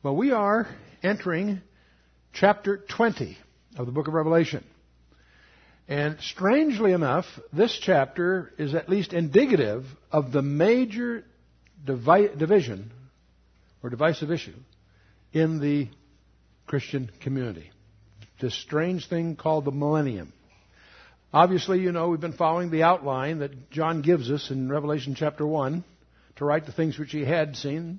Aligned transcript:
Well, 0.00 0.14
we 0.14 0.30
are 0.30 0.68
entering 1.02 1.60
chapter 2.32 2.76
20 2.76 3.36
of 3.76 3.86
the 3.86 3.90
book 3.90 4.06
of 4.06 4.14
Revelation. 4.14 4.62
And 5.88 6.20
strangely 6.20 6.92
enough, 6.92 7.24
this 7.52 7.76
chapter 7.82 8.52
is 8.58 8.76
at 8.76 8.88
least 8.88 9.12
indicative 9.12 9.86
of 10.12 10.30
the 10.30 10.40
major 10.40 11.24
divi- 11.84 12.30
division 12.36 12.92
or 13.82 13.90
divisive 13.90 14.30
issue 14.30 14.54
in 15.32 15.58
the 15.58 15.88
Christian 16.68 17.10
community. 17.20 17.72
This 18.40 18.54
strange 18.54 19.08
thing 19.08 19.34
called 19.34 19.64
the 19.64 19.72
millennium. 19.72 20.32
Obviously, 21.32 21.80
you 21.80 21.90
know, 21.90 22.10
we've 22.10 22.20
been 22.20 22.34
following 22.34 22.70
the 22.70 22.84
outline 22.84 23.40
that 23.40 23.72
John 23.72 24.02
gives 24.02 24.30
us 24.30 24.52
in 24.52 24.70
Revelation 24.70 25.16
chapter 25.16 25.44
1 25.44 25.82
to 26.36 26.44
write 26.44 26.66
the 26.66 26.72
things 26.72 26.96
which 27.00 27.10
he 27.10 27.24
had 27.24 27.56
seen, 27.56 27.98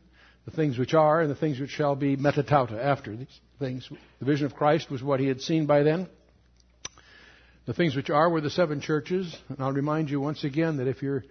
the 0.50 0.56
things 0.56 0.78
which 0.78 0.94
are, 0.94 1.22
and 1.22 1.30
the 1.30 1.36
things 1.36 1.60
which 1.60 1.70
shall 1.70 1.96
be 1.96 2.18
metatauta 2.18 2.84
after 2.84 3.16
these 3.16 3.40
things. 3.60 3.88
The 4.20 4.26
vision 4.26 4.46
of 4.46 4.56
Christ 4.56 4.90
was 4.90 5.04
what 5.04 5.20
he 5.20 5.28
had 5.28 5.42
seen 5.42 5.66
by 5.66 5.84
then. 5.84 6.08
The 7.66 7.74
things 7.74 7.96
which 7.96 8.10
are 8.10 8.30
were 8.30 8.42
the 8.42 8.50
seven 8.50 8.82
churches. 8.82 9.36
And 9.50 9.58
I'll 9.60 9.74
remind 9.74 10.10
you 10.10 10.20
once 10.20 10.44
again 10.44 10.78
that 10.78 10.88
if 10.88 11.04
you're 11.04 11.24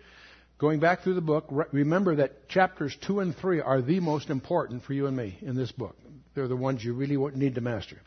going 0.58 0.78
back 0.78 1.02
through 1.02 1.14
the 1.14 1.20
book, 1.20 1.46
remember 1.72 2.16
that 2.16 2.48
chapters 2.48 2.96
2 3.06 3.20
and 3.20 3.34
3 3.34 3.60
are 3.60 3.82
the 3.82 3.98
most 3.98 4.30
important 4.30 4.84
for 4.84 4.92
you 4.92 5.06
and 5.06 5.16
me 5.16 5.36
in 5.42 5.56
this 5.56 5.72
book. 5.72 5.96
They're 6.34 6.48
the 6.48 6.56
ones 6.56 6.84
you 6.84 6.94
really 6.94 7.16
need 7.34 7.56
to 7.56 7.60
master. 7.60 7.98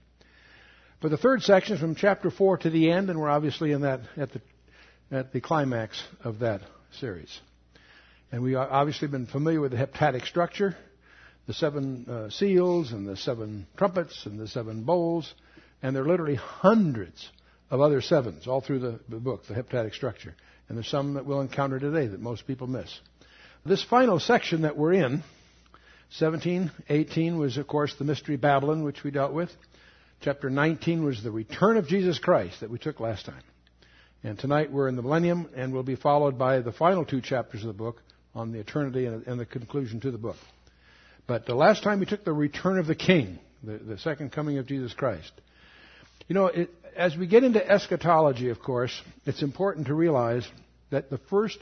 But 1.02 1.12
the 1.12 1.18
third 1.18 1.41
section 1.41 1.76
is 1.76 1.82
from 1.82 1.96
chapter 1.96 2.32
4 2.32 2.59
to 2.59 2.70
the 2.70 2.90
end, 2.91 3.09
and 3.09 3.20
we're 3.20 3.30
obviously 3.30 3.73
in 3.73 3.82
that, 3.82 4.02
at 4.16 4.32
the, 4.32 4.41
at 5.12 5.34
the 5.34 5.41
climax 5.41 6.02
of 6.23 6.40
that 6.40 6.62
series. 6.99 7.38
And 8.32 8.43
we 8.43 8.55
obviously 8.55 9.09
been 9.09 9.26
familiar 9.26 9.59
with 9.59 9.71
the 9.71 9.77
heptadic 9.77 10.26
structure, 10.26 10.77
the 11.48 11.54
seven 11.54 12.05
uh, 12.08 12.30
seals 12.30 12.91
and 12.91 13.08
the 13.08 13.18
seven 13.18 13.68
trumpets 13.77 14.26
and 14.26 14.40
the 14.40 14.48
seven 14.48 14.84
bowls, 14.84 15.34
and 15.82 15.96
there 15.96 16.04
are 16.04 16.07
literally 16.07 16.35
hundreds 16.35 17.29
of 17.70 17.82
other 17.82 18.02
sevens 18.02 18.48
all 18.48 18.62
through 18.62 18.79
the, 18.79 18.99
the 19.10 19.18
book, 19.18 19.46
the 19.48 19.54
heptadic 19.54 19.93
structure. 19.93 20.35
And 20.68 20.77
there's 20.77 20.90
some 20.90 21.15
that 21.15 21.26
we'll 21.26 21.41
encounter 21.41 21.80
today 21.80 22.07
that 22.07 22.20
most 22.20 22.46
people 22.46 22.68
miss. 22.68 22.99
This 23.65 23.84
final 23.84 24.20
section 24.20 24.62
that 24.62 24.77
we're 24.77 24.93
in, 24.93 25.24
17, 26.12 26.71
18 26.90 27.38
was 27.38 27.58
of 27.58 27.68
course 27.68 27.96
the 27.96 28.05
mystery 28.05 28.35
Babylon, 28.35 28.84
which 28.84 29.04
we 29.04 29.12
dealt 29.12 29.34
with. 29.34 29.49
Chapter 30.21 30.49
19 30.49 31.04
was 31.04 31.24
the 31.24 31.32
return 31.32 31.77
of 31.77 31.87
Jesus 31.87 32.20
Christ 32.20 32.60
that 32.60 32.70
we 32.70 32.77
took 32.77 32.99
last 32.99 33.26
time. 33.26 33.41
And 34.24 34.37
tonight 34.37 34.71
we're 34.71 34.87
in 34.87 34.96
the 34.96 35.02
millennium 35.02 35.49
and 35.55 35.74
we'll 35.74 35.84
be 35.84 35.96
followed 35.96 36.37
by 36.37 36.60
the 36.60 36.71
final 36.71 37.05
two 37.05 37.21
chapters 37.21 37.62
of 37.62 37.68
the 37.68 37.74
book, 37.74 38.02
on 38.34 38.52
the 38.52 38.60
eternity 38.60 39.05
and 39.05 39.40
the 39.40 39.46
conclusion 39.46 39.99
to 40.02 40.12
the 40.12 40.18
book. 40.18 40.37
But 41.32 41.46
the 41.46 41.55
last 41.55 41.82
time 41.82 42.01
we 42.01 42.05
took 42.05 42.26
the 42.26 42.34
return 42.34 42.77
of 42.77 42.87
the 42.87 42.93
King, 42.93 43.40
the, 43.63 43.77
the 43.77 43.98
second 43.98 44.34
coming 44.34 44.57
of 44.57 44.68
Jesus 44.68 44.93
Christ. 44.93 45.32
You 46.27 46.35
know, 46.35 46.48
it, 46.48 46.70
as 46.93 47.15
we 47.15 47.26
get 47.26 47.46
into 47.46 47.65
eschatology, 47.65 48.49
of 48.49 48.60
course, 48.60 48.91
it's 49.26 49.41
important 49.41 49.87
to 49.87 49.93
realize 49.93 50.46
that 50.90 51.09
the 51.09 51.20
first 51.29 51.57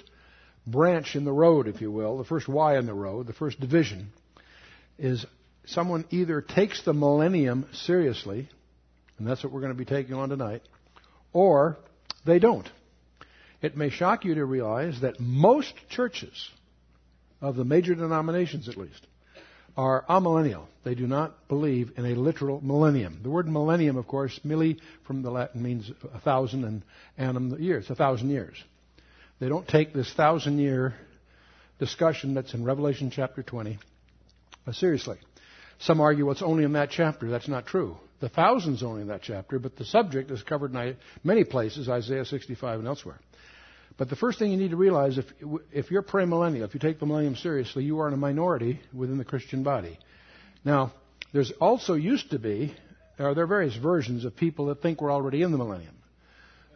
branch 0.65 1.15
in 1.15 1.23
the 1.23 1.31
road, 1.31 1.67
if 1.67 1.81
you 1.81 1.91
will, 1.91 2.17
the 2.17 2.23
first 2.23 2.47
Y 2.47 2.79
in 2.79 2.87
the 2.87 2.95
road, 2.95 3.27
the 3.27 3.33
first 3.33 3.59
division, 3.59 4.07
is 4.97 5.23
someone 5.67 6.03
either 6.09 6.41
takes 6.41 6.83
the 6.83 6.93
millennium 6.93 7.67
seriously, 7.71 8.49
and 9.19 9.27
that's 9.27 9.43
what 9.43 9.53
we're 9.53 9.61
going 9.61 9.73
to 9.73 9.77
be 9.77 9.85
taking 9.85 10.15
on 10.15 10.29
tonight, 10.29 10.63
or 11.31 11.77
they 12.25 12.39
don't. 12.39 12.67
It 13.61 13.77
may 13.77 13.91
shock 13.91 14.25
you 14.25 14.33
to 14.33 14.45
realize 14.45 15.01
that 15.01 15.19
most 15.19 15.75
churches 15.91 16.49
of 17.39 17.55
the 17.55 17.65
major 17.65 17.93
denominations 17.93 18.67
at 18.67 18.75
least, 18.75 19.05
are 19.79 20.03
amillennial. 20.09 20.65
They 20.83 20.93
do 20.93 21.07
not 21.07 21.47
believe 21.47 21.93
in 21.95 22.05
a 22.05 22.13
literal 22.13 22.59
millennium. 22.59 23.21
The 23.23 23.29
word 23.29 23.47
millennium, 23.47 23.95
of 23.95 24.07
course, 24.07 24.37
milli 24.45 24.77
from 25.07 25.21
the 25.21 25.31
Latin 25.31 25.63
means 25.63 25.89
a 26.13 26.19
thousand 26.19 26.65
and 26.65 26.83
annum 27.17 27.55
years, 27.61 27.89
a 27.89 27.95
thousand 27.95 28.29
years. 28.29 28.61
They 29.39 29.47
don't 29.47 29.65
take 29.65 29.93
this 29.93 30.11
thousand 30.13 30.59
year 30.59 30.95
discussion 31.79 32.33
that's 32.33 32.53
in 32.53 32.65
Revelation 32.65 33.09
chapter 33.09 33.41
20 33.41 33.79
uh, 34.67 34.71
seriously. 34.73 35.17
Some 35.79 36.01
argue 36.01 36.25
well, 36.25 36.33
it's 36.33 36.41
only 36.41 36.65
in 36.65 36.73
that 36.73 36.89
chapter. 36.89 37.29
That's 37.29 37.47
not 37.47 37.65
true. 37.65 37.95
The 38.19 38.27
thousand's 38.27 38.83
only 38.83 39.03
in 39.03 39.07
that 39.07 39.21
chapter, 39.21 39.59
but 39.59 39.77
the 39.77 39.85
subject 39.85 40.29
is 40.29 40.43
covered 40.43 40.75
in 40.75 40.97
many 41.23 41.45
places, 41.45 41.87
Isaiah 41.87 42.25
65 42.25 42.79
and 42.79 42.87
elsewhere. 42.87 43.19
But 43.99 44.09
the 44.09 44.15
first 44.15 44.39
thing 44.39 44.51
you 44.51 44.57
need 44.57 44.71
to 44.71 44.77
realize, 44.77 45.17
if, 45.17 45.25
if 45.73 45.91
you're 45.91 46.01
premillennial, 46.01 46.63
if 46.63 46.73
you 46.73 46.79
take 46.79 47.01
the 47.01 47.05
millennium 47.05 47.35
seriously, 47.35 47.83
you 47.83 47.99
are 47.99 48.07
in 48.07 48.13
a 48.13 48.17
minority 48.17 48.79
within 48.93 49.17
the 49.17 49.25
Christian 49.25 49.61
body. 49.61 49.99
Now, 50.63 50.93
there's 51.33 51.51
also 51.59 51.95
used 51.95 52.31
to 52.31 52.39
be, 52.39 52.73
or 53.19 53.35
there 53.35 53.43
are 53.43 53.47
various 53.47 53.75
versions 53.75 54.23
of 54.23 54.37
people 54.37 54.67
that 54.67 54.81
think 54.81 55.01
we're 55.01 55.11
already 55.11 55.41
in 55.41 55.51
the 55.51 55.57
millennium. 55.57 55.95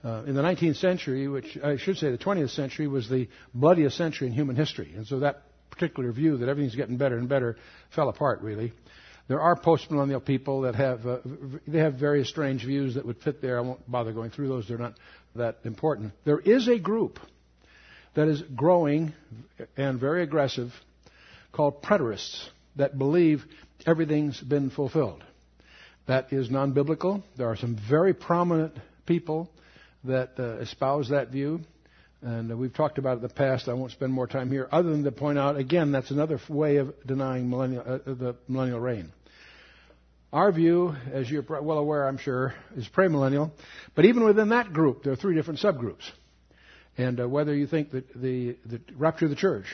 Uh, 0.03 0.23
in 0.27 0.35
the 0.35 0.41
19th 0.41 0.75
century, 0.75 1.29
which 1.29 1.57
I 1.63 1.77
should 1.77 1.95
say 1.95 2.11
the 2.11 2.17
20th 2.17 2.49
century, 2.49 2.89
was 2.89 3.07
the 3.07 3.29
bloodiest 3.53 3.95
century 3.95 4.27
in 4.27 4.33
human 4.33 4.57
history. 4.57 4.91
And 4.93 5.07
so 5.07 5.19
that 5.19 5.43
particular 5.71 6.11
view 6.11 6.35
that 6.39 6.49
everything's 6.49 6.75
getting 6.75 6.97
better 6.97 7.17
and 7.17 7.29
better 7.29 7.55
fell 7.95 8.09
apart, 8.09 8.41
really. 8.41 8.73
There 9.27 9.41
are 9.41 9.55
postmillennial 9.55 10.23
people 10.23 10.61
that 10.61 10.75
have 10.75 11.07
uh, 11.07 11.19
they 11.67 11.79
have 11.79 11.95
various 11.95 12.29
strange 12.29 12.65
views 12.65 12.95
that 12.95 13.05
would 13.05 13.21
fit 13.21 13.41
there. 13.41 13.57
I 13.57 13.61
won't 13.61 13.89
bother 13.89 14.11
going 14.11 14.31
through 14.31 14.49
those; 14.49 14.67
they're 14.67 14.77
not 14.77 14.95
that 15.35 15.59
important. 15.63 16.13
There 16.25 16.39
is 16.39 16.67
a 16.67 16.77
group 16.77 17.19
that 18.15 18.27
is 18.27 18.41
growing 18.55 19.13
and 19.77 19.99
very 19.99 20.23
aggressive 20.23 20.71
called 21.51 21.81
preterists 21.81 22.49
that 22.75 22.97
believe 22.97 23.43
everything's 23.85 24.39
been 24.41 24.69
fulfilled. 24.69 25.23
That 26.07 26.33
is 26.33 26.51
non-biblical. 26.51 27.23
There 27.37 27.47
are 27.47 27.55
some 27.55 27.77
very 27.89 28.13
prominent 28.13 28.75
people 29.05 29.49
that 30.03 30.33
uh, 30.37 30.57
espouse 30.57 31.09
that 31.09 31.29
view. 31.29 31.61
And 32.23 32.51
uh, 32.53 32.55
we've 32.55 32.73
talked 32.73 32.97
about 32.97 33.13
it 33.13 33.15
in 33.17 33.21
the 33.23 33.33
past. 33.33 33.67
I 33.67 33.73
won't 33.73 33.91
spend 33.91 34.13
more 34.13 34.27
time 34.27 34.49
here, 34.49 34.69
other 34.71 34.89
than 34.91 35.03
to 35.03 35.11
point 35.11 35.37
out 35.37 35.57
again 35.57 35.91
that's 35.91 36.09
another 36.09 36.39
way 36.47 36.77
of 36.77 36.93
denying 37.05 37.49
millennial, 37.49 37.83
uh, 37.85 37.97
the 38.05 38.35
millennial 38.47 38.79
reign. 38.79 39.11
Our 40.31 40.51
view, 40.51 40.95
as 41.11 41.29
you're 41.29 41.43
well 41.43 41.77
aware, 41.77 42.07
I'm 42.07 42.17
sure, 42.17 42.55
is 42.77 42.87
premillennial. 42.87 43.51
But 43.93 44.05
even 44.05 44.23
within 44.23 44.49
that 44.49 44.71
group, 44.71 45.03
there 45.03 45.11
are 45.11 45.17
three 45.17 45.35
different 45.35 45.59
subgroups. 45.59 46.09
And 46.97 47.19
uh, 47.19 47.27
whether 47.27 47.53
you 47.53 47.67
think 47.67 47.91
that 47.91 48.13
the, 48.13 48.55
the 48.65 48.79
rapture 48.95 49.25
of 49.25 49.29
the 49.29 49.35
church 49.35 49.65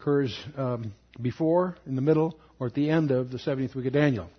occurs 0.00 0.36
um, 0.56 0.94
before, 1.20 1.76
in 1.86 1.94
the 1.94 2.02
middle, 2.02 2.38
or 2.58 2.68
at 2.68 2.74
the 2.74 2.88
end 2.90 3.10
of 3.10 3.30
the 3.30 3.38
70th 3.38 3.74
week 3.74 3.86
of 3.86 3.92
Daniel. 3.92 4.30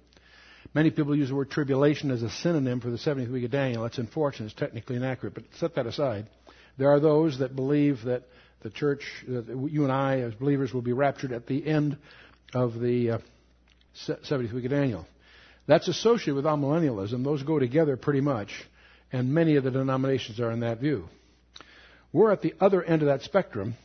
Many 0.74 0.90
people 0.90 1.16
use 1.16 1.30
the 1.30 1.36
word 1.36 1.52
tribulation 1.52 2.10
as 2.10 2.24
a 2.24 2.30
synonym 2.30 2.82
for 2.82 2.90
the 2.90 2.98
70th 2.98 3.32
week 3.32 3.46
of 3.46 3.52
Daniel. 3.52 3.84
That's 3.84 4.00
unfortunate. 4.00 4.48
It's 4.48 4.56
technically 4.56 4.96
inaccurate, 4.96 5.36
but 5.36 5.44
set 5.60 5.76
that 5.76 5.86
aside. 5.86 6.28
There 6.78 6.90
are 6.90 7.00
those 7.00 7.40
that 7.40 7.56
believe 7.56 8.04
that 8.06 8.24
the 8.62 8.70
church, 8.70 9.04
that 9.28 9.48
you 9.70 9.84
and 9.84 9.92
I 9.92 10.20
as 10.22 10.34
believers 10.34 10.74
will 10.74 10.82
be 10.82 10.94
raptured 10.94 11.32
at 11.32 11.48
the 11.48 11.66
end 11.66 11.98
of 12.54 12.80
the 12.80 13.12
uh, 13.12 13.18
70th 14.08 14.54
week 14.54 14.66
of 14.66 14.72
Daniel. 14.72 15.06
That's 15.68 15.88
associated 15.88 16.36
with 16.36 16.46
amillennialism. 16.46 17.24
Those 17.24 17.44
go 17.44 17.60
together 17.60 17.96
pretty 17.98 18.22
much, 18.22 18.50
and 19.12 19.34
many 19.34 19.56
of 19.56 19.64
the 19.64 19.72
denominations 19.72 20.40
are 20.40 20.52
in 20.52 20.62
that 20.62 20.80
view. 20.80 21.08
We're 22.12 22.32
at 22.32 22.42
the 22.42 22.54
other 22.60 22.84
end 22.84 23.02
of 23.02 23.08
that 23.08 23.22
spectrum. 23.22 23.76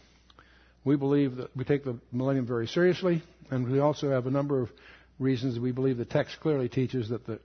We 0.84 0.96
believe 0.96 1.36
that 1.36 1.56
we 1.56 1.64
take 1.64 1.84
the 1.84 1.98
millennium 2.12 2.46
very 2.46 2.66
seriously, 2.66 3.22
and 3.50 3.70
we 3.70 3.78
also 3.78 4.10
have 4.10 4.26
a 4.26 4.30
number 4.30 4.60
of 4.60 4.70
reasons 5.18 5.58
we 5.58 5.72
believe 5.72 5.98
the 5.98 6.04
text 6.04 6.38
clearly 6.40 6.68
teaches 6.68 7.08
that 7.10 7.26
the 7.26 7.40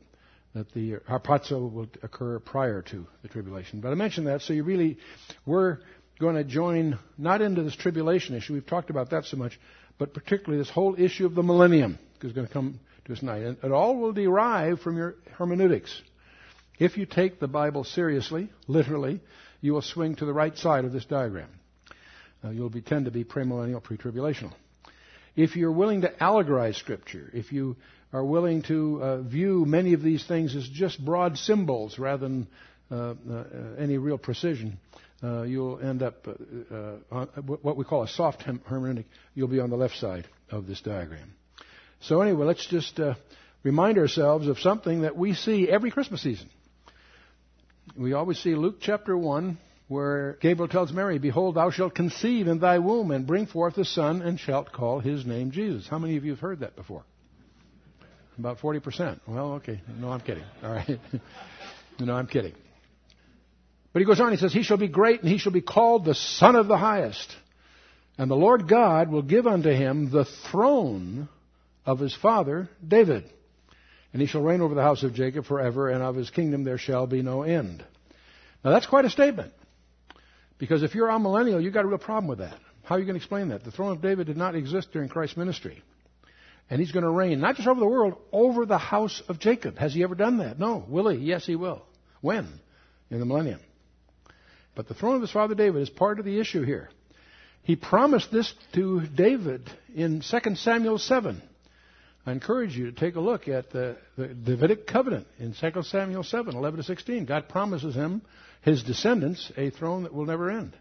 that 0.54 0.72
the 0.74 0.98
harpazo 1.10 1.72
will 1.72 1.88
occur 2.04 2.40
prior 2.40 2.82
to 2.84 3.08
the 3.22 3.28
tribulation. 3.28 3.82
But 3.82 3.92
I 3.92 3.96
mentioned 3.96 4.28
that, 4.28 4.42
so 4.42 4.54
you 4.54 4.64
really, 4.64 4.98
we're 5.46 5.80
going 6.20 6.36
to 6.36 6.44
join 6.44 7.00
not 7.18 7.42
into 7.42 7.64
this 7.64 7.76
tribulation 7.76 8.36
issue, 8.36 8.54
we've 8.54 8.66
talked 8.66 8.90
about 8.90 9.10
that 9.12 9.26
so 9.26 9.38
much, 9.38 9.60
but 9.98 10.14
particularly 10.14 10.60
this 10.60 10.70
whole 10.70 10.96
issue 10.98 11.26
of 11.26 11.36
the 11.36 11.44
millennium 11.44 11.98
is 12.22 12.34
going 12.34 12.48
to 12.48 12.54
come 12.54 12.80
to 13.06 13.14
us 13.14 13.20
tonight. 13.20 13.44
And 13.44 13.58
it 13.64 13.72
all 13.72 13.98
will 13.98 14.14
derive 14.14 14.80
from 14.80 14.98
your 14.98 15.16
hermeneutics. 15.38 16.02
If 16.80 16.98
you 16.98 17.06
take 17.06 17.40
the 17.40 17.48
Bible 17.48 17.84
seriously, 17.84 18.50
literally, 18.68 19.22
you 19.62 19.74
will 19.74 19.82
swing 19.82 20.16
to 20.16 20.26
the 20.26 20.34
right 20.34 20.58
side 20.58 20.86
of 20.86 20.92
this 20.92 21.06
diagram. 21.06 21.50
Uh, 22.44 22.50
you'll 22.50 22.70
be, 22.70 22.82
tend 22.82 23.06
to 23.06 23.12
be 23.12 23.24
premillennial, 23.24 23.82
pre-tribulational. 23.82 24.54
If 25.36 25.56
you're 25.56 25.72
willing 25.72 26.02
to 26.02 26.10
allegorize 26.10 26.76
Scripture, 26.76 27.30
if 27.34 27.52
you 27.52 27.76
are 28.12 28.24
willing 28.24 28.62
to 28.64 29.02
uh, 29.02 29.22
view 29.22 29.66
many 29.66 29.94
of 29.94 30.04
these 30.04 30.24
things 30.26 30.56
as 30.56 30.68
just 30.68 31.04
broad 31.04 31.38
symbols 31.38 31.98
rather 31.98 32.28
than 32.28 32.48
uh, 32.92 33.16
uh, 33.30 33.44
any 33.80 33.98
real 33.98 34.20
precision, 34.20 34.78
uh, 35.24 35.42
you'll 35.42 35.80
end 35.80 36.04
up 36.04 36.28
uh, 36.28 36.76
uh, 36.76 36.96
on 37.12 37.28
what 37.62 37.76
we 37.76 37.84
call 37.84 38.04
a 38.04 38.08
soft 38.08 38.44
hermeneutic. 38.44 39.06
You'll 39.34 39.48
be 39.48 39.60
on 39.60 39.72
the 39.72 39.78
left 39.78 39.96
side 39.98 40.28
of 40.52 40.68
this 40.68 40.82
diagram. 40.82 41.34
So 42.02 42.22
anyway, 42.22 42.46
let's 42.46 42.68
just 42.68 43.00
remind 43.64 43.98
ourselves 43.98 44.48
of 44.48 44.60
something 44.60 45.02
that 45.02 45.18
we 45.18 45.34
see 45.34 45.68
every 45.70 45.90
Christmas 45.90 46.22
season. 46.22 46.50
We 47.98 48.14
always 48.14 48.38
see 48.38 48.56
Luke 48.56 48.78
chapter 48.82 49.18
1, 49.18 49.58
where 49.94 50.40
Gabriel 50.42 50.68
tells 50.68 50.92
Mary, 50.92 51.20
Behold, 51.20 51.54
thou 51.54 51.70
shalt 51.70 51.94
conceive 51.94 52.48
in 52.48 52.58
thy 52.58 52.80
womb 52.80 53.12
and 53.12 53.28
bring 53.28 53.46
forth 53.46 53.78
a 53.78 53.86
son 53.86 54.24
and 54.24 54.40
shalt 54.40 54.72
call 54.72 55.00
his 55.00 55.24
name 55.24 55.52
Jesus. 55.52 55.88
How 55.88 56.00
many 56.00 56.18
of 56.18 56.26
you 56.26 56.32
have 56.32 56.40
heard 56.40 56.62
that 56.62 56.76
before? 56.76 57.04
About 58.40 58.58
40%. 58.58 59.20
Well, 59.28 59.54
okay. 59.54 59.82
No, 60.00 60.10
I'm 60.10 60.22
kidding. 60.22 60.44
All 60.64 60.72
right. 60.72 61.00
no, 62.00 62.16
I'm 62.16 62.26
kidding. 62.26 62.54
But 63.94 64.00
he 64.00 64.08
goes 64.08 64.20
on, 64.20 64.32
he 64.32 64.38
says, 64.38 64.52
He 64.52 64.64
shall 64.64 64.78
be 64.78 64.88
great 64.88 65.22
and 65.22 65.30
he 65.30 65.38
shall 65.38 65.52
be 65.52 65.62
called 65.62 66.06
the 66.06 66.16
Son 66.16 66.56
of 66.56 66.68
the 66.68 66.78
Highest. 66.78 67.32
And 68.18 68.32
the 68.32 68.36
Lord 68.36 68.68
God 68.68 69.12
will 69.12 69.22
give 69.22 69.46
unto 69.46 69.70
him 69.70 70.10
the 70.10 70.26
throne 70.50 71.30
of 71.86 72.00
his 72.00 72.16
father 72.16 72.68
David. 72.86 73.30
And 74.12 74.20
he 74.24 74.28
shall 74.28 74.42
reign 74.42 74.62
over 74.62 74.74
the 74.74 74.82
house 74.82 75.04
of 75.04 75.14
Jacob 75.14 75.46
forever, 75.46 75.90
and 75.90 76.02
of 76.02 76.16
his 76.16 76.32
kingdom 76.32 76.64
there 76.64 76.80
shall 76.80 77.06
be 77.06 77.22
no 77.22 77.44
end. 77.44 77.86
Now 78.64 78.72
that's 78.72 78.88
quite 78.88 79.06
a 79.06 79.10
statement. 79.12 79.54
Because 80.58 80.84
if 80.84 80.96
you're 80.96 81.10
a 81.10 81.20
millennial, 81.20 81.60
you've 81.60 81.74
got 81.74 81.86
a 81.86 81.88
real 81.88 81.98
problem 81.98 82.28
with 82.28 82.40
that. 82.40 82.58
How 82.84 82.96
are 82.96 83.00
you 83.00 83.06
going 83.06 83.16
to 83.16 83.20
explain 83.20 83.50
that? 83.50 83.64
The 83.64 83.72
throne 83.72 83.92
of 83.92 84.02
David 84.02 84.28
did 84.28 84.38
not 84.38 84.56
exist 84.56 84.92
during 84.92 85.10
Christ's 85.10 85.38
ministry. 85.38 85.82
And 86.70 86.80
he's 86.80 86.92
going 86.92 87.04
to 87.04 87.10
reign, 87.10 87.40
not 87.40 87.56
just 87.56 87.68
over 87.68 87.80
the 87.80 87.86
world, 87.86 88.16
over 88.32 88.66
the 88.66 88.78
house 88.78 89.22
of 89.28 89.40
Jacob. 89.40 89.78
Has 89.78 89.94
he 89.94 90.04
ever 90.04 90.16
done 90.16 90.38
that? 90.38 90.60
No. 90.60 90.84
Will 90.88 91.10
he? 91.10 91.18
Yes, 91.20 91.46
he 91.46 91.56
will. 91.56 91.84
When? 92.22 92.48
In 93.10 93.20
the 93.20 93.26
millennium. 93.26 93.60
But 94.76 94.88
the 94.88 94.94
throne 94.94 95.16
of 95.16 95.22
his 95.22 95.32
father 95.32 95.56
David 95.56 95.82
is 95.82 95.90
part 95.90 96.20
of 96.20 96.26
the 96.26 96.40
issue 96.40 96.64
here. 96.64 96.90
He 97.64 97.76
promised 97.76 98.32
this 98.32 98.54
to 98.74 99.02
David 99.02 99.70
in 99.96 100.22
2 100.22 100.56
Samuel 100.56 100.98
7. 100.98 101.42
I 102.26 102.32
encourage 102.32 102.78
you 102.78 102.90
to 102.90 102.98
take 102.98 103.16
a 103.16 103.20
look 103.20 103.48
at 103.48 103.72
the, 103.72 103.98
the 104.18 104.28
Davidic 104.28 104.88
covenant 104.88 105.28
in 105.40 105.54
2 105.54 105.84
Samuel 105.84 106.24
7, 106.24 106.56
11 106.56 106.78
to 106.78 106.84
16. 106.84 107.26
God 107.26 107.50
promises 107.50 107.96
him, 107.96 108.22
his 108.62 108.82
descendants, 108.84 109.52
a 109.58 109.72
throne 109.72 110.04
that 110.04 110.14
will 110.14 110.26
never 110.26 110.50
end. 110.50 110.74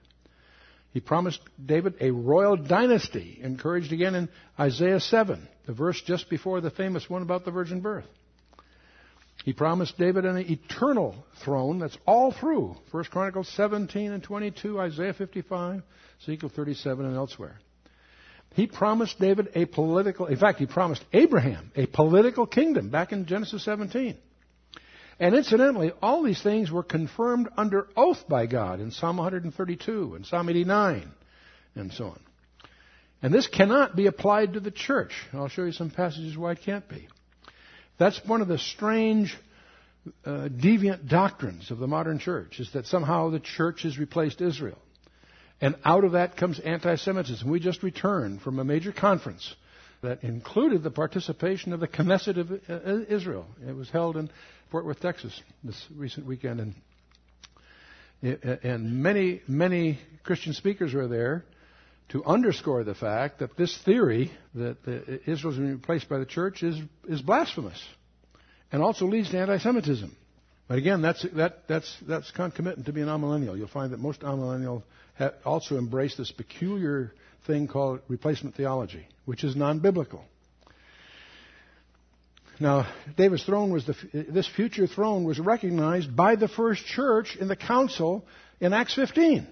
He 0.93 1.00
promised 1.00 1.41
David 1.65 1.94
a 2.00 2.11
royal 2.11 2.56
dynasty, 2.56 3.41
encouraged 3.43 3.93
again 3.93 4.15
in 4.15 4.29
Isaiah 4.61 5.00
7, 5.00 5.49
the 5.67 5.73
verse 5.73 6.00
just 6.03 6.29
before 6.29 6.61
the 6.61 6.71
famous 6.71 7.09
one 7.11 7.23
about 7.23 7.45
the 7.45 7.50
virgin 7.50 7.81
birth. 7.81 8.05
He 9.45 9.53
promised 9.53 9.99
David 9.99 10.25
an 10.25 10.37
eternal 10.37 11.17
throne 11.43 11.81
that's 11.81 11.97
all 12.06 12.31
through 12.31 12.77
1 12.93 13.05
Chronicles 13.05 13.49
17 13.56 14.12
and 14.12 14.23
22, 14.23 14.79
Isaiah 14.79 15.15
55, 15.15 15.83
Ezekiel 16.23 16.53
37, 16.55 17.06
and 17.06 17.17
elsewhere. 17.17 17.59
He 18.54 18.66
promised 18.66 19.19
David 19.19 19.50
a 19.54 19.64
political, 19.64 20.26
in 20.26 20.37
fact, 20.37 20.58
he 20.58 20.66
promised 20.66 21.04
Abraham 21.12 21.72
a 21.75 21.87
political 21.87 22.46
kingdom 22.46 22.90
back 22.90 23.12
in 23.12 23.26
Genesis 23.26 23.64
17. 23.64 24.16
And 25.19 25.34
incidentally, 25.34 25.93
all 26.02 26.22
these 26.22 26.43
things 26.43 26.70
were 26.70 26.82
confirmed 26.82 27.49
under 27.56 27.88
oath 27.96 28.28
by 28.28 28.46
God 28.46 28.81
in 28.81 28.90
Psalm 28.90 29.19
132 29.19 30.14
and 30.14 30.26
Psalm 30.26 30.49
89 30.49 31.10
and 31.75 31.93
so 31.93 32.06
on. 32.06 32.20
And 33.22 33.32
this 33.32 33.46
cannot 33.46 33.94
be 33.94 34.06
applied 34.06 34.54
to 34.54 34.60
the 34.60 34.70
church. 34.70 35.12
I'll 35.32 35.49
show 35.49 35.64
you 35.64 35.72
some 35.72 35.90
passages 35.90 36.37
why 36.37 36.52
it 36.52 36.62
can't 36.64 36.88
be. 36.88 37.08
That's 37.99 38.20
one 38.26 38.43
of 38.43 38.49
the 38.49 38.58
strange 38.58 39.37
uh, 40.25 40.49
deviant 40.49 41.08
doctrines 41.08 41.70
of 41.70 41.78
the 41.78 41.87
modern 41.87 42.19
church, 42.19 42.58
is 42.58 42.72
that 42.72 42.87
somehow 42.87 43.31
the 43.31 43.38
church 43.38 43.82
has 43.84 43.99
replaced 43.99 44.40
Israel. 44.40 44.78
And 45.62 45.76
out 45.85 46.03
of 46.03 46.12
that 46.12 46.37
comes 46.37 46.59
anti 46.59 46.97
Semitism. 46.97 47.49
We 47.49 47.61
just 47.61 47.85
returned 47.85 48.43
from 48.43 48.59
a 48.59 48.64
major 48.64 48.93
conference 48.93 49.55
that 50.03 50.25
included 50.25 50.82
the 50.82 50.91
participation 50.91 51.73
of 51.73 51.79
the 51.79 51.87
Knesset 51.87 52.37
of 52.37 52.50
uh, 52.50 53.05
Israel. 53.09 53.47
It 53.67 53.76
was 53.76 53.88
held 53.88 54.17
in 54.17 54.29
Fort 54.73 54.85
Worth, 54.85 54.99
Texas, 54.99 55.41
this 55.62 55.81
recent 55.97 56.26
weekend. 56.26 56.75
And, 58.20 58.61
and 58.64 59.03
many, 59.05 59.41
many 59.47 60.00
Christian 60.25 60.53
speakers 60.53 60.93
were 60.93 61.06
there 61.06 61.44
to 62.09 62.25
underscore 62.25 62.82
the 62.82 62.97
fact 62.97 63.38
that 63.38 63.56
this 63.56 63.76
theory 63.85 64.32
that 64.55 64.76
Israel 65.26 65.53
is 65.53 65.59
being 65.59 65.73
replaced 65.73 66.09
by 66.09 66.19
the 66.19 66.26
church 66.26 66.64
is, 66.64 66.76
is 67.09 67.23
blasphemous 67.23 67.81
and 68.73 68.82
also 68.82 69.06
leads 69.06 69.31
to 69.31 69.38
anti 69.38 69.59
Semitism. 69.59 70.17
But 70.67 70.79
again, 70.79 71.03
that's, 71.03 71.25
that, 71.35 71.69
that's, 71.69 71.97
that's 72.09 72.32
concomitant 72.32 72.87
to 72.87 72.93
being 72.93 73.06
amillennial. 73.06 73.56
You'll 73.56 73.69
find 73.69 73.93
that 73.93 74.00
most 74.00 74.23
amillennial 74.23 74.82
also 75.44 75.79
embraced 75.79 76.19
this 76.19 76.32
peculiar 76.32 77.12
thing 77.47 77.69
called 77.69 78.00
replacement 78.09 78.55
theology, 78.55 79.06
which 79.25 79.44
is 79.44 79.56
non 79.56 79.81
biblical. 79.81 80.25
Now, 82.61 82.87
David's 83.17 83.44
throne 83.44 83.73
was 83.73 83.87
the, 83.87 83.97
this 84.12 84.47
future 84.47 84.87
throne 84.87 85.25
was 85.25 85.41
recognized 85.41 86.14
by 86.14 86.37
the 86.37 86.49
first 86.49 86.85
church 86.85 87.37
in 87.37 87.49
the 87.49 87.56
council 87.56 88.25
in 88.61 88.73
Acts 88.73 88.94
15. 88.94 89.49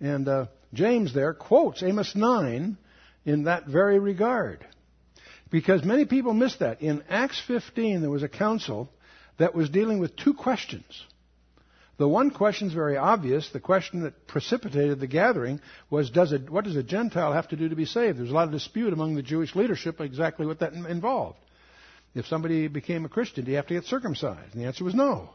And 0.00 0.28
uh, 0.28 0.46
James 0.74 1.14
there 1.14 1.34
quotes 1.34 1.82
Amos 1.82 2.16
9 2.16 2.76
in 3.24 3.44
that 3.44 3.66
very 3.66 3.98
regard. 3.98 4.66
Because 5.50 5.84
many 5.84 6.04
people 6.06 6.34
miss 6.34 6.56
that. 6.56 6.82
In 6.82 7.02
Acts 7.08 7.40
15, 7.46 8.00
there 8.00 8.10
was 8.10 8.22
a 8.22 8.28
council 8.28 8.90
that 9.38 9.54
was 9.54 9.70
dealing 9.70 9.98
with 9.98 10.16
two 10.16 10.34
questions. 10.34 11.04
The 11.98 12.08
one 12.08 12.30
question 12.30 12.68
is 12.68 12.74
very 12.74 12.96
obvious. 12.96 13.50
The 13.50 13.60
question 13.60 14.02
that 14.02 14.28
precipitated 14.28 15.00
the 15.00 15.08
gathering 15.08 15.60
was, 15.90 16.10
does 16.10 16.32
it, 16.32 16.48
what 16.48 16.64
does 16.64 16.76
a 16.76 16.82
Gentile 16.82 17.32
have 17.32 17.48
to 17.48 17.56
do 17.56 17.68
to 17.68 17.76
be 17.76 17.86
saved? 17.86 18.18
There's 18.18 18.30
a 18.30 18.34
lot 18.34 18.46
of 18.46 18.52
dispute 18.52 18.92
among 18.92 19.16
the 19.16 19.22
Jewish 19.22 19.56
leadership 19.56 20.00
exactly 20.00 20.46
what 20.46 20.60
that 20.60 20.72
involved. 20.72 21.38
If 22.14 22.26
somebody 22.26 22.68
became 22.68 23.04
a 23.04 23.08
Christian, 23.08 23.44
do 23.44 23.50
you 23.50 23.56
have 23.56 23.66
to 23.66 23.74
get 23.74 23.84
circumcised? 23.84 24.54
And 24.54 24.62
the 24.62 24.66
answer 24.66 24.84
was 24.84 24.94
no. 24.94 25.30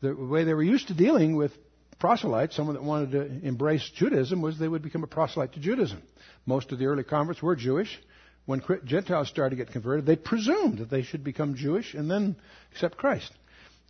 The 0.00 0.14
way 0.14 0.44
they 0.44 0.54
were 0.54 0.62
used 0.62 0.88
to 0.88 0.94
dealing 0.94 1.36
with 1.36 1.52
proselytes, 2.00 2.56
someone 2.56 2.74
that 2.74 2.84
wanted 2.84 3.12
to 3.12 3.46
embrace 3.46 3.88
Judaism, 3.94 4.42
was 4.42 4.58
they 4.58 4.68
would 4.68 4.82
become 4.82 5.04
a 5.04 5.08
proselyte 5.08 5.54
to 5.54 5.60
Judaism. 5.60 6.02
Most 6.44 6.72
of 6.72 6.80
the 6.80 6.86
early 6.86 7.04
converts 7.04 7.40
were 7.40 7.56
Jewish. 7.56 7.98
When 8.46 8.62
Gentiles 8.84 9.28
started 9.28 9.56
to 9.56 9.64
get 9.64 9.72
converted, 9.72 10.06
they 10.06 10.16
presumed 10.16 10.78
that 10.78 10.90
they 10.90 11.02
should 11.02 11.22
become 11.22 11.54
Jewish 11.54 11.94
and 11.94 12.10
then 12.10 12.36
accept 12.72 12.96
Christ. 12.96 13.30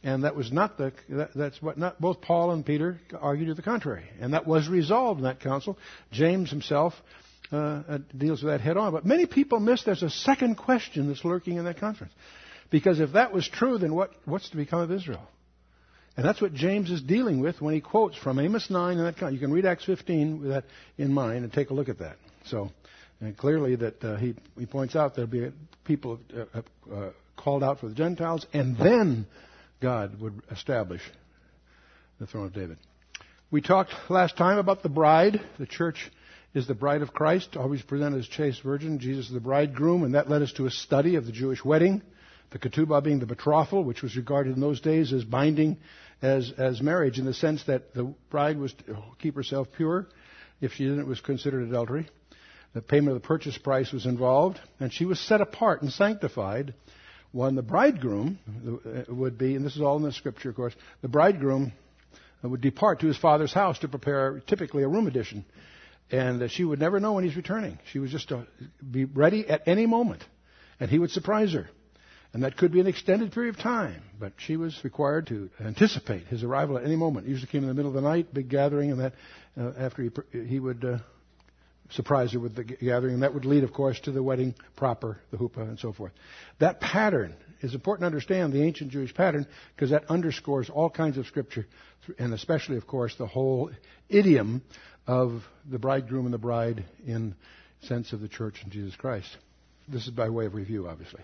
And 0.04 0.22
that 0.22 0.36
was 0.36 0.52
not 0.52 0.78
the, 0.78 0.92
that, 1.08 1.30
that's 1.34 1.60
what 1.60 1.76
not, 1.76 2.00
both 2.00 2.20
Paul 2.20 2.52
and 2.52 2.64
Peter 2.64 3.00
argued 3.20 3.48
to 3.48 3.54
the 3.54 3.62
contrary. 3.62 4.04
And 4.20 4.32
that 4.32 4.46
was 4.46 4.68
resolved 4.68 5.18
in 5.18 5.24
that 5.24 5.40
council. 5.40 5.76
James 6.12 6.50
himself 6.50 6.94
uh, 7.52 7.56
uh, 7.56 7.98
deals 8.16 8.42
with 8.42 8.52
that 8.52 8.60
head 8.60 8.76
on. 8.76 8.92
But 8.92 9.04
many 9.04 9.26
people 9.26 9.58
miss 9.58 9.82
there's 9.82 10.04
a 10.04 10.10
second 10.10 10.56
question 10.56 11.08
that's 11.08 11.24
lurking 11.24 11.56
in 11.56 11.64
that 11.64 11.80
conference. 11.80 12.12
Because 12.70 13.00
if 13.00 13.12
that 13.12 13.32
was 13.32 13.48
true, 13.48 13.78
then 13.78 13.94
what, 13.94 14.10
what's 14.24 14.50
to 14.50 14.56
become 14.56 14.80
of 14.80 14.92
Israel? 14.92 15.26
And 16.16 16.26
that's 16.26 16.40
what 16.40 16.52
James 16.52 16.90
is 16.90 17.00
dealing 17.00 17.40
with 17.40 17.60
when 17.60 17.74
he 17.74 17.80
quotes 17.80 18.16
from 18.16 18.38
Amos 18.38 18.70
9 18.70 18.98
and 18.98 19.06
that. 19.06 19.16
kind. 19.16 19.32
You 19.32 19.40
can 19.40 19.52
read 19.52 19.64
Acts 19.64 19.84
15 19.84 20.40
with 20.40 20.50
that 20.50 20.64
in 20.96 21.12
mind 21.12 21.44
and 21.44 21.52
take 21.52 21.70
a 21.70 21.74
look 21.74 21.88
at 21.88 22.00
that. 22.00 22.16
So, 22.46 22.70
clearly 23.36 23.76
that 23.76 24.04
uh, 24.04 24.16
he, 24.16 24.34
he 24.58 24.66
points 24.66 24.96
out 24.96 25.14
there'll 25.14 25.30
be 25.30 25.50
people 25.84 26.18
uh, 26.36 26.60
uh, 26.92 27.10
called 27.36 27.62
out 27.62 27.80
for 27.80 27.88
the 27.88 27.94
Gentiles, 27.94 28.46
and 28.52 28.76
then 28.76 29.26
God 29.80 30.20
would 30.20 30.42
establish 30.50 31.02
the 32.18 32.26
throne 32.26 32.46
of 32.46 32.52
David. 32.52 32.78
We 33.50 33.60
talked 33.60 33.92
last 34.08 34.36
time 34.36 34.58
about 34.58 34.82
the 34.82 34.88
bride. 34.88 35.40
The 35.58 35.66
church 35.66 36.10
is 36.52 36.66
the 36.66 36.74
bride 36.74 37.02
of 37.02 37.12
Christ, 37.12 37.56
always 37.56 37.82
presented 37.82 38.18
as 38.18 38.26
chaste 38.26 38.62
virgin. 38.62 38.98
Jesus 38.98 39.26
is 39.26 39.32
the 39.32 39.40
bridegroom, 39.40 40.02
and 40.02 40.14
that 40.14 40.28
led 40.28 40.42
us 40.42 40.52
to 40.54 40.66
a 40.66 40.70
study 40.70 41.14
of 41.14 41.26
the 41.26 41.32
Jewish 41.32 41.64
wedding. 41.64 42.02
The 42.50 42.58
ketubah 42.58 43.04
being 43.04 43.20
the 43.20 43.26
betrothal, 43.26 43.84
which 43.84 44.02
was 44.02 44.16
regarded 44.16 44.54
in 44.54 44.60
those 44.60 44.80
days 44.80 45.12
as 45.12 45.24
binding 45.24 45.76
as, 46.22 46.52
as 46.58 46.82
marriage 46.82 47.18
in 47.18 47.26
the 47.26 47.34
sense 47.34 47.62
that 47.64 47.94
the 47.94 48.12
bride 48.30 48.58
was 48.58 48.72
to 48.72 48.96
keep 49.18 49.34
herself 49.34 49.68
pure. 49.76 50.06
If 50.60 50.72
she 50.72 50.84
didn't, 50.84 51.00
it 51.00 51.06
was 51.06 51.20
considered 51.20 51.68
adultery. 51.68 52.08
The 52.74 52.82
payment 52.82 53.16
of 53.16 53.22
the 53.22 53.26
purchase 53.26 53.56
price 53.56 53.92
was 53.92 54.06
involved, 54.06 54.58
and 54.80 54.92
she 54.92 55.04
was 55.04 55.20
set 55.20 55.40
apart 55.40 55.82
and 55.82 55.92
sanctified 55.92 56.74
when 57.32 57.54
the 57.54 57.62
bridegroom 57.62 58.38
would 59.08 59.38
be, 59.38 59.54
and 59.54 59.64
this 59.64 59.76
is 59.76 59.82
all 59.82 59.96
in 59.96 60.02
the 60.02 60.12
scripture, 60.12 60.50
of 60.50 60.56
course, 60.56 60.74
the 61.02 61.08
bridegroom 61.08 61.72
would 62.42 62.60
depart 62.60 63.00
to 63.00 63.06
his 63.06 63.18
father's 63.18 63.52
house 63.52 63.78
to 63.80 63.88
prepare 63.88 64.40
typically 64.46 64.82
a 64.82 64.88
room 64.88 65.06
addition. 65.06 65.44
And 66.10 66.50
she 66.50 66.64
would 66.64 66.78
never 66.78 67.00
know 67.00 67.14
when 67.14 67.24
he's 67.24 67.36
returning. 67.36 67.78
She 67.92 67.98
was 67.98 68.10
just 68.10 68.28
to 68.28 68.46
be 68.90 69.04
ready 69.04 69.46
at 69.48 69.62
any 69.66 69.86
moment. 69.86 70.24
And 70.80 70.88
he 70.90 70.98
would 70.98 71.10
surprise 71.10 71.52
her. 71.52 71.68
And 72.32 72.42
that 72.44 72.56
could 72.56 72.72
be 72.72 72.80
an 72.80 72.86
extended 72.86 73.32
period 73.32 73.54
of 73.54 73.60
time, 73.60 74.02
but 74.18 74.32
she 74.36 74.56
was 74.56 74.78
required 74.84 75.28
to 75.28 75.50
anticipate 75.60 76.26
his 76.26 76.42
arrival 76.42 76.76
at 76.76 76.84
any 76.84 76.96
moment. 76.96 77.26
It 77.26 77.30
usually 77.30 77.50
came 77.50 77.62
in 77.62 77.68
the 77.68 77.74
middle 77.74 77.90
of 77.90 77.94
the 77.94 78.06
night, 78.06 78.32
big 78.32 78.48
gathering, 78.48 78.90
and 78.92 79.00
that 79.00 79.14
uh, 79.58 79.72
after 79.78 80.02
he, 80.02 80.10
he 80.46 80.60
would 80.60 80.84
uh, 80.84 80.98
surprise 81.90 82.32
her 82.32 82.40
with 82.40 82.54
the 82.54 82.64
gathering, 82.64 83.20
that 83.20 83.34
would 83.34 83.44
lead, 83.44 83.64
of 83.64 83.72
course, 83.72 83.98
to 84.00 84.12
the 84.12 84.22
wedding 84.22 84.54
proper, 84.76 85.18
the 85.30 85.36
huppah, 85.36 85.68
and 85.68 85.78
so 85.78 85.92
forth. 85.92 86.12
That 86.58 86.80
pattern 86.80 87.34
is 87.60 87.74
important 87.74 88.02
to 88.02 88.06
understand, 88.06 88.52
the 88.52 88.62
ancient 88.62 88.90
Jewish 88.90 89.14
pattern, 89.14 89.46
because 89.74 89.90
that 89.90 90.04
underscores 90.10 90.70
all 90.70 90.90
kinds 90.90 91.18
of 91.18 91.26
scripture, 91.26 91.66
and 92.18 92.32
especially, 92.32 92.76
of 92.76 92.86
course, 92.86 93.14
the 93.16 93.26
whole 93.26 93.70
idiom 94.08 94.62
of 95.06 95.42
the 95.68 95.78
bridegroom 95.78 96.26
and 96.26 96.34
the 96.34 96.38
bride 96.38 96.84
in 97.06 97.34
sense 97.82 98.12
of 98.12 98.20
the 98.20 98.28
church 98.28 98.56
and 98.62 98.72
Jesus 98.72 98.94
Christ. 98.96 99.28
This 99.88 100.04
is 100.04 100.10
by 100.10 100.28
way 100.28 100.46
of 100.46 100.54
review, 100.54 100.88
obviously. 100.88 101.22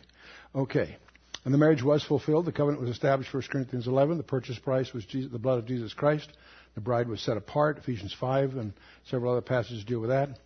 Okay. 0.54 0.96
And 1.44 1.52
the 1.52 1.58
marriage 1.58 1.82
was 1.82 2.02
fulfilled. 2.02 2.46
The 2.46 2.52
covenant 2.52 2.80
was 2.80 2.90
established, 2.90 3.34
1 3.34 3.42
Corinthians 3.52 3.86
11. 3.86 4.16
The 4.16 4.22
purchase 4.22 4.58
price 4.58 4.94
was 4.94 5.04
Jesus, 5.04 5.30
the 5.30 5.38
blood 5.38 5.58
of 5.58 5.66
Jesus 5.66 5.92
Christ. 5.92 6.30
The 6.74 6.80
bride 6.80 7.06
was 7.06 7.20
set 7.20 7.36
apart, 7.36 7.78
Ephesians 7.78 8.16
5, 8.18 8.56
and 8.56 8.72
several 9.10 9.32
other 9.32 9.42
passages 9.42 9.84
deal 9.84 10.00
with 10.00 10.08
that 10.08 10.38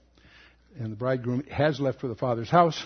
and 0.78 0.92
the 0.92 0.96
bridegroom 0.96 1.44
has 1.44 1.80
left 1.80 2.00
for 2.00 2.08
the 2.08 2.14
father's 2.14 2.50
house, 2.50 2.82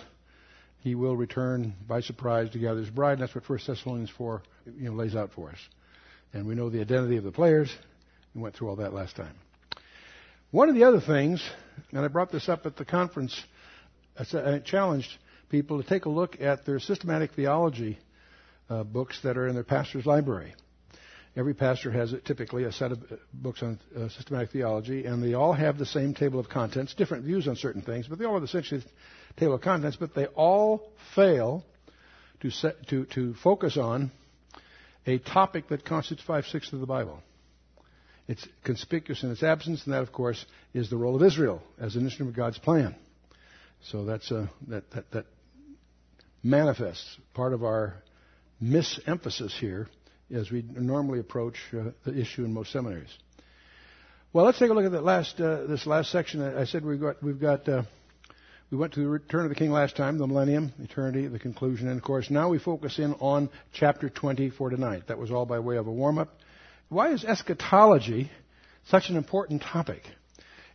he 0.80 0.94
will 0.94 1.16
return 1.16 1.74
by 1.86 2.00
surprise 2.00 2.50
to 2.50 2.58
gather 2.58 2.80
his 2.80 2.90
bride. 2.90 3.14
And 3.14 3.22
that's 3.22 3.34
what 3.34 3.48
1 3.48 3.58
Thessalonians 3.66 4.10
4 4.10 4.42
you 4.78 4.90
know, 4.90 4.92
lays 4.92 5.14
out 5.14 5.32
for 5.32 5.50
us. 5.50 5.58
And 6.32 6.46
we 6.46 6.54
know 6.54 6.70
the 6.70 6.80
identity 6.80 7.16
of 7.16 7.24
the 7.24 7.32
players. 7.32 7.72
We 8.34 8.42
went 8.42 8.56
through 8.56 8.70
all 8.70 8.76
that 8.76 8.92
last 8.92 9.16
time. 9.16 9.34
One 10.50 10.68
of 10.68 10.74
the 10.74 10.84
other 10.84 11.00
things, 11.00 11.42
and 11.92 12.00
I 12.00 12.08
brought 12.08 12.32
this 12.32 12.48
up 12.48 12.66
at 12.66 12.76
the 12.76 12.84
conference, 12.84 13.42
I 14.16 14.58
challenged 14.64 15.08
people 15.48 15.82
to 15.82 15.88
take 15.88 16.04
a 16.04 16.10
look 16.10 16.40
at 16.40 16.66
their 16.66 16.78
systematic 16.78 17.32
theology 17.32 17.98
uh, 18.68 18.84
books 18.84 19.18
that 19.22 19.36
are 19.36 19.48
in 19.48 19.54
their 19.54 19.64
pastor's 19.64 20.06
library. 20.06 20.54
Every 21.34 21.54
pastor 21.54 21.90
has 21.90 22.14
typically 22.26 22.64
a 22.64 22.72
set 22.72 22.92
of 22.92 22.98
uh, 23.10 23.16
books 23.32 23.62
on 23.62 23.78
uh, 23.96 24.08
systematic 24.10 24.50
theology, 24.50 25.06
and 25.06 25.22
they 25.22 25.32
all 25.32 25.54
have 25.54 25.78
the 25.78 25.86
same 25.86 26.12
table 26.12 26.38
of 26.38 26.48
contents, 26.50 26.92
different 26.94 27.24
views 27.24 27.48
on 27.48 27.56
certain 27.56 27.80
things, 27.80 28.06
but 28.06 28.18
they 28.18 28.26
all 28.26 28.34
have 28.34 28.42
essentially 28.42 28.80
the 28.80 29.40
table 29.40 29.54
of 29.54 29.62
contents, 29.62 29.96
but 29.96 30.14
they 30.14 30.26
all 30.26 30.90
fail 31.14 31.64
to, 32.40 32.50
set, 32.50 32.86
to, 32.88 33.06
to 33.06 33.34
focus 33.34 33.78
on 33.78 34.10
a 35.06 35.18
topic 35.18 35.68
that 35.68 35.86
constitutes 35.86 36.26
five 36.26 36.44
sixths 36.44 36.72
of 36.74 36.80
the 36.80 36.86
Bible. 36.86 37.18
It's 38.28 38.46
conspicuous 38.62 39.22
in 39.22 39.30
its 39.30 39.42
absence, 39.42 39.84
and 39.84 39.94
that, 39.94 40.02
of 40.02 40.12
course, 40.12 40.44
is 40.74 40.90
the 40.90 40.96
role 40.96 41.16
of 41.16 41.22
Israel 41.22 41.62
as 41.80 41.96
an 41.96 42.04
instrument 42.04 42.34
of 42.34 42.36
God's 42.36 42.58
plan. 42.58 42.94
So 43.84 44.04
that's 44.04 44.30
a, 44.30 44.50
that, 44.68 44.90
that, 44.90 45.10
that 45.12 45.26
manifests 46.42 47.16
part 47.34 47.54
of 47.54 47.64
our 47.64 47.94
misemphasis 48.62 49.58
here 49.58 49.88
as 50.34 50.50
we 50.50 50.62
normally 50.62 51.18
approach 51.18 51.56
uh, 51.72 51.90
the 52.04 52.18
issue 52.18 52.44
in 52.44 52.52
most 52.52 52.72
seminaries. 52.72 53.10
Well, 54.32 54.46
let's 54.46 54.58
take 54.58 54.70
a 54.70 54.72
look 54.72 54.86
at 54.86 54.92
that 54.92 55.04
last, 55.04 55.40
uh, 55.40 55.66
this 55.66 55.86
last 55.86 56.10
section. 56.10 56.42
I 56.42 56.64
said 56.64 56.84
we've 56.84 57.00
got, 57.00 57.22
we've 57.22 57.40
got 57.40 57.68
uh, 57.68 57.82
we 58.72 58.78
went 58.78 58.94
to 58.94 59.00
the 59.00 59.06
return 59.06 59.44
of 59.44 59.50
the 59.50 59.54
king 59.54 59.70
last 59.70 59.96
time, 59.96 60.16
the 60.16 60.26
millennium, 60.26 60.72
eternity, 60.82 61.28
the 61.28 61.38
conclusion, 61.38 61.88
and 61.88 61.98
of 61.98 62.02
course 62.02 62.30
now 62.30 62.48
we 62.48 62.58
focus 62.58 62.98
in 62.98 63.12
on 63.20 63.50
chapter 63.74 64.08
20 64.08 64.48
for 64.48 64.70
tonight. 64.70 65.08
That 65.08 65.18
was 65.18 65.30
all 65.30 65.44
by 65.44 65.58
way 65.58 65.76
of 65.76 65.86
a 65.86 65.92
warm 65.92 66.16
up. 66.16 66.38
Why 66.88 67.12
is 67.12 67.22
eschatology 67.22 68.30
such 68.88 69.10
an 69.10 69.16
important 69.16 69.60
topic? 69.60 70.04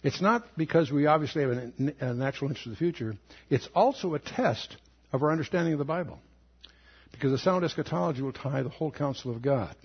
It's 0.04 0.22
not 0.22 0.46
because 0.56 0.92
we 0.92 1.08
obviously 1.08 1.42
have 1.42 1.52
a 2.00 2.14
natural 2.14 2.52
interest 2.52 2.68
in 2.68 2.74
the 2.74 2.78
future. 2.78 3.16
It's 3.50 3.68
also 3.74 4.14
a 4.14 4.20
test 4.20 4.78
of 5.12 5.24
our 5.24 5.32
understanding 5.32 5.74
of 5.74 5.80
the 5.80 5.86
Bible. 5.86 6.20
Because 7.12 7.32
a 7.32 7.38
sound 7.38 7.64
eschatology 7.66 8.22
will 8.22 8.34
tie 8.34 8.64
the 8.64 8.70
whole 8.70 8.92
counsel 8.92 9.32
of 9.32 9.42
God. 9.42 9.76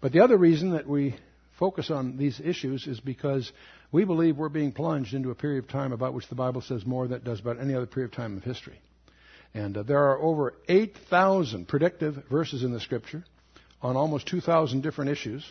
But 0.00 0.12
the 0.12 0.20
other 0.20 0.36
reason 0.36 0.72
that 0.72 0.86
we 0.86 1.16
focus 1.58 1.90
on 1.90 2.16
these 2.16 2.40
issues 2.40 2.86
is 2.86 3.00
because 3.00 3.50
we 3.92 4.04
believe 4.04 4.36
we're 4.36 4.48
being 4.48 4.72
plunged 4.72 5.14
into 5.14 5.30
a 5.30 5.34
period 5.34 5.64
of 5.64 5.70
time 5.70 5.92
about 5.92 6.14
which 6.14 6.28
the 6.28 6.34
Bible 6.34 6.60
says 6.60 6.84
more 6.84 7.06
than 7.06 7.18
it 7.18 7.24
does 7.24 7.40
about 7.40 7.60
any 7.60 7.74
other 7.74 7.86
period 7.86 8.10
of 8.12 8.16
time 8.16 8.36
of 8.36 8.42
history. 8.42 8.80
And 9.54 9.76
uh, 9.76 9.82
there 9.84 10.10
are 10.10 10.20
over 10.20 10.54
8,000 10.68 11.68
predictive 11.68 12.24
verses 12.28 12.64
in 12.64 12.72
the 12.72 12.80
Scripture 12.80 13.24
on 13.80 13.96
almost 13.96 14.26
2,000 14.26 14.82
different 14.82 15.10
issues. 15.10 15.50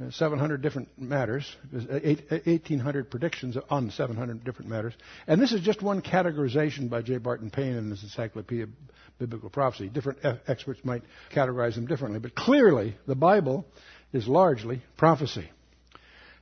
Uh, 0.00 0.10
700 0.10 0.62
different 0.62 0.88
matters, 0.98 1.44
1,800 1.72 3.10
predictions 3.10 3.56
on 3.68 3.90
700 3.90 4.44
different 4.44 4.70
matters. 4.70 4.94
And 5.26 5.40
this 5.40 5.52
is 5.52 5.60
just 5.60 5.82
one 5.82 6.00
categorization 6.00 6.88
by 6.88 7.02
J. 7.02 7.18
Barton 7.18 7.50
Payne 7.50 7.76
in 7.76 7.90
his 7.90 8.02
Encyclopedia 8.02 8.64
of 8.64 8.70
Biblical 9.18 9.50
Prophecy. 9.50 9.88
Different 9.88 10.20
experts 10.46 10.80
might 10.84 11.02
categorize 11.34 11.74
them 11.74 11.86
differently, 11.86 12.18
but 12.18 12.34
clearly 12.34 12.96
the 13.06 13.14
Bible 13.14 13.66
is 14.12 14.26
largely 14.26 14.80
prophecy. 14.96 15.50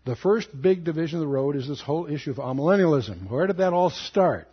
The 0.04 0.14
first 0.14 0.48
big 0.60 0.84
division 0.84 1.18
of 1.18 1.22
the 1.22 1.32
road 1.32 1.56
is 1.56 1.66
this 1.66 1.80
whole 1.80 2.06
issue 2.06 2.30
of 2.30 2.36
amillennialism. 2.36 3.28
Where 3.28 3.48
did 3.48 3.56
that 3.56 3.72
all 3.72 3.90
start? 3.90 4.46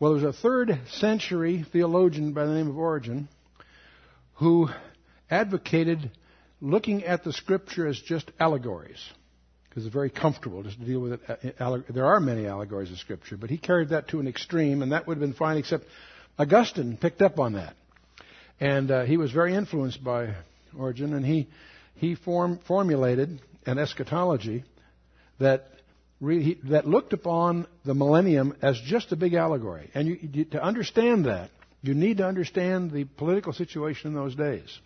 Well, 0.00 0.14
there 0.14 0.26
was 0.26 0.36
a 0.36 0.40
third 0.40 0.80
century 0.94 1.64
theologian 1.70 2.32
by 2.32 2.46
the 2.46 2.54
name 2.54 2.68
of 2.68 2.76
Origen 2.76 3.28
who 4.34 4.68
advocated 5.30 6.10
looking 6.60 7.04
at 7.04 7.24
the 7.24 7.32
scripture 7.32 7.86
as 7.86 7.98
just 8.00 8.30
allegories 8.38 9.00
because 9.70 9.86
it's 9.86 9.94
very 9.94 10.10
comfortable 10.10 10.64
just 10.64 10.78
to 10.80 10.84
deal 10.84 10.98
with 10.98 11.12
it. 11.12 11.56
Uh, 11.60 11.78
there 11.88 12.06
are 12.06 12.18
many 12.18 12.46
allegories 12.46 12.90
in 12.90 12.96
Scripture, 12.96 13.36
but 13.36 13.50
he 13.50 13.56
carried 13.56 13.90
that 13.90 14.08
to 14.08 14.18
an 14.18 14.26
extreme, 14.26 14.82
and 14.82 14.90
that 14.90 15.06
would 15.06 15.16
have 15.16 15.20
been 15.20 15.32
fine, 15.32 15.58
except 15.58 15.84
Augustine 16.38 16.96
picked 16.96 17.22
up 17.22 17.38
on 17.38 17.52
that. 17.52 17.74
And 18.58 18.90
uh, 18.90 19.04
he 19.04 19.16
was 19.16 19.30
very 19.30 19.54
influenced 19.54 20.02
by 20.02 20.34
Origen, 20.76 21.14
and 21.14 21.24
he, 21.24 21.48
he 21.94 22.16
form, 22.16 22.58
formulated 22.66 23.40
an 23.64 23.78
eschatology 23.78 24.64
that, 25.38 25.68
re, 26.20 26.58
that 26.64 26.86
looked 26.88 27.12
upon 27.12 27.68
the 27.84 27.94
millennium 27.94 28.56
as 28.60 28.78
just 28.84 29.12
a 29.12 29.16
big 29.16 29.34
allegory. 29.34 29.88
And 29.94 30.08
you, 30.08 30.18
you, 30.20 30.44
to 30.46 30.62
understand 30.62 31.26
that, 31.26 31.50
you 31.80 31.94
need 31.94 32.18
to 32.18 32.26
understand 32.26 32.90
the 32.90 33.04
political 33.04 33.52
situation 33.52 34.08
in 34.08 34.14
those 34.14 34.34
days. 34.34 34.80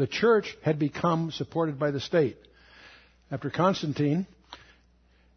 The 0.00 0.06
church 0.06 0.56
had 0.62 0.78
become 0.78 1.30
supported 1.30 1.78
by 1.78 1.90
the 1.90 2.00
state. 2.00 2.38
After 3.30 3.50
Constantine, 3.50 4.26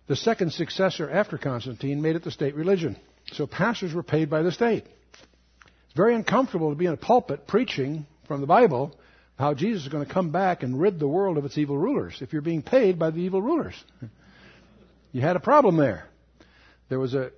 the 0.08 0.16
second 0.16 0.54
successor 0.54 1.12
after 1.12 1.38
Constantine 1.38 2.02
made 2.02 2.16
it 2.16 2.24
the 2.24 2.32
state 2.32 2.56
religion. 2.56 2.96
So 3.34 3.46
pastors 3.46 3.94
were 3.94 4.04
paid 4.04 4.30
by 4.30 4.42
the 4.42 4.54
state. 4.54 4.86
It's 4.86 5.98
very 5.98 6.16
uncomfortable 6.16 6.70
to 6.70 6.78
be 6.78 6.86
in 6.86 6.94
a 6.94 6.98
pulpit 6.98 7.46
preaching 7.46 8.06
from 8.26 8.40
the 8.40 8.48
Bible 8.48 8.98
how 9.38 9.54
Jesus 9.54 9.84
is 9.84 9.90
going 9.90 10.06
to 10.06 10.14
come 10.14 10.32
back 10.32 10.64
and 10.64 10.80
rid 10.80 10.98
the 10.98 11.10
world 11.10 11.38
of 11.38 11.44
its 11.44 11.58
evil 11.58 11.78
rulers 11.78 12.20
if 12.22 12.32
you're 12.32 12.42
being 12.42 12.62
paid 12.62 12.98
by 12.98 13.12
the 13.12 13.20
evil 13.20 13.42
rulers. 13.42 13.76
You 15.12 15.20
had 15.20 15.36
a 15.36 15.42
problem 15.42 15.76
there. 15.76 16.08
There 16.88 17.00
was 17.00 17.14
a 17.16 17.32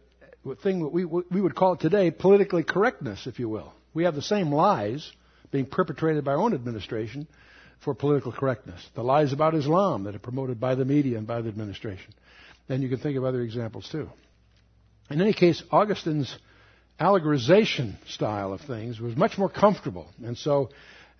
thing 0.62 0.84
that 0.84 0.89
we, 0.89 1.05
we 1.05 1.41
would 1.41 1.55
call 1.55 1.74
it 1.74 1.79
today 1.79 2.12
politically 2.12 2.62
correctness, 2.62 3.25
if 3.25 3.39
you 3.39 3.50
will. 3.50 3.74
We 3.96 4.03
have 4.03 4.13
the 4.13 4.22
same 4.22 4.51
lies 4.51 5.12
being 5.52 5.66
perpetrated 5.66 6.24
by 6.24 6.32
our 6.32 6.40
own 6.40 6.54
administration 6.54 7.28
for 7.80 7.94
political 7.94 8.32
correctness. 8.32 8.82
The 8.96 9.04
lies 9.04 9.34
about 9.34 9.56
Islam 9.56 10.04
that 10.06 10.16
are 10.16 10.20
promoted 10.20 10.60
by 10.60 10.75
the 10.75 10.86
media 10.86 11.18
and 11.18 11.28
by 11.28 11.42
the 11.42 11.50
administration. 11.50 12.14
And 12.70 12.82
you 12.82 12.90
can 12.90 12.98
think 12.98 13.18
of 13.18 13.24
other 13.24 13.42
examples 13.42 13.88
too. 13.92 14.10
In 15.10 15.22
any 15.22 15.34
case, 15.34 15.62
Augustine's 15.72 16.36
allegorization 17.00 17.96
style 18.08 18.54
of 18.54 18.62
things 18.62 19.00
was 19.00 19.16
much 19.16 19.38
more 19.38 19.50
comfortable. 19.50 20.08
And 20.24 20.38
so 20.38 20.70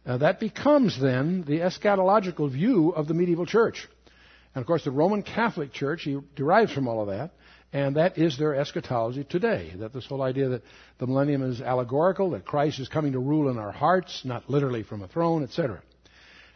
uh, 0.05 0.17
that 0.17 0.39
becomes 0.39 1.00
then 1.00 1.44
the 1.46 1.60
eschatological 1.60 2.51
view 2.51 2.89
of 2.89 3.08
the 3.08 3.13
medieval 3.13 3.46
church. 3.46 3.88
And 4.53 4.62
of 4.62 4.67
course, 4.67 4.84
the 4.84 4.91
Roman 4.91 5.22
Catholic 5.22 5.74
Church 5.74 6.08
derives 6.36 6.72
from 6.72 6.88
all 6.88 7.01
of 7.01 7.08
that. 7.08 7.32
And 7.75 7.98
that 7.98 8.17
is 8.17 8.38
their 8.38 8.55
eschatology 8.55 9.25
today. 9.25 9.74
That 9.79 9.91
this 9.91 10.05
whole 10.05 10.22
idea 10.22 10.48
that 10.48 10.62
the 10.98 11.08
millennium 11.08 11.44
is 11.44 11.60
allegorical, 11.60 12.29
that 12.29 12.46
Christ 12.46 12.79
is 12.79 12.88
coming 12.88 13.12
to 13.12 13.20
rule 13.20 13.50
in 13.50 13.58
our 13.58 13.74
hearts, 13.74 14.22
not 14.24 14.50
literally 14.50 14.84
from 14.84 15.01
a 15.01 15.10
throne, 15.10 15.44
etc. 15.44 15.82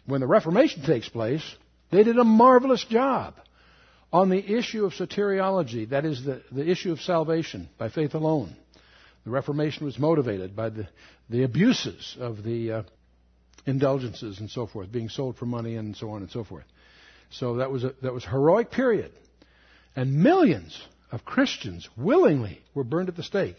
When 0.05 0.21
the 0.21 0.27
Reformation 0.27 0.81
takes 0.83 1.09
place, 1.09 1.43
they 1.91 2.03
did 2.03 2.17
a 2.17 2.23
marvelous 2.23 2.85
job 2.85 3.35
on 4.13 4.29
the 4.29 4.37
issue 4.37 4.85
of 4.85 4.93
soteriology, 4.93 5.89
that 5.89 6.05
is, 6.05 6.23
the, 6.23 6.41
the 6.53 6.65
issue 6.65 6.93
of 6.93 7.01
salvation 7.01 7.67
by 7.77 7.89
faith 7.89 8.13
alone. 8.13 8.55
The 9.25 9.31
Reformation 9.31 9.83
was 9.83 9.99
motivated 9.99 10.55
by 10.55 10.69
the, 10.69 10.87
the 11.29 11.43
abuses 11.43 12.15
of 12.17 12.43
the 12.43 12.71
uh, 12.71 12.83
indulgences 13.65 14.39
and 14.39 14.49
so 14.49 14.67
forth, 14.67 14.89
being 14.89 15.09
sold 15.09 15.35
for 15.35 15.45
money 15.45 15.75
and 15.75 15.97
so 15.97 16.11
on 16.11 16.21
and 16.21 16.31
so 16.31 16.45
forth. 16.45 16.63
So 17.29 17.57
that 17.57 17.71
was 17.71 17.83
a, 17.83 17.93
that 18.03 18.13
was 18.13 18.23
heroic 18.23 18.71
period. 18.71 19.11
And 19.97 20.23
millions 20.23 20.81
of 21.11 21.25
Christians 21.25 21.87
willingly 21.97 22.61
were 22.73 22.83
burned 22.83 23.09
at 23.09 23.15
the 23.15 23.23
stake 23.23 23.57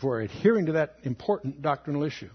for 0.00 0.20
adhering 0.20 0.66
to 0.66 0.72
that 0.72 0.96
important 1.02 1.62
doctrinal 1.62 2.04
issue. 2.04 2.30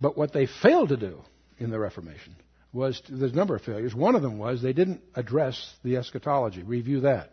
But 0.00 0.16
what 0.16 0.32
they 0.32 0.46
failed 0.46 0.88
to 0.88 0.96
do 0.96 1.20
in 1.58 1.70
the 1.70 1.78
Reformation 1.78 2.34
was 2.72 3.00
to, 3.02 3.12
there's 3.14 3.32
a 3.32 3.36
number 3.36 3.54
of 3.54 3.62
failures. 3.62 3.94
One 3.94 4.16
of 4.16 4.22
them 4.22 4.38
was 4.38 4.60
they 4.60 4.72
didn't 4.72 5.02
address 5.14 5.74
the 5.84 5.96
eschatology, 5.96 6.62
review 6.62 7.00
that. 7.00 7.30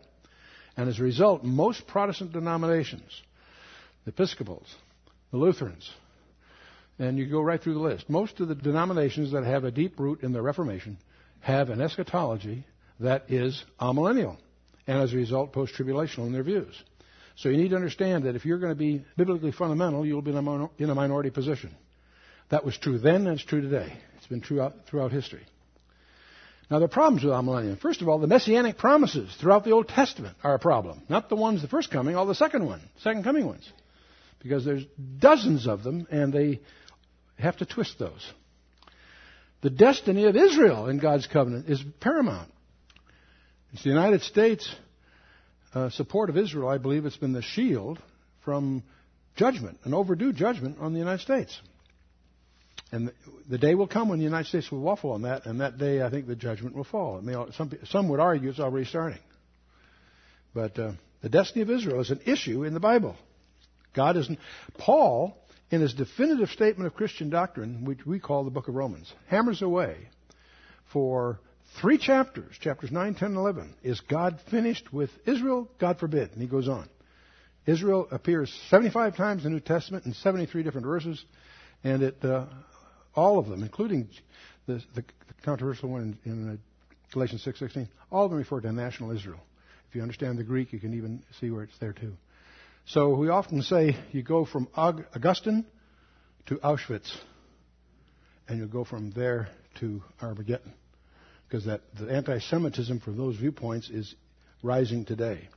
And 0.76 0.88
as 0.88 0.98
a 0.98 1.02
result, 1.02 1.44
most 1.44 1.86
Protestant 1.86 2.32
denominations, 2.32 3.20
the 4.04 4.10
Episcopals, 4.10 4.72
the 5.30 5.38
Lutherans, 5.38 5.90
and 6.98 7.18
you 7.18 7.26
go 7.26 7.40
right 7.40 7.60
through 7.60 7.74
the 7.74 7.80
list, 7.80 8.08
most 8.08 8.38
of 8.40 8.48
the 8.48 8.54
denominations 8.54 9.32
that 9.32 9.44
have 9.44 9.64
a 9.64 9.70
deep 9.70 9.98
root 9.98 10.22
in 10.22 10.32
the 10.32 10.40
Reformation 10.40 10.98
have 11.40 11.70
an 11.70 11.80
eschatology 11.80 12.64
that 13.00 13.30
is 13.30 13.64
amillennial 13.80 14.36
and 14.86 14.98
as 14.98 15.12
a 15.12 15.16
result, 15.16 15.52
post 15.52 15.74
tribulational 15.74 16.26
in 16.26 16.32
their 16.32 16.42
views. 16.42 16.74
So 17.36 17.48
you 17.48 17.56
need 17.56 17.70
to 17.70 17.76
understand 17.76 18.24
that 18.24 18.36
if 18.36 18.44
you're 18.44 18.58
going 18.58 18.72
to 18.72 18.78
be 18.78 19.04
biblically 19.16 19.52
fundamental, 19.52 20.04
you'll 20.04 20.22
be 20.22 20.32
in 20.32 20.36
a, 20.36 20.68
in 20.78 20.90
a 20.90 20.94
minority 20.94 21.30
position. 21.30 21.74
That 22.50 22.64
was 22.64 22.76
true 22.76 22.98
then, 22.98 23.26
and 23.26 23.38
it's 23.38 23.44
true 23.44 23.62
today. 23.62 23.92
It's 24.16 24.26
been 24.26 24.42
true 24.42 24.60
out, 24.60 24.74
throughout 24.86 25.12
history. 25.12 25.42
Now, 26.70 26.78
there 26.78 26.86
are 26.86 26.88
problems 26.88 27.24
with 27.24 27.32
amillennium. 27.32 27.78
First 27.78 28.02
of 28.02 28.08
all, 28.08 28.18
the 28.18 28.26
messianic 28.26 28.78
promises 28.78 29.34
throughout 29.40 29.64
the 29.64 29.72
Old 29.72 29.88
Testament 29.88 30.36
are 30.42 30.54
a 30.54 30.58
problem. 30.58 31.02
Not 31.08 31.28
the 31.28 31.36
ones, 31.36 31.62
the 31.62 31.68
first 31.68 31.90
coming, 31.90 32.16
all 32.16 32.26
the 32.26 32.34
second 32.34 32.64
one, 32.66 32.80
second 33.00 33.24
coming 33.24 33.46
ones. 33.46 33.70
Because 34.38 34.64
there's 34.64 34.84
dozens 35.18 35.66
of 35.66 35.82
them, 35.82 36.06
and 36.10 36.32
they 36.32 36.60
have 37.38 37.56
to 37.58 37.66
twist 37.66 37.98
those. 37.98 38.26
The 39.62 39.70
destiny 39.70 40.24
of 40.24 40.36
Israel 40.36 40.88
in 40.88 40.98
God's 40.98 41.26
covenant 41.26 41.68
is 41.68 41.82
paramount. 42.00 42.50
It's 43.72 43.84
the 43.84 43.88
United 43.88 44.20
States 44.20 44.74
uh, 45.74 45.88
support 45.88 46.28
of 46.28 46.36
Israel, 46.36 46.68
I 46.68 46.76
believe 46.76 47.06
it's 47.06 47.16
been 47.16 47.32
the 47.32 47.40
shield 47.40 47.98
from 48.44 48.82
judgment, 49.34 49.78
an 49.84 49.94
overdue 49.94 50.34
judgment 50.34 50.76
on 50.78 50.92
the 50.92 50.98
United 50.98 51.22
States. 51.22 51.58
And 52.90 53.10
the 53.48 53.56
day 53.56 53.74
will 53.74 53.86
come 53.86 54.10
when 54.10 54.18
the 54.18 54.26
United 54.26 54.48
States 54.48 54.70
will 54.70 54.80
waffle 54.80 55.12
on 55.12 55.22
that, 55.22 55.46
and 55.46 55.62
that 55.62 55.78
day 55.78 56.02
I 56.02 56.10
think 56.10 56.26
the 56.26 56.36
judgment 56.36 56.76
will 56.76 56.84
fall. 56.84 57.16
I 57.16 57.20
mean, 57.22 57.52
some, 57.52 57.72
some 57.86 58.10
would 58.10 58.20
argue 58.20 58.50
it's 58.50 58.60
already 58.60 58.84
starting. 58.84 59.20
But 60.52 60.78
uh, 60.78 60.92
the 61.22 61.30
destiny 61.30 61.62
of 61.62 61.70
Israel 61.70 62.02
is 62.02 62.10
an 62.10 62.20
issue 62.26 62.64
in 62.64 62.74
the 62.74 62.80
Bible. 62.80 63.16
God 63.94 64.18
isn't. 64.18 64.38
Paul, 64.76 65.34
in 65.70 65.80
his 65.80 65.94
definitive 65.94 66.50
statement 66.50 66.88
of 66.88 66.94
Christian 66.94 67.30
doctrine, 67.30 67.86
which 67.86 68.04
we 68.04 68.20
call 68.20 68.44
the 68.44 68.50
book 68.50 68.68
of 68.68 68.74
Romans, 68.74 69.10
hammers 69.28 69.62
away 69.62 69.96
for 70.92 71.40
three 71.80 71.98
chapters, 71.98 72.54
chapters 72.60 72.90
9, 72.90 73.14
10, 73.14 73.28
and 73.28 73.36
11. 73.36 73.74
Is 73.82 74.00
God 74.00 74.40
finished 74.50 74.92
with 74.92 75.10
Israel? 75.26 75.68
God 75.78 75.98
forbid. 75.98 76.32
And 76.32 76.40
he 76.40 76.48
goes 76.48 76.68
on. 76.68 76.88
Israel 77.66 78.08
appears 78.10 78.52
75 78.70 79.16
times 79.16 79.44
in 79.44 79.52
the 79.52 79.56
New 79.56 79.60
Testament 79.60 80.04
in 80.04 80.14
73 80.14 80.62
different 80.62 80.86
verses, 80.86 81.24
and 81.84 82.02
it, 82.02 82.24
uh, 82.24 82.46
all 83.14 83.38
of 83.38 83.46
them, 83.48 83.62
including 83.62 84.08
the, 84.66 84.82
the, 84.94 85.04
controversial 85.44 85.88
one 85.88 86.16
in, 86.24 86.32
in 86.32 86.48
uh, 86.50 86.56
Galatians 87.12 87.44
6:16, 87.44 87.88
all 88.10 88.24
of 88.24 88.30
them 88.30 88.38
refer 88.38 88.60
to 88.60 88.72
national 88.72 89.10
Israel. 89.10 89.40
If 89.88 89.96
you 89.96 90.02
understand 90.02 90.38
the 90.38 90.44
Greek, 90.44 90.72
you 90.72 90.78
can 90.78 90.94
even 90.94 91.22
see 91.40 91.50
where 91.50 91.64
it's 91.64 91.76
there 91.78 91.92
too. 91.92 92.12
So 92.86 93.10
we 93.10 93.28
often 93.28 93.62
say 93.62 93.96
you 94.12 94.22
go 94.22 94.44
from 94.44 94.68
Augustine 94.74 95.66
to 96.46 96.56
Auschwitz, 96.56 97.12
and 98.48 98.58
you 98.58 98.66
go 98.66 98.84
from 98.84 99.10
there 99.10 99.48
to 99.80 100.02
Armageddon, 100.20 100.74
because 101.52 101.66
that 101.66 101.82
the 101.98 102.10
anti-Semitism 102.10 103.00
from 103.00 103.18
those 103.18 103.36
viewpoints 103.36 103.90
is 103.90 104.14
rising 104.62 105.04
today. 105.04 105.50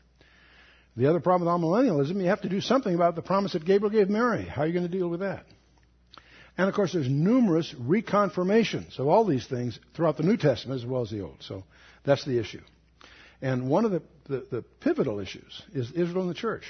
The 0.98 1.10
other 1.10 1.22
problem 1.22 1.50
with 1.50 1.62
millennialism, 1.62 2.22
you 2.22 2.28
have 2.28 2.42
to 2.42 2.50
do 2.50 2.60
something 2.60 2.94
about 2.94 3.16
the 3.16 3.22
promise 3.22 3.54
that 3.54 3.64
Gabriel 3.64 3.90
gave 3.90 4.10
Mary. 4.10 4.44
How 4.44 4.64
are 4.64 4.68
you 4.68 4.74
going 4.74 4.90
to 4.90 4.98
deal 4.98 5.08
with 5.08 5.22
that? 5.22 5.46
And 6.58 6.68
of 6.68 6.76
course, 6.76 6.92
there's 6.92 7.08
numerous 7.10 7.74
reconfirmations 7.80 9.00
of 9.00 9.08
all 9.08 9.24
these 9.24 9.48
things 9.48 9.80
throughout 9.94 10.18
the 10.18 10.24
New 10.24 10.36
Testament 10.36 10.82
as 10.82 10.86
well 10.86 11.02
as 11.02 11.12
the 11.12 11.22
Old. 11.22 11.38
So 11.40 11.64
that's 12.04 12.26
the 12.26 12.40
issue. 12.40 12.62
And 13.42 13.70
one 13.70 13.86
of 13.86 13.92
the, 13.92 14.02
the, 14.28 14.46
the 14.52 14.62
pivotal 14.82 15.22
issues 15.22 15.62
is 15.74 15.94
Israel 15.94 16.24
and 16.24 16.30
the 16.30 16.34
church. 16.34 16.64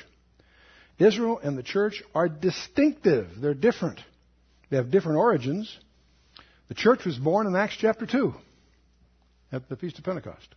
Israel 1.00 1.40
and 1.40 1.58
the 1.58 1.64
church 1.64 2.04
are 2.14 2.30
distinctive. 2.30 3.30
They're 3.38 3.56
different. 3.56 4.00
They 4.70 4.78
have 4.78 4.92
different 4.92 5.18
origins. 5.18 5.76
The 6.68 6.76
church 6.76 7.06
was 7.06 7.18
born 7.18 7.48
in 7.48 7.56
Acts 7.56 7.78
chapter 7.80 8.06
2 8.06 8.36
at 9.52 9.70
the 9.70 9.76
Feast 9.76 9.98
of 9.98 10.04
Pentecost. 10.04 10.48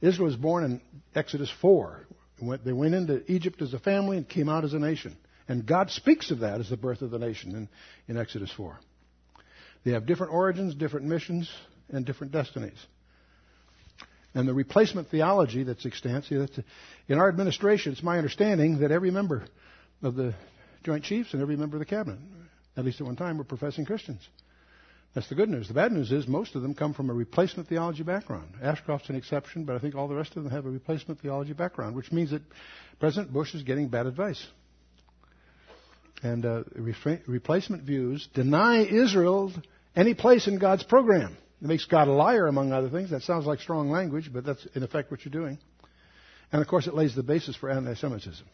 Israel 0.00 0.26
was 0.26 0.36
born 0.36 0.64
in 0.64 0.80
Exodus 1.14 1.50
4. 1.60 2.06
They 2.64 2.72
went 2.72 2.94
into 2.94 3.30
Egypt 3.30 3.60
as 3.62 3.74
a 3.74 3.78
family 3.78 4.16
and 4.16 4.28
came 4.28 4.48
out 4.48 4.64
as 4.64 4.72
a 4.72 4.78
nation. 4.78 5.16
And 5.48 5.66
God 5.66 5.90
speaks 5.90 6.30
of 6.30 6.40
that 6.40 6.60
as 6.60 6.68
the 6.68 6.76
birth 6.76 7.02
of 7.02 7.10
the 7.10 7.18
nation 7.18 7.54
in, 7.56 7.68
in 8.06 8.20
Exodus 8.20 8.52
4. 8.56 8.78
They 9.84 9.92
have 9.92 10.06
different 10.06 10.32
origins, 10.32 10.74
different 10.74 11.06
missions, 11.06 11.50
and 11.88 12.04
different 12.04 12.32
destinies. 12.32 12.78
And 14.34 14.46
the 14.46 14.54
replacement 14.54 15.08
theology 15.08 15.62
that's 15.62 15.86
extant, 15.86 16.30
in 16.30 17.18
our 17.18 17.28
administration, 17.28 17.92
it's 17.92 18.02
my 18.02 18.18
understanding 18.18 18.80
that 18.80 18.90
every 18.90 19.10
member 19.10 19.44
of 20.02 20.14
the 20.14 20.34
Joint 20.84 21.04
Chiefs 21.04 21.32
and 21.32 21.42
every 21.42 21.56
member 21.56 21.76
of 21.76 21.80
the 21.80 21.86
cabinet, 21.86 22.18
at 22.76 22.84
least 22.84 23.00
at 23.00 23.06
one 23.06 23.16
time, 23.16 23.38
were 23.38 23.44
professing 23.44 23.84
Christians. 23.84 24.20
That's 25.18 25.28
the 25.28 25.34
good 25.34 25.48
news. 25.48 25.66
The 25.66 25.74
bad 25.74 25.90
news 25.90 26.12
is 26.12 26.28
most 26.28 26.54
of 26.54 26.62
them 26.62 26.76
come 26.76 26.94
from 26.94 27.10
a 27.10 27.12
replacement 27.12 27.68
theology 27.68 28.04
background. 28.04 28.52
Ashcroft's 28.62 29.08
an 29.08 29.16
exception, 29.16 29.64
but 29.64 29.74
I 29.74 29.80
think 29.80 29.96
all 29.96 30.06
the 30.06 30.14
rest 30.14 30.36
of 30.36 30.44
them 30.44 30.52
have 30.52 30.64
a 30.64 30.70
replacement 30.70 31.20
theology 31.20 31.54
background, 31.54 31.96
which 31.96 32.12
means 32.12 32.30
that 32.30 32.42
President 33.00 33.32
Bush 33.32 33.52
is 33.52 33.64
getting 33.64 33.88
bad 33.88 34.06
advice. 34.06 34.46
And 36.22 36.46
uh, 36.46 36.62
replacement 37.26 37.82
views 37.82 38.28
deny 38.32 38.84
Israel 38.84 39.52
any 39.96 40.14
place 40.14 40.46
in 40.46 40.60
God's 40.60 40.84
program. 40.84 41.36
It 41.60 41.66
makes 41.66 41.84
God 41.86 42.06
a 42.06 42.12
liar, 42.12 42.46
among 42.46 42.70
other 42.70 42.88
things. 42.88 43.10
That 43.10 43.22
sounds 43.22 43.44
like 43.44 43.58
strong 43.58 43.90
language, 43.90 44.30
but 44.32 44.44
that's 44.44 44.64
in 44.76 44.84
effect 44.84 45.10
what 45.10 45.24
you're 45.24 45.32
doing. 45.32 45.58
And 46.52 46.62
of 46.62 46.68
course, 46.68 46.86
it 46.86 46.94
lays 46.94 47.16
the 47.16 47.24
basis 47.24 47.56
for 47.56 47.70
anti 47.70 47.94
Semitism. 47.94 48.46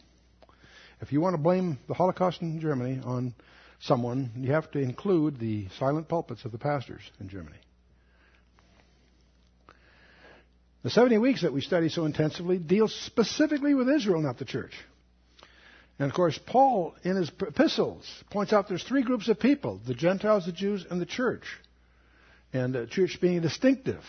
If 0.99 1.11
you 1.11 1.21
want 1.21 1.35
to 1.35 1.41
blame 1.43 1.77
the 1.87 1.93
Holocaust 1.93 2.41
in 2.41 2.59
Germany 2.59 3.01
on 3.05 3.35
someone, 3.79 4.31
you 4.37 4.51
have 4.51 4.69
to 4.71 4.79
include 4.79 5.39
the 5.39 5.67
silent 5.79 6.07
pulpits 6.07 6.45
of 6.45 6.51
the 6.51 6.57
pastors 6.57 7.01
in 7.19 7.29
Germany. 7.29 7.57
The 10.83 10.91
70 10.91 11.17
weeks 11.17 11.41
that 11.41 11.51
we 11.51 11.61
study 11.61 11.89
so 11.89 12.05
intensively 12.05 12.59
deals 12.59 12.93
specifically 12.93 13.73
with 13.73 13.89
Israel, 13.89 14.21
not 14.21 14.37
the 14.37 14.45
church. 14.45 14.73
And 15.97 16.09
of 16.09 16.15
course, 16.15 16.37
Paul, 16.45 16.95
in 17.03 17.15
his 17.15 17.31
epistles, 17.39 18.05
points 18.29 18.53
out 18.53 18.67
there's 18.67 18.83
three 18.83 19.01
groups 19.03 19.27
of 19.27 19.39
people 19.39 19.79
the 19.85 19.95
Gentiles, 19.95 20.45
the 20.45 20.51
Jews, 20.51 20.85
and 20.89 21.01
the 21.01 21.05
church. 21.05 21.43
And 22.53 22.75
the 22.75 22.85
church 22.85 23.19
being 23.21 23.41
distinctive. 23.41 24.03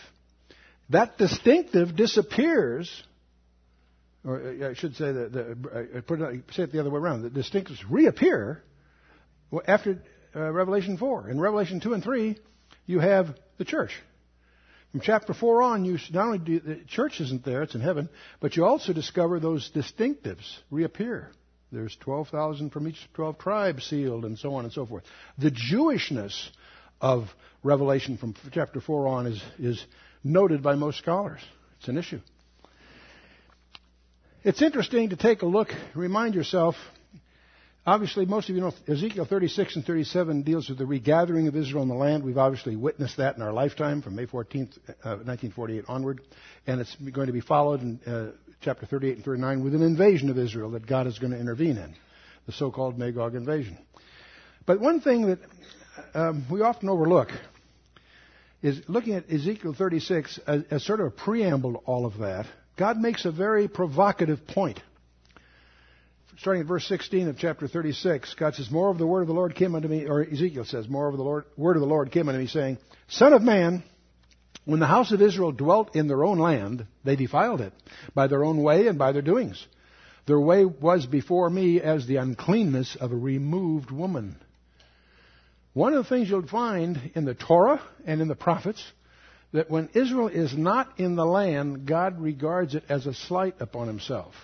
That 0.89 1.17
distinctive 1.17 1.95
disappears, 1.95 2.91
or 4.23 4.39
uh, 4.39 4.69
I 4.69 4.73
should 4.73 4.95
say 4.95 5.11
that, 5.11 5.33
the, 5.33 5.57
uh, 5.73 5.97
I 5.97 6.01
put 6.01 6.21
it, 6.21 6.43
say 6.51 6.63
it 6.63 6.71
the 6.71 6.79
other 6.79 6.89
way 6.89 6.99
around. 6.99 7.23
The 7.23 7.29
distinctives 7.29 7.79
reappear 7.89 8.63
after 9.67 10.01
uh, 10.35 10.51
Revelation 10.51 10.97
4. 10.97 11.29
In 11.29 11.39
Revelation 11.39 11.79
2 11.79 11.93
and 11.93 12.03
3, 12.03 12.37
you 12.85 12.99
have 12.99 13.35
the 13.57 13.65
church. 13.65 13.91
From 14.91 15.01
chapter 15.01 15.33
4 15.33 15.61
on, 15.63 15.85
you 15.85 15.97
not 16.11 16.25
only 16.25 16.39
do, 16.39 16.59
the 16.59 16.75
church 16.87 17.19
isn't 17.19 17.43
there, 17.43 17.63
it's 17.63 17.75
in 17.75 17.81
heaven, 17.81 18.09
but 18.39 18.55
you 18.55 18.65
also 18.65 18.93
discover 18.93 19.39
those 19.39 19.69
distinctives 19.75 20.57
reappear. 20.71 21.31
There's 21.71 21.95
12,000 21.99 22.69
from 22.69 22.87
each 22.87 23.07
12 23.13 23.37
tribes 23.37 23.83
sealed, 23.83 24.23
and 24.23 24.39
so 24.39 24.55
on 24.55 24.63
and 24.63 24.73
so 24.73 24.85
forth. 24.85 25.03
The 25.37 25.51
Jewishness 25.51 26.49
of 27.01 27.27
Revelation 27.63 28.17
from 28.17 28.33
chapter 28.51 28.79
4 28.79 29.07
on 29.07 29.27
is, 29.27 29.43
is 29.59 29.85
noted 30.23 30.63
by 30.63 30.75
most 30.75 30.99
scholars. 30.99 31.41
It's 31.79 31.89
an 31.89 31.97
issue. 31.97 32.21
It's 34.43 34.61
interesting 34.61 35.09
to 35.09 35.17
take 35.17 35.41
a 35.41 35.45
look, 35.45 35.69
remind 35.93 36.33
yourself. 36.33 36.75
Obviously, 37.87 38.25
most 38.25 38.49
of 38.49 38.55
you 38.55 38.61
know 38.61 38.73
Ezekiel 38.85 39.23
36 39.23 39.77
and 39.77 39.85
37 39.85 40.43
deals 40.43 40.67
with 40.67 40.77
the 40.77 40.85
regathering 40.85 41.47
of 41.47 41.55
Israel 41.55 41.83
in 41.83 41.87
the 41.87 41.95
land. 41.95 42.21
We've 42.21 42.37
obviously 42.37 42.75
witnessed 42.75 43.15
that 43.15 43.37
in 43.37 43.41
our 43.41 43.53
lifetime 43.53 44.01
from 44.01 44.13
May 44.13 44.25
14th, 44.25 44.77
uh, 45.05 45.23
1948 45.23 45.85
onward. 45.87 46.19
And 46.67 46.81
it's 46.81 46.93
going 46.97 47.27
to 47.27 47.33
be 47.33 47.39
followed 47.39 47.81
in 47.81 48.01
uh, 48.05 48.31
chapter 48.59 48.85
38 48.85 49.15
and 49.15 49.23
39 49.23 49.63
with 49.63 49.73
an 49.73 49.83
invasion 49.83 50.29
of 50.29 50.37
Israel 50.37 50.71
that 50.71 50.85
God 50.85 51.07
is 51.07 51.17
going 51.17 51.31
to 51.31 51.39
intervene 51.39 51.77
in, 51.77 51.95
the 52.45 52.51
so-called 52.51 52.99
Magog 52.99 53.35
invasion. 53.35 53.77
But 54.65 54.81
one 54.81 54.99
thing 54.99 55.27
that 55.27 55.39
um, 56.13 56.45
we 56.51 56.59
often 56.59 56.89
overlook 56.89 57.29
is 58.61 58.81
looking 58.89 59.13
at 59.13 59.31
Ezekiel 59.31 59.73
36 59.73 60.41
as, 60.45 60.63
as 60.69 60.85
sort 60.85 60.99
of 60.99 61.05
a 61.05 61.11
preamble 61.11 61.71
to 61.71 61.79
all 61.79 62.05
of 62.05 62.17
that. 62.17 62.47
God 62.75 62.97
makes 62.97 63.23
a 63.23 63.31
very 63.31 63.69
provocative 63.69 64.45
point. 64.45 64.81
Starting 66.39 66.61
at 66.61 66.67
verse 66.67 66.87
16 66.87 67.29
of 67.29 67.37
chapter 67.39 67.67
36, 67.67 68.35
God 68.35 68.53
says, 68.53 68.69
More 68.69 68.91
of 68.91 68.99
the 68.99 69.07
word 69.07 69.21
of 69.21 69.27
the 69.27 69.33
Lord 69.33 69.55
came 69.55 69.73
unto 69.73 69.87
me, 69.87 70.05
or 70.05 70.21
Ezekiel 70.21 70.65
says, 70.65 70.87
More 70.87 71.07
of 71.07 71.17
the 71.17 71.23
Lord, 71.23 71.45
word 71.57 71.75
of 71.75 71.81
the 71.81 71.87
Lord 71.87 72.11
came 72.11 72.29
unto 72.29 72.39
me, 72.39 72.45
saying, 72.45 72.77
Son 73.07 73.33
of 73.33 73.41
man, 73.41 73.83
when 74.63 74.79
the 74.79 74.85
house 74.85 75.11
of 75.11 75.21
Israel 75.21 75.51
dwelt 75.51 75.95
in 75.95 76.07
their 76.07 76.23
own 76.23 76.37
land, 76.37 76.85
they 77.03 77.15
defiled 77.15 77.61
it 77.61 77.73
by 78.13 78.27
their 78.27 78.45
own 78.45 78.61
way 78.61 78.85
and 78.85 78.99
by 78.99 79.13
their 79.13 79.23
doings. 79.23 79.65
Their 80.27 80.39
way 80.39 80.63
was 80.63 81.07
before 81.07 81.49
me 81.49 81.81
as 81.81 82.05
the 82.05 82.17
uncleanness 82.17 82.95
of 82.99 83.11
a 83.11 83.15
removed 83.15 83.89
woman. 83.89 84.35
One 85.73 85.93
of 85.93 86.03
the 86.03 86.09
things 86.09 86.29
you'll 86.29 86.45
find 86.45 87.11
in 87.15 87.25
the 87.25 87.33
Torah 87.33 87.81
and 88.05 88.21
in 88.21 88.27
the 88.27 88.35
prophets 88.35 88.83
that 89.53 89.71
when 89.71 89.89
Israel 89.95 90.27
is 90.27 90.55
not 90.55 90.99
in 90.99 91.15
the 91.15 91.25
land, 91.25 91.87
God 91.87 92.19
regards 92.19 92.75
it 92.75 92.83
as 92.89 93.07
a 93.07 93.13
slight 93.13 93.55
upon 93.59 93.87
himself. 93.87 94.35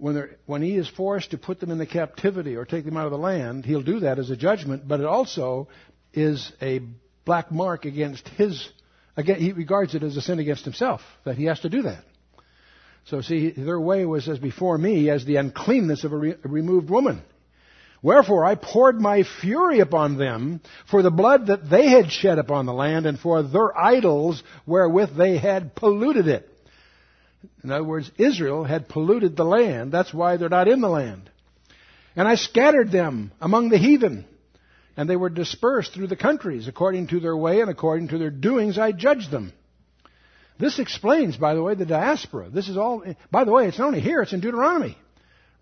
When, 0.00 0.30
when 0.46 0.62
he 0.62 0.76
is 0.76 0.88
forced 0.88 1.32
to 1.32 1.38
put 1.38 1.60
them 1.60 1.70
into 1.70 1.86
captivity 1.86 2.56
or 2.56 2.64
take 2.64 2.84
them 2.84 2.96
out 2.96 3.04
of 3.04 3.12
the 3.12 3.18
land, 3.18 3.64
he'll 3.64 3.82
do 3.82 4.00
that 4.00 4.18
as 4.18 4.30
a 4.30 4.36
judgment, 4.36 4.88
but 4.88 5.00
it 5.00 5.06
also 5.06 5.68
is 6.12 6.52
a 6.60 6.80
black 7.24 7.52
mark 7.52 7.84
against 7.84 8.26
his 8.28 8.68
Again, 9.20 9.38
he 9.38 9.52
regards 9.52 9.94
it 9.94 10.02
as 10.02 10.16
a 10.16 10.22
sin 10.22 10.38
against 10.38 10.64
himself, 10.64 11.02
that 11.24 11.36
he 11.36 11.44
has 11.44 11.60
to 11.60 11.68
do 11.68 11.82
that. 11.82 12.04
So 13.04 13.20
see, 13.20 13.50
their 13.50 13.80
way 13.80 14.04
was 14.06 14.28
as 14.28 14.38
before 14.38 14.78
me, 14.78 15.10
as 15.10 15.24
the 15.24 15.36
uncleanness 15.36 16.04
of 16.04 16.12
a, 16.12 16.16
re- 16.16 16.36
a 16.42 16.48
removed 16.48 16.88
woman. 16.88 17.22
Wherefore 18.02 18.46
I 18.46 18.54
poured 18.54 18.98
my 18.98 19.24
fury 19.42 19.80
upon 19.80 20.16
them 20.16 20.62
for 20.90 21.02
the 21.02 21.10
blood 21.10 21.48
that 21.48 21.68
they 21.68 21.88
had 21.88 22.10
shed 22.10 22.38
upon 22.38 22.64
the 22.64 22.72
land 22.72 23.04
and 23.04 23.18
for 23.18 23.42
their 23.42 23.76
idols 23.76 24.42
wherewith 24.64 25.14
they 25.16 25.36
had 25.36 25.74
polluted 25.74 26.26
it. 26.26 26.48
In 27.62 27.70
other 27.70 27.84
words, 27.84 28.10
Israel 28.18 28.64
had 28.64 28.88
polluted 28.88 29.36
the 29.36 29.44
land. 29.44 29.92
That's 29.92 30.12
why 30.12 30.36
they're 30.36 30.48
not 30.48 30.68
in 30.68 30.80
the 30.80 30.88
land. 30.88 31.30
And 32.16 32.26
I 32.26 32.34
scattered 32.34 32.90
them 32.90 33.32
among 33.40 33.68
the 33.68 33.78
heathen 33.78 34.26
and 34.96 35.08
they 35.08 35.16
were 35.16 35.30
dispersed 35.30 35.94
through 35.94 36.08
the 36.08 36.16
countries 36.16 36.68
according 36.68 37.06
to 37.08 37.20
their 37.20 37.36
way 37.36 37.60
and 37.60 37.70
according 37.70 38.08
to 38.08 38.18
their 38.18 38.30
doings 38.30 38.78
I 38.78 38.92
judged 38.92 39.30
them. 39.30 39.52
This 40.58 40.78
explains, 40.78 41.38
by 41.38 41.54
the 41.54 41.62
way, 41.62 41.74
the 41.74 41.86
diaspora. 41.86 42.50
This 42.50 42.68
is 42.68 42.76
all, 42.76 43.02
by 43.30 43.44
the 43.44 43.50
way, 43.50 43.66
it's 43.66 43.78
not 43.78 43.86
only 43.86 44.00
here, 44.00 44.20
it's 44.20 44.34
in 44.34 44.40
Deuteronomy. 44.40 44.98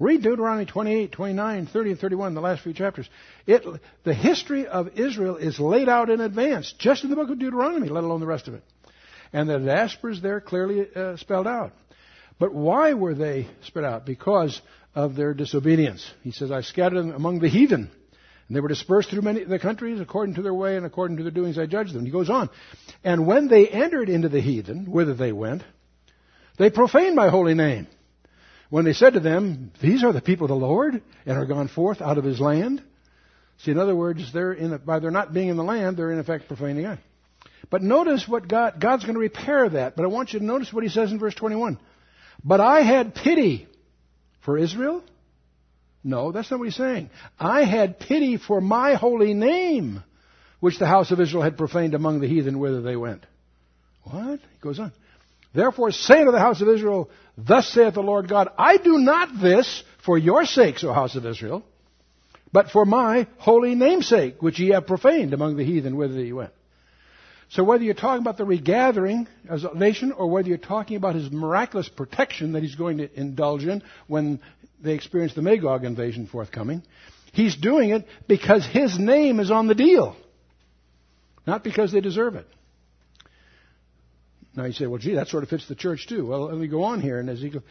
Read 0.01 0.23
Deuteronomy 0.23 0.67
28, 0.67 1.13
29, 1.13 1.67
30, 1.67 1.91
and 1.91 2.01
31, 2.01 2.35
the 2.35 2.41
last 2.41 2.63
few 2.63 2.73
chapters. 2.73 3.09
It, 3.47 3.65
the 4.05 4.15
history 4.15 4.67
of 4.67 4.99
Israel 4.99 5.37
is 5.37 5.61
laid 5.61 5.89
out 5.89 6.11
in 6.11 6.21
advance, 6.21 6.75
just 6.79 7.05
in 7.05 7.11
the 7.11 7.17
book 7.17 7.31
of 7.31 7.39
Deuteronomy, 7.39 7.89
let 7.89 8.05
alone 8.05 8.21
the 8.21 8.27
rest 8.27 8.49
of 8.49 8.55
it. 8.55 8.63
And 9.33 9.49
the 9.49 9.59
diaspora 9.59 10.17
there 10.17 10.41
clearly 10.41 10.87
uh, 10.95 11.17
spelled 11.17 11.47
out. 11.47 11.73
But 12.39 12.55
why 12.55 12.95
were 12.95 13.15
they 13.15 13.49
spread 13.63 13.85
out? 13.85 14.07
Because 14.07 14.61
of 14.95 15.17
their 15.17 15.35
disobedience. 15.35 16.09
He 16.23 16.31
says, 16.31 16.51
I 16.51 16.63
scattered 16.63 16.99
them 16.99 17.13
among 17.13 17.41
the 17.41 17.49
heathen. 17.49 17.91
And 18.49 18.57
they 18.57 18.61
were 18.61 18.69
dispersed 18.69 19.11
through 19.11 19.23
many 19.23 19.45
the 19.45 19.59
countries 19.59 20.01
according 20.01 20.37
to 20.37 20.43
their 20.43 20.55
way 20.55 20.77
and 20.77 20.87
according 20.87 21.19
to 21.19 21.23
their 21.23 21.33
doings 21.33 21.59
I 21.59 21.67
judged 21.67 21.93
them. 21.93 22.05
He 22.05 22.11
goes 22.11 22.31
on. 22.31 22.49
And 23.05 23.27
when 23.27 23.49
they 23.49 23.69
entered 23.69 24.09
into 24.09 24.29
the 24.29 24.41
heathen, 24.41 24.87
whither 24.91 25.15
they 25.15 25.33
went, 25.33 25.63
they 26.57 26.71
profaned 26.71 27.15
my 27.15 27.29
holy 27.29 27.55
name 27.55 27.87
when 28.71 28.85
they 28.85 28.93
said 28.93 29.15
to 29.15 29.21
them, 29.21 29.73
These 29.81 30.05
are 30.05 30.13
the 30.13 30.21
people 30.21 30.45
of 30.45 30.49
the 30.49 30.67
Lord, 30.67 31.03
and 31.27 31.39
are 31.39 31.47
gone 31.47 31.69
forth 31.69 32.01
out 32.01 32.19
of 32.19 32.25
his 32.25 32.41
land. 32.41 32.83
See, 33.59 33.71
in 33.71 33.79
other 33.79 33.97
words, 33.97 34.33
they're 34.33 34.53
in, 34.53 34.77
by 34.79 34.99
their 34.99 35.11
not 35.11 35.33
being 35.33 35.49
in 35.49 35.57
the 35.57 35.65
land, 35.65 35.97
they're 35.97 36.13
in 36.13 36.19
effect 36.19 36.49
profaning 36.49 36.85
God. 36.85 36.99
But 37.71 37.83
notice 37.83 38.27
what 38.27 38.49
God, 38.49 38.81
God's 38.81 39.05
going 39.05 39.15
to 39.15 39.21
repair 39.21 39.69
that. 39.69 39.97
But 39.97 40.05
I 40.05 40.09
want 40.09 40.33
you 40.33 40.39
to 40.39 40.45
notice 40.45 40.73
what 40.73 40.85
he 40.85 40.91
says 40.91 41.13
in 41.13 41.19
verse 41.19 41.35
21. 41.35 41.79
But 42.45 42.61
I 42.61 42.83
had 42.83 43.15
pity 43.15 43.67
for 44.41 44.57
Israel? 44.57 45.03
No, 46.05 46.33
that's 46.33 46.51
not 46.51 46.59
what 46.59 46.67
he's 46.67 46.77
saying. 46.77 47.11
I 47.39 47.65
had 47.65 47.99
pity 47.99 48.39
for 48.39 48.61
my 48.61 48.95
holy 48.95 49.35
name, 49.35 50.03
which 50.61 50.79
the 50.79 50.87
house 50.87 51.11
of 51.11 51.21
Israel 51.21 51.43
had 51.43 51.59
profaned 51.59 51.95
among 51.95 52.21
the 52.21 52.29
heathen 52.29 52.59
whither 52.59 52.81
they 52.81 52.97
went. 52.97 53.27
What? 54.05 54.41
He 54.41 54.59
goes 54.61 54.79
on. 54.79 54.93
Therefore 55.55 55.91
say 55.93 56.25
to 56.25 56.31
the 56.31 56.39
house 56.39 56.61
of 56.61 56.69
Israel, 56.69 57.11
Thus 57.37 57.69
saith 57.69 57.95
the 57.95 58.03
Lord 58.03 58.29
God, 58.29 58.49
I 58.57 58.77
do 58.77 58.99
not 58.99 59.41
this 59.41 59.83
for 60.05 60.17
your 60.17 60.45
sakes, 60.45 60.85
O 60.85 60.93
house 60.93 61.17
of 61.17 61.27
Israel, 61.27 61.65
but 62.53 62.71
for 62.71 62.85
my 62.85 63.27
holy 63.39 63.75
namesake, 63.75 64.41
which 64.41 64.59
ye 64.59 64.71
have 64.71 64.87
profaned 64.87 65.35
among 65.35 65.57
the 65.57 65.65
heathen 65.65 65.97
whither 65.97 66.21
ye 66.21 66.33
went. 66.33 66.53
So 67.51 67.65
whether 67.65 67.83
you're 67.83 67.95
talking 67.95 68.21
about 68.21 68.37
the 68.37 68.45
regathering 68.45 69.27
as 69.49 69.65
a 69.65 69.75
nation, 69.75 70.13
or 70.13 70.29
whether 70.29 70.49
you're 70.49 70.59
talking 70.59 70.97
about 70.97 71.15
his 71.15 71.31
miraculous 71.31 71.89
protection 71.89 72.53
that 72.53 72.63
he's 72.63 72.75
going 72.75 72.99
to 72.99 73.19
indulge 73.19 73.65
in 73.65 73.83
when 74.07 74.41
they 74.83 74.95
experience 74.95 75.35
the 75.35 75.43
Magog 75.43 75.85
invasion 75.85 76.27
forthcoming, 76.27 76.83
he's 77.33 77.57
doing 77.57 77.91
it 77.91 78.07
because 78.27 78.67
his 78.67 78.99
name 78.99 79.41
is 79.41 79.51
on 79.51 79.67
the 79.67 79.75
deal, 79.75 80.15
not 81.47 81.65
because 81.65 81.91
they 81.91 82.01
deserve 82.01 82.35
it. 82.35 82.47
Now 84.55 84.65
you 84.65 84.73
say, 84.73 84.87
well, 84.87 84.99
gee, 84.99 85.15
that 85.15 85.29
sort 85.29 85.43
of 85.43 85.49
fits 85.49 85.69
the 85.69 85.75
church 85.75 86.07
too. 86.07 86.27
Well, 86.27 86.47
let 86.47 86.57
me 86.59 86.67
go 86.67 86.83
on 86.83 87.01
here 87.01 87.19
in 87.19 87.29
Ezekiel. 87.29 87.63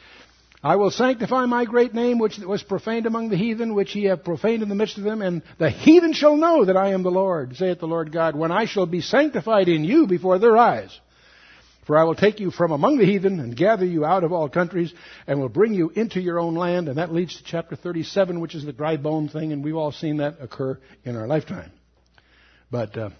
I 0.63 0.75
will 0.75 0.89
sanctify 0.89 1.45
my 1.45 1.65
great 1.65 1.93
name, 1.93 2.17
which 2.17 2.39
was 2.39 2.63
profaned 2.63 3.05
among 3.05 3.29
the 3.29 3.37
heathen, 3.37 3.75
which 3.75 3.95
ye 3.95 4.05
have 4.05 4.23
profaned 4.23 4.63
in 4.63 4.69
the 4.69 4.75
midst 4.75 4.97
of 4.97 5.03
them, 5.03 5.21
and 5.21 5.43
the 5.59 5.69
heathen 5.69 6.13
shall 6.13 6.35
know 6.35 6.65
that 6.65 6.77
I 6.77 6.93
am 6.93 7.03
the 7.03 7.11
Lord, 7.11 7.55
saith 7.55 7.79
the 7.79 7.87
Lord 7.87 8.11
God, 8.11 8.35
when 8.35 8.51
I 8.51 8.65
shall 8.65 8.87
be 8.87 9.01
sanctified 9.01 9.67
in 9.67 9.83
you 9.83 10.07
before 10.07 10.39
their 10.39 10.57
eyes. 10.57 10.99
For 11.85 11.97
I 11.97 12.03
will 12.03 12.15
take 12.15 12.41
you 12.41 12.51
from 12.51 12.71
among 12.71 12.97
the 12.97 13.05
heathen 13.05 13.39
and 13.39 13.55
gather 13.55 13.85
you 13.85 14.03
out 14.03 14.25
of 14.25 14.33
all 14.33 14.49
countries 14.49 14.93
and 15.25 15.39
will 15.39 15.47
bring 15.47 15.73
you 15.73 15.89
into 15.89 16.19
your 16.19 16.37
own 16.37 16.55
land. 16.55 16.89
And 16.89 16.97
that 16.97 17.13
leads 17.13 17.37
to 17.37 17.43
chapter 17.45 17.77
37, 17.77 18.41
which 18.41 18.55
is 18.55 18.65
the 18.65 18.73
dry 18.73 18.97
bone 18.97 19.29
thing, 19.29 19.53
and 19.53 19.63
we've 19.63 19.77
all 19.77 19.93
seen 19.93 20.17
that 20.17 20.41
occur 20.41 20.77
in 21.05 21.15
our 21.15 21.27
lifetime. 21.27 21.71
But, 22.69 22.97
uh, 22.97 23.11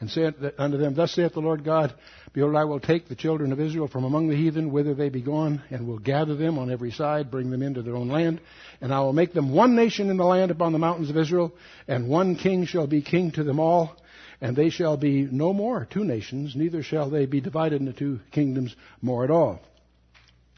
and 0.00 0.10
say 0.10 0.32
unto 0.58 0.76
them, 0.76 0.94
Thus 0.94 1.12
saith 1.12 1.34
the 1.34 1.40
Lord 1.40 1.62
God, 1.62 1.94
Behold, 2.34 2.56
I 2.56 2.64
will 2.64 2.80
take 2.80 3.08
the 3.08 3.14
children 3.14 3.52
of 3.52 3.60
Israel 3.60 3.86
from 3.86 4.02
among 4.02 4.28
the 4.28 4.34
heathen, 4.34 4.72
whither 4.72 4.92
they 4.92 5.08
be 5.08 5.22
gone, 5.22 5.62
and 5.70 5.86
will 5.86 6.00
gather 6.00 6.34
them 6.34 6.58
on 6.58 6.68
every 6.68 6.90
side, 6.90 7.30
bring 7.30 7.48
them 7.48 7.62
into 7.62 7.80
their 7.80 7.94
own 7.94 8.08
land. 8.08 8.40
And 8.80 8.92
I 8.92 9.00
will 9.00 9.12
make 9.12 9.32
them 9.32 9.52
one 9.52 9.76
nation 9.76 10.10
in 10.10 10.16
the 10.16 10.24
land 10.24 10.50
upon 10.50 10.72
the 10.72 10.80
mountains 10.80 11.10
of 11.10 11.16
Israel, 11.16 11.54
and 11.86 12.08
one 12.08 12.34
king 12.34 12.66
shall 12.66 12.88
be 12.88 13.02
king 13.02 13.30
to 13.32 13.44
them 13.44 13.60
all. 13.60 13.96
And 14.40 14.56
they 14.56 14.70
shall 14.70 14.96
be 14.96 15.22
no 15.30 15.52
more 15.52 15.86
two 15.88 16.02
nations, 16.02 16.56
neither 16.56 16.82
shall 16.82 17.08
they 17.08 17.24
be 17.24 17.40
divided 17.40 17.80
into 17.80 17.92
two 17.92 18.18
kingdoms 18.32 18.74
more 19.00 19.22
at 19.22 19.30
all. 19.30 19.60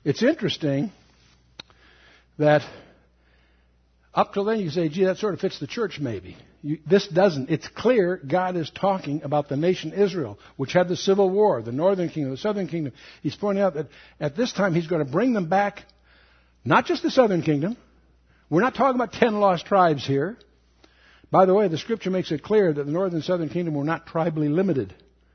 It's 0.03 0.23
interesting 0.23 0.91
that 2.39 2.63
up 4.15 4.33
till 4.33 4.45
then 4.45 4.61
you 4.61 4.71
say, 4.71 4.89
gee, 4.89 5.05
that 5.05 5.19
sort 5.19 5.35
of 5.35 5.41
fits 5.41 5.61
the 5.61 5.67
church 5.67 6.01
maybe. 6.01 6.39
You, 6.63 6.79
this 6.87 7.07
doesn't. 7.09 7.51
It's 7.51 7.69
clear 7.69 8.17
God 8.17 8.57
is 8.57 8.71
talking 8.71 9.23
about 9.23 9.49
the 9.49 9.57
nation 9.57 9.93
Israel, 9.93 10.39
which 10.57 10.73
had 10.73 10.89
the 10.89 10.97
civil 10.97 11.31
war, 11.31 11.63
the 11.63 11.73
northern 11.73 12.09
kingdom, 12.09 12.33
the 12.33 12.39
southern 12.39 12.67
kingdom. 12.67 12.93
He's 13.23 13.37
pointing 13.37 13.63
out 13.63 13.75
that 13.75 13.89
at 14.19 14.37
this 14.37 14.53
time 14.53 14.75
he's 14.75 14.87
going 14.87 15.05
to 15.05 15.11
bring 15.11 15.33
them 15.33 15.49
back, 15.49 15.85
not 16.65 16.87
just 16.87 17.03
the 17.03 17.11
southern 17.11 17.43
kingdom. 17.43 17.77
We're 18.51 18.63
not 18.63 18.75
talking 18.75 18.95
about 19.01 19.13
ten 19.13 19.41
lost 19.41 19.67
tribes 19.67 20.07
here. 20.07 20.37
By 21.31 21.47
the 21.47 21.55
way, 21.55 21.69
the 21.69 21.79
scripture 21.79 22.11
makes 22.11 22.31
it 22.31 22.43
clear 22.43 22.73
that 22.73 22.85
the 22.85 22.93
northern 22.93 23.17
and 23.17 23.25
southern 23.25 23.49
kingdom 23.49 23.75
were 23.75 23.85
not 23.85 24.07
tribally 24.07 24.53
limited. 24.53 24.95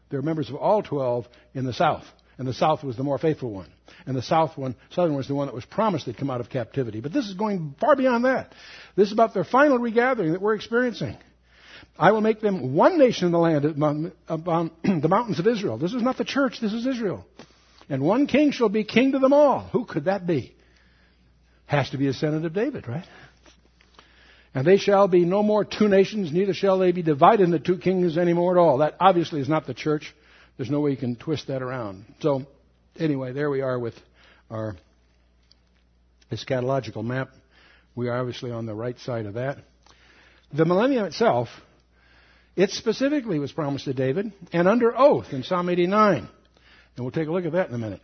They're 0.10 0.22
members 0.22 0.50
of 0.50 0.56
all 0.56 0.82
twelve 0.82 1.28
in 1.54 1.66
the 1.66 1.74
south, 1.74 2.06
and 2.42 2.48
the 2.48 2.56
south 2.56 2.84
was 2.84 2.98
the 2.98 3.04
more 3.04 3.20
faithful 3.20 3.52
one. 3.52 3.68
And 4.08 4.18
the 4.18 4.24
south 4.24 4.58
one, 4.58 4.76
southern 4.90 5.16
was 5.16 5.28
the 5.28 5.36
one 5.36 5.46
that 5.46 5.54
was 5.54 5.64
promised 5.64 6.08
they'd 6.08 6.18
come 6.18 6.32
out 6.32 6.42
of 6.42 6.50
captivity. 6.50 7.00
But 7.00 7.14
this 7.14 7.28
is 7.28 7.36
going 7.36 7.76
far 7.80 7.96
beyond 7.96 8.26
that. 8.26 8.56
This 8.96 9.10
is 9.10 9.14
about 9.14 9.36
their 9.36 9.44
final 9.44 9.78
regathering 9.78 10.32
that 10.32 10.42
we're 10.42 10.56
experiencing. 10.56 11.20
I 12.00 12.12
will 12.12 12.22
make 12.22 12.42
them 12.42 12.74
one 12.74 12.98
nation 12.98 13.28
in 13.28 13.32
the 13.32 13.38
land 13.38 13.64
upon 14.28 14.72
the 14.84 15.08
mountains 15.08 15.38
of 15.38 15.46
Israel. 15.46 15.78
This 15.78 15.94
is 15.94 16.02
not 16.02 16.18
the 16.18 16.26
church, 16.26 16.58
this 16.60 16.74
is 16.74 16.88
Israel. 16.88 17.28
And 17.90 18.02
one 18.02 18.26
king 18.26 18.50
shall 18.50 18.70
be 18.70 18.86
king 18.86 19.12
to 19.12 19.20
them 19.20 19.34
all. 19.34 19.70
Who 19.72 19.86
could 19.86 20.06
that 20.06 20.26
be? 20.26 20.56
Has 21.68 21.92
to 21.92 22.00
be 22.00 22.08
a 22.08 22.12
descendant 22.12 22.48
of 22.48 22.54
David, 22.54 22.88
right? 22.88 23.06
And 24.56 24.66
they 24.66 24.78
shall 24.78 25.08
be 25.08 25.26
no 25.26 25.44
more 25.44 25.64
two 25.64 25.88
nations, 25.88 26.34
neither 26.34 26.56
shall 26.56 26.80
they 26.80 26.92
be 26.92 27.04
divided 27.04 27.44
into 27.44 27.60
two 27.60 27.78
kingdoms 27.78 28.18
anymore 28.18 28.58
at 28.58 28.60
all. 28.60 28.80
That 28.80 28.96
obviously 29.00 29.42
is 29.42 29.48
not 29.48 29.68
the 29.68 29.76
church. 29.76 30.16
There's 30.62 30.70
no 30.70 30.82
way 30.82 30.92
you 30.92 30.98
can 30.98 31.16
twist 31.16 31.48
that 31.48 31.64
around. 31.64 32.06
So, 32.20 32.46
anyway, 32.96 33.34
there 33.34 33.50
we 33.50 33.62
are 33.62 33.80
with 33.80 33.96
our 34.52 34.76
eschatological 36.32 37.04
map. 37.04 37.30
We 37.96 38.10
are 38.10 38.20
obviously 38.20 38.52
on 38.52 38.68
the 38.68 38.76
right 38.76 38.96
side 39.00 39.26
of 39.26 39.34
that. 39.34 39.58
The 40.54 40.66
millennium 40.66 41.06
itself, 41.06 41.48
it 42.56 42.70
specifically 42.70 43.40
was 43.40 43.52
promised 43.52 43.86
to 43.86 43.96
David 43.96 44.34
and 44.54 44.68
under 44.68 44.96
oath 44.96 45.34
in 45.34 45.42
Psalm 45.42 45.68
89. 45.68 46.18
And 46.18 46.30
we'll 47.00 47.10
take 47.10 47.28
a 47.28 47.32
look 47.32 47.46
at 47.46 47.54
that 47.54 47.70
in 47.70 47.74
a 47.74 47.80
minute. 47.80 48.02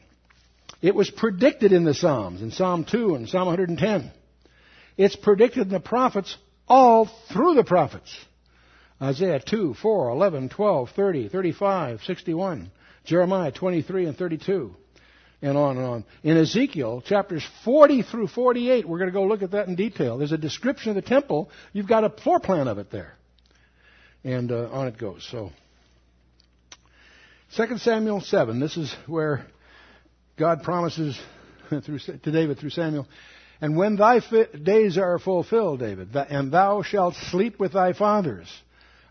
It 0.82 0.96
was 0.96 1.12
predicted 1.12 1.72
in 1.72 1.84
the 1.84 1.94
Psalms, 1.94 2.42
in 2.42 2.50
Psalm 2.50 2.86
2 2.86 3.14
and 3.14 3.30
Psalm 3.30 3.46
110. 3.46 4.12
It's 4.98 5.16
predicted 5.16 5.68
in 5.68 5.70
the 5.74 5.80
prophets 5.80 6.36
all 6.68 7.08
through 7.32 7.54
the 7.54 7.64
prophets. 7.64 8.18
Isaiah 9.02 9.40
2, 9.40 9.76
4, 9.76 10.10
11, 10.10 10.50
12, 10.50 10.90
30, 10.96 11.30
35, 11.30 12.02
61, 12.04 12.72
Jeremiah 13.06 13.52
23 13.52 14.06
and 14.08 14.18
32, 14.18 14.76
and 15.42 15.58
on 15.58 15.78
and 15.78 15.86
on. 15.86 16.06
In 16.24 16.38
Ezekiel, 16.38 17.02
chapters 17.02 17.46
40 17.64 18.02
through 18.02 18.28
48, 18.28 18.88
we're 18.88 18.98
going 18.98 19.10
to 19.10 19.14
go 19.14 19.26
look 19.26 19.44
at 19.44 19.52
that 19.52 19.68
in 19.68 19.76
detail. 19.76 20.18
There's 20.18 20.32
a 20.32 20.38
description 20.38 20.90
of 20.90 20.96
the 20.96 21.04
temple. 21.04 21.52
You've 21.74 21.88
got 21.88 22.04
a 22.04 22.10
floor 22.10 22.40
plan 22.40 22.68
of 22.68 22.80
it 22.80 22.90
there. 22.90 23.14
And 24.24 24.52
uh, 24.52 24.70
on 24.72 24.88
it 24.88 24.98
goes. 24.98 25.28
So, 25.32 25.52
2 27.56 27.78
Samuel 27.78 28.22
7, 28.22 28.60
this 28.60 28.78
is 28.78 28.94
where 29.06 29.46
God 30.38 30.64
promises 30.64 31.20
through, 31.70 32.00
to 32.00 32.32
David 32.32 32.58
through 32.58 32.72
Samuel, 32.72 33.08
and 33.62 33.76
when 33.76 33.96
thy 33.96 34.20
days 34.20 34.98
are 34.98 35.18
fulfilled, 35.18 35.80
David, 35.80 36.16
and 36.16 36.52
thou 36.52 36.84
shalt 36.84 37.16
sleep 37.16 37.60
with 37.60 37.74
thy 37.74 37.94
fathers, 37.94 38.48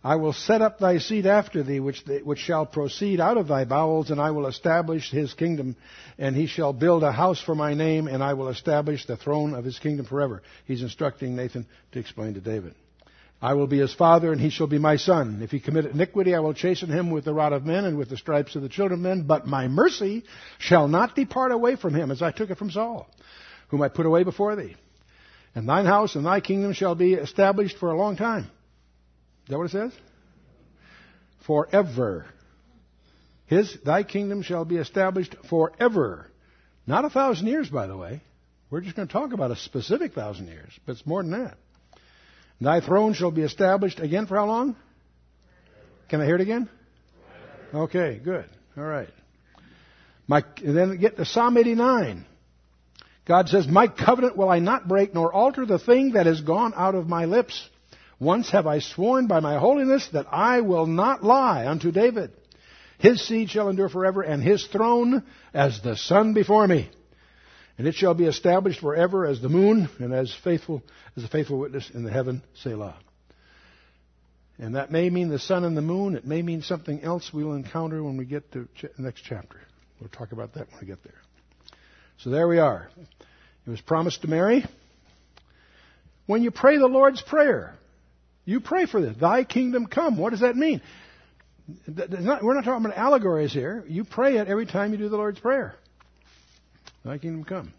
I 0.06 0.14
will 0.14 0.32
set 0.32 0.62
up 0.62 0.78
thy 0.78 0.98
seed 0.98 1.26
after 1.26 1.64
thee, 1.64 1.80
which, 1.80 2.04
which 2.22 2.38
shall 2.38 2.64
proceed 2.64 3.18
out 3.18 3.38
of 3.38 3.48
thy 3.48 3.64
bowels, 3.64 4.12
and 4.12 4.20
I 4.20 4.30
will 4.30 4.46
establish 4.46 5.10
his 5.10 5.34
kingdom, 5.34 5.74
and 6.16 6.36
he 6.36 6.46
shall 6.46 6.72
build 6.72 7.02
a 7.02 7.10
house 7.10 7.40
for 7.40 7.56
my 7.56 7.74
name, 7.74 8.06
and 8.06 8.22
I 8.22 8.34
will 8.34 8.48
establish 8.48 9.04
the 9.04 9.16
throne 9.16 9.52
of 9.52 9.64
his 9.64 9.80
kingdom 9.80 10.06
forever. 10.06 10.42
He's 10.64 10.82
instructing 10.82 11.34
Nathan 11.34 11.66
to 11.90 11.98
explain 11.98 12.34
to 12.34 12.40
David. 12.40 12.76
I 13.42 13.54
will 13.54 13.66
be 13.66 13.80
his 13.80 13.92
father, 13.92 14.30
and 14.30 14.40
he 14.40 14.50
shall 14.50 14.68
be 14.68 14.78
my 14.78 14.94
son. 14.94 15.40
If 15.42 15.50
he 15.50 15.58
commit 15.58 15.86
iniquity, 15.86 16.36
I 16.36 16.38
will 16.38 16.54
chasten 16.54 16.88
him 16.88 17.10
with 17.10 17.24
the 17.24 17.34
rod 17.34 17.52
of 17.52 17.66
men 17.66 17.84
and 17.84 17.98
with 17.98 18.08
the 18.08 18.16
stripes 18.16 18.54
of 18.54 18.62
the 18.62 18.68
children 18.68 19.00
of 19.00 19.02
men. 19.02 19.26
But 19.26 19.48
my 19.48 19.66
mercy 19.66 20.22
shall 20.58 20.86
not 20.86 21.16
depart 21.16 21.50
away 21.50 21.74
from 21.74 21.94
him, 21.94 22.12
as 22.12 22.22
I 22.22 22.30
took 22.30 22.50
it 22.50 22.58
from 22.58 22.70
Saul 22.70 23.10
whom 23.70 23.82
I 23.82 23.88
put 23.88 24.06
away 24.06 24.22
before 24.22 24.54
thee. 24.54 24.76
And 25.56 25.68
thine 25.68 25.86
house 25.86 26.14
and 26.14 26.24
thy 26.24 26.38
kingdom 26.38 26.74
shall 26.74 26.94
be 26.94 27.14
established 27.14 27.78
for 27.78 27.90
a 27.90 27.96
long 27.96 28.16
time. 28.16 28.48
Is 29.46 29.50
that 29.50 29.58
what 29.58 29.66
it 29.66 29.70
says? 29.70 29.92
Forever. 31.46 32.26
His, 33.46 33.76
thy 33.84 34.02
kingdom 34.02 34.42
shall 34.42 34.64
be 34.64 34.76
established 34.76 35.36
forever. 35.48 36.26
Not 36.86 37.04
a 37.04 37.10
thousand 37.10 37.46
years, 37.46 37.68
by 37.68 37.86
the 37.86 37.96
way. 37.96 38.20
We're 38.70 38.80
just 38.80 38.96
going 38.96 39.06
to 39.06 39.12
talk 39.12 39.32
about 39.32 39.52
a 39.52 39.56
specific 39.56 40.12
thousand 40.14 40.48
years, 40.48 40.72
but 40.84 40.92
it's 40.92 41.06
more 41.06 41.22
than 41.22 41.30
that. 41.32 41.56
Thy 42.60 42.80
throne 42.80 43.14
shall 43.14 43.30
be 43.30 43.42
established 43.42 44.00
again 44.00 44.26
for 44.26 44.36
how 44.36 44.46
long? 44.46 44.76
Can 46.08 46.20
I 46.20 46.24
hear 46.24 46.34
it 46.34 46.40
again? 46.40 46.68
Okay, 47.72 48.20
good. 48.22 48.46
All 48.76 48.84
right. 48.84 49.10
My, 50.26 50.42
then 50.64 50.98
get 50.98 51.16
to 51.16 51.24
Psalm 51.24 51.56
89 51.56 52.26
God 53.26 53.48
says, 53.48 53.66
My 53.66 53.88
covenant 53.88 54.36
will 54.36 54.48
I 54.48 54.60
not 54.60 54.86
break, 54.86 55.12
nor 55.12 55.32
alter 55.32 55.66
the 55.66 55.80
thing 55.80 56.12
that 56.12 56.26
has 56.26 56.40
gone 56.40 56.72
out 56.76 56.94
of 56.94 57.08
my 57.08 57.24
lips. 57.24 57.68
Once 58.18 58.50
have 58.50 58.66
I 58.66 58.78
sworn 58.78 59.26
by 59.26 59.40
my 59.40 59.58
holiness 59.58 60.08
that 60.12 60.26
I 60.30 60.60
will 60.62 60.86
not 60.86 61.22
lie 61.22 61.66
unto 61.66 61.92
David. 61.92 62.32
His 62.98 63.20
seed 63.26 63.50
shall 63.50 63.68
endure 63.68 63.90
forever, 63.90 64.22
and 64.22 64.42
his 64.42 64.66
throne 64.66 65.22
as 65.52 65.82
the 65.82 65.96
sun 65.96 66.32
before 66.32 66.66
me. 66.66 66.88
And 67.76 67.86
it 67.86 67.94
shall 67.94 68.14
be 68.14 68.24
established 68.24 68.80
forever 68.80 69.26
as 69.26 69.42
the 69.42 69.50
moon, 69.50 69.90
and 69.98 70.14
as 70.14 70.34
faithful 70.42 70.82
as 71.14 71.24
a 71.24 71.28
faithful 71.28 71.58
witness 71.58 71.90
in 71.90 72.04
the 72.04 72.10
heaven, 72.10 72.42
Selah. 72.54 72.96
And 74.58 74.76
that 74.76 74.90
may 74.90 75.10
mean 75.10 75.28
the 75.28 75.38
sun 75.38 75.64
and 75.64 75.76
the 75.76 75.82
moon. 75.82 76.16
It 76.16 76.26
may 76.26 76.40
mean 76.40 76.62
something 76.62 77.02
else 77.02 77.30
we'll 77.34 77.52
encounter 77.52 78.02
when 78.02 78.16
we 78.16 78.24
get 78.24 78.50
to 78.52 78.66
the 78.80 79.02
next 79.02 79.22
chapter. 79.28 79.60
We'll 80.00 80.08
talk 80.08 80.32
about 80.32 80.54
that 80.54 80.68
when 80.70 80.80
we 80.80 80.86
get 80.86 81.02
there. 81.04 81.20
So 82.18 82.30
there 82.30 82.48
we 82.48 82.58
are. 82.58 82.88
It 83.66 83.70
was 83.70 83.82
promised 83.82 84.22
to 84.22 84.28
Mary. 84.28 84.64
When 86.24 86.42
you 86.42 86.50
pray 86.50 86.78
the 86.78 86.86
Lord's 86.86 87.20
Prayer, 87.20 87.74
you 88.46 88.60
pray 88.60 88.86
for 88.86 89.02
this. 89.02 89.16
Thy 89.20 89.44
kingdom 89.44 89.86
come. 89.86 90.16
What 90.16 90.30
does 90.30 90.40
that 90.40 90.56
mean? 90.56 90.80
Not, 91.86 92.42
we're 92.42 92.54
not 92.54 92.64
talking 92.64 92.86
about 92.86 92.96
allegories 92.96 93.52
here. 93.52 93.84
You 93.88 94.04
pray 94.04 94.38
it 94.38 94.48
every 94.48 94.66
time 94.66 94.92
you 94.92 94.98
do 94.98 95.08
the 95.08 95.16
Lord's 95.16 95.40
Prayer. 95.40 95.74
Thy 97.04 97.18
kingdom 97.18 97.44
come. 97.44 97.74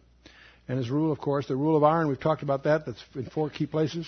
And 0.68 0.78
his 0.78 0.90
rule, 0.90 1.12
of 1.12 1.20
course, 1.20 1.48
the 1.48 1.56
rule 1.56 1.78
of 1.78 1.84
iron, 1.84 2.10
we've 2.10 2.20
talked 2.20 2.44
about 2.44 2.66
that. 2.66 2.86
That's 2.86 3.02
in 3.16 3.26
four 3.26 3.50
key 3.50 3.66
places. 3.66 4.08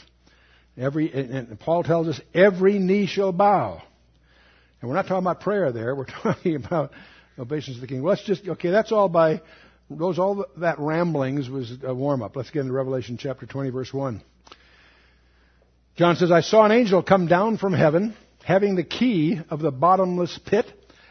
Every, 0.77 1.11
and 1.11 1.57
Paul 1.59 1.83
tells 1.83 2.07
us, 2.09 2.19
every 2.33 2.77
knee 2.77 3.07
shall 3.07 3.31
bow. 3.31 3.81
And 4.81 4.89
we're 4.89 4.95
not 4.95 5.03
talking 5.07 5.23
about 5.23 5.39
prayer 5.39 5.71
there. 5.71 5.95
We're 5.95 6.05
talking 6.23 6.55
about 6.55 6.91
obeisance 7.37 7.77
to 7.77 7.81
the 7.81 7.87
king. 7.87 8.01
Well, 8.01 8.11
let's 8.11 8.25
just, 8.25 8.47
okay, 8.47 8.69
that's 8.69 8.91
all 8.91 9.07
by 9.07 9.41
those 9.89 10.19
all 10.19 10.45
that 10.57 10.77
ramblings 10.77 11.49
was 11.49 11.77
a 11.83 11.93
warm 11.93 12.21
up. 12.21 12.35
Let's 12.35 12.51
get 12.51 12.61
into 12.61 12.73
Revelation 12.73 13.17
chapter 13.17 13.45
20, 13.45 13.71
verse 13.71 13.93
1. 13.93 14.21
John 15.99 16.15
says, 16.15 16.31
I 16.31 16.39
saw 16.39 16.63
an 16.63 16.71
angel 16.71 17.03
come 17.03 17.27
down 17.27 17.57
from 17.57 17.73
heaven, 17.73 18.15
having 18.45 18.75
the 18.75 18.85
key 18.85 19.38
of 19.49 19.59
the 19.59 19.69
bottomless 19.69 20.39
pit 20.45 20.65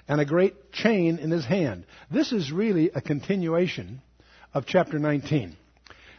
and 0.08 0.18
a 0.18 0.24
great 0.24 0.72
chain 0.72 1.18
in 1.18 1.30
his 1.30 1.44
hand. 1.44 1.84
This 2.10 2.32
is 2.32 2.50
really 2.50 2.90
a 2.94 3.02
continuation 3.02 4.00
of 4.54 4.64
chapter 4.64 4.98
19. 4.98 5.54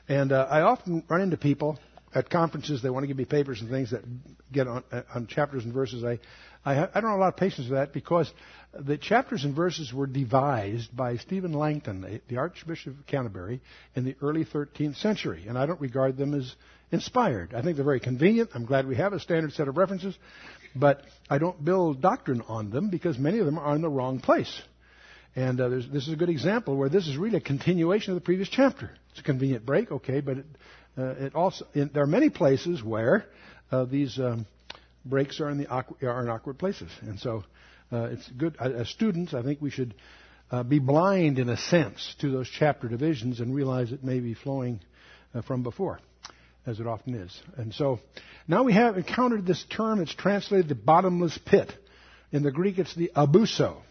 And 0.07 0.31
uh, 0.31 0.45
I 0.51 0.61
often 0.61 1.03
run 1.09 1.21
into 1.21 1.35
people 1.35 1.79
at 2.13 2.29
conferences, 2.29 2.83
they 2.83 2.91
want 2.91 3.01
to 3.01 3.07
give 3.07 3.17
me 3.17 3.25
papers 3.25 3.59
and 3.59 3.71
things 3.71 3.89
that 3.89 4.03
get 4.51 4.67
on, 4.67 4.83
uh, 4.91 5.01
on 5.15 5.25
chapters 5.25 5.65
and 5.65 5.73
verses. 5.73 6.03
I, 6.03 6.19
I, 6.63 6.73
I 6.73 7.01
don't 7.01 7.09
have 7.09 7.17
a 7.17 7.21
lot 7.21 7.29
of 7.29 7.37
patience 7.37 7.69
for 7.69 7.73
that 7.73 7.91
because 7.91 8.31
the 8.79 8.99
chapters 8.99 9.45
and 9.45 9.55
verses 9.55 9.91
were 9.91 10.05
devised 10.05 10.95
by 10.95 11.17
Stephen 11.17 11.53
Langton, 11.53 12.21
the 12.27 12.37
Archbishop 12.37 12.99
of 12.99 13.07
Canterbury, 13.07 13.61
in 13.95 14.05
the 14.05 14.15
early 14.21 14.45
13th 14.45 14.97
century, 14.97 15.45
and 15.47 15.57
I 15.57 15.65
don't 15.65 15.81
regard 15.81 16.17
them 16.17 16.35
as 16.35 16.53
inspired. 16.91 17.53
I 17.53 17.61
think 17.61 17.75
they're 17.75 17.85
very 17.85 17.99
convenient. 17.99 18.51
I'm 18.53 18.65
glad 18.65 18.87
we 18.87 18.95
have 18.95 19.13
a 19.13 19.19
standard 19.19 19.53
set 19.53 19.67
of 19.67 19.77
references, 19.77 20.17
but 20.75 21.01
I 21.29 21.37
don't 21.37 21.63
build 21.63 22.01
doctrine 22.01 22.41
on 22.47 22.69
them 22.69 22.89
because 22.89 23.17
many 23.17 23.39
of 23.39 23.45
them 23.45 23.57
are 23.57 23.75
in 23.75 23.81
the 23.81 23.89
wrong 23.89 24.19
place. 24.19 24.61
And 25.35 25.61
uh, 25.61 25.69
this 25.69 26.07
is 26.07 26.13
a 26.13 26.15
good 26.15 26.29
example 26.29 26.75
where 26.75 26.89
this 26.89 27.07
is 27.07 27.15
really 27.15 27.37
a 27.37 27.41
continuation 27.41 28.13
of 28.13 28.15
the 28.15 28.25
previous 28.25 28.49
chapter. 28.49 28.89
It's 29.11 29.19
a 29.19 29.23
convenient 29.23 29.65
break, 29.65 29.91
okay, 29.91 30.21
but 30.21 30.39
it, 30.39 30.45
uh, 30.97 31.03
it 31.11 31.35
also 31.35 31.65
in, 31.73 31.91
there 31.93 32.03
are 32.03 32.07
many 32.07 32.29
places 32.29 32.83
where 32.83 33.25
uh, 33.71 33.85
these 33.85 34.17
um, 34.19 34.45
breaks 35.05 35.39
are 35.39 35.49
in 35.49 35.57
the 35.57 35.67
awkward, 35.67 36.03
are 36.03 36.21
in 36.23 36.29
awkward 36.29 36.57
places, 36.57 36.89
and 37.01 37.19
so 37.19 37.43
uh, 37.91 38.09
it's 38.11 38.27
good. 38.29 38.57
As 38.59 38.89
students, 38.89 39.33
I 39.33 39.43
think 39.43 39.61
we 39.61 39.69
should 39.69 39.93
uh, 40.51 40.63
be 40.63 40.79
blind 40.79 41.39
in 41.39 41.49
a 41.49 41.57
sense 41.57 42.15
to 42.21 42.31
those 42.31 42.49
chapter 42.49 42.87
divisions 42.87 43.39
and 43.39 43.53
realize 43.53 43.91
it 43.91 44.03
may 44.03 44.19
be 44.19 44.33
flowing 44.33 44.79
uh, 45.33 45.41
from 45.41 45.63
before, 45.63 45.99
as 46.65 46.79
it 46.79 46.87
often 46.87 47.15
is. 47.15 47.41
And 47.57 47.73
so 47.73 47.99
now 48.47 48.63
we 48.63 48.73
have 48.73 48.97
encountered 48.97 49.45
this 49.45 49.63
term. 49.69 50.01
It's 50.01 50.13
translated 50.13 50.69
the 50.69 50.75
bottomless 50.75 51.37
pit. 51.45 51.71
In 52.31 52.43
the 52.43 52.51
Greek, 52.51 52.77
it's 52.77 52.95
the 52.95 53.11
abussos. 53.15 53.81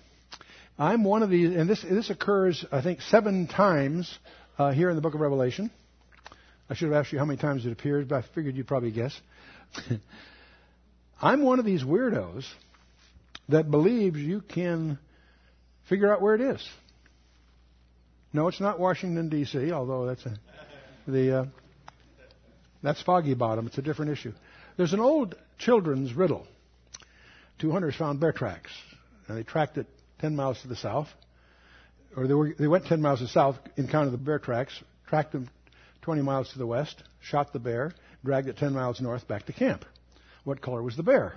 I'm 0.78 1.02
one 1.02 1.24
of 1.24 1.30
these, 1.30 1.56
and 1.56 1.68
this 1.68 1.82
this 1.82 2.08
occurs, 2.08 2.64
I 2.70 2.82
think, 2.82 3.00
seven 3.00 3.48
times 3.48 4.16
uh, 4.58 4.70
here 4.70 4.90
in 4.90 4.96
the 4.96 5.02
Book 5.02 5.14
of 5.14 5.20
Revelation. 5.20 5.72
I 6.70 6.74
should 6.74 6.92
have 6.92 7.00
asked 7.00 7.12
you 7.12 7.18
how 7.18 7.24
many 7.24 7.38
times 7.38 7.66
it 7.66 7.72
appears, 7.72 8.06
but 8.06 8.22
I 8.22 8.28
figured 8.34 8.54
you'd 8.54 8.68
probably 8.68 8.92
guess. 8.92 9.18
I'm 11.22 11.42
one 11.42 11.58
of 11.58 11.64
these 11.64 11.82
weirdos 11.82 12.44
that 13.48 13.70
believes 13.70 14.18
you 14.18 14.40
can 14.40 14.98
figure 15.88 16.12
out 16.12 16.22
where 16.22 16.34
it 16.34 16.40
is. 16.40 16.68
No, 18.32 18.46
it's 18.48 18.60
not 18.60 18.78
Washington 18.78 19.30
D.C., 19.30 19.72
although 19.72 20.06
that's 20.06 20.24
a, 20.26 20.38
the 21.06 21.38
uh, 21.40 21.44
that's 22.82 23.02
Foggy 23.02 23.34
Bottom. 23.34 23.66
It's 23.66 23.78
a 23.78 23.82
different 23.82 24.12
issue. 24.12 24.32
There's 24.76 24.92
an 24.92 25.00
old 25.00 25.34
children's 25.58 26.12
riddle. 26.14 26.46
Two 27.58 27.72
hunters 27.72 27.96
found 27.96 28.20
bear 28.20 28.32
tracks, 28.32 28.70
and 29.26 29.36
they 29.36 29.42
tracked 29.42 29.78
it 29.78 29.86
10 30.20 30.36
miles 30.36 30.60
to 30.62 30.68
the 30.68 30.76
south, 30.76 31.08
or 32.16 32.26
they, 32.26 32.34
were, 32.34 32.54
they 32.56 32.68
went 32.68 32.86
10 32.86 33.02
miles 33.02 33.18
to 33.18 33.24
the 33.24 33.30
south, 33.30 33.56
encountered 33.76 34.12
the 34.12 34.18
bear 34.18 34.38
tracks, 34.38 34.72
tracked 35.08 35.32
them 35.32 35.48
20 36.02 36.22
miles 36.22 36.52
to 36.52 36.58
the 36.58 36.66
west, 36.66 37.02
shot 37.20 37.52
the 37.52 37.58
bear, 37.58 37.92
dragged 38.24 38.48
it 38.48 38.56
10 38.56 38.72
miles 38.72 39.00
north 39.00 39.26
back 39.26 39.46
to 39.46 39.52
camp. 39.52 39.84
What 40.44 40.60
color 40.60 40.82
was 40.82 40.96
the 40.96 41.02
bear? 41.02 41.34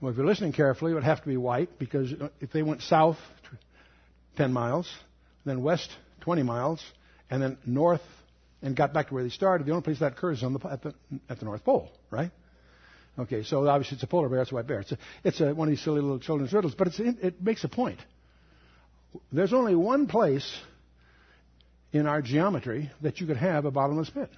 Well, 0.00 0.10
if 0.10 0.18
you're 0.18 0.26
listening 0.26 0.52
carefully, 0.52 0.92
it 0.92 0.94
would 0.94 1.04
have 1.04 1.22
to 1.22 1.28
be 1.28 1.38
white 1.38 1.78
because 1.78 2.12
if 2.40 2.52
they 2.52 2.62
went 2.62 2.82
south 2.82 3.16
10 4.36 4.52
miles, 4.52 4.90
then 5.46 5.62
west 5.62 5.90
20 6.20 6.42
miles, 6.42 6.82
and 7.30 7.42
then 7.42 7.56
north 7.64 8.02
and 8.64 8.74
got 8.74 8.92
back 8.92 9.08
to 9.08 9.14
where 9.14 9.22
they 9.22 9.30
started, 9.30 9.66
the 9.66 9.70
only 9.70 9.84
place 9.84 10.00
that 10.00 10.12
occurs 10.12 10.38
is 10.38 10.44
on 10.44 10.54
the, 10.54 10.68
at, 10.68 10.82
the, 10.82 10.94
at 11.28 11.38
the 11.38 11.44
North 11.44 11.64
Pole, 11.64 11.92
right? 12.10 12.32
Okay, 13.16 13.44
so 13.44 13.68
obviously 13.68 13.94
it's 13.94 14.02
a 14.02 14.08
polar 14.08 14.28
bear, 14.28 14.42
it's 14.42 14.50
a 14.50 14.54
white 14.54 14.66
bear. 14.66 14.80
It's, 14.80 14.90
a, 14.90 14.98
it's 15.22 15.40
a, 15.40 15.54
one 15.54 15.68
of 15.68 15.70
these 15.70 15.84
silly 15.84 16.00
little 16.00 16.18
children's 16.18 16.52
riddles, 16.52 16.74
but 16.74 16.88
it 16.98 17.40
makes 17.40 17.62
a 17.62 17.68
point. 17.68 18.00
There's 19.30 19.52
only 19.52 19.76
one 19.76 20.08
place 20.08 20.52
in 21.92 22.08
our 22.08 22.20
geometry 22.20 22.90
that 23.02 23.20
you 23.20 23.28
could 23.28 23.36
have 23.36 23.66
a 23.66 23.70
bottomless 23.70 24.10
pit. 24.10 24.30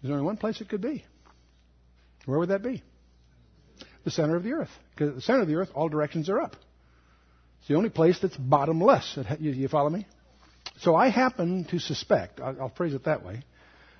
There's 0.00 0.12
only 0.12 0.24
one 0.24 0.38
place 0.38 0.62
it 0.62 0.70
could 0.70 0.80
be. 0.80 1.04
Where 2.24 2.38
would 2.38 2.48
that 2.48 2.62
be? 2.62 2.82
the 4.04 4.10
center 4.10 4.36
of 4.36 4.42
the 4.42 4.52
earth. 4.52 4.70
Because 4.90 5.08
at 5.10 5.14
the 5.16 5.22
center 5.22 5.40
of 5.40 5.48
the 5.48 5.56
earth, 5.56 5.70
all 5.74 5.88
directions 5.88 6.28
are 6.28 6.40
up. 6.40 6.56
It's 7.58 7.68
the 7.68 7.74
only 7.74 7.90
place 7.90 8.18
that's 8.20 8.36
bottomless. 8.36 9.18
You, 9.40 9.52
you 9.52 9.68
follow 9.68 9.90
me? 9.90 10.06
So 10.80 10.94
I 10.94 11.08
happen 11.08 11.64
to 11.66 11.78
suspect, 11.78 12.40
I'll, 12.40 12.72
phrase 12.76 12.94
it 12.94 13.04
that 13.04 13.24
way, 13.24 13.42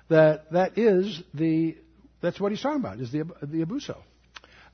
that 0.09 0.51
that 0.51 0.77
is 0.77 1.21
the, 1.33 1.77
that's 2.21 2.39
what 2.39 2.51
he's 2.51 2.61
talking 2.61 2.79
about, 2.79 2.99
is 2.99 3.11
the, 3.11 3.23
the 3.41 3.65
Abussos. 3.65 4.01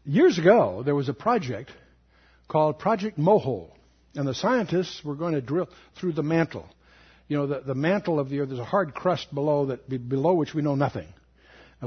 Years 0.03 0.37
ago, 0.39 0.81
there 0.83 0.95
was 0.95 1.09
a 1.09 1.13
project 1.13 1.71
called 2.47 2.79
Project 2.79 3.19
Mohole, 3.19 3.69
and 4.15 4.27
the 4.27 4.33
scientists 4.33 5.03
were 5.05 5.15
going 5.15 5.33
to 5.33 5.41
drill 5.41 5.69
through 5.99 6.13
the 6.13 6.23
mantle. 6.23 6.67
You 7.27 7.37
know, 7.37 7.47
the, 7.47 7.61
the 7.61 7.75
mantle 7.75 8.19
of 8.19 8.29
the 8.29 8.39
earth, 8.39 8.49
there's 8.49 8.59
a 8.59 8.65
hard 8.65 8.93
crust 8.93 9.33
below 9.33 9.67
that, 9.67 9.87
below 10.09 10.33
which 10.33 10.53
we 10.53 10.61
know 10.61 10.75
nothing 10.75 11.07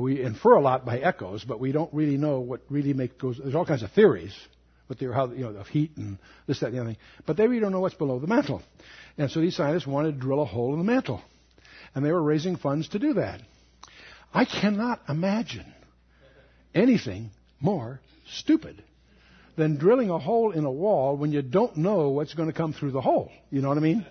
we 0.00 0.20
infer 0.20 0.54
a 0.54 0.60
lot 0.60 0.84
by 0.84 0.98
echoes, 0.98 1.44
but 1.44 1.60
we 1.60 1.72
don't 1.72 1.92
really 1.94 2.16
know 2.16 2.40
what 2.40 2.60
really 2.68 2.92
makes 2.92 3.14
goes. 3.16 3.38
There's 3.38 3.54
all 3.54 3.66
kinds 3.66 3.82
of 3.82 3.92
theories, 3.92 4.34
but 4.88 4.98
they're 4.98 5.12
how 5.12 5.30
you 5.30 5.44
know 5.44 5.50
of 5.50 5.68
heat 5.68 5.92
and 5.96 6.18
this, 6.46 6.60
that, 6.60 6.66
and 6.66 6.76
the 6.76 6.80
other 6.80 6.90
thing. 6.90 6.98
But 7.26 7.36
they 7.36 7.46
really 7.46 7.60
don't 7.60 7.72
know 7.72 7.80
what's 7.80 7.94
below 7.94 8.18
the 8.18 8.26
mantle. 8.26 8.62
And 9.16 9.30
so 9.30 9.40
these 9.40 9.56
scientists 9.56 9.86
wanted 9.86 10.12
to 10.12 10.20
drill 10.20 10.42
a 10.42 10.44
hole 10.44 10.72
in 10.72 10.78
the 10.78 10.84
mantle, 10.84 11.22
and 11.94 12.04
they 12.04 12.12
were 12.12 12.22
raising 12.22 12.56
funds 12.56 12.88
to 12.88 12.98
do 12.98 13.14
that. 13.14 13.40
I 14.32 14.44
cannot 14.44 15.00
imagine 15.08 15.72
anything 16.74 17.30
more 17.60 18.00
stupid 18.26 18.82
than 19.56 19.76
drilling 19.76 20.10
a 20.10 20.18
hole 20.18 20.50
in 20.50 20.64
a 20.64 20.70
wall 20.70 21.16
when 21.16 21.30
you 21.30 21.40
don't 21.42 21.76
know 21.76 22.08
what's 22.08 22.34
going 22.34 22.48
to 22.48 22.54
come 22.54 22.72
through 22.72 22.90
the 22.90 23.00
hole. 23.00 23.30
You 23.50 23.62
know 23.62 23.68
what 23.68 23.78
I 23.78 23.82
mean? 23.82 24.04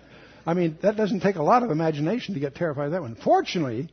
I 0.46 0.54
mean, 0.54 0.78
that 0.82 0.96
doesn't 0.96 1.20
take 1.20 1.36
a 1.36 1.42
lot 1.42 1.62
of 1.62 1.70
imagination 1.70 2.34
to 2.34 2.40
get 2.40 2.54
terrified 2.54 2.86
of 2.86 2.92
that 2.92 3.02
one. 3.02 3.16
Fortunately, 3.16 3.88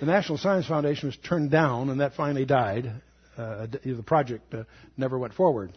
the 0.00 0.06
National 0.06 0.38
Science 0.38 0.66
Foundation 0.66 1.08
was 1.08 1.16
turned 1.16 1.50
down, 1.50 1.90
and 1.90 2.00
that 2.00 2.14
finally 2.14 2.44
died. 2.44 2.90
Uh, 3.36 3.66
the 3.84 4.02
project 4.04 4.52
uh, 4.52 4.64
never 4.96 5.18
went 5.18 5.32
forward, 5.34 5.72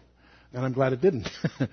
and 0.56 0.66
I'm 0.66 0.74
glad 0.74 0.94
it 0.94 1.02
didn't, 1.02 1.30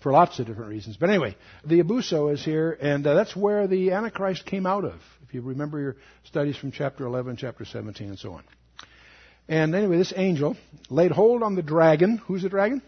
for 0.00 0.10
lots 0.10 0.38
of 0.38 0.46
different 0.46 0.70
reasons. 0.70 0.96
But 0.96 1.10
anyway, 1.10 1.36
the 1.64 1.82
Abussos 1.82 2.34
is 2.34 2.44
here, 2.44 2.76
and 2.80 3.06
uh, 3.06 3.14
that's 3.14 3.36
where 3.36 3.66
the 3.66 3.92
Antichrist 3.92 4.46
came 4.46 4.66
out 4.66 4.84
of. 4.84 4.94
If 5.28 5.34
you 5.34 5.42
remember 5.42 5.78
your 5.78 5.96
studies 6.24 6.56
from 6.56 6.72
chapter 6.72 7.04
11, 7.04 7.36
chapter 7.36 7.66
17, 7.66 8.08
and 8.08 8.18
so 8.18 8.32
on. 8.32 8.44
And 9.46 9.74
anyway, 9.74 9.98
this 9.98 10.14
angel 10.16 10.56
laid 10.88 11.10
hold 11.10 11.42
on 11.42 11.54
the 11.54 11.62
dragon. 11.62 12.16
Who's 12.26 12.42
the 12.42 12.48
dragon? 12.48 12.80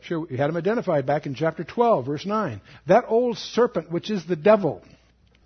Sure, 0.00 0.18
we 0.18 0.36
had 0.36 0.50
him 0.50 0.56
identified 0.56 1.06
back 1.06 1.26
in 1.26 1.36
chapter 1.36 1.62
12, 1.62 2.04
verse 2.04 2.26
9. 2.26 2.60
That 2.88 3.04
old 3.06 3.38
serpent, 3.38 3.88
which 3.88 4.10
is 4.10 4.26
the 4.26 4.34
devil 4.34 4.82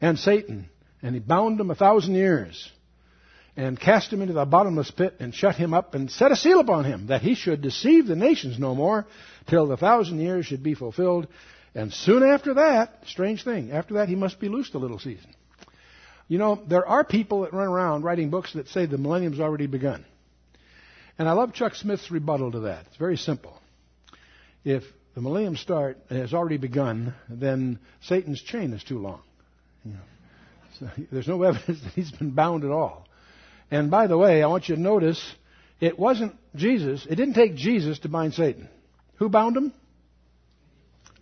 and 0.00 0.18
Satan, 0.18 0.70
and 1.02 1.14
he 1.14 1.20
bound 1.20 1.60
him 1.60 1.70
a 1.70 1.74
thousand 1.74 2.14
years 2.14 2.70
and 3.56 3.80
cast 3.80 4.12
him 4.12 4.20
into 4.20 4.34
the 4.34 4.44
bottomless 4.44 4.90
pit 4.90 5.16
and 5.18 5.34
shut 5.34 5.56
him 5.56 5.72
up 5.72 5.94
and 5.94 6.10
set 6.10 6.32
a 6.32 6.36
seal 6.36 6.60
upon 6.60 6.84
him 6.84 7.06
that 7.06 7.22
he 7.22 7.34
should 7.34 7.62
deceive 7.62 8.06
the 8.06 8.16
nations 8.16 8.58
no 8.58 8.74
more 8.74 9.06
till 9.48 9.66
the 9.66 9.76
thousand 9.76 10.20
years 10.20 10.46
should 10.46 10.62
be 10.62 10.74
fulfilled 10.74 11.26
And 11.76 11.92
soon 11.92 12.22
after 12.22 12.54
that, 12.54 13.02
strange 13.06 13.44
thing, 13.44 13.70
after 13.70 13.94
that 13.94 14.08
he 14.08 14.14
must 14.14 14.40
be 14.40 14.48
loosed 14.48 14.74
a 14.74 14.78
little 14.78 14.98
season. 14.98 15.30
You 16.26 16.38
know, 16.38 16.58
there 16.66 16.88
are 16.88 17.04
people 17.04 17.42
that 17.42 17.52
run 17.52 17.68
around 17.68 18.02
writing 18.02 18.30
books 18.30 18.54
that 18.54 18.68
say 18.68 18.86
the 18.86 18.96
millennium's 18.96 19.40
already 19.40 19.66
begun. 19.66 20.06
And 21.18 21.28
I 21.28 21.32
love 21.32 21.52
Chuck 21.52 21.74
Smith's 21.74 22.10
rebuttal 22.10 22.52
to 22.52 22.60
that. 22.60 22.86
It's 22.86 22.96
very 22.96 23.18
simple. 23.18 23.60
If 24.64 24.84
the 25.14 25.20
millennium 25.20 25.56
start 25.56 25.98
has 26.08 26.32
already 26.32 26.56
begun, 26.56 27.14
then 27.28 27.78
Satan's 28.00 28.40
chain 28.42 28.72
is 28.72 28.82
too 28.82 28.98
long. 28.98 29.20
You 29.84 29.92
know, 29.92 30.00
so 30.80 30.90
there's 31.12 31.28
no 31.28 31.42
evidence 31.42 31.82
that 31.82 31.92
he's 31.92 32.10
been 32.10 32.30
bound 32.30 32.64
at 32.64 32.70
all. 32.70 33.06
And 33.70 33.90
by 33.90 34.06
the 34.06 34.16
way, 34.16 34.42
I 34.42 34.46
want 34.46 34.68
you 34.68 34.76
to 34.76 34.80
notice 34.80 35.20
it 35.80 35.98
wasn't 35.98 36.36
Jesus. 36.54 37.06
It 37.08 37.16
didn't 37.16 37.34
take 37.34 37.56
Jesus 37.56 37.98
to 38.00 38.08
bind 38.08 38.34
Satan. 38.34 38.68
Who 39.16 39.28
bound 39.28 39.56
him? 39.56 39.72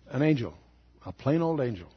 An 0.09 0.21
angel. 0.21 0.53
A 1.05 1.11
plain 1.11 1.41
old 1.41 1.59
angel. 1.61 1.87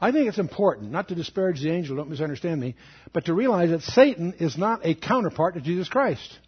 I 0.00 0.12
think 0.12 0.28
it's 0.28 0.38
important, 0.38 0.92
not 0.92 1.08
to 1.08 1.14
disparage 1.14 1.60
the 1.60 1.72
angel, 1.72 1.96
don't 1.96 2.08
misunderstand 2.08 2.60
me, 2.60 2.76
but 3.12 3.24
to 3.24 3.34
realize 3.34 3.70
that 3.70 3.82
Satan 3.82 4.34
is 4.38 4.56
not 4.56 4.86
a 4.86 4.94
counterpart 4.94 5.54
to 5.54 5.60
Jesus 5.60 5.88
Christ. 5.88 6.38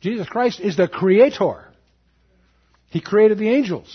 Jesus 0.00 0.26
Christ 0.26 0.58
is 0.58 0.76
the 0.76 0.88
creator. 0.88 1.66
He 2.88 3.00
created 3.00 3.38
the 3.38 3.50
angels. 3.50 3.94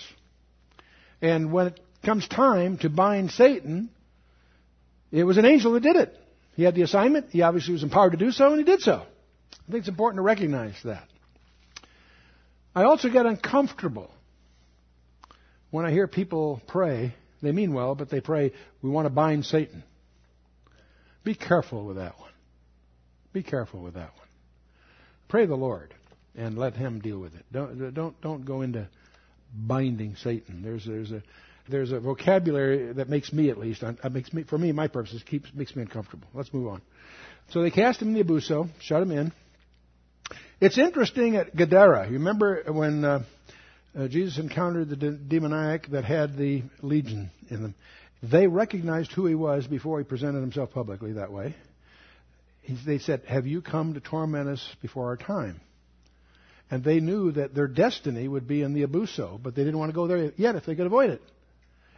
And 1.20 1.52
when 1.52 1.68
it 1.68 1.80
comes 2.04 2.28
time 2.28 2.78
to 2.78 2.88
bind 2.88 3.32
Satan, 3.32 3.90
it 5.10 5.24
was 5.24 5.38
an 5.38 5.44
angel 5.44 5.72
that 5.72 5.82
did 5.82 5.96
it. 5.96 6.16
He 6.56 6.62
had 6.62 6.74
the 6.74 6.82
assignment. 6.82 7.30
He 7.30 7.42
obviously 7.42 7.74
was 7.74 7.82
empowered 7.82 8.12
to 8.12 8.18
do 8.18 8.32
so, 8.32 8.48
and 8.48 8.58
he 8.58 8.64
did 8.64 8.80
so. 8.80 8.94
I 8.94 9.70
think 9.70 9.80
it's 9.80 9.88
important 9.88 10.18
to 10.18 10.22
recognize 10.22 10.74
that. 10.84 11.06
I 12.74 12.84
also 12.84 13.10
get 13.10 13.26
uncomfortable 13.26 14.10
when 15.70 15.84
I 15.84 15.90
hear 15.90 16.06
people 16.06 16.62
pray. 16.66 17.14
They 17.42 17.52
mean 17.52 17.74
well, 17.74 17.94
but 17.94 18.08
they 18.08 18.20
pray, 18.20 18.52
we 18.80 18.88
want 18.88 19.04
to 19.04 19.10
bind 19.10 19.44
Satan. 19.44 19.84
Be 21.24 21.34
careful 21.34 21.84
with 21.84 21.96
that 21.96 22.18
one. 22.18 22.30
Be 23.34 23.42
careful 23.42 23.82
with 23.82 23.94
that 23.94 24.14
one. 24.16 24.28
Pray 25.28 25.44
the 25.44 25.56
Lord 25.56 25.92
and 26.34 26.56
let 26.56 26.74
Him 26.74 27.00
deal 27.00 27.18
with 27.18 27.34
it. 27.34 27.44
Don't 27.52 27.92
don't 27.92 28.18
don't 28.22 28.44
go 28.46 28.62
into 28.62 28.88
binding 29.54 30.16
Satan. 30.16 30.62
There's 30.62 30.86
there's 30.86 31.10
a 31.12 31.22
there's 31.68 31.92
a 31.92 32.00
vocabulary 32.00 32.92
that 32.92 33.08
makes 33.08 33.32
me 33.32 33.50
at 33.50 33.58
least 33.58 33.82
uh, 33.82 33.92
makes 34.10 34.32
me 34.32 34.44
for 34.44 34.58
me 34.58 34.72
my 34.72 34.88
purposes 34.88 35.22
keeps 35.22 35.52
makes 35.54 35.74
me 35.74 35.82
uncomfortable. 35.82 36.28
Let's 36.34 36.52
move 36.52 36.68
on. 36.68 36.82
So 37.50 37.62
they 37.62 37.70
cast 37.70 38.00
him 38.02 38.08
in 38.08 38.14
the 38.14 38.24
abussos, 38.24 38.68
shut 38.80 39.02
him 39.02 39.12
in. 39.12 39.32
It's 40.60 40.78
interesting 40.78 41.36
at 41.36 41.54
Gadara. 41.54 42.06
You 42.06 42.14
remember 42.14 42.62
when 42.66 43.04
uh, 43.04 43.22
uh, 43.96 44.08
Jesus 44.08 44.38
encountered 44.38 44.88
the 44.88 44.96
de- 44.96 45.12
demoniac 45.12 45.88
that 45.88 46.04
had 46.04 46.36
the 46.36 46.62
legion 46.82 47.30
in 47.50 47.62
them? 47.62 47.74
They 48.22 48.46
recognized 48.46 49.12
who 49.12 49.26
he 49.26 49.34
was 49.34 49.66
before 49.66 49.98
he 49.98 50.04
presented 50.04 50.40
himself 50.40 50.72
publicly 50.72 51.12
that 51.12 51.30
way. 51.30 51.54
He, 52.62 52.76
they 52.86 52.98
said, 52.98 53.22
"Have 53.26 53.46
you 53.46 53.60
come 53.60 53.94
to 53.94 54.00
torment 54.00 54.48
us 54.48 54.66
before 54.82 55.06
our 55.06 55.16
time?" 55.16 55.60
And 56.70 56.82
they 56.82 56.98
knew 56.98 57.30
that 57.32 57.54
their 57.54 57.68
destiny 57.68 58.26
would 58.26 58.48
be 58.48 58.62
in 58.62 58.72
the 58.72 58.84
abussos, 58.84 59.40
but 59.40 59.54
they 59.54 59.62
didn't 59.62 59.78
want 59.78 59.90
to 59.90 59.94
go 59.94 60.08
there 60.08 60.32
yet 60.36 60.56
if 60.56 60.66
they 60.66 60.74
could 60.74 60.86
avoid 60.86 61.10
it. 61.10 61.22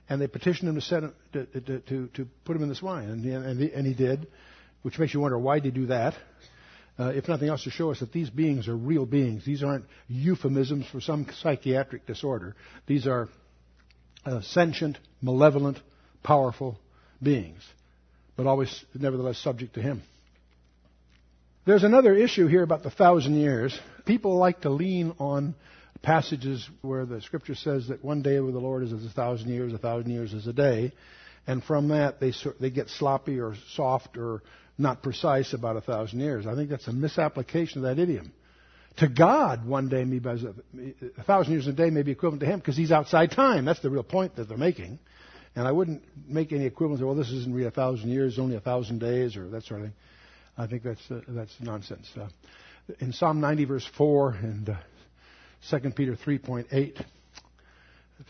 And 0.08 0.20
they 0.20 0.26
petitioned 0.26 0.68
him 0.68 0.74
to, 0.76 0.80
set 0.80 1.02
him, 1.02 1.14
to, 1.32 1.46
to, 1.46 1.80
to, 1.80 2.06
to 2.14 2.28
put 2.44 2.56
him 2.56 2.62
in 2.62 2.68
the 2.68 2.74
swine, 2.74 3.10
and, 3.10 3.24
and, 3.24 3.60
and 3.60 3.86
he 3.86 3.94
did, 3.94 4.26
which 4.82 4.98
makes 4.98 5.12
you 5.12 5.20
wonder 5.20 5.38
why 5.38 5.60
did 5.60 5.74
he 5.74 5.80
do 5.80 5.86
that? 5.86 6.14
uh, 6.98 7.12
if 7.14 7.28
nothing 7.28 7.48
else, 7.48 7.62
to 7.64 7.70
show 7.70 7.90
us 7.90 8.00
that 8.00 8.12
these 8.12 8.28
beings 8.28 8.66
are 8.66 8.76
real 8.76 9.06
beings. 9.06 9.44
These 9.44 9.62
aren't 9.62 9.84
euphemisms 10.08 10.86
for 10.90 11.00
some 11.00 11.26
psychiatric 11.40 12.06
disorder. 12.06 12.56
These 12.86 13.06
are 13.06 13.28
uh, 14.26 14.40
sentient, 14.42 14.98
malevolent, 15.22 15.78
powerful 16.24 16.78
beings, 17.22 17.62
but 18.36 18.46
always, 18.46 18.84
nevertheless, 18.94 19.38
subject 19.38 19.74
to 19.74 19.82
Him. 19.82 20.02
There's 21.66 21.84
another 21.84 22.14
issue 22.14 22.46
here 22.48 22.62
about 22.62 22.82
the 22.82 22.90
thousand 22.90 23.36
years. 23.36 23.78
People 24.04 24.36
like 24.36 24.62
to 24.62 24.70
lean 24.70 25.14
on 25.20 25.54
passages 26.02 26.68
where 26.82 27.04
the 27.04 27.20
Scripture 27.20 27.54
says 27.54 27.88
that 27.88 28.04
one 28.04 28.22
day 28.22 28.38
with 28.40 28.54
the 28.54 28.61
Lord 28.61 28.82
is 28.82 28.92
as 28.92 29.04
a 29.04 29.11
thousand 29.11 29.50
years, 29.50 29.72
a 29.72 29.78
thousand 29.78 30.11
years 30.11 30.32
is 30.32 30.46
a 30.46 30.52
day, 30.52 30.92
and 31.46 31.62
from 31.62 31.88
that 31.88 32.20
they 32.20 32.32
they 32.61 32.70
get 32.70 32.88
sloppy 32.88 33.40
or 33.40 33.54
soft 33.72 34.16
or 34.16 34.42
not 34.76 35.02
precise 35.02 35.52
about 35.52 35.76
a 35.76 35.80
thousand 35.80 36.20
years. 36.20 36.46
I 36.46 36.54
think 36.54 36.70
that's 36.70 36.87
a 36.87 36.92
misapplication 36.92 37.84
of 37.84 37.96
that 37.96 38.00
idiom. 38.00 38.32
To 38.98 39.08
God, 39.08 39.66
one 39.66 39.88
day 39.88 40.04
may 40.04 40.18
be 40.18 40.28
a 41.18 41.22
thousand 41.24 41.52
years 41.52 41.66
a 41.66 41.72
day 41.72 41.90
may 41.90 42.02
be 42.02 42.12
equivalent 42.12 42.40
to 42.40 42.46
Him 42.46 42.58
because 42.58 42.76
He's 42.76 42.92
outside 42.92 43.30
time. 43.32 43.64
That's 43.64 43.80
the 43.80 43.90
real 43.90 44.02
point 44.02 44.37
that 44.37 44.48
they're 44.48 44.58
making. 44.58 44.98
And 45.54 45.66
I 45.66 45.72
wouldn't 45.72 46.02
make 46.28 46.52
any 46.52 46.66
equivalence. 46.66 47.02
Well, 47.02 47.14
this 47.14 47.30
isn't 47.30 47.52
really 47.52 47.66
a 47.66 47.72
thousand 47.72 48.11
years, 48.11 48.38
only 48.38 48.56
a 48.56 48.61
thousand 48.61 48.98
days, 49.00 49.37
or 49.37 49.48
that 49.50 49.64
sort 49.64 49.80
of 49.80 49.87
thing. 49.87 49.94
I 50.56 50.66
think 50.66 50.82
that's 50.82 51.11
uh, 51.11 51.20
that's 51.28 51.54
nonsense. 51.61 52.08
Uh, 52.16 52.28
in 53.00 53.12
Psalm 53.12 53.40
90, 53.40 53.64
verse 53.64 53.88
4, 53.96 54.30
and 54.30 54.68
uh, 54.68 54.76
2 55.70 55.90
Peter 55.90 56.16
3.8, 56.16 57.00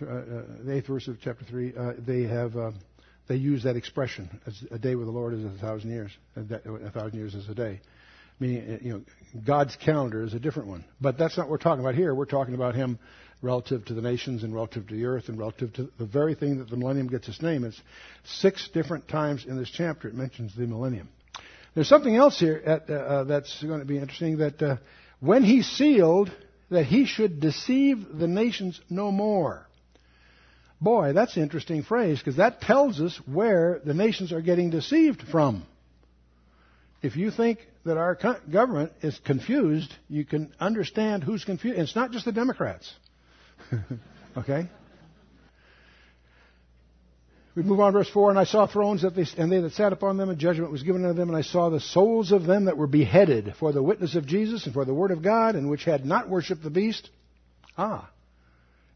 uh, 0.01 0.05
uh, 0.05 0.43
the 0.65 0.75
eighth 0.75 0.87
verse 0.87 1.09
of 1.09 1.19
chapter 1.23 1.45
3, 1.45 1.75
uh, 1.77 1.93
they 1.99 2.23
have 2.23 2.57
they 3.29 3.37
use 3.37 3.63
that 3.65 3.77
expression. 3.77 4.41
as 4.47 4.65
A 4.71 4.79
day 4.79 4.95
with 4.95 5.07
the 5.07 5.13
Lord 5.13 5.35
is 5.35 5.45
a 5.45 5.51
thousand 5.61 5.91
years. 5.91 6.11
A 6.35 6.91
thousand 6.91 7.19
years 7.19 7.35
is 7.35 7.49
a 7.49 7.55
day. 7.55 7.81
Meaning, 8.41 8.75
uh, 8.75 8.79
you 8.81 8.93
know, 8.93 9.03
God's 9.47 9.77
calendar 9.77 10.23
is 10.23 10.33
a 10.33 10.39
different 10.39 10.69
one. 10.69 10.85
But 11.01 11.19
that's 11.19 11.37
not 11.37 11.45
what 11.45 11.53
we're 11.53 11.59
talking 11.59 11.85
about 11.85 11.95
here. 11.95 12.15
We're 12.15 12.25
talking 12.25 12.55
about 12.55 12.75
Him 12.75 12.99
relative 13.43 13.85
to 13.87 13.95
the 13.95 14.01
nations 14.01 14.45
and 14.45 14.55
relative 14.55 14.89
to 14.89 14.95
the 14.95 15.05
earth 15.05 15.29
and 15.29 15.39
relative 15.39 15.73
to 15.75 15.91
the 15.99 16.07
very 16.07 16.35
thing 16.35 16.59
that 16.59 16.71
the 16.71 16.77
millennium 16.77 17.09
gets 17.09 17.29
its 17.29 17.43
name. 17.43 17.65
It's 17.65 17.81
six 18.25 18.69
different 18.73 19.09
times 19.09 19.45
in 19.45 19.57
this 19.59 19.71
chapter 19.71 20.09
it 20.09 20.15
mentions 20.15 20.57
the 20.57 20.67
millennium. 20.67 21.09
There's 21.75 21.89
something 21.89 22.17
else 22.17 22.41
here 22.41 22.61
at, 22.65 22.89
uh, 22.89 22.93
uh, 22.95 23.25
that's 23.25 23.63
going 23.63 23.81
to 23.81 23.87
be 23.87 23.99
interesting 23.99 24.39
that 24.39 24.63
uh, 24.63 24.77
when 25.21 25.45
He 25.45 25.63
sealed, 25.63 26.31
that 26.71 26.85
He 26.85 27.07
should 27.07 27.41
deceive 27.41 28.07
the 28.19 28.29
nations 28.29 28.81
no 28.91 29.11
more. 29.11 29.67
Boy, 30.81 31.13
that's 31.13 31.37
an 31.37 31.43
interesting 31.43 31.83
phrase 31.83 32.19
because 32.19 32.37
that 32.37 32.61
tells 32.61 33.01
us 33.01 33.19
where 33.27 33.81
the 33.85 33.95
nations 33.95 34.33
are 34.33 34.41
getting 34.41 34.71
deceived 34.71 35.23
from. 35.23 35.65
If 37.03 37.17
you 37.17 37.31
think 37.31 37.61
that 37.85 37.97
our 37.97 38.17
government 38.51 38.93
is 39.03 39.19
confused, 39.25 39.93
you 40.09 40.25
can 40.25 40.53
understand 40.61 41.25
who's 41.25 41.45
confused. 41.45 41.79
It's 41.79 41.97
not 41.97 42.13
just 42.13 42.25
the 42.25 42.33
Democrats. 42.33 42.93
okay? 44.37 44.69
We 47.59 47.65
move 47.65 47.81
on, 47.81 47.93
verse 47.93 48.09
4. 48.09 48.31
And 48.31 48.39
I 48.39 48.45
saw 48.45 48.69
thrones, 48.69 49.03
that 49.03 49.17
they, 49.17 49.25
and 49.37 49.51
they 49.51 49.59
that 49.59 49.73
sat 49.73 49.93
upon 49.93 50.17
them, 50.17 50.29
and 50.29 50.39
judgment 50.39 50.71
was 50.71 50.85
given 50.85 51.05
unto 51.05 51.17
them. 51.19 51.29
And 51.29 51.37
I 51.37 51.43
saw 51.43 51.71
the 51.71 51.81
souls 51.81 52.31
of 52.31 52.45
them 52.45 52.67
that 52.67 52.77
were 52.77 52.87
beheaded 52.87 53.55
for 53.59 53.73
the 53.73 53.83
witness 53.83 54.15
of 54.15 54.27
Jesus 54.27 54.65
and 54.67 54.73
for 54.73 54.85
the 54.85 54.95
word 54.95 55.11
of 55.11 55.23
God, 55.23 55.57
and 55.57 55.69
which 55.69 55.83
had 55.83 56.07
not 56.07 56.29
worshipped 56.29 56.63
the 56.63 56.71
beast. 56.71 57.11
Ah, 57.77 58.09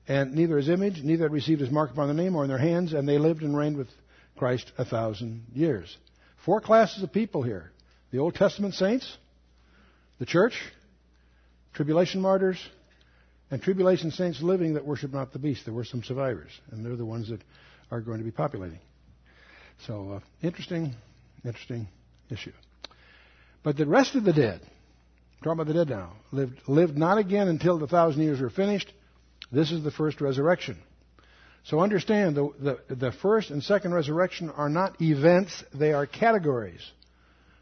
and 0.07 0.37
neither 0.37 0.57
his 0.59 0.68
image, 0.68 1.03
neither 1.03 1.25
had 1.25 1.33
received 1.33 1.61
his 1.61 1.72
mark 1.72 1.90
upon 1.90 2.07
their 2.07 2.14
name 2.25 2.37
or 2.37 2.44
in 2.44 2.48
their 2.48 2.57
hands, 2.57 2.92
and 2.92 3.09
they 3.09 3.18
lived 3.18 3.42
and 3.42 3.57
reigned 3.57 3.77
with 3.77 3.88
Christ 4.37 4.70
a 4.79 4.85
thousand 4.85 5.42
years. 5.53 5.96
Four 6.44 6.61
classes 6.61 7.03
of 7.03 7.12
people 7.12 7.42
here 7.42 7.72
the 8.12 8.18
Old 8.18 8.37
Testament 8.37 8.75
saints, 8.75 9.16
the 10.20 10.27
church, 10.27 10.55
tribulation 11.75 12.20
martyrs, 12.20 12.64
and 13.51 13.61
tribulation 13.61 14.12
saints 14.12 14.40
living 14.40 14.75
that 14.75 14.87
worship 14.87 15.12
not 15.12 15.33
the 15.33 15.40
beast. 15.40 15.64
There 15.64 15.75
were 15.75 15.85
some 15.85 16.05
survivors, 16.05 16.53
and 16.70 16.87
they're 16.87 16.94
the 16.94 17.05
ones 17.05 17.29
that 17.31 17.40
are 17.92 18.00
going 18.00 18.18
to 18.18 18.24
be 18.24 18.33
populating. 18.33 18.81
So, 19.87 20.14
uh, 20.14 20.20
interesting, 20.44 20.94
interesting 21.44 21.87
issue. 22.31 22.52
But 23.62 23.76
the 23.76 23.87
rest 23.87 24.16
of 24.16 24.24
the 24.24 24.33
dead, 24.33 24.61
talking 25.44 25.52
about 25.52 25.66
the 25.68 25.74
dead 25.74 25.88
now, 25.88 26.14
lived, 26.33 26.59
lived 26.66 26.98
not 26.98 27.18
again 27.18 27.46
until 27.46 27.78
the 27.78 27.87
thousand 27.87 28.22
years 28.22 28.40
were 28.40 28.50
finished 28.50 28.92
this 29.52 29.70
is 29.70 29.85
the 29.85 29.90
first 29.90 30.20
resurrection. 30.22 30.78
So 31.64 31.81
understand 31.81 32.35
the, 32.35 32.78
the, 32.88 32.94
the, 32.94 33.12
first 33.12 33.50
and 33.50 33.62
second 33.62 33.92
resurrection 33.92 34.50
are 34.50 34.71
not 34.71 35.00
events, 35.00 35.62
they 35.73 35.92
are 35.92 36.06
categories. 36.06 36.81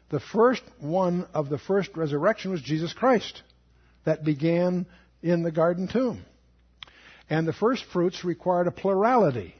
The 0.09 0.21
first 0.21 0.63
one 0.79 1.27
of 1.33 1.49
the 1.49 1.59
first 1.59 1.95
resurrection 1.95 2.51
was 2.51 2.61
Jesus 2.61 2.93
Christ. 2.93 3.43
That 4.05 4.23
began 4.23 4.87
in 5.21 5.43
the 5.43 5.51
garden 5.51 5.87
tomb. 5.87 6.25
And 7.29 7.47
the 7.47 7.53
first 7.53 7.83
fruits 7.93 8.25
required 8.25 8.67
a 8.67 8.71
plurality. 8.71 9.53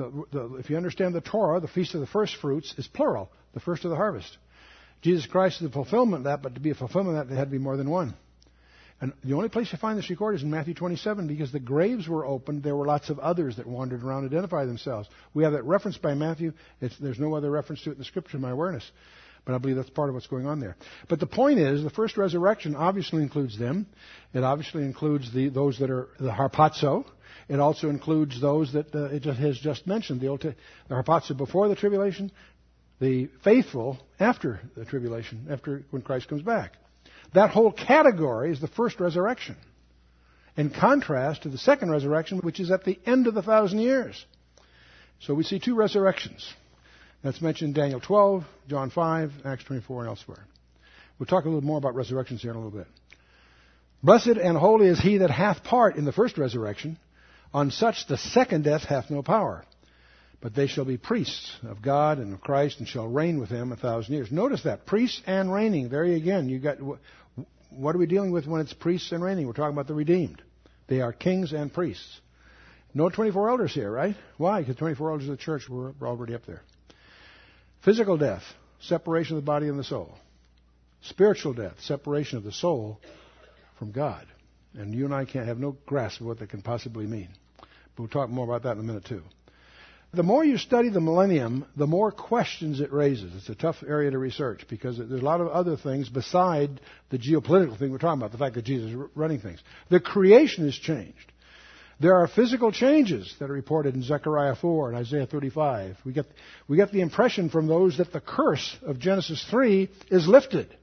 The, 0.00 0.24
the, 0.32 0.54
if 0.54 0.70
you 0.70 0.78
understand 0.78 1.14
the 1.14 1.20
Torah, 1.20 1.60
the 1.60 1.68
feast 1.68 1.94
of 1.94 2.00
the 2.00 2.06
first 2.06 2.36
fruits 2.36 2.74
is 2.78 2.86
plural, 2.86 3.30
the 3.52 3.60
first 3.60 3.84
of 3.84 3.90
the 3.90 3.96
harvest. 3.96 4.38
Jesus 5.02 5.26
Christ 5.26 5.60
is 5.60 5.68
the 5.68 5.72
fulfillment 5.72 6.20
of 6.20 6.24
that, 6.24 6.42
but 6.42 6.54
to 6.54 6.60
be 6.60 6.70
a 6.70 6.74
fulfillment 6.74 7.18
of 7.18 7.26
that, 7.26 7.28
there 7.28 7.38
had 7.38 7.48
to 7.48 7.50
be 7.50 7.58
more 7.58 7.76
than 7.76 7.90
one. 7.90 8.14
And 9.02 9.12
the 9.22 9.34
only 9.34 9.50
place 9.50 9.70
you 9.72 9.78
find 9.78 9.98
this 9.98 10.08
recorded 10.08 10.38
is 10.38 10.42
in 10.42 10.50
Matthew 10.50 10.72
27 10.72 11.26
because 11.26 11.52
the 11.52 11.60
graves 11.60 12.08
were 12.08 12.24
opened. 12.24 12.62
There 12.62 12.76
were 12.76 12.86
lots 12.86 13.10
of 13.10 13.18
others 13.18 13.56
that 13.56 13.66
wandered 13.66 14.02
around 14.02 14.24
and 14.24 14.68
themselves. 14.68 15.06
We 15.34 15.44
have 15.44 15.52
that 15.52 15.64
reference 15.64 15.98
by 15.98 16.14
Matthew. 16.14 16.54
It's, 16.80 16.96
there's 16.98 17.18
no 17.18 17.34
other 17.34 17.50
reference 17.50 17.82
to 17.82 17.90
it 17.90 17.94
in 17.94 17.98
the 17.98 18.04
scripture, 18.04 18.38
in 18.38 18.42
my 18.42 18.50
awareness. 18.50 18.90
But 19.50 19.56
I 19.56 19.58
believe 19.58 19.76
that's 19.78 19.90
part 19.90 20.08
of 20.08 20.14
what's 20.14 20.28
going 20.28 20.46
on 20.46 20.60
there. 20.60 20.76
But 21.08 21.18
the 21.18 21.26
point 21.26 21.58
is, 21.58 21.82
the 21.82 21.90
first 21.90 22.16
resurrection 22.16 22.76
obviously 22.76 23.24
includes 23.24 23.58
them. 23.58 23.88
It 24.32 24.44
obviously 24.44 24.84
includes 24.84 25.32
the, 25.34 25.48
those 25.48 25.80
that 25.80 25.90
are 25.90 26.06
the 26.20 26.30
harpazo. 26.30 27.04
It 27.48 27.58
also 27.58 27.88
includes 27.88 28.40
those 28.40 28.72
that 28.74 28.94
uh, 28.94 29.06
it 29.06 29.24
has 29.24 29.58
just 29.58 29.88
mentioned. 29.88 30.20
The, 30.20 30.28
old 30.28 30.42
the 30.42 30.54
harpazo 30.88 31.36
before 31.36 31.66
the 31.66 31.74
tribulation, 31.74 32.30
the 33.00 33.28
faithful 33.42 33.98
after 34.20 34.60
the 34.76 34.84
tribulation, 34.84 35.48
after 35.50 35.82
when 35.90 36.02
Christ 36.02 36.28
comes 36.28 36.42
back. 36.42 36.74
That 37.34 37.50
whole 37.50 37.72
category 37.72 38.52
is 38.52 38.60
the 38.60 38.68
first 38.68 39.00
resurrection. 39.00 39.56
In 40.56 40.70
contrast 40.70 41.42
to 41.42 41.48
the 41.48 41.58
second 41.58 41.90
resurrection, 41.90 42.38
which 42.38 42.60
is 42.60 42.70
at 42.70 42.84
the 42.84 43.00
end 43.04 43.26
of 43.26 43.34
the 43.34 43.42
thousand 43.42 43.80
years. 43.80 44.24
So 45.18 45.34
we 45.34 45.42
see 45.42 45.58
two 45.58 45.74
resurrections. 45.74 46.48
That's 47.22 47.42
mentioned 47.42 47.76
in 47.76 47.82
Daniel 47.82 48.00
12, 48.00 48.44
John 48.68 48.90
5, 48.90 49.32
Acts 49.44 49.64
24, 49.64 50.00
and 50.00 50.08
elsewhere. 50.08 50.44
We'll 51.18 51.26
talk 51.26 51.44
a 51.44 51.48
little 51.48 51.62
more 51.62 51.76
about 51.76 51.94
resurrections 51.94 52.40
here 52.40 52.50
in 52.50 52.56
a 52.56 52.60
little 52.60 52.78
bit. 52.78 52.86
Blessed 54.02 54.38
and 54.38 54.56
holy 54.56 54.86
is 54.86 54.98
he 54.98 55.18
that 55.18 55.30
hath 55.30 55.62
part 55.62 55.96
in 55.96 56.06
the 56.06 56.12
first 56.12 56.38
resurrection. 56.38 56.98
On 57.52 57.70
such 57.70 58.06
the 58.06 58.16
second 58.16 58.64
death 58.64 58.84
hath 58.84 59.10
no 59.10 59.22
power. 59.22 59.64
But 60.40 60.54
they 60.54 60.66
shall 60.66 60.86
be 60.86 60.96
priests 60.96 61.54
of 61.62 61.82
God 61.82 62.18
and 62.18 62.32
of 62.32 62.40
Christ 62.40 62.78
and 62.78 62.88
shall 62.88 63.06
reign 63.06 63.38
with 63.38 63.50
him 63.50 63.72
a 63.72 63.76
thousand 63.76 64.14
years. 64.14 64.32
Notice 64.32 64.62
that. 64.62 64.86
Priests 64.86 65.20
and 65.26 65.52
reigning. 65.52 65.90
There 65.90 66.04
again, 66.04 66.48
you 66.48 66.58
got, 66.58 66.78
what 67.68 67.94
are 67.94 67.98
we 67.98 68.06
dealing 68.06 68.30
with 68.30 68.46
when 68.46 68.62
it's 68.62 68.72
priests 68.72 69.12
and 69.12 69.22
reigning? 69.22 69.46
We're 69.46 69.52
talking 69.52 69.74
about 69.74 69.88
the 69.88 69.94
redeemed. 69.94 70.40
They 70.88 71.02
are 71.02 71.12
kings 71.12 71.52
and 71.52 71.70
priests. 71.70 72.20
No 72.94 73.10
24 73.10 73.50
elders 73.50 73.74
here, 73.74 73.90
right? 73.90 74.16
Why? 74.38 74.60
Because 74.60 74.76
24 74.76 75.10
elders 75.10 75.28
of 75.28 75.36
the 75.36 75.42
church 75.42 75.68
were 75.68 75.92
already 76.00 76.34
up 76.34 76.46
there. 76.46 76.62
Physical 77.82 78.18
death, 78.18 78.42
separation 78.80 79.36
of 79.36 79.42
the 79.42 79.46
body 79.46 79.68
and 79.68 79.78
the 79.78 79.84
soul. 79.84 80.14
Spiritual 81.02 81.54
death, 81.54 81.80
separation 81.80 82.36
of 82.36 82.44
the 82.44 82.52
soul 82.52 83.00
from 83.78 83.90
God. 83.90 84.26
And 84.74 84.94
you 84.94 85.06
and 85.06 85.14
I 85.14 85.24
can't 85.24 85.46
have 85.46 85.58
no 85.58 85.76
grasp 85.86 86.20
of 86.20 86.26
what 86.26 86.38
that 86.40 86.50
can 86.50 86.62
possibly 86.62 87.06
mean. 87.06 87.30
But 87.58 87.68
we'll 87.98 88.08
talk 88.08 88.28
more 88.28 88.44
about 88.44 88.64
that 88.64 88.72
in 88.72 88.80
a 88.80 88.86
minute, 88.86 89.06
too. 89.06 89.22
The 90.12 90.22
more 90.24 90.44
you 90.44 90.58
study 90.58 90.90
the 90.90 91.00
millennium, 91.00 91.64
the 91.76 91.86
more 91.86 92.10
questions 92.10 92.80
it 92.80 92.92
raises. 92.92 93.32
It's 93.36 93.48
a 93.48 93.54
tough 93.54 93.76
area 93.86 94.10
to 94.10 94.18
research 94.18 94.66
because 94.68 94.98
there's 94.98 95.10
a 95.10 95.24
lot 95.24 95.40
of 95.40 95.48
other 95.48 95.76
things 95.76 96.08
beside 96.08 96.80
the 97.10 97.18
geopolitical 97.18 97.78
thing 97.78 97.92
we're 97.92 97.98
talking 97.98 98.20
about, 98.20 98.32
the 98.32 98.38
fact 98.38 98.56
that 98.56 98.64
Jesus 98.64 98.90
is 98.90 98.96
running 99.14 99.40
things. 99.40 99.60
The 99.88 100.00
creation 100.00 100.64
has 100.64 100.74
changed. 100.74 101.32
There 102.00 102.16
are 102.16 102.26
physical 102.26 102.72
changes 102.72 103.34
that 103.38 103.50
are 103.50 103.54
reported 103.54 103.94
in 103.94 104.02
Zechariah 104.02 104.56
4 104.56 104.88
and 104.88 104.96
Isaiah 104.96 105.26
35. 105.26 105.98
We 106.06 106.14
get, 106.14 106.24
we 106.66 106.78
get 106.78 106.92
the 106.92 107.02
impression 107.02 107.50
from 107.50 107.66
those 107.66 107.98
that 107.98 108.10
the 108.10 108.22
curse 108.22 108.74
of 108.82 108.98
Genesis 108.98 109.44
3 109.50 109.90
is 110.10 110.26
lifted. 110.26 110.74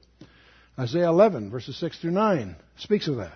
Isaiah 0.78 1.08
11, 1.08 1.50
verses 1.50 1.76
6 1.78 1.98
through 1.98 2.12
9, 2.12 2.54
speaks 2.76 3.08
of 3.08 3.16
that. 3.16 3.32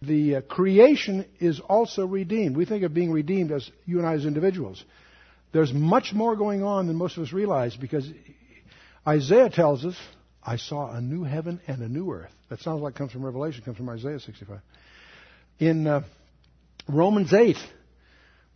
The 0.00 0.36
uh, 0.36 0.40
creation 0.40 1.26
is 1.38 1.60
also 1.60 2.06
redeemed. 2.06 2.56
We 2.56 2.64
think 2.64 2.82
of 2.82 2.94
being 2.94 3.12
redeemed 3.12 3.52
as 3.52 3.70
you 3.84 3.98
and 3.98 4.06
I 4.06 4.14
as 4.14 4.24
individuals. 4.24 4.82
There's 5.52 5.72
much 5.72 6.14
more 6.14 6.34
going 6.34 6.62
on 6.62 6.86
than 6.86 6.96
most 6.96 7.18
of 7.18 7.24
us 7.24 7.32
realize 7.32 7.76
because 7.76 8.08
Isaiah 9.06 9.50
tells 9.50 9.84
us, 9.84 9.96
I 10.42 10.56
saw 10.56 10.90
a 10.90 11.00
new 11.02 11.24
heaven 11.24 11.60
and 11.66 11.82
a 11.82 11.88
new 11.88 12.10
earth. 12.10 12.32
That 12.48 12.60
sounds 12.60 12.80
like 12.80 12.94
it 12.94 12.98
comes 12.98 13.12
from 13.12 13.22
Revelation, 13.22 13.62
comes 13.62 13.76
from 13.76 13.90
Isaiah 13.90 14.18
65. 14.18 14.60
In 15.60 15.86
uh, 15.86 16.02
Romans 16.88 17.32
8, 17.32 17.56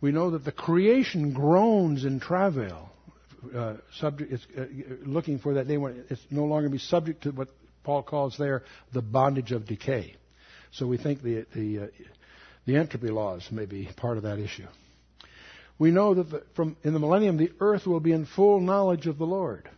we 0.01 0.11
know 0.11 0.31
that 0.31 0.43
the 0.43 0.51
creation 0.51 1.33
groans 1.33 2.05
in 2.05 2.19
travail, 2.19 2.89
uh, 3.55 3.75
subject, 3.99 4.31
it's, 4.33 4.47
uh, 4.57 4.65
looking 5.05 5.39
for 5.39 5.55
that 5.55 5.67
day 5.67 5.77
when 5.77 6.05
it's 6.09 6.21
no 6.29 6.45
longer 6.45 6.69
be 6.69 6.77
subject 6.77 7.23
to 7.23 7.31
what 7.31 7.49
Paul 7.83 8.03
calls 8.03 8.37
there 8.37 8.63
the 8.93 9.01
bondage 9.01 9.51
of 9.51 9.65
decay. 9.65 10.15
So 10.71 10.85
we 10.85 10.97
think 10.97 11.21
the, 11.21 11.45
the, 11.55 11.79
uh, 11.79 11.87
the 12.65 12.75
entropy 12.75 13.09
laws 13.09 13.47
may 13.51 13.65
be 13.65 13.89
part 13.95 14.17
of 14.17 14.23
that 14.23 14.39
issue. 14.39 14.67
We 15.79 15.91
know 15.91 16.13
that 16.15 16.29
the, 16.29 16.43
from, 16.55 16.75
in 16.83 16.93
the 16.93 16.99
millennium 16.99 17.37
the 17.37 17.51
earth 17.59 17.85
will 17.85 17.99
be 17.99 18.11
in 18.11 18.25
full 18.25 18.59
knowledge 18.59 19.07
of 19.07 19.17
the 19.17 19.25
Lord. 19.25 19.69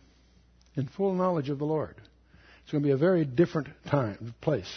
In 0.76 0.88
full 0.88 1.14
knowledge 1.14 1.50
of 1.50 1.58
the 1.58 1.66
Lord. 1.66 1.94
It's 2.62 2.72
going 2.72 2.82
to 2.82 2.86
be 2.86 2.92
a 2.92 2.96
very 2.96 3.24
different 3.24 3.68
time, 3.86 4.34
place. 4.40 4.68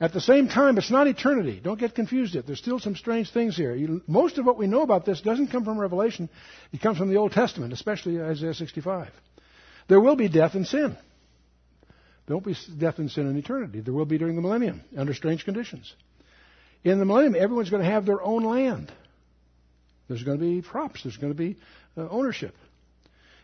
At 0.00 0.14
the 0.14 0.20
same 0.20 0.48
time, 0.48 0.78
it's 0.78 0.90
not 0.90 1.08
eternity. 1.08 1.60
Don't 1.62 1.78
get 1.78 1.94
confused 1.94 2.34
yet. 2.34 2.46
There's 2.46 2.58
still 2.58 2.78
some 2.78 2.96
strange 2.96 3.30
things 3.30 3.54
here. 3.54 3.74
You, 3.74 4.02
most 4.06 4.38
of 4.38 4.46
what 4.46 4.56
we 4.56 4.66
know 4.66 4.80
about 4.80 5.04
this 5.04 5.20
doesn't 5.20 5.48
come 5.48 5.62
from 5.64 5.78
Revelation. 5.78 6.30
It 6.72 6.80
comes 6.80 6.96
from 6.96 7.10
the 7.10 7.16
Old 7.16 7.32
Testament, 7.32 7.74
especially 7.74 8.20
Isaiah 8.20 8.54
65. 8.54 9.10
There 9.88 10.00
will 10.00 10.16
be 10.16 10.28
death 10.28 10.54
and 10.54 10.66
sin. 10.66 10.96
There 12.26 12.34
won't 12.34 12.46
be 12.46 12.56
death 12.78 12.98
and 12.98 13.10
sin 13.10 13.28
in 13.28 13.36
eternity. 13.36 13.80
There 13.80 13.92
will 13.92 14.06
be 14.06 14.16
during 14.16 14.36
the 14.36 14.42
millennium, 14.42 14.82
under 14.96 15.12
strange 15.12 15.44
conditions. 15.44 15.92
In 16.82 16.98
the 16.98 17.04
millennium, 17.04 17.34
everyone's 17.34 17.68
going 17.68 17.82
to 17.82 17.90
have 17.90 18.06
their 18.06 18.22
own 18.22 18.44
land. 18.44 18.90
There's 20.08 20.22
going 20.22 20.38
to 20.38 20.44
be 20.44 20.62
crops. 20.62 21.02
There's 21.02 21.18
going 21.18 21.32
to 21.32 21.38
be 21.38 21.56
uh, 21.96 22.08
ownership. 22.08 22.54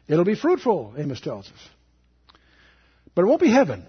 It'll 0.09 0.24
be 0.24 0.36
fruitful, 0.36 0.94
Amos 0.96 1.20
tells 1.20 1.46
us. 1.46 2.38
But 3.14 3.22
it 3.22 3.26
won't 3.26 3.42
be 3.42 3.50
heaven. 3.50 3.84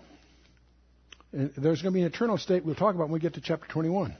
And 1.38 1.52
there's 1.56 1.84
going 1.84 1.94
to 1.94 1.96
be 1.96 2.02
an 2.02 2.08
eternal 2.08 2.40
state 2.40 2.66
we'll 2.66 2.74
talk 2.74 2.96
about 2.96 3.10
when 3.10 3.12
we 3.12 3.20
get 3.20 3.36
to 3.36 3.42
chapter 3.42 3.68
21. 3.68 4.18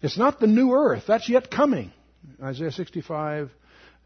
It's 0.00 0.16
not 0.16 0.40
the 0.40 0.46
new 0.46 0.72
earth. 0.72 1.04
That's 1.06 1.28
yet 1.28 1.50
coming. 1.50 1.92
Isaiah 2.42 2.72
65 2.72 3.50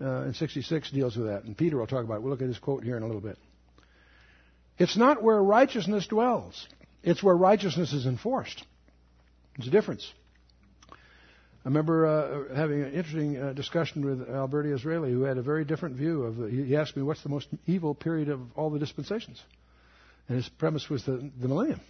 uh, 0.00 0.04
and 0.04 0.34
66 0.34 0.90
deals 0.90 1.16
with 1.16 1.28
that. 1.28 1.44
And 1.44 1.56
Peter 1.56 1.76
will 1.76 1.86
talk 1.86 2.04
about 2.04 2.14
it. 2.14 2.22
We'll 2.22 2.32
look 2.32 2.42
at 2.42 2.48
his 2.48 2.58
quote 2.58 2.82
here 2.82 2.96
in 2.96 3.04
a 3.04 3.06
little 3.06 3.20
bit. 3.20 3.38
It's 4.78 4.96
not 4.96 5.22
where 5.22 5.40
righteousness 5.40 6.08
dwells. 6.08 6.66
It's 7.04 7.22
where 7.22 7.36
righteousness 7.36 7.92
is 7.92 8.04
enforced. 8.04 8.64
There's 9.56 9.68
a 9.68 9.70
difference. 9.70 10.12
I 10.90 11.68
remember 11.68 12.06
uh, 12.50 12.56
having 12.56 12.82
an 12.82 12.94
interesting 12.94 13.36
uh, 13.36 13.52
discussion 13.52 14.04
with 14.04 14.28
Alberti 14.28 14.70
Israeli, 14.70 15.12
who 15.12 15.22
had 15.22 15.38
a 15.38 15.42
very 15.42 15.64
different 15.64 15.94
view 15.94 16.24
of. 16.24 16.36
The, 16.36 16.50
he 16.50 16.74
asked 16.74 16.96
me, 16.96 17.02
"What's 17.02 17.22
the 17.22 17.28
most 17.28 17.46
evil 17.66 17.94
period 17.94 18.28
of 18.28 18.40
all 18.56 18.70
the 18.70 18.78
dispensations?" 18.78 19.40
And 20.30 20.36
his 20.36 20.48
premise 20.48 20.88
was 20.88 21.04
the, 21.04 21.28
the 21.40 21.48
millennium. 21.48 21.80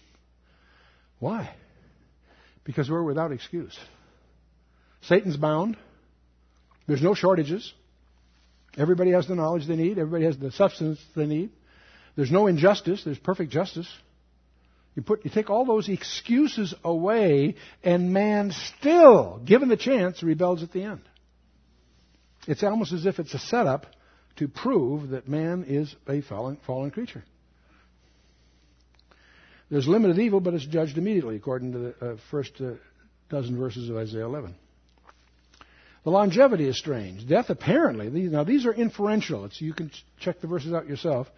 Why? 1.18 1.55
Because 2.64 2.88
we're 2.88 3.03
without 3.03 3.32
excuse. 3.32 3.78
Satan's 5.03 5.36
bound. 5.36 5.76
There's 6.86 7.03
no 7.03 7.14
shortages. 7.14 7.70
Everybody 8.78 9.11
has 9.11 9.28
the 9.28 9.34
knowledge 9.34 9.66
they 9.66 9.76
need. 9.76 9.99
Everybody 9.99 10.24
has 10.24 10.38
the 10.38 10.53
substance 10.53 10.99
they 11.14 11.26
need. 11.26 11.51
There's 12.16 12.30
no 12.30 12.47
injustice. 12.47 13.05
There's 13.05 13.18
perfect 13.18 13.53
justice. 13.53 13.86
You 14.97 15.03
put, 15.03 15.22
you 15.22 15.30
take 15.30 15.51
all 15.51 15.66
those 15.66 15.91
excuses 15.91 16.72
away, 16.82 17.57
and 17.84 18.14
man 18.14 18.53
still, 18.78 19.43
given 19.45 19.68
the 19.68 19.76
chance, 19.76 20.22
rebels 20.22 20.62
at 20.62 20.72
the 20.72 20.84
end. 20.84 21.03
It's 22.49 22.62
almost 22.62 22.95
as 22.95 23.05
if 23.05 23.18
it's 23.18 23.34
a 23.34 23.38
setup 23.38 23.84
to 24.36 24.49
prove 24.49 25.11
that 25.11 25.28
man 25.28 25.66
is 25.68 25.95
a 26.09 26.22
fallen, 26.22 26.57
fallen 26.66 26.91
creature. 26.91 27.22
There's 29.70 29.86
limited 29.86 30.18
evil, 30.18 30.40
but 30.40 30.54
it's 30.54 30.66
judged 30.66 30.98
immediately, 30.98 31.36
according 31.36 31.72
to 31.72 31.78
the 31.78 31.94
uh, 32.00 32.16
first 32.30 32.52
uh, 32.60 32.72
dozen 33.28 33.56
verses 33.56 33.88
of 33.88 33.96
Isaiah 33.96 34.24
11. 34.24 34.54
The 36.02 36.10
longevity 36.10 36.66
is 36.66 36.78
strange. 36.78 37.28
Death, 37.28 37.50
apparently, 37.50 38.08
these, 38.08 38.30
now 38.30 38.42
these 38.42 38.66
are 38.66 38.72
inferential. 38.72 39.44
It's, 39.44 39.60
you 39.60 39.72
can 39.72 39.90
check 40.18 40.40
the 40.40 40.46
verses 40.46 40.72
out 40.72 40.86
yourself. 40.86 41.28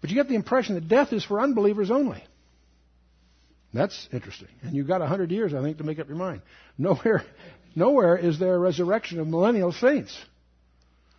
But 0.00 0.10
you 0.10 0.16
get 0.16 0.28
the 0.28 0.34
impression 0.34 0.74
that 0.76 0.88
death 0.88 1.12
is 1.12 1.24
for 1.24 1.40
unbelievers 1.40 1.90
only. 1.90 2.22
That's 3.72 4.08
interesting. 4.12 4.48
And 4.62 4.74
you've 4.74 4.88
got 4.88 5.00
a 5.00 5.06
hundred 5.06 5.30
years, 5.30 5.54
I 5.54 5.62
think, 5.62 5.78
to 5.78 5.84
make 5.84 5.98
up 5.98 6.08
your 6.08 6.16
mind. 6.16 6.42
Nowhere, 6.78 7.24
nowhere 7.74 8.16
is 8.16 8.38
there 8.38 8.54
a 8.54 8.58
resurrection 8.58 9.20
of 9.20 9.26
millennial 9.26 9.72
saints 9.72 10.16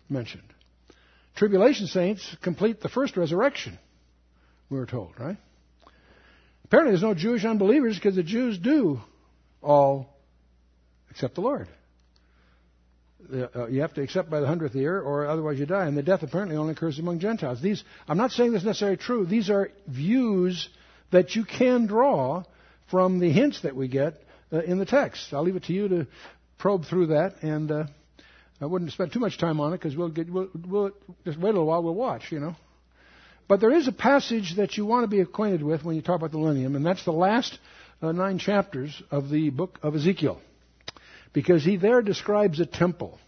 mentioned. 0.08 0.42
Tribulation 1.36 1.86
saints 1.86 2.36
complete 2.42 2.80
the 2.80 2.88
first 2.88 3.16
resurrection, 3.16 3.78
we 4.68 4.78
were 4.78 4.86
told, 4.86 5.12
right? 5.18 5.38
Apparently, 6.72 6.92
there's 6.92 7.02
no 7.02 7.12
Jewish 7.12 7.44
unbelievers 7.44 7.96
because 7.96 8.16
the 8.16 8.22
Jews 8.22 8.56
do 8.56 8.98
all 9.60 10.08
accept 11.10 11.34
the 11.34 11.42
Lord. 11.42 11.68
Uh, 13.30 13.66
you 13.66 13.82
have 13.82 13.92
to 13.92 14.00
accept 14.00 14.30
by 14.30 14.40
the 14.40 14.46
hundredth 14.46 14.74
year, 14.74 14.98
or 14.98 15.26
otherwise 15.26 15.58
you 15.58 15.66
die. 15.66 15.84
And 15.84 15.98
the 15.98 16.02
death 16.02 16.22
apparently 16.22 16.56
only 16.56 16.72
occurs 16.72 16.98
among 16.98 17.18
Gentiles. 17.18 17.60
These, 17.60 17.84
I'm 18.08 18.16
not 18.16 18.30
saying 18.30 18.52
this 18.52 18.62
is 18.62 18.66
necessarily 18.66 18.96
true. 18.96 19.26
These 19.26 19.50
are 19.50 19.70
views 19.86 20.66
that 21.10 21.34
you 21.36 21.44
can 21.44 21.84
draw 21.84 22.44
from 22.90 23.18
the 23.18 23.30
hints 23.30 23.60
that 23.64 23.76
we 23.76 23.86
get 23.86 24.14
uh, 24.50 24.62
in 24.62 24.78
the 24.78 24.86
text. 24.86 25.34
I'll 25.34 25.42
leave 25.42 25.56
it 25.56 25.64
to 25.64 25.74
you 25.74 25.88
to 25.88 26.06
probe 26.56 26.86
through 26.86 27.08
that, 27.08 27.42
and 27.42 27.70
uh, 27.70 27.84
I 28.62 28.64
wouldn't 28.64 28.92
spend 28.92 29.12
too 29.12 29.20
much 29.20 29.36
time 29.36 29.60
on 29.60 29.74
it 29.74 29.76
because 29.76 29.94
we'll 29.94 30.08
get 30.08 30.30
we'll, 30.30 30.48
we'll 30.66 30.92
just 31.26 31.38
wait 31.38 31.50
a 31.50 31.52
little 31.52 31.66
while. 31.66 31.82
We'll 31.82 31.94
watch, 31.94 32.32
you 32.32 32.40
know. 32.40 32.56
But 33.52 33.60
there 33.60 33.74
is 33.74 33.86
a 33.86 33.92
passage 33.92 34.56
that 34.56 34.78
you 34.78 34.86
want 34.86 35.04
to 35.04 35.08
be 35.08 35.20
acquainted 35.20 35.62
with 35.62 35.84
when 35.84 35.94
you 35.94 36.00
talk 36.00 36.16
about 36.16 36.32
the 36.32 36.38
millennium, 36.38 36.74
and 36.74 36.86
that's 36.86 37.04
the 37.04 37.12
last 37.12 37.58
uh, 38.00 38.10
nine 38.10 38.38
chapters 38.38 39.02
of 39.10 39.28
the 39.28 39.50
book 39.50 39.78
of 39.82 39.94
Ezekiel. 39.94 40.40
Because 41.34 41.62
he 41.62 41.76
there 41.76 42.00
describes 42.00 42.60
a 42.60 42.64
temple. 42.64 43.18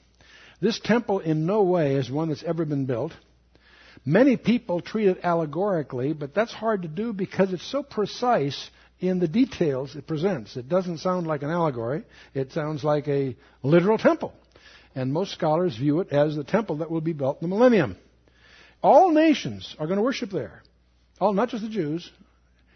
This 0.63 0.81
temple 0.81 1.19
in 1.19 1.45
no 1.45 1.65
way 1.65 1.97
is 1.97 2.11
one 2.11 2.31
that's 2.31 2.43
ever 2.43 2.65
been 2.65 2.87
built, 2.87 3.13
Many 4.07 4.39
people 4.39 4.81
treat 4.81 5.09
it 5.09 5.21
allegorically, 5.23 6.15
but 6.15 6.35
that's 6.35 6.55
hard 6.55 6.83
to 6.83 6.89
do 6.89 7.13
because 7.13 7.53
it's 7.53 7.71
so 7.71 7.83
precise 7.83 8.71
in 9.01 9.19
the 9.19 9.29
details 9.29 9.95
it 9.95 10.07
presents. 10.07 10.57
It 10.57 10.71
doesn't 10.71 10.99
sound 10.99 11.27
like 11.27 11.43
an 11.43 11.51
allegory, 11.51 12.03
it 12.33 12.51
sounds 12.53 12.83
like 12.83 13.09
a 13.09 13.37
literal 13.63 13.99
temple. 13.99 14.33
And 14.95 15.13
most 15.13 15.33
scholars 15.33 15.77
view 15.77 16.01
it 16.01 16.13
as 16.13 16.35
the 16.35 16.45
temple 16.45 16.77
that 16.77 16.91
will 16.91 17.03
be 17.03 17.13
built 17.13 17.43
in 17.43 17.51
the 17.51 17.55
millennium. 17.55 17.99
All 18.85 19.13
nations 19.13 19.75
are 19.79 19.87
going 19.87 19.97
to 19.97 20.03
worship 20.03 20.29
there. 20.29 20.63
All, 21.19 21.33
not 21.33 21.49
just 21.49 21.63
the 21.63 21.71
Jews. 21.71 22.09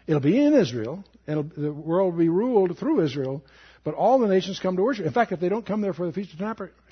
It'll 0.07 0.19
be 0.19 0.43
in 0.43 0.55
Israel, 0.55 1.03
and 1.27 1.51
the 1.55 1.71
world 1.71 2.13
will 2.13 2.19
be 2.19 2.29
ruled 2.29 2.79
through 2.79 3.01
Israel, 3.01 3.43
but 3.83 3.93
all 3.93 4.17
the 4.17 4.27
nations 4.27 4.59
come 4.59 4.75
to 4.75 4.81
worship. 4.81 5.05
In 5.05 5.13
fact, 5.13 5.31
if 5.33 5.39
they 5.39 5.49
don't 5.49 5.67
come 5.67 5.81
there 5.81 5.93
for 5.93 6.07
the 6.07 6.11
Feast 6.11 6.33
of 6.33 6.39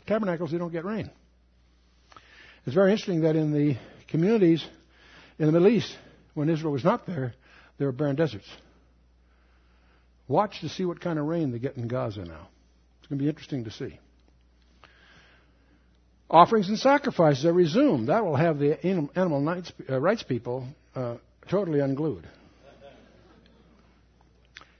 Tabernacles, 0.05 0.51
they 0.51 0.59
don't 0.59 0.71
get 0.71 0.85
rain. 0.85 1.09
It's 2.67 2.75
very 2.75 2.91
interesting 2.91 3.21
that 3.21 3.35
in 3.35 3.51
the 3.51 3.77
communities 4.07 4.63
in 5.39 5.47
the 5.47 5.51
Middle 5.51 5.69
East, 5.69 5.97
when 6.35 6.47
Israel 6.47 6.73
was 6.73 6.83
not 6.83 7.07
there, 7.07 7.33
there 7.79 7.87
were 7.87 7.93
barren 7.93 8.17
deserts. 8.17 8.47
Watch 10.27 10.61
to 10.61 10.69
see 10.69 10.85
what 10.85 11.01
kind 11.01 11.17
of 11.17 11.25
rain 11.25 11.51
they 11.51 11.57
get 11.57 11.75
in 11.75 11.87
Gaza 11.87 12.23
now. 12.23 12.49
It's 12.99 13.07
going 13.07 13.17
to 13.17 13.23
be 13.23 13.29
interesting 13.29 13.63
to 13.63 13.71
see. 13.71 13.97
Offerings 16.29 16.67
and 16.67 16.77
sacrifices 16.77 17.45
are 17.45 17.53
resumed. 17.53 18.09
That 18.09 18.25
will 18.25 18.35
have 18.35 18.59
the 18.59 18.83
animal 18.85 19.47
uh, 19.89 19.99
rights 19.99 20.23
people 20.23 20.67
uh, 20.93 21.15
totally 21.49 21.79
unglued. 21.79 22.27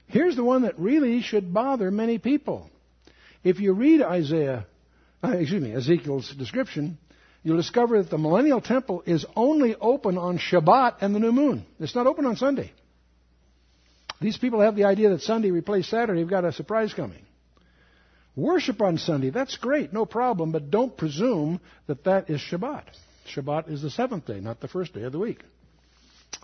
Here's 0.08 0.36
the 0.36 0.44
one 0.44 0.62
that 0.62 0.78
really 0.78 1.20
should 1.22 1.52
bother 1.52 1.90
many 1.90 2.18
people. 2.18 2.70
If 3.44 3.60
you 3.60 3.72
read 3.72 4.02
Isaiah, 4.02 4.66
excuse 5.22 5.62
me, 5.62 5.74
Ezekiel's 5.74 6.30
description, 6.34 6.98
you'll 7.42 7.56
discover 7.56 8.02
that 8.02 8.10
the 8.10 8.18
millennial 8.18 8.60
temple 8.60 9.02
is 9.06 9.24
only 9.36 9.74
open 9.74 10.18
on 10.18 10.38
Shabbat 10.38 10.96
and 11.00 11.14
the 11.14 11.18
new 11.18 11.32
moon. 11.32 11.66
It's 11.78 11.94
not 11.94 12.06
open 12.06 12.26
on 12.26 12.36
Sunday. 12.36 12.72
These 14.20 14.38
people 14.38 14.60
have 14.60 14.76
the 14.76 14.84
idea 14.84 15.10
that 15.10 15.22
Sunday 15.22 15.50
replaced 15.50 15.90
Saturday. 15.90 16.20
You've 16.20 16.30
got 16.30 16.44
a 16.44 16.52
surprise 16.52 16.92
coming. 16.92 17.24
Worship 18.38 18.80
on 18.80 18.98
Sunday, 18.98 19.30
that's 19.30 19.56
great, 19.56 19.92
no 19.92 20.06
problem, 20.06 20.52
but 20.52 20.70
don't 20.70 20.96
presume 20.96 21.60
that 21.88 22.04
that 22.04 22.30
is 22.30 22.40
Shabbat. 22.40 22.84
Shabbat 23.34 23.68
is 23.68 23.82
the 23.82 23.90
seventh 23.90 24.26
day, 24.26 24.38
not 24.38 24.60
the 24.60 24.68
first 24.68 24.94
day 24.94 25.02
of 25.02 25.10
the 25.10 25.18
week. 25.18 25.42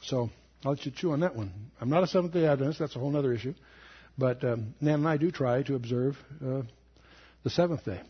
So 0.03 0.29
I'll 0.65 0.73
let 0.73 0.85
you 0.85 0.91
chew 0.91 1.13
on 1.13 1.21
that 1.21 1.37
one. 1.37 1.53
I'm 1.81 1.91
not 1.91 2.03
a 2.03 2.09
Seventh 2.09 2.33
day 2.33 2.47
Adventist, 2.47 2.81
that's 2.81 2.97
a 2.97 2.99
whole 2.99 3.17
other 3.17 3.33
issue. 3.33 3.55
But 4.19 4.43
um, 4.43 4.75
Nan 4.81 4.95
and 4.95 5.09
I 5.09 5.19
do 5.19 5.31
try 5.31 5.63
to 5.63 5.77
observe 5.77 6.17
uh, 6.45 6.63
the 7.45 7.51
seventh 7.51 7.85
day. 7.85 8.01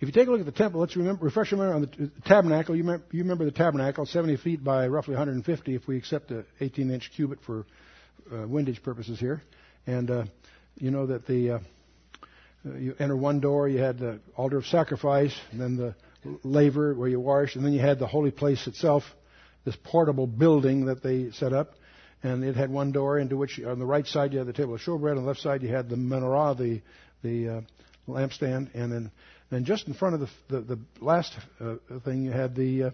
If 0.00 0.08
you 0.08 0.12
take 0.12 0.26
a 0.26 0.32
look 0.32 0.40
at 0.40 0.46
the 0.46 0.50
temple, 0.50 0.80
let's 0.80 0.96
remember, 0.96 1.24
refresh 1.24 1.52
your 1.52 1.60
memory 1.60 1.74
on 1.76 1.82
the 1.82 2.10
tabernacle. 2.26 2.74
You 2.74 2.82
remember, 2.82 3.04
you 3.12 3.22
remember 3.22 3.44
the 3.44 3.52
tabernacle, 3.52 4.04
70 4.04 4.38
feet 4.38 4.64
by 4.64 4.88
roughly 4.88 5.14
150 5.14 5.76
if 5.76 5.86
we 5.86 5.96
accept 5.96 6.30
the 6.30 6.44
18 6.60 6.90
inch 6.90 7.12
cubit 7.14 7.38
for 7.46 7.66
uh, 8.32 8.48
windage 8.48 8.82
purposes 8.82 9.20
here. 9.20 9.42
And 9.86 10.10
uh, 10.10 10.24
you 10.76 10.90
know 10.90 11.06
that 11.06 11.28
the 11.28 11.50
uh, 11.50 11.58
you 12.64 12.94
enter 12.98 13.16
one 13.16 13.40
door, 13.40 13.68
you 13.68 13.78
had 13.78 13.98
the 13.98 14.20
altar 14.36 14.58
of 14.58 14.66
sacrifice, 14.66 15.38
and 15.50 15.60
then 15.60 15.76
the 15.76 15.94
laver 16.42 16.94
where 16.94 17.08
you 17.08 17.20
wash, 17.20 17.56
and 17.56 17.64
then 17.64 17.72
you 17.72 17.80
had 17.80 17.98
the 17.98 18.06
holy 18.06 18.30
place 18.30 18.66
itself, 18.66 19.04
this 19.64 19.76
portable 19.84 20.26
building 20.26 20.86
that 20.86 21.02
they 21.02 21.30
set 21.32 21.52
up. 21.52 21.74
And 22.22 22.42
it 22.42 22.56
had 22.56 22.70
one 22.70 22.90
door 22.90 23.18
into 23.18 23.36
which, 23.36 23.60
on 23.60 23.78
the 23.78 23.84
right 23.84 24.06
side, 24.06 24.32
you 24.32 24.38
had 24.38 24.46
the 24.46 24.54
table 24.54 24.74
of 24.74 24.80
showbread, 24.80 25.16
on 25.16 25.22
the 25.22 25.28
left 25.28 25.40
side, 25.40 25.62
you 25.62 25.68
had 25.68 25.90
the 25.90 25.96
menorah, 25.96 26.56
the 26.56 26.80
the 27.22 27.48
uh, 27.48 27.60
lampstand, 28.08 28.74
and 28.74 28.90
then 28.90 29.10
then 29.50 29.64
just 29.64 29.86
in 29.86 29.94
front 29.94 30.14
of 30.14 30.20
the 30.20 30.28
the, 30.48 30.60
the 30.60 30.78
last 31.00 31.34
uh, 31.60 31.74
thing, 32.04 32.22
you 32.22 32.30
had 32.30 32.54
the 32.54 32.84
uh, 32.84 32.90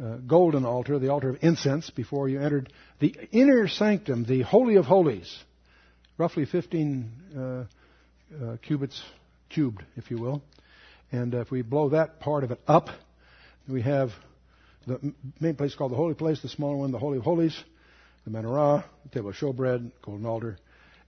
uh, 0.00 0.16
golden 0.18 0.64
altar, 0.64 1.00
the 1.00 1.08
altar 1.08 1.30
of 1.30 1.38
incense, 1.42 1.90
before 1.90 2.28
you 2.28 2.40
entered 2.40 2.72
the 3.00 3.14
inner 3.32 3.66
sanctum, 3.66 4.24
the 4.24 4.42
Holy 4.42 4.76
of 4.76 4.84
Holies, 4.84 5.36
roughly 6.16 6.44
15 6.44 7.66
uh, 8.32 8.44
uh, 8.44 8.56
cubits 8.58 9.02
cubed, 9.48 9.82
if 9.96 10.10
you 10.10 10.18
will. 10.18 10.42
And 11.12 11.34
if 11.34 11.50
we 11.50 11.62
blow 11.62 11.90
that 11.90 12.20
part 12.20 12.44
of 12.44 12.50
it 12.50 12.60
up, 12.66 12.88
we 13.68 13.82
have 13.82 14.10
the 14.86 15.12
main 15.40 15.56
place 15.56 15.74
called 15.74 15.92
the 15.92 15.96
Holy 15.96 16.14
Place, 16.14 16.40
the 16.40 16.48
smaller 16.48 16.76
one, 16.76 16.92
the 16.92 16.98
Holy 16.98 17.18
of 17.18 17.24
Holies, 17.24 17.58
the 18.24 18.30
menorah, 18.30 18.84
the 19.04 19.08
table 19.10 19.30
of 19.30 19.36
showbread, 19.36 19.90
golden 20.02 20.26
altar. 20.26 20.58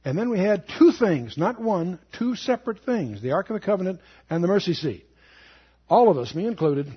And 0.05 0.19
then 0.19 0.31
we 0.31 0.39
had 0.39 0.65
two 0.79 0.93
things, 0.93 1.39
not 1.39 1.61
one, 1.61 1.99
two 2.19 2.35
separate 2.35 2.85
things, 2.85 3.23
the 3.23 3.33
Ark 3.33 3.51
of 3.51 3.55
the 3.55 3.65
Covenant 3.65 4.01
and 4.29 4.43
the 4.43 4.49
mercy 4.49 4.75
seat. 4.75 5.07
All 5.89 6.11
of 6.11 6.19
us, 6.19 6.35
me 6.35 6.47
included, 6.47 6.93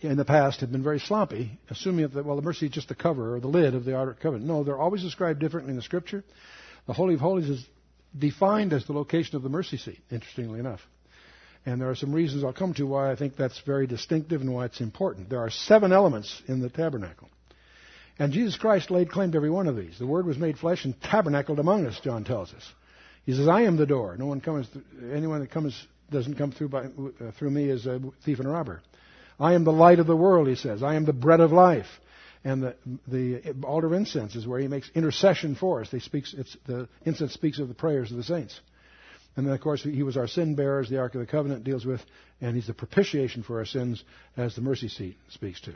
in 0.00 0.16
the 0.16 0.24
past 0.24 0.60
have 0.60 0.72
been 0.72 0.82
very 0.82 1.00
sloppy, 1.00 1.58
assuming 1.70 2.08
that, 2.08 2.24
well, 2.24 2.36
the 2.36 2.42
mercy 2.42 2.66
is 2.66 2.72
just 2.72 2.88
the 2.88 2.94
cover 2.94 3.36
or 3.36 3.40
the 3.40 3.48
lid 3.48 3.74
of 3.74 3.84
the 3.84 3.94
Ark 3.94 4.10
of 4.10 4.16
the 4.16 4.22
Covenant. 4.22 4.48
No, 4.48 4.64
they're 4.64 4.78
always 4.78 5.02
described 5.02 5.40
differently 5.40 5.70
in 5.70 5.76
the 5.76 5.82
Scripture. 5.82 6.24
The 6.86 6.92
Holy 6.92 7.14
of 7.14 7.20
Holies 7.20 7.48
is 7.48 7.66
defined 8.16 8.72
as 8.72 8.86
the 8.86 8.92
location 8.92 9.36
of 9.36 9.42
the 9.42 9.48
mercy 9.48 9.76
seat, 9.76 10.00
interestingly 10.10 10.60
enough. 10.60 10.80
And 11.66 11.80
there 11.80 11.90
are 11.90 11.96
some 11.96 12.12
reasons 12.12 12.44
I'll 12.44 12.52
come 12.52 12.74
to 12.74 12.86
why 12.86 13.10
I 13.10 13.16
think 13.16 13.36
that's 13.36 13.60
very 13.60 13.86
distinctive 13.86 14.40
and 14.40 14.52
why 14.54 14.66
it's 14.66 14.80
important. 14.80 15.28
There 15.28 15.40
are 15.40 15.50
seven 15.50 15.92
elements 15.92 16.42
in 16.46 16.60
the 16.60 16.70
tabernacle. 16.70 17.28
And 18.18 18.32
Jesus 18.32 18.56
Christ 18.56 18.90
laid 18.90 19.10
claim 19.10 19.32
to 19.32 19.36
every 19.36 19.50
one 19.50 19.68
of 19.68 19.76
these. 19.76 19.98
The 19.98 20.06
Word 20.06 20.26
was 20.26 20.38
made 20.38 20.58
flesh 20.58 20.84
and 20.84 21.00
tabernacled 21.00 21.58
among 21.58 21.86
us, 21.86 22.00
John 22.00 22.24
tells 22.24 22.52
us. 22.52 22.64
He 23.24 23.34
says, 23.34 23.46
I 23.46 23.62
am 23.62 23.76
the 23.76 23.86
door. 23.86 24.16
No 24.16 24.26
one 24.26 24.40
comes, 24.40 24.66
anyone 25.12 25.40
that 25.40 25.50
comes, 25.50 25.86
doesn't 26.10 26.36
come 26.36 26.50
through, 26.50 26.70
by, 26.70 26.84
uh, 26.84 27.32
through 27.38 27.50
me 27.50 27.68
is 27.68 27.86
a 27.86 28.00
thief 28.24 28.38
and 28.38 28.48
a 28.48 28.50
robber. 28.50 28.80
I 29.38 29.54
am 29.54 29.64
the 29.64 29.72
light 29.72 29.98
of 29.98 30.06
the 30.06 30.16
world, 30.16 30.48
he 30.48 30.54
says. 30.56 30.82
I 30.82 30.94
am 30.94 31.04
the 31.04 31.12
bread 31.12 31.40
of 31.40 31.52
life. 31.52 31.86
And 32.44 32.62
the, 32.62 32.76
the 33.06 33.54
altar 33.64 33.88
of 33.88 33.92
incense 33.92 34.36
is 34.36 34.46
where 34.46 34.60
he 34.60 34.68
makes 34.68 34.90
intercession 34.94 35.54
for 35.54 35.80
us. 35.80 35.90
He 35.90 36.00
speaks, 36.00 36.34
the 36.66 36.88
incense 37.04 37.32
speaks 37.32 37.58
of 37.58 37.68
the 37.68 37.74
prayers 37.74 38.10
of 38.10 38.16
the 38.16 38.22
saints. 38.22 38.58
And 39.36 39.46
then, 39.46 39.54
of 39.54 39.60
course, 39.60 39.82
he 39.82 40.02
was 40.02 40.16
our 40.16 40.26
sin 40.26 40.54
bearer, 40.56 40.80
as 40.80 40.88
the 40.88 40.98
Ark 40.98 41.14
of 41.14 41.20
the 41.20 41.26
Covenant 41.26 41.62
deals 41.62 41.84
with, 41.84 42.00
and 42.40 42.56
he's 42.56 42.66
the 42.66 42.74
propitiation 42.74 43.42
for 43.42 43.58
our 43.58 43.64
sins, 43.64 44.02
as 44.36 44.54
the 44.54 44.60
mercy 44.60 44.88
seat 44.88 45.16
speaks 45.30 45.60
to. 45.62 45.74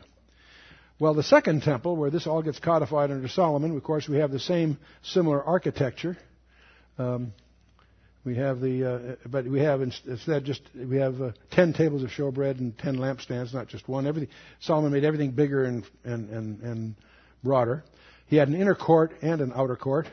Well, 0.99 1.15
the 1.15 1.23
second 1.23 1.63
temple, 1.63 1.97
where 1.97 2.11
this 2.11 2.27
all 2.27 2.43
gets 2.43 2.59
codified 2.59 3.11
under 3.11 3.29
Solomon, 3.29 3.77
of 3.77 3.83
course, 3.83 4.09
we 4.09 4.19
have 4.19 4.31
the 4.31 4.41
same 4.41 4.79
similar 5.03 5.43
architecture. 5.43 6.17
Um, 6.99 7.33
we 8.25 8.37
have 8.37 8.61
the, 8.61 9.17
uh, 9.25 9.29
but 9.29 9.47
we 9.47 9.61
have 9.61 9.83
instead 9.83 10.45
just 10.45 10.63
we 10.75 10.97
have 10.99 11.21
uh, 11.21 11.33
ten 11.51 11.73
tables 11.73 12.05
of 12.05 12.11
showbread 12.11 12.59
and 12.59 12.77
ten 12.79 12.97
lampstands, 12.97 13.53
not 13.53 13.69
just 13.69 13.89
one. 13.89 14.07
Everything 14.07 14.31
Solomon 14.61 14.93
made 14.93 15.05
everything 15.05 15.33
bigger 15.33 15.65
and 15.65 15.85
and 16.05 16.31
and, 16.31 16.61
and 16.63 16.95
broader. 17.43 17.85
He 18.29 18.37
had 18.37 18.49
an 18.49 18.55
inner 18.55 18.77
court 18.77 19.13
and 19.23 19.41
an 19.41 19.53
outer 19.55 19.77
court. 19.77 20.07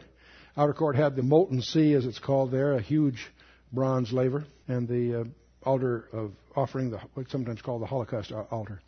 Outer 0.57 0.73
court 0.73 0.95
had 0.95 1.15
the 1.15 1.23
molten 1.23 1.61
sea, 1.61 1.93
as 1.93 2.05
it's 2.05 2.19
called 2.19 2.51
there, 2.51 2.73
a 2.73 2.81
huge 2.81 3.27
bronze 3.71 4.11
laver, 4.11 4.45
and 4.67 4.87
the 4.87 5.21
uh, 5.21 5.23
altar 5.63 6.05
of 6.11 6.31
offering, 6.55 6.89
the 6.89 6.99
what's 7.13 7.31
sometimes 7.31 7.61
called 7.61 7.81
the 7.81 7.85
Holocaust 7.85 8.31
altar. 8.51 8.81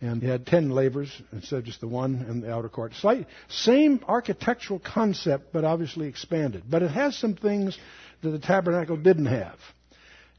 And 0.00 0.22
he 0.22 0.28
had 0.28 0.46
ten 0.46 0.70
lavers 0.70 1.10
instead 1.32 1.58
of 1.58 1.64
just 1.64 1.80
the 1.80 1.88
one 1.88 2.24
in 2.26 2.40
the 2.40 2.50
outer 2.50 2.70
court. 2.70 2.94
Slight, 2.94 3.26
same 3.48 4.02
architectural 4.08 4.78
concept, 4.78 5.52
but 5.52 5.64
obviously 5.64 6.06
expanded. 6.06 6.62
But 6.70 6.82
it 6.82 6.90
has 6.90 7.18
some 7.18 7.34
things 7.34 7.76
that 8.22 8.30
the 8.30 8.38
tabernacle 8.38 8.96
didn't 8.96 9.26
have. 9.26 9.58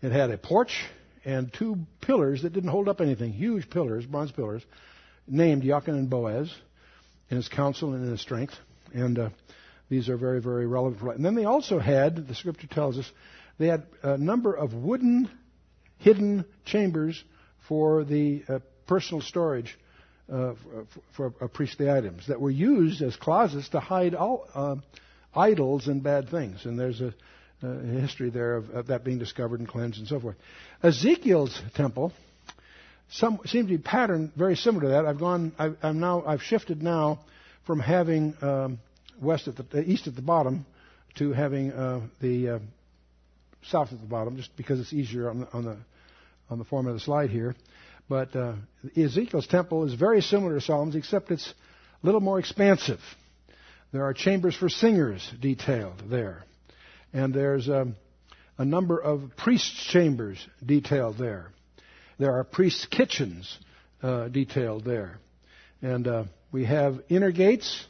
It 0.02 0.12
had 0.12 0.32
a 0.32 0.38
porch 0.38 0.72
and 1.24 1.54
two 1.54 1.78
pillars 2.02 2.42
that 2.42 2.54
didn't 2.54 2.70
hold 2.70 2.90
up 2.90 3.02
anything, 3.02 3.32
huge 3.34 3.70
pillars, 3.70 4.06
bronze 4.06 4.32
pillars, 4.32 4.64
named 5.28 5.64
Jachin 5.64 5.90
and 5.90 6.10
Boaz 6.10 6.54
in 7.30 7.38
his 7.38 7.48
counsel 7.48 7.94
and 7.94 8.04
in 8.04 8.12
his 8.12 8.22
strength. 8.22 8.54
And 8.94 9.18
uh, 9.18 9.30
these 9.90 10.10
are 10.10 10.18
very, 10.18 10.42
very 10.42 10.66
relevant. 10.66 11.16
And 11.16 11.26
then 11.26 11.36
they 11.36 11.46
also 11.46 11.80
had, 11.80 12.28
the 12.28 12.36
scripture 12.36 12.68
tells 12.68 12.98
us, 12.98 13.10
they 13.58 13.68
had 13.68 13.84
a 14.02 14.18
number 14.18 14.54
of 14.54 14.74
wooden 14.74 15.30
hidden 16.00 16.46
chambers 16.66 17.24
for 17.68 18.04
the 18.04 18.44
uh, 18.50 18.60
personal 18.88 19.22
storage 19.22 19.78
uh, 20.32 20.54
for, 21.16 21.32
for 21.32 21.34
uh, 21.42 21.48
priestly 21.48 21.90
items 21.90 22.28
that 22.28 22.42
were 22.42 22.50
used 22.50 23.02
as 23.02 23.16
closets 23.16 23.70
to 23.70 23.80
hide 23.80 24.16
all 24.16 24.48
uh, 24.56 24.76
idols 25.36 25.88
and 25.88 26.02
bad 26.02 26.30
things. 26.30 26.66
And 26.66 26.80
there's 26.80 27.02
a 27.02 27.14
uh, 27.64 27.80
history 27.80 28.30
there 28.30 28.56
of, 28.56 28.70
of, 28.72 28.88
that 28.88 29.04
being 29.04 29.20
discovered 29.20 29.60
and 29.60 29.70
cleansed 29.70 30.00
and 30.00 30.08
so 30.08 30.20
forth. 30.20 30.36
Ezekiel's 30.84 31.62
temple 31.76 32.12
some, 33.12 33.40
seemed 33.46 33.68
to 33.68 33.78
be 33.78 33.82
patterned 33.82 34.32
very 34.36 34.56
similar 34.56 34.84
to 34.84 34.88
that. 34.90 35.06
I've 35.06 35.20
gone, 35.20 35.52
I, 35.60 35.72
am 35.84 36.00
now, 36.00 36.24
I've 36.26 36.42
shifted 36.42 36.82
now 36.82 37.20
from 37.68 37.80
having 37.80 38.36
um, 38.42 38.80
west 39.22 39.48
at 39.48 39.58
the 39.58 39.80
uh, 39.80 39.82
east 39.82 40.08
at 40.08 40.16
the 40.16 40.22
bottom 40.22 40.66
to 41.16 41.34
having 41.34 41.72
uh, 41.72 42.02
the 42.22 42.50
uh, 42.50 42.60
south 43.64 43.92
at 43.92 44.00
the 44.00 44.08
bottom, 44.08 44.38
just 44.38 44.56
because 44.56 44.80
it's 44.80 44.94
easier 44.94 45.30
on 45.30 45.42
the 45.42 45.48
on 45.52 45.66
the, 45.66 45.78
on 46.50 46.58
the 46.58 46.64
form 46.64 46.88
of 46.88 46.94
the 46.94 47.00
slide 47.00 47.30
here. 47.30 47.56
But 48.08 48.36
uh, 48.36 48.56
Ezekiel's 48.96 49.48
temple 49.48 49.86
is 49.86 49.94
very 49.94 50.22
similar 50.22 50.56
to 50.56 50.62
Solomon's, 50.62 50.96
except 50.96 51.32
it's 51.32 51.54
a 52.02 52.06
little 52.06 52.22
more 52.22 52.40
expansive. 52.40 53.00
There 53.92 54.06
are 54.06 54.14
chambers 54.14 54.56
for 54.56 54.70
singers 54.70 55.30
detailed 55.40 56.04
there. 56.10 56.44
And 57.14 57.34
there's 57.34 57.70
um, 57.70 57.96
a 58.58 58.66
number 58.66 58.98
of 58.98 59.32
priests' 59.38 59.88
chambers 59.92 60.46
detailed 60.66 61.18
there. 61.18 61.52
There 62.20 62.38
are 62.38 62.44
priests' 62.44 62.86
kitchens 62.86 63.58
uh, 64.04 64.28
detailed 64.28 64.86
there. 64.86 65.18
And 65.82 66.08
uh, 66.08 66.24
we 66.52 66.66
have 66.66 67.02
inner 67.10 67.32
gates 67.32 67.86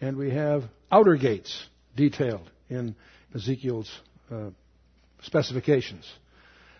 and 0.00 0.16
we 0.16 0.30
have 0.30 0.64
outer 0.90 1.16
gates 1.16 1.64
detailed 1.94 2.50
in 2.68 2.94
Ezekiel's 3.34 3.90
uh, 4.30 4.50
specifications. 5.22 6.04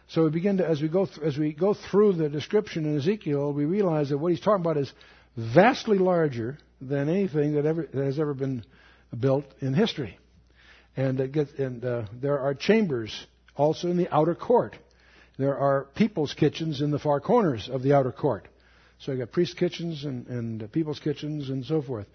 So 0.08 0.24
we 0.24 0.30
begin 0.30 0.58
to, 0.58 0.68
as 0.68 0.80
we 0.80 0.88
go 0.88 1.06
th- 1.06 1.18
as 1.18 1.36
we 1.36 1.52
go 1.52 1.74
through 1.74 2.14
the 2.14 2.28
description 2.28 2.84
in 2.84 2.96
Ezekiel, 2.98 3.52
we 3.52 3.64
realize 3.64 4.10
that 4.10 4.18
what 4.18 4.30
he's 4.30 4.40
talking 4.40 4.62
about 4.62 4.76
is 4.76 4.92
vastly 5.36 5.98
larger 5.98 6.58
than 6.80 7.08
anything 7.08 7.54
that 7.54 7.66
ever 7.66 7.88
that 7.92 8.04
has 8.04 8.20
ever 8.20 8.32
been 8.32 8.64
built 9.18 9.44
in 9.60 9.74
history. 9.74 10.16
And, 10.96 11.20
it 11.20 11.32
gets, 11.32 11.52
and 11.58 11.84
uh, 11.84 12.04
there 12.20 12.38
are 12.40 12.54
chambers 12.54 13.26
also 13.54 13.88
in 13.88 13.96
the 13.96 14.12
outer 14.14 14.34
court. 14.34 14.76
There 15.38 15.56
are 15.56 15.84
people's 15.94 16.32
kitchens 16.32 16.80
in 16.80 16.90
the 16.90 16.98
far 16.98 17.20
corners 17.20 17.68
of 17.70 17.82
the 17.82 17.92
outer 17.92 18.12
court. 18.12 18.48
So 18.98 19.12
you 19.12 19.18
got 19.18 19.32
priest 19.32 19.58
kitchens 19.58 20.04
and, 20.04 20.26
and 20.28 20.72
people's 20.72 20.98
kitchens 20.98 21.50
and 21.50 21.64
so 21.64 21.82
forth 21.82 22.06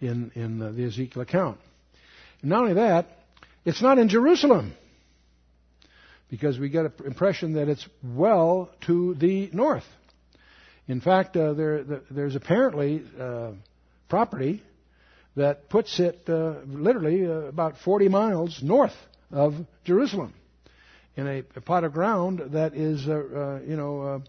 in, 0.00 0.32
in 0.34 0.62
uh, 0.62 0.72
the 0.72 0.84
Ezekiel 0.84 1.22
account. 1.22 1.58
And 2.40 2.50
not 2.50 2.62
only 2.62 2.74
that, 2.74 3.06
it's 3.64 3.82
not 3.82 3.98
in 3.98 4.08
Jerusalem 4.08 4.72
because 6.30 6.58
we 6.58 6.70
get 6.70 6.86
an 6.86 6.92
impression 7.04 7.54
that 7.54 7.68
it's 7.68 7.86
well 8.02 8.70
to 8.86 9.14
the 9.14 9.50
north. 9.52 9.84
In 10.88 11.00
fact, 11.00 11.36
uh, 11.36 11.52
there, 11.52 11.84
there's 12.10 12.36
apparently 12.36 13.02
uh, 13.18 13.50
property 14.08 14.62
that 15.36 15.68
puts 15.68 16.00
it 16.00 16.22
uh, 16.28 16.54
literally 16.66 17.26
uh, 17.26 17.48
about 17.48 17.78
40 17.78 18.08
miles 18.08 18.60
north 18.62 18.94
of 19.30 19.54
Jerusalem 19.84 20.34
in 21.16 21.26
a, 21.26 21.42
a 21.56 21.60
plot 21.60 21.84
of 21.84 21.92
ground 21.92 22.40
that 22.52 22.74
is, 22.74 23.06
uh, 23.06 23.12
uh, 23.12 23.60
you 23.66 23.76
know, 23.76 24.22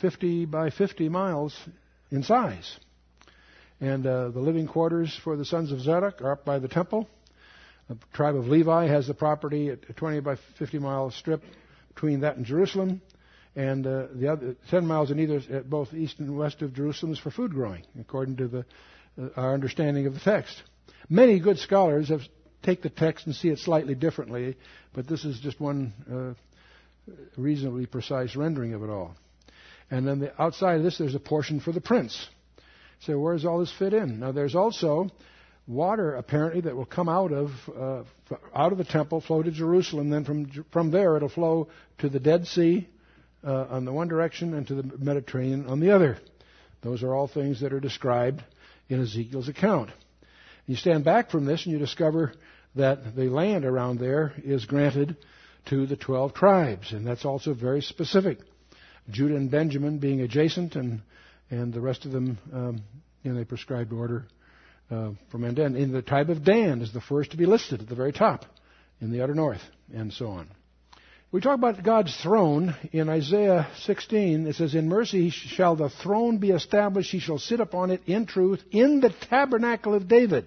50 0.00 0.44
by 0.46 0.70
50 0.70 1.08
miles 1.08 1.58
in 2.10 2.22
size. 2.22 2.78
And 3.80 4.04
the 4.04 4.32
living 4.34 4.66
quarters 4.66 5.18
for 5.24 5.36
the 5.36 5.44
sons 5.44 5.72
of 5.72 5.80
Zadok 5.80 6.20
are 6.22 6.32
up 6.32 6.44
by 6.44 6.58
the 6.58 6.68
temple. 6.68 7.08
The 7.88 7.98
tribe 8.14 8.36
of 8.36 8.48
Levi 8.48 8.86
has 8.86 9.06
the 9.06 9.14
property 9.14 9.68
at 9.68 9.80
a 9.88 9.92
20 9.92 10.20
by 10.20 10.36
50 10.58 10.78
mile 10.78 11.10
strip 11.10 11.42
between 11.94 12.20
that 12.20 12.36
and 12.36 12.46
Jerusalem, 12.46 13.02
and 13.54 13.86
uh, 13.86 14.06
the 14.12 14.28
other 14.28 14.56
10 14.70 14.86
miles 14.86 15.10
in 15.10 15.20
either, 15.20 15.40
at 15.50 15.70
both 15.70 15.94
east 15.94 16.18
and 16.18 16.36
west 16.36 16.62
of 16.62 16.74
Jerusalem, 16.74 17.12
is 17.12 17.18
for 17.18 17.30
food 17.30 17.52
growing, 17.52 17.84
according 18.00 18.36
to 18.38 18.48
the, 18.48 18.58
uh, 18.60 18.62
our 19.36 19.54
understanding 19.54 20.06
of 20.06 20.14
the 20.14 20.20
text. 20.20 20.62
Many 21.08 21.38
good 21.38 21.58
scholars 21.58 22.08
have 22.08 22.22
take 22.62 22.82
the 22.82 22.90
text 22.90 23.26
and 23.26 23.34
see 23.34 23.48
it 23.48 23.58
slightly 23.58 23.94
differently, 23.94 24.56
but 24.94 25.06
this 25.06 25.24
is 25.24 25.38
just 25.40 25.60
one 25.60 25.92
uh, 26.10 27.12
reasonably 27.36 27.86
precise 27.86 28.34
rendering 28.34 28.74
of 28.74 28.82
it 28.82 28.90
all. 28.90 29.14
And 29.90 30.06
then 30.08 30.20
the, 30.20 30.42
outside 30.42 30.76
of 30.76 30.82
this, 30.82 30.98
there's 30.98 31.14
a 31.14 31.20
portion 31.20 31.60
for 31.60 31.72
the 31.72 31.80
prince. 31.80 32.26
So 33.00 33.18
where 33.18 33.34
does 33.34 33.44
all 33.44 33.60
this 33.60 33.72
fit 33.78 33.92
in? 33.92 34.20
Now, 34.20 34.32
there's 34.32 34.54
also 34.54 35.10
water 35.66 36.14
apparently 36.14 36.62
that 36.62 36.74
will 36.74 36.86
come 36.86 37.08
out 37.08 37.32
of 37.32 37.50
uh, 37.76 38.02
out 38.54 38.72
of 38.72 38.78
the 38.78 38.84
temple, 38.84 39.20
flow 39.20 39.42
to 39.42 39.50
Jerusalem. 39.50 40.08
Then 40.08 40.24
from 40.24 40.64
from 40.72 40.90
there, 40.90 41.16
it'll 41.16 41.28
flow 41.28 41.68
to 41.98 42.08
the 42.08 42.20
Dead 42.20 42.46
Sea 42.46 42.88
uh, 43.46 43.66
on 43.70 43.84
the 43.84 43.92
one 43.92 44.08
direction 44.08 44.54
and 44.54 44.66
to 44.68 44.74
the 44.74 44.82
Mediterranean 44.98 45.66
on 45.66 45.80
the 45.80 45.90
other. 45.90 46.18
Those 46.82 47.02
are 47.02 47.14
all 47.14 47.28
things 47.28 47.60
that 47.60 47.72
are 47.72 47.80
described 47.80 48.42
in 48.88 49.02
Ezekiel's 49.02 49.48
account. 49.48 49.90
You 50.66 50.76
stand 50.76 51.04
back 51.04 51.30
from 51.30 51.44
this 51.44 51.64
and 51.64 51.72
you 51.72 51.78
discover 51.78 52.32
that 52.74 53.14
the 53.14 53.28
land 53.28 53.64
around 53.64 53.98
there 53.98 54.32
is 54.44 54.64
granted 54.64 55.16
to 55.66 55.86
the 55.86 55.96
12 55.96 56.34
tribes, 56.34 56.92
and 56.92 57.06
that's 57.06 57.24
also 57.24 57.54
very 57.54 57.80
specific. 57.80 58.38
Judah 59.10 59.36
and 59.36 59.50
Benjamin 59.50 59.98
being 59.98 60.20
adjacent, 60.20 60.76
and, 60.76 61.00
and 61.50 61.72
the 61.72 61.80
rest 61.80 62.04
of 62.04 62.12
them 62.12 62.38
um, 62.52 62.82
in 63.22 63.38
a 63.38 63.44
prescribed 63.44 63.92
order 63.92 64.26
uh, 64.90 65.10
from 65.30 65.44
end 65.44 65.56
to 65.56 65.64
end. 65.64 65.76
In 65.76 65.92
the 65.92 66.02
tribe 66.02 66.30
of 66.30 66.44
Dan 66.44 66.82
is 66.82 66.92
the 66.92 67.00
first 67.00 67.30
to 67.30 67.36
be 67.36 67.46
listed 67.46 67.80
at 67.82 67.88
the 67.88 67.94
very 67.94 68.12
top 68.12 68.44
in 69.00 69.10
the 69.10 69.22
utter 69.22 69.34
north, 69.34 69.62
and 69.94 70.12
so 70.12 70.28
on. 70.28 70.48
We 71.34 71.40
talk 71.40 71.58
about 71.58 71.82
God's 71.82 72.16
throne 72.22 72.76
in 72.92 73.08
Isaiah 73.08 73.66
16. 73.80 74.46
It 74.46 74.54
says, 74.54 74.76
In 74.76 74.88
mercy 74.88 75.30
shall 75.30 75.74
the 75.74 75.90
throne 75.90 76.38
be 76.38 76.50
established. 76.50 77.10
He 77.10 77.18
shall 77.18 77.40
sit 77.40 77.58
upon 77.58 77.90
it 77.90 78.02
in 78.06 78.26
truth 78.26 78.62
in 78.70 79.00
the 79.00 79.12
tabernacle 79.28 79.94
of 79.94 80.06
David, 80.06 80.46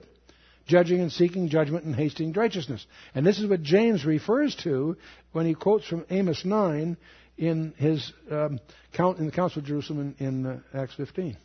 judging 0.65 1.01
and 1.01 1.11
seeking 1.11 1.49
judgment 1.49 1.83
and 1.83 1.93
hasting 1.93 2.31
righteousness. 2.31 2.87
And 3.13 3.25
this 3.25 3.37
is 3.37 3.47
what 3.47 3.63
James 3.63 4.05
refers 4.05 4.55
to 4.63 4.95
when 5.33 5.45
he 5.45 5.55
quotes 5.55 5.85
from 5.85 6.05
Amos 6.09 6.45
9 6.45 6.95
in 7.37 7.73
his 7.75 8.13
um, 8.31 8.61
count 8.93 9.17
in 9.17 9.25
the 9.25 9.33
Council 9.33 9.59
of 9.59 9.67
Jerusalem 9.67 10.15
in, 10.19 10.25
in 10.25 10.45
uh, 10.45 10.59
Acts 10.73 10.95
15. 10.95 11.35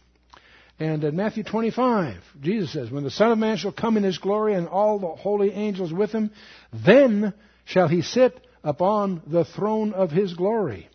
And 0.78 1.02
in 1.02 1.16
Matthew 1.16 1.42
25, 1.42 2.14
Jesus 2.40 2.72
says, 2.72 2.92
When 2.92 3.02
the 3.02 3.10
Son 3.10 3.32
of 3.32 3.38
Man 3.38 3.56
shall 3.56 3.72
come 3.72 3.96
in 3.96 4.04
his 4.04 4.18
glory 4.18 4.54
and 4.54 4.68
all 4.68 5.00
the 5.00 5.08
holy 5.08 5.50
angels 5.50 5.92
with 5.92 6.12
him, 6.12 6.30
then 6.72 7.34
shall 7.64 7.88
he 7.88 8.02
sit 8.02 8.40
upon 8.64 9.22
the 9.26 9.44
throne 9.44 9.92
of 9.92 10.10
his 10.10 10.34
glory. 10.34 10.88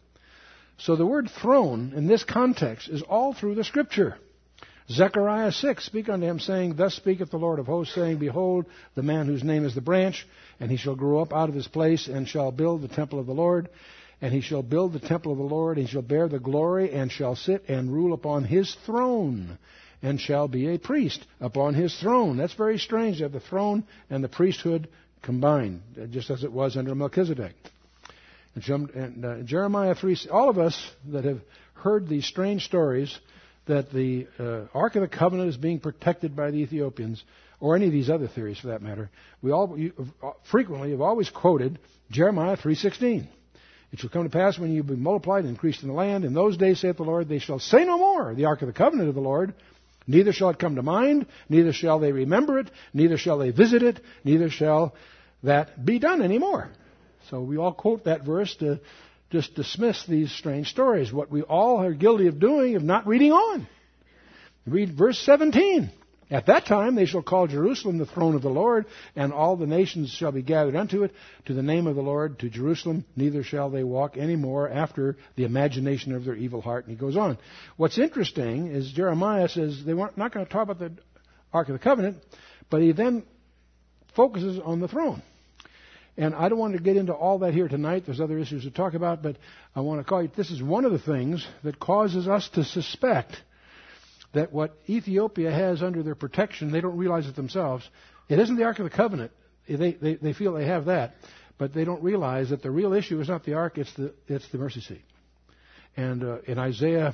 So 0.77 0.95
the 0.95 1.05
word 1.05 1.29
throne 1.41 1.93
in 1.95 2.07
this 2.07 2.23
context 2.23 2.87
is 2.89 3.01
all 3.01 3.33
through 3.33 3.55
the 3.55 3.63
scripture. 3.63 4.17
Zechariah 4.89 5.51
6, 5.51 5.85
speak 5.85 6.07
unto 6.07 6.25
him, 6.25 6.39
saying, 6.39 6.75
Thus 6.75 6.95
speaketh 6.95 7.29
the 7.29 7.37
Lord 7.37 7.59
of 7.59 7.65
hosts, 7.65 7.93
saying, 7.93 8.19
Behold, 8.19 8.65
the 8.95 9.03
man 9.03 9.25
whose 9.25 9.43
name 9.43 9.65
is 9.65 9.75
the 9.75 9.81
branch, 9.81 10.25
and 10.59 10.71
he 10.71 10.77
shall 10.77 10.95
grow 10.95 11.19
up 11.19 11.33
out 11.33 11.49
of 11.49 11.55
his 11.55 11.67
place, 11.67 12.07
and 12.07 12.27
shall 12.27 12.51
build 12.51 12.81
the 12.81 12.87
temple 12.87 13.19
of 13.19 13.25
the 13.25 13.33
Lord. 13.33 13.67
And 14.21 14.33
he 14.33 14.39
shall 14.39 14.63
build 14.63 14.93
the 14.93 14.99
temple 14.99 15.33
of 15.33 15.37
the 15.39 15.43
Lord, 15.43 15.77
and 15.77 15.89
shall 15.89 16.01
bear 16.01 16.29
the 16.29 16.39
glory, 16.39 16.93
and 16.93 17.11
shall 17.11 17.35
sit 17.35 17.65
and 17.67 17.91
rule 17.91 18.13
upon 18.13 18.45
his 18.45 18.73
throne, 18.85 19.57
and 20.01 20.21
shall 20.21 20.47
be 20.47 20.73
a 20.73 20.79
priest 20.79 21.25
upon 21.41 21.73
his 21.73 21.99
throne. 21.99 22.37
That's 22.37 22.53
very 22.53 22.77
strange 22.77 23.19
have 23.19 23.33
the 23.33 23.41
throne 23.41 23.83
and 24.09 24.23
the 24.23 24.29
priesthood 24.29 24.87
combined, 25.27 25.81
just 26.09 26.29
as 26.29 26.45
it 26.45 26.51
was 26.53 26.77
under 26.77 26.95
Melchizedek. 26.95 27.53
And 28.55 29.25
uh, 29.25 29.41
Jeremiah 29.43 29.93
3, 29.93 30.17
all 30.31 30.49
of 30.49 30.57
us 30.57 30.89
that 31.11 31.25
have 31.25 31.41
heard 31.73 32.07
these 32.07 32.25
strange 32.25 32.63
stories 32.63 33.15
that 33.67 33.91
the 33.91 34.25
uh, 34.39 34.67
Ark 34.73 34.95
of 34.95 35.01
the 35.01 35.09
Covenant 35.09 35.49
is 35.49 35.57
being 35.57 35.81
protected 35.81 36.33
by 36.33 36.49
the 36.49 36.59
Ethiopians, 36.59 37.21
or 37.59 37.75
any 37.75 37.87
of 37.87 37.91
these 37.91 38.09
other 38.09 38.29
theories 38.29 38.57
for 38.57 38.67
that 38.67 38.81
matter, 38.81 39.09
we 39.41 39.51
all 39.51 39.77
you, 39.77 39.91
uh, 40.23 40.31
frequently 40.49 40.91
have 40.91 41.01
always 41.01 41.29
quoted 41.29 41.77
Jeremiah 42.09 42.55
3:16. 42.55 43.27
It 43.91 43.99
shall 43.99 44.09
come 44.09 44.23
to 44.23 44.29
pass 44.29 44.57
when 44.57 44.71
you 44.71 44.81
be 44.81 44.95
multiplied 44.95 45.43
and 45.43 45.49
increased 45.49 45.81
in 45.83 45.89
the 45.89 45.93
land, 45.93 46.23
in 46.23 46.33
those 46.33 46.55
days, 46.55 46.79
saith 46.79 46.95
the 46.95 47.03
Lord, 47.03 47.27
they 47.27 47.39
shall 47.39 47.59
say 47.59 47.83
no 47.83 47.97
more, 47.97 48.33
the 48.33 48.45
Ark 48.45 48.61
of 48.61 48.67
the 48.67 48.73
Covenant 48.73 49.09
of 49.09 49.15
the 49.15 49.21
Lord, 49.21 49.53
Neither 50.07 50.31
shall 50.31 50.49
it 50.49 50.59
come 50.59 50.75
to 50.75 50.81
mind, 50.81 51.25
neither 51.49 51.73
shall 51.73 51.99
they 51.99 52.13
remember 52.13 52.59
it, 52.59 52.71
neither 52.93 53.17
shall 53.17 53.37
they 53.37 53.51
visit 53.51 53.83
it, 53.83 53.99
neither 54.23 54.49
shall 54.49 54.95
that 55.43 55.85
be 55.85 55.99
done 55.99 56.21
anymore. 56.21 56.69
So 57.29 57.41
we 57.41 57.57
all 57.57 57.73
quote 57.73 58.05
that 58.05 58.23
verse 58.23 58.55
to 58.57 58.79
just 59.29 59.55
dismiss 59.55 60.05
these 60.05 60.31
strange 60.31 60.67
stories. 60.67 61.11
What 61.11 61.29
we 61.31 61.41
all 61.41 61.81
are 61.81 61.93
guilty 61.93 62.27
of 62.27 62.39
doing 62.39 62.75
of 62.75 62.83
not 62.83 63.07
reading 63.07 63.31
on. 63.31 63.67
Read 64.65 64.97
verse 64.97 65.19
17. 65.19 65.91
At 66.29 66.47
that 66.47 66.65
time 66.65 66.95
they 66.95 67.05
shall 67.05 67.21
call 67.21 67.47
Jerusalem 67.47 67.97
the 67.97 68.05
throne 68.05 68.35
of 68.35 68.41
the 68.41 68.49
Lord, 68.49 68.85
and 69.15 69.31
all 69.31 69.55
the 69.55 69.65
nations 69.65 70.09
shall 70.09 70.33
be 70.33 70.41
gathered 70.41 70.75
unto 70.75 71.03
it, 71.03 71.13
to 71.45 71.53
the 71.53 71.63
name 71.63 71.87
of 71.87 71.95
the 71.95 72.01
Lord, 72.01 72.39
to 72.39 72.49
Jerusalem, 72.49 73.05
neither 73.15 73.43
shall 73.43 73.69
they 73.69 73.83
walk 73.83 74.17
any 74.17 74.35
more 74.35 74.69
after 74.69 75.15
the 75.37 75.45
imagination 75.45 76.13
of 76.13 76.25
their 76.25 76.35
evil 76.35 76.59
heart. 76.59 76.85
And 76.85 76.93
he 76.93 76.99
goes 76.99 77.15
on. 77.15 77.37
What's 77.77 77.97
interesting 77.97 78.67
is 78.67 78.91
Jeremiah 78.91 79.47
says 79.47 79.85
they 79.85 79.93
weren't 79.93 80.17
not 80.17 80.33
going 80.33 80.45
to 80.45 80.51
talk 80.51 80.63
about 80.63 80.79
the 80.79 80.91
Ark 81.53 81.69
of 81.69 81.73
the 81.73 81.79
Covenant, 81.79 82.17
but 82.69 82.81
he 82.81 82.91
then 82.91 83.23
focuses 84.17 84.59
on 84.59 84.81
the 84.81 84.89
throne. 84.89 85.21
And 86.17 86.33
I 86.33 86.49
don't 86.49 86.57
want 86.57 86.75
to 86.75 86.81
get 86.81 86.97
into 86.97 87.13
all 87.13 87.39
that 87.39 87.53
here 87.53 87.67
tonight. 87.67 88.03
There's 88.05 88.19
other 88.19 88.39
issues 88.39 88.63
to 88.63 88.71
talk 88.71 88.95
about, 88.95 89.21
but 89.21 89.37
I 89.75 89.81
want 89.81 90.01
to 90.01 90.03
call 90.03 90.23
you. 90.23 90.31
This 90.35 90.49
is 90.49 90.61
one 90.61 90.83
of 90.83 90.91
the 90.91 90.99
things 90.99 91.47
that 91.63 91.79
causes 91.79 92.27
us 92.27 92.49
to 92.55 92.63
suspect 92.63 93.37
that 94.33 94.51
what 94.51 94.75
Ethiopia 94.89 95.51
has 95.51 95.83
under 95.83 96.01
their 96.01 96.15
protection, 96.15 96.71
they 96.71 96.81
don't 96.81 96.97
realize 96.97 97.27
it 97.27 97.35
themselves. 97.35 97.87
It 98.27 98.39
isn't 98.39 98.55
the 98.55 98.63
Ark 98.63 98.79
of 98.79 98.85
the 98.85 98.89
Covenant. 98.89 99.31
They, 99.69 99.93
they, 99.93 100.15
they 100.15 100.33
feel 100.33 100.53
they 100.53 100.65
have 100.65 100.85
that, 100.85 101.13
but 101.59 101.73
they 101.73 101.85
don't 101.85 102.01
realize 102.01 102.49
that 102.49 102.63
the 102.63 102.71
real 102.71 102.93
issue 102.93 103.21
is 103.21 103.29
not 103.29 103.45
the 103.45 103.53
Ark, 103.53 103.77
it's 103.77 103.93
the, 103.93 104.13
it's 104.27 104.49
the 104.51 104.57
mercy 104.57 104.81
seat. 104.81 105.03
And 105.95 106.23
uh, 106.23 106.37
in 106.47 106.57
Isaiah 106.57 107.13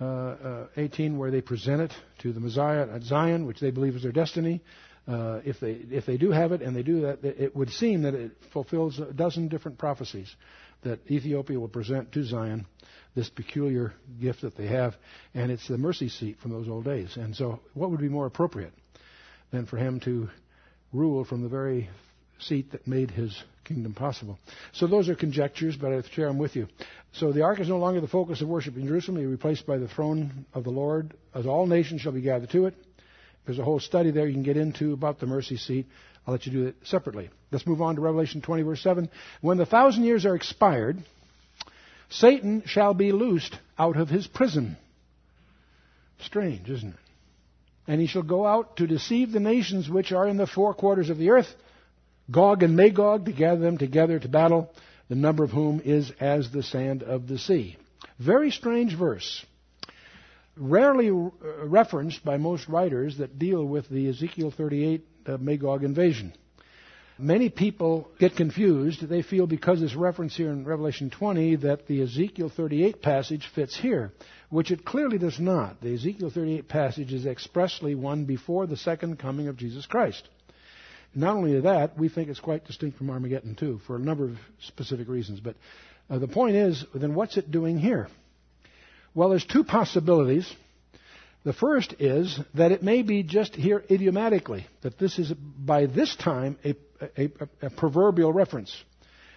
uh, 0.00 0.04
uh, 0.04 0.66
18, 0.76 1.18
where 1.18 1.30
they 1.30 1.42
present 1.42 1.82
it 1.82 1.92
to 2.20 2.32
the 2.32 2.40
Messiah 2.40 2.88
at 2.90 3.02
Zion, 3.02 3.46
which 3.46 3.60
they 3.60 3.70
believe 3.70 3.94
is 3.94 4.02
their 4.02 4.12
destiny, 4.12 4.62
uh, 5.08 5.40
if 5.44 5.58
they 5.60 5.72
if 5.72 6.06
they 6.06 6.16
do 6.16 6.30
have 6.30 6.52
it 6.52 6.62
and 6.62 6.76
they 6.76 6.82
do 6.82 7.02
that, 7.02 7.24
it 7.24 7.56
would 7.56 7.70
seem 7.70 8.02
that 8.02 8.14
it 8.14 8.32
fulfills 8.52 8.98
a 8.98 9.12
dozen 9.12 9.48
different 9.48 9.78
prophecies 9.78 10.34
that 10.82 10.98
Ethiopia 11.10 11.58
will 11.58 11.68
present 11.68 12.12
to 12.12 12.24
Zion 12.24 12.66
this 13.14 13.28
peculiar 13.28 13.92
gift 14.20 14.42
that 14.42 14.56
they 14.56 14.66
have, 14.66 14.94
and 15.34 15.50
it's 15.50 15.66
the 15.68 15.78
mercy 15.78 16.08
seat 16.08 16.38
from 16.40 16.50
those 16.50 16.68
old 16.68 16.84
days. 16.84 17.16
And 17.16 17.34
so, 17.36 17.60
what 17.74 17.90
would 17.90 18.00
be 18.00 18.08
more 18.08 18.26
appropriate 18.26 18.72
than 19.50 19.66
for 19.66 19.76
him 19.76 20.00
to 20.00 20.28
rule 20.92 21.24
from 21.24 21.42
the 21.42 21.48
very 21.48 21.88
seat 22.38 22.72
that 22.72 22.86
made 22.86 23.10
his 23.10 23.40
kingdom 23.64 23.94
possible. 23.94 24.38
So 24.72 24.86
those 24.86 25.08
are 25.08 25.14
conjectures, 25.14 25.76
but 25.76 25.92
I 25.92 26.02
share 26.02 26.26
them 26.26 26.38
with 26.38 26.56
you. 26.56 26.66
So 27.12 27.32
the 27.32 27.42
ark 27.42 27.60
is 27.60 27.68
no 27.68 27.78
longer 27.78 28.00
the 28.00 28.08
focus 28.08 28.40
of 28.40 28.48
worship 28.48 28.76
in 28.76 28.86
Jerusalem. 28.86 29.18
It 29.18 29.26
replaced 29.26 29.66
by 29.66 29.78
the 29.78 29.88
throne 29.88 30.46
of 30.52 30.64
the 30.64 30.70
Lord, 30.70 31.14
as 31.34 31.46
all 31.46 31.66
nations 31.66 32.00
shall 32.00 32.12
be 32.12 32.20
gathered 32.20 32.50
to 32.50 32.66
it. 32.66 32.74
There's 33.44 33.58
a 33.58 33.64
whole 33.64 33.80
study 33.80 34.10
there 34.10 34.26
you 34.26 34.34
can 34.34 34.42
get 34.42 34.56
into 34.56 34.92
about 34.92 35.18
the 35.18 35.26
mercy 35.26 35.56
seat. 35.56 35.86
I'll 36.26 36.32
let 36.32 36.46
you 36.46 36.52
do 36.52 36.66
it 36.66 36.76
separately. 36.84 37.30
Let's 37.50 37.66
move 37.66 37.82
on 37.82 37.96
to 37.96 38.00
Revelation 38.00 38.40
20, 38.40 38.62
verse 38.62 38.82
7. 38.82 39.10
When 39.40 39.58
the 39.58 39.66
thousand 39.66 40.04
years 40.04 40.24
are 40.24 40.36
expired, 40.36 41.02
Satan 42.08 42.62
shall 42.66 42.94
be 42.94 43.10
loosed 43.10 43.58
out 43.78 43.96
of 43.96 44.08
his 44.08 44.26
prison. 44.26 44.76
Strange, 46.20 46.70
isn't 46.70 46.90
it? 46.90 47.00
And 47.88 48.00
he 48.00 48.06
shall 48.06 48.22
go 48.22 48.46
out 48.46 48.76
to 48.76 48.86
deceive 48.86 49.32
the 49.32 49.40
nations 49.40 49.90
which 49.90 50.12
are 50.12 50.28
in 50.28 50.36
the 50.36 50.46
four 50.46 50.72
quarters 50.72 51.10
of 51.10 51.18
the 51.18 51.30
earth, 51.30 51.52
Gog 52.30 52.62
and 52.62 52.76
Magog, 52.76 53.24
to 53.24 53.32
gather 53.32 53.60
them 53.60 53.76
together 53.76 54.20
to 54.20 54.28
battle, 54.28 54.72
the 55.08 55.16
number 55.16 55.42
of 55.42 55.50
whom 55.50 55.82
is 55.84 56.12
as 56.20 56.52
the 56.52 56.62
sand 56.62 57.02
of 57.02 57.26
the 57.26 57.38
sea. 57.38 57.76
Very 58.20 58.52
strange 58.52 58.96
verse 58.96 59.44
rarely 60.56 61.10
referenced 61.64 62.24
by 62.24 62.36
most 62.36 62.68
writers 62.68 63.18
that 63.18 63.38
deal 63.38 63.64
with 63.64 63.88
the 63.88 64.08
Ezekiel 64.08 64.50
38 64.50 65.04
uh, 65.26 65.36
Magog 65.38 65.84
invasion. 65.84 66.32
Many 67.18 67.50
people 67.50 68.08
get 68.18 68.36
confused. 68.36 69.06
They 69.06 69.22
feel 69.22 69.46
because 69.46 69.82
it's 69.82 69.94
referenced 69.94 70.36
here 70.36 70.50
in 70.50 70.64
Revelation 70.64 71.10
20 71.10 71.56
that 71.56 71.86
the 71.86 72.02
Ezekiel 72.02 72.50
38 72.54 73.02
passage 73.02 73.48
fits 73.54 73.78
here, 73.78 74.12
which 74.50 74.70
it 74.70 74.84
clearly 74.84 75.18
does 75.18 75.38
not. 75.38 75.80
The 75.80 75.94
Ezekiel 75.94 76.30
38 76.30 76.68
passage 76.68 77.12
is 77.12 77.26
expressly 77.26 77.94
one 77.94 78.24
before 78.24 78.66
the 78.66 78.76
second 78.76 79.18
coming 79.18 79.48
of 79.48 79.56
Jesus 79.56 79.86
Christ. 79.86 80.28
Not 81.14 81.36
only 81.36 81.60
that, 81.60 81.98
we 81.98 82.08
think 82.08 82.28
it's 82.28 82.40
quite 82.40 82.64
distinct 82.64 82.96
from 82.96 83.10
Armageddon 83.10 83.54
too, 83.54 83.80
for 83.86 83.96
a 83.96 84.00
number 84.00 84.24
of 84.24 84.38
specific 84.60 85.08
reasons. 85.08 85.40
But 85.40 85.56
uh, 86.08 86.18
the 86.18 86.28
point 86.28 86.56
is, 86.56 86.84
then 86.94 87.14
what's 87.14 87.36
it 87.36 87.50
doing 87.50 87.78
here? 87.78 88.08
Well, 89.14 89.28
there's 89.28 89.44
two 89.44 89.64
possibilities. 89.64 90.50
The 91.44 91.52
first 91.52 91.94
is 91.98 92.38
that 92.54 92.72
it 92.72 92.82
may 92.82 93.02
be 93.02 93.22
just 93.22 93.54
here 93.54 93.84
idiomatically, 93.90 94.66
that 94.82 94.98
this 94.98 95.18
is 95.18 95.32
by 95.32 95.86
this 95.86 96.14
time 96.16 96.56
a, 96.64 96.76
a, 97.18 97.30
a 97.62 97.70
proverbial 97.70 98.32
reference. 98.32 98.74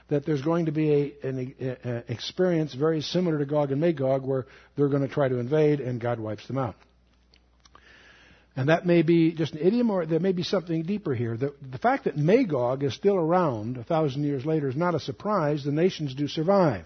That 0.09 0.23
there's 0.23 0.43
going 0.43 0.67
to 0.67 0.71
be 0.71 1.15
an 1.23 2.03
experience 2.07 2.75
very 2.75 3.01
similar 3.01 3.39
to 3.39 3.45
Gog 3.45 3.71
and 3.71 3.81
Magog 3.81 4.23
where 4.23 4.45
they're 4.75 4.87
going 4.87 5.01
to 5.01 5.11
try 5.11 5.27
to 5.27 5.39
invade 5.39 5.79
and 5.79 5.99
God 5.99 6.19
wipes 6.19 6.45
them 6.45 6.59
out. 6.59 6.75
And 8.55 8.69
that 8.69 8.85
may 8.85 9.01
be 9.01 9.33
just 9.33 9.53
an 9.53 9.61
idiom 9.61 9.89
or 9.89 10.05
there 10.05 10.19
may 10.19 10.31
be 10.31 10.43
something 10.43 10.83
deeper 10.83 11.15
here. 11.15 11.35
The, 11.35 11.55
the 11.71 11.79
fact 11.79 12.03
that 12.03 12.17
Magog 12.17 12.83
is 12.83 12.93
still 12.93 13.15
around 13.15 13.77
a 13.77 13.83
thousand 13.83 14.23
years 14.23 14.45
later 14.45 14.69
is 14.69 14.75
not 14.75 14.93
a 14.93 14.99
surprise. 14.99 15.63
The 15.63 15.71
nations 15.71 16.13
do 16.13 16.27
survive. 16.27 16.85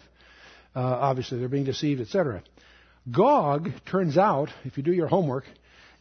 Uh, 0.73 0.79
obviously, 0.79 1.39
they're 1.39 1.49
being 1.49 1.65
deceived, 1.65 1.99
etc. 1.99 2.41
Gog 3.09 3.71
turns 3.85 4.17
out, 4.17 4.49
if 4.65 4.77
you 4.77 4.83
do 4.83 4.91
your 4.91 5.07
homework, 5.07 5.45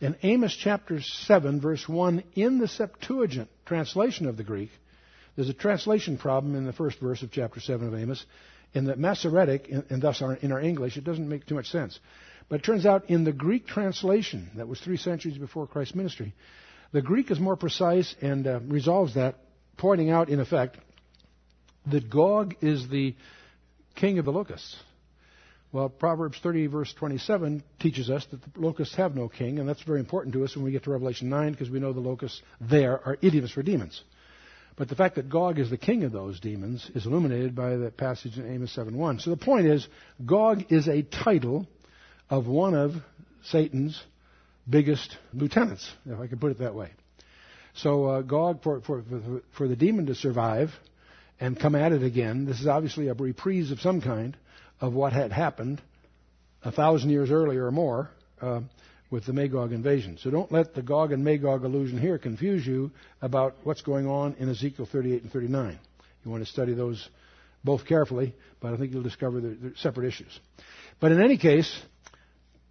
in 0.00 0.16
Amos 0.22 0.56
chapter 0.56 1.00
7, 1.00 1.60
verse 1.60 1.88
1, 1.88 2.22
in 2.34 2.58
the 2.58 2.68
Septuagint 2.68 3.48
translation 3.66 4.26
of 4.26 4.36
the 4.36 4.44
Greek, 4.44 4.70
there's 5.34 5.48
a 5.48 5.54
translation 5.54 6.18
problem 6.18 6.54
in 6.54 6.66
the 6.66 6.72
first 6.72 6.98
verse 7.00 7.22
of 7.22 7.30
chapter 7.30 7.60
7 7.60 7.86
of 7.86 7.94
Amos. 7.94 8.24
In 8.74 8.84
the 8.84 8.96
Masoretic, 8.96 9.68
and 9.68 10.02
thus 10.02 10.20
in 10.20 10.52
our 10.52 10.60
English, 10.60 10.96
it 10.96 11.04
doesn't 11.04 11.28
make 11.28 11.46
too 11.46 11.54
much 11.54 11.70
sense. 11.70 11.98
But 12.48 12.60
it 12.60 12.64
turns 12.64 12.84
out 12.84 13.08
in 13.08 13.24
the 13.24 13.32
Greek 13.32 13.66
translation, 13.66 14.50
that 14.56 14.68
was 14.68 14.80
three 14.80 14.96
centuries 14.96 15.38
before 15.38 15.66
Christ's 15.66 15.94
ministry, 15.94 16.34
the 16.92 17.02
Greek 17.02 17.30
is 17.30 17.38
more 17.38 17.56
precise 17.56 18.14
and 18.20 18.46
uh, 18.46 18.60
resolves 18.60 19.14
that, 19.14 19.36
pointing 19.76 20.10
out, 20.10 20.28
in 20.28 20.40
effect, 20.40 20.76
that 21.86 22.10
Gog 22.10 22.56
is 22.60 22.88
the 22.88 23.14
king 23.94 24.18
of 24.18 24.24
the 24.24 24.32
locusts. 24.32 24.76
Well, 25.70 25.90
Proverbs 25.90 26.38
30, 26.42 26.66
verse 26.68 26.94
27 26.94 27.62
teaches 27.78 28.08
us 28.08 28.24
that 28.30 28.40
the 28.40 28.60
locusts 28.60 28.94
have 28.94 29.14
no 29.14 29.28
king, 29.28 29.58
and 29.58 29.68
that's 29.68 29.82
very 29.82 30.00
important 30.00 30.32
to 30.32 30.44
us 30.44 30.56
when 30.56 30.64
we 30.64 30.70
get 30.70 30.84
to 30.84 30.90
Revelation 30.90 31.28
9 31.28 31.52
because 31.52 31.68
we 31.68 31.78
know 31.78 31.92
the 31.92 32.00
locusts 32.00 32.40
there 32.58 33.06
are 33.06 33.18
idioms 33.20 33.52
for 33.52 33.62
demons. 33.62 34.02
But 34.76 34.88
the 34.88 34.94
fact 34.94 35.16
that 35.16 35.28
Gog 35.28 35.58
is 35.58 35.68
the 35.68 35.76
king 35.76 36.04
of 36.04 36.12
those 36.12 36.40
demons 36.40 36.90
is 36.94 37.04
illuminated 37.04 37.54
by 37.54 37.76
the 37.76 37.90
passage 37.90 38.38
in 38.38 38.50
Amos 38.50 38.74
7.1. 38.74 39.20
So 39.20 39.30
the 39.30 39.36
point 39.36 39.66
is, 39.66 39.86
Gog 40.24 40.72
is 40.72 40.88
a 40.88 41.02
title 41.02 41.66
of 42.30 42.46
one 42.46 42.74
of 42.74 42.92
Satan's 43.44 44.00
biggest 44.68 45.16
lieutenants, 45.34 45.90
if 46.06 46.18
I 46.18 46.28
can 46.28 46.38
put 46.38 46.52
it 46.52 46.60
that 46.60 46.74
way. 46.74 46.92
So 47.74 48.06
uh, 48.06 48.22
Gog, 48.22 48.62
for, 48.62 48.80
for, 48.80 49.02
for 49.56 49.68
the 49.68 49.76
demon 49.76 50.06
to 50.06 50.14
survive 50.14 50.70
and 51.38 51.58
come 51.58 51.74
at 51.74 51.92
it 51.92 52.02
again, 52.02 52.46
this 52.46 52.60
is 52.60 52.66
obviously 52.66 53.08
a 53.08 53.14
reprise 53.14 53.70
of 53.70 53.80
some 53.80 54.00
kind 54.00 54.36
of 54.80 54.92
what 54.92 55.12
had 55.12 55.32
happened 55.32 55.80
a 56.62 56.72
thousand 56.72 57.10
years 57.10 57.30
earlier 57.30 57.66
or 57.66 57.70
more 57.70 58.10
uh, 58.40 58.60
with 59.10 59.24
the 59.26 59.32
Magog 59.32 59.72
invasion. 59.72 60.18
So 60.20 60.30
don't 60.30 60.50
let 60.52 60.74
the 60.74 60.82
Gog 60.82 61.12
and 61.12 61.24
Magog 61.24 61.64
illusion 61.64 61.98
here 61.98 62.18
confuse 62.18 62.66
you 62.66 62.90
about 63.22 63.54
what's 63.64 63.82
going 63.82 64.06
on 64.06 64.34
in 64.38 64.48
Ezekiel 64.48 64.88
38 64.90 65.22
and 65.22 65.32
39. 65.32 65.78
You 66.24 66.30
want 66.30 66.44
to 66.44 66.50
study 66.50 66.74
those 66.74 67.08
both 67.64 67.86
carefully, 67.86 68.34
but 68.60 68.72
I 68.72 68.76
think 68.76 68.92
you'll 68.92 69.02
discover 69.02 69.40
they're, 69.40 69.54
they're 69.54 69.76
separate 69.76 70.08
issues. 70.08 70.38
But 71.00 71.12
in 71.12 71.22
any 71.22 71.38
case, 71.38 71.80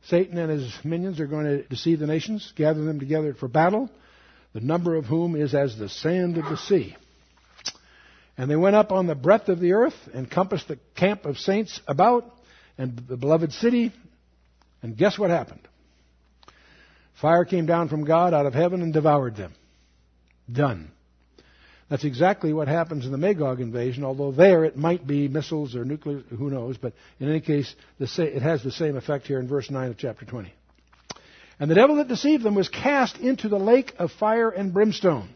Satan 0.05 0.38
and 0.38 0.51
his 0.51 0.74
minions 0.84 1.20
are 1.20 1.28
going 1.28 1.45
to 1.45 1.64
deceive 1.64 1.99
the 1.99 2.08
nations, 2.08 2.53
gather 2.55 2.84
them 2.84 2.99
together 2.99 3.34
for 3.34 3.47
battle, 3.47 3.89
the 4.53 4.62
number 4.62 4.95
of 4.95 5.05
whom 5.05 5.36
is 5.36 5.53
as 5.53 5.78
the 5.78 5.89
sand 5.89 6.38
of 6.38 6.45
the 6.45 6.58
sea. 6.58 6.95
And 8.38 8.51
they 8.51 8.55
went 8.55 8.75
up 8.75 8.91
on 8.91 9.07
the 9.07 9.15
breadth 9.15 9.49
of 9.49 9.59
the 9.59 9.73
earth 9.73 9.95
and 10.13 10.29
compassed 10.29 10.67
the 10.67 10.77
camp 10.95 11.25
of 11.25 11.38
saints 11.38 11.81
about 11.88 12.31
and 12.77 12.95
the 13.07 13.17
beloved 13.17 13.51
city. 13.51 13.91
And 14.83 14.95
guess 14.95 15.17
what 15.17 15.31
happened? 15.31 15.67
Fire 17.19 17.45
came 17.45 17.65
down 17.65 17.89
from 17.89 18.05
God 18.05 18.35
out 18.35 18.45
of 18.45 18.53
heaven 18.53 18.83
and 18.83 18.93
devoured 18.93 19.35
them. 19.35 19.53
Done. 20.51 20.91
That's 21.89 22.03
exactly 22.03 22.53
what 22.53 22.67
happens 22.67 23.05
in 23.05 23.11
the 23.11 23.17
Magog 23.17 23.59
invasion, 23.59 24.03
although 24.03 24.31
there 24.31 24.65
it 24.65 24.77
might 24.77 25.07
be 25.07 25.27
missiles 25.27 25.73
or 25.75 25.83
nuclear, 25.83 26.19
who 26.19 26.49
knows, 26.49 26.77
but 26.77 26.93
in 27.19 27.29
any 27.29 27.39
case, 27.39 27.73
it 27.97 28.41
has 28.41 28.61
the 28.61 28.71
same 28.71 28.97
effect 28.97 29.25
here 29.25 29.39
in 29.39 29.47
verse 29.47 29.71
9 29.71 29.89
of 29.89 29.97
chapter 29.97 30.25
20. 30.25 30.53
And 31.59 31.71
the 31.71 31.75
devil 31.75 31.95
that 31.95 32.07
deceived 32.07 32.43
them 32.43 32.55
was 32.55 32.69
cast 32.69 33.17
into 33.17 33.49
the 33.49 33.57
lake 33.57 33.93
of 33.97 34.11
fire 34.11 34.49
and 34.49 34.73
brimstone 34.73 35.29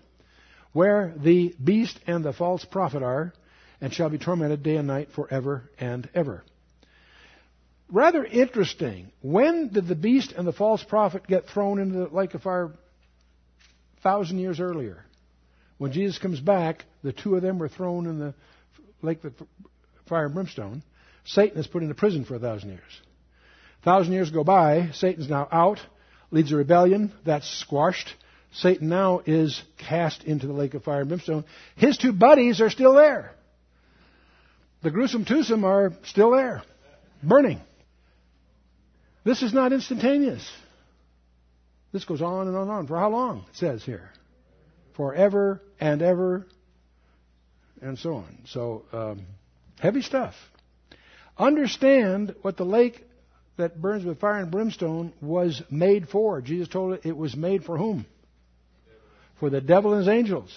where 0.73 1.13
the 1.17 1.53
beast 1.63 1.99
and 2.07 2.23
the 2.23 2.33
false 2.33 2.63
prophet 2.65 3.03
are, 3.03 3.33
and 3.79 3.93
shall 3.93 4.09
be 4.09 4.17
tormented 4.17 4.63
day 4.63 4.77
and 4.77 4.87
night 4.87 5.09
forever 5.13 5.69
and 5.79 6.07
ever. 6.13 6.43
Rather 7.89 8.23
interesting. 8.23 9.11
When 9.21 9.69
did 9.69 9.87
the 9.87 9.95
beast 9.95 10.31
and 10.31 10.47
the 10.47 10.53
false 10.53 10.83
prophet 10.83 11.27
get 11.27 11.47
thrown 11.47 11.79
into 11.79 11.99
the 11.99 12.07
lake 12.07 12.33
of 12.33 12.43
fire? 12.43 12.71
Thousand 14.01 14.39
years 14.39 14.59
earlier. 14.59 15.03
When 15.77 15.91
Jesus 15.91 16.17
comes 16.17 16.39
back, 16.39 16.85
the 17.03 17.11
two 17.11 17.35
of 17.35 17.41
them 17.41 17.59
were 17.59 17.67
thrown 17.67 18.05
in 18.05 18.19
the 18.19 18.33
lake 19.01 19.23
of 19.23 19.33
fire 20.07 20.25
and 20.25 20.33
brimstone. 20.33 20.83
Satan 21.25 21.59
is 21.59 21.67
put 21.67 21.83
into 21.83 21.95
prison 21.95 22.23
for 22.23 22.35
a 22.35 22.39
thousand 22.39 22.69
years. 22.69 23.01
A 23.81 23.83
thousand 23.83 24.13
years 24.13 24.29
go 24.29 24.43
by, 24.43 24.91
Satan's 24.93 25.29
now 25.29 25.47
out, 25.51 25.79
leads 26.29 26.51
a 26.51 26.55
rebellion, 26.55 27.11
that's 27.25 27.49
squashed. 27.59 28.15
Satan 28.53 28.89
now 28.89 29.21
is 29.25 29.61
cast 29.77 30.23
into 30.23 30.47
the 30.47 30.53
lake 30.53 30.73
of 30.73 30.83
fire 30.83 31.01
and 31.01 31.09
brimstone. 31.09 31.45
His 31.77 31.97
two 31.97 32.11
buddies 32.11 32.59
are 32.59 32.69
still 32.69 32.93
there. 32.93 33.33
The 34.83 34.91
gruesome 34.91 35.25
twosome 35.25 35.63
are 35.63 35.93
still 36.03 36.31
there, 36.31 36.63
burning. 37.23 37.61
This 39.23 39.43
is 39.43 39.53
not 39.53 39.71
instantaneous. 39.71 40.49
This 41.91 42.05
goes 42.05 42.21
on 42.21 42.47
and 42.47 42.55
on 42.55 42.63
and 42.63 42.71
on. 42.71 42.87
For 42.87 42.97
how 42.97 43.09
long? 43.09 43.45
It 43.51 43.57
says 43.57 43.83
here. 43.83 44.09
Forever 44.95 45.61
and 45.79 46.01
ever 46.01 46.47
and 47.81 47.97
so 47.97 48.15
on. 48.15 48.39
So, 48.45 48.83
um, 48.91 49.25
heavy 49.79 50.01
stuff. 50.01 50.35
Understand 51.37 52.35
what 52.41 52.57
the 52.57 52.63
lake 52.63 53.03
that 53.57 53.81
burns 53.81 54.05
with 54.05 54.19
fire 54.19 54.39
and 54.39 54.51
brimstone 54.51 55.13
was 55.21 55.61
made 55.69 56.09
for. 56.09 56.41
Jesus 56.41 56.67
told 56.67 56.93
it 56.93 57.05
it 57.05 57.15
was 57.15 57.35
made 57.35 57.63
for 57.63 57.77
whom? 57.77 58.05
For 59.41 59.49
the 59.49 59.59
devil 59.59 59.93
and 59.93 60.05
his 60.05 60.07
angels. 60.07 60.55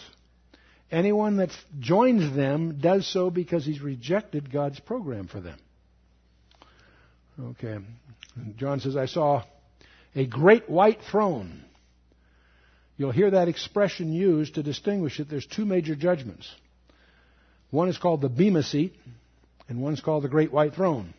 Anyone 0.93 1.39
that 1.39 1.51
joins 1.81 2.37
them 2.37 2.79
does 2.81 3.11
so 3.11 3.31
because 3.31 3.65
he's 3.65 3.81
rejected 3.81 4.53
God's 4.53 4.79
program 4.79 5.27
for 5.27 5.41
them. 5.41 5.59
Okay. 7.43 7.79
John 8.57 8.81
says, 8.81 8.95
I 8.95 9.07
saw 9.07 9.43
a 10.15 10.27
great 10.27 10.69
white 10.69 11.01
throne. 11.11 11.65
You'll 12.99 13.11
hear 13.11 13.31
that 13.31 13.49
expression 13.49 14.13
used 14.13 14.57
to 14.57 14.63
distinguish 14.63 15.19
it. 15.19 15.31
There's 15.31 15.47
two 15.47 15.65
major 15.65 15.97
judgments. 15.97 16.49
One 17.71 17.89
is 17.89 17.97
called 17.97 18.21
the 18.21 18.29
Bema 18.29 18.63
seat, 18.63 18.95
and 19.67 19.81
one's 19.81 20.03
called 20.03 20.25
the 20.25 20.29
great 20.29 20.53
white 20.53 20.75
throne. 20.75 21.15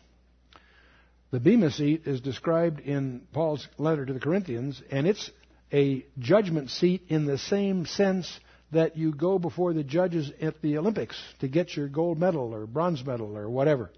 The 1.32 1.40
Bema 1.40 1.72
seat 1.72 2.02
is 2.06 2.20
described 2.20 2.78
in 2.78 3.22
Paul's 3.32 3.66
letter 3.76 4.06
to 4.06 4.12
the 4.12 4.20
Corinthians, 4.20 4.80
and 4.88 5.08
it's 5.08 5.30
a 5.72 6.06
judgment 6.18 6.70
seat 6.70 7.02
in 7.08 7.26
the 7.26 7.38
same 7.38 7.86
sense 7.86 8.40
that 8.72 8.96
you 8.96 9.12
go 9.12 9.38
before 9.38 9.72
the 9.72 9.84
judges 9.84 10.30
at 10.40 10.60
the 10.60 10.78
Olympics 10.78 11.20
to 11.40 11.48
get 11.48 11.76
your 11.76 11.88
gold 11.88 12.18
medal 12.18 12.54
or 12.54 12.66
bronze 12.66 13.04
medal 13.04 13.36
or 13.36 13.48
whatever. 13.48 13.90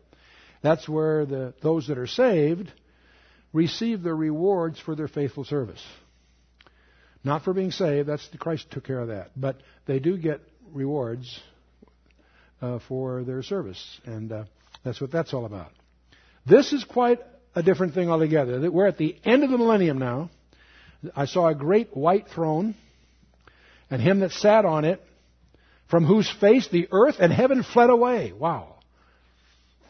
That's 0.63 0.89
where 0.89 1.25
the, 1.25 1.55
those 1.63 1.89
that 1.89 1.99
are 1.99 2.07
saved 2.07 2.73
receive 3.53 4.03
the 4.03 4.15
rewards 4.15 4.79
for 4.79 4.95
their 4.95 5.09
faithful 5.09 5.45
service. 5.45 5.83
Not 7.25 7.45
for 7.45 7.53
being 7.53 7.71
saved, 7.71 8.09
that's 8.09 8.29
the 8.29 8.39
Christ 8.39 8.71
took 8.71 8.85
care 8.85 9.01
of 9.01 9.09
that. 9.09 9.31
But 9.37 9.57
they 9.87 9.99
do 9.99 10.17
get 10.17 10.41
rewards 10.73 11.41
uh, 12.61 12.79
for 12.89 13.25
their 13.25 13.43
service, 13.43 14.01
and 14.05 14.31
uh, 14.33 14.45
that's 14.85 15.01
what 15.01 15.11
that's 15.11 15.33
all 15.33 15.45
about. 15.45 15.73
This 16.47 16.73
is 16.73 16.85
quite 16.85 17.21
a 17.55 17.63
different 17.63 17.95
thing 17.95 18.11
altogether. 18.11 18.71
We're 18.71 18.87
at 18.87 18.99
the 18.99 19.17
end 19.25 19.45
of 19.45 19.51
the 19.51 19.59
millennium 19.59 19.99
now. 19.99 20.31
I 21.15 21.27
saw 21.27 21.49
a 21.49 21.55
great 21.55 21.97
white 21.97 22.29
throne, 22.29 22.75
and 23.91 24.03
him 24.03 24.21
that 24.21 24.33
sat 24.33 24.65
on 24.65 24.85
it, 24.85 25.03
from 25.89 26.05
whose 26.05 26.31
face 26.41 26.69
the 26.69 26.89
earth 26.91 27.17
and 27.19 27.33
heaven 27.33 27.63
fled 27.63 27.91
away. 27.91 28.33
Wow. 28.33 28.77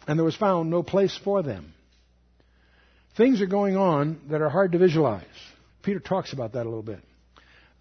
And 0.07 0.19
there 0.19 0.25
was 0.25 0.37
found 0.37 0.71
no 0.71 0.83
place 0.83 1.19
for 1.25 1.43
them. 1.43 1.75
Things 3.17 3.43
are 3.43 3.47
going 3.47 3.77
on 3.77 4.21
that 4.31 4.41
are 4.41 4.49
hard 4.49 4.73
to 4.73 4.79
visualize. 4.79 5.25
Peter 5.83 5.99
talks 5.99 6.33
about 6.33 6.53
that 6.53 6.63
a 6.63 6.69
little 6.69 6.83
bit. 6.83 7.01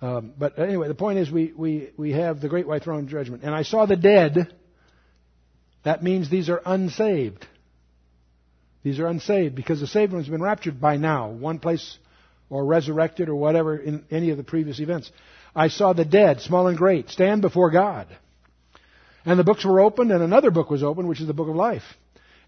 Um, 0.02 0.34
but 0.38 0.58
anyway, 0.58 0.88
the 0.88 0.96
point 0.96 1.20
is 1.20 1.30
we, 1.30 1.54
we, 1.56 1.90
we 1.98 2.12
have 2.12 2.42
the 2.42 2.50
great 2.50 2.68
white 2.68 2.84
throne 2.84 3.08
judgment. 3.08 3.44
And 3.44 3.54
I 3.54 3.64
saw 3.64 3.86
the 3.86 3.96
dead. 3.96 4.54
That 5.84 6.04
means 6.04 6.30
these 6.30 6.50
are 6.50 6.62
unsaved. 6.66 7.46
These 8.84 9.00
are 9.00 9.08
unsaved 9.08 9.56
because 9.56 9.80
the 9.80 9.88
saved 9.88 10.14
one's 10.14 10.28
been 10.28 10.42
raptured 10.42 10.80
by 10.80 10.98
now, 10.98 11.30
one 11.30 11.60
place 11.60 11.98
or 12.50 12.66
resurrected 12.66 13.30
or 13.30 13.36
whatever 13.36 13.78
in 13.78 14.06
any 14.10 14.30
of 14.30 14.38
the 14.38 14.44
previous 14.44 14.80
events. 14.80 15.12
I 15.56 15.70
saw 15.70 15.94
the 15.94 16.06
dead, 16.06 16.42
small 16.42 16.68
and 16.68 16.78
great, 16.78 17.10
stand 17.10 17.42
before 17.42 17.72
God. 17.72 18.08
And 19.26 19.38
the 19.38 19.44
books 19.44 19.66
were 19.66 19.82
opened, 19.82 20.12
and 20.12 20.24
another 20.24 20.52
book 20.52 20.70
was 20.70 20.84
opened, 20.84 21.08
which 21.10 21.20
is 21.20 21.28
the 21.28 21.34
book 21.34 21.50
of 21.50 21.56
life. 21.56 21.84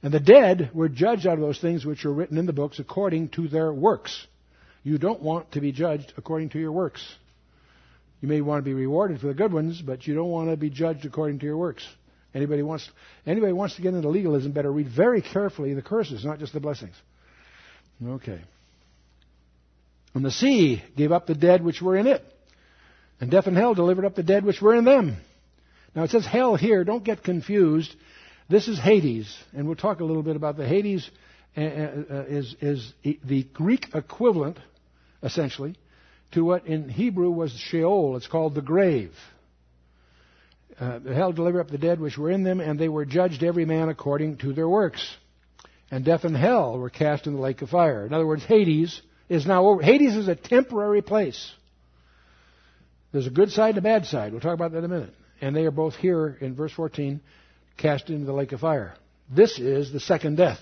And 0.01 0.13
the 0.13 0.19
dead 0.19 0.71
were 0.73 0.87
judged 0.87 1.27
out 1.27 1.33
of 1.33 1.41
those 1.41 1.59
things 1.59 1.85
which 1.85 2.05
are 2.05 2.13
written 2.13 2.37
in 2.37 2.45
the 2.45 2.53
books 2.53 2.79
according 2.79 3.29
to 3.29 3.47
their 3.47 3.73
works. 3.73 4.25
You 4.83 4.97
don't 4.97 5.21
want 5.21 5.51
to 5.53 5.61
be 5.61 5.73
judged 5.73 6.13
according 6.15 6.49
to 6.49 6.59
your 6.59 6.71
works. 6.71 7.03
You 8.21 8.27
may 8.27 8.41
want 8.41 8.63
to 8.63 8.69
be 8.69 8.73
rewarded 8.73 9.19
for 9.19 9.27
the 9.27 9.33
good 9.33 9.51
ones, 9.51 9.81
but 9.81 10.07
you 10.07 10.15
don't 10.15 10.29
want 10.29 10.49
to 10.49 10.57
be 10.57 10.69
judged 10.69 11.05
according 11.05 11.39
to 11.39 11.45
your 11.45 11.57
works. 11.57 11.85
Anybody 12.33 12.61
wants 12.61 12.89
anybody 13.25 13.53
wants 13.53 13.75
to 13.75 13.81
get 13.81 13.93
into 13.93 14.07
legalism 14.07 14.51
better 14.51 14.71
read 14.71 14.87
very 14.87 15.21
carefully 15.21 15.73
the 15.73 15.81
curses, 15.81 16.23
not 16.23 16.39
just 16.39 16.53
the 16.53 16.59
blessings. 16.59 16.95
Okay. 18.05 18.39
And 20.13 20.25
the 20.25 20.31
sea 20.31 20.83
gave 20.97 21.11
up 21.11 21.27
the 21.27 21.35
dead 21.35 21.63
which 21.63 21.81
were 21.81 21.95
in 21.95 22.07
it, 22.07 22.23
and 23.21 23.29
death 23.29 23.47
and 23.47 23.55
hell 23.55 23.73
delivered 23.73 24.05
up 24.05 24.15
the 24.15 24.23
dead 24.23 24.43
which 24.43 24.61
were 24.61 24.75
in 24.75 24.85
them. 24.85 25.17
Now 25.95 26.03
it 26.03 26.11
says 26.11 26.25
hell 26.25 26.55
here. 26.55 26.83
Don't 26.83 27.03
get 27.03 27.23
confused. 27.23 27.93
This 28.49 28.67
is 28.67 28.79
Hades, 28.79 29.35
and 29.53 29.67
we'll 29.67 29.75
talk 29.75 29.99
a 29.99 30.05
little 30.05 30.23
bit 30.23 30.35
about 30.35 30.57
the 30.57 30.67
Hades. 30.67 31.09
Uh, 31.57 31.61
uh, 31.61 32.25
is 32.27 32.55
is 32.61 32.93
the 33.03 33.43
Greek 33.53 33.87
equivalent, 33.95 34.57
essentially, 35.23 35.75
to 36.31 36.45
what 36.45 36.67
in 36.67 36.87
Hebrew 36.87 37.31
was 37.31 37.51
Sheol. 37.51 38.15
It's 38.17 38.27
called 38.27 38.53
the 38.53 38.61
grave. 38.61 39.11
Uh, 40.79 40.99
hell 40.99 41.33
delivered 41.33 41.59
up 41.59 41.69
the 41.69 41.77
dead 41.77 41.99
which 41.99 42.17
were 42.17 42.29
in 42.29 42.43
them, 42.43 42.61
and 42.61 42.79
they 42.79 42.87
were 42.87 43.03
judged 43.03 43.43
every 43.43 43.65
man 43.65 43.89
according 43.89 44.37
to 44.37 44.53
their 44.53 44.69
works. 44.69 45.05
And 45.91 46.05
death 46.05 46.23
and 46.23 46.37
hell 46.37 46.77
were 46.77 46.91
cast 46.91 47.25
in 47.25 47.33
the 47.33 47.41
lake 47.41 47.61
of 47.61 47.69
fire. 47.69 48.05
In 48.05 48.13
other 48.13 48.27
words, 48.27 48.43
Hades 48.45 49.01
is 49.29 49.45
now 49.45 49.65
over. 49.65 49.81
Hades 49.81 50.15
is 50.15 50.27
a 50.27 50.35
temporary 50.35 51.01
place. 51.01 51.51
There's 53.11 53.27
a 53.27 53.31
good 53.31 53.51
side 53.51 53.69
and 53.69 53.77
a 53.79 53.81
bad 53.81 54.05
side. 54.05 54.31
We'll 54.31 54.41
talk 54.41 54.53
about 54.53 54.71
that 54.71 54.79
in 54.79 54.85
a 54.85 54.89
minute. 54.89 55.13
And 55.41 55.55
they 55.55 55.65
are 55.65 55.71
both 55.71 55.95
here 55.95 56.37
in 56.41 56.55
verse 56.55 56.73
14, 56.73 57.21
cast 57.77 58.09
into 58.09 58.25
the 58.25 58.33
lake 58.33 58.51
of 58.51 58.59
fire. 58.59 58.95
This 59.33 59.57
is 59.59 59.91
the 59.91 59.99
second 59.99 60.35
death. 60.35 60.59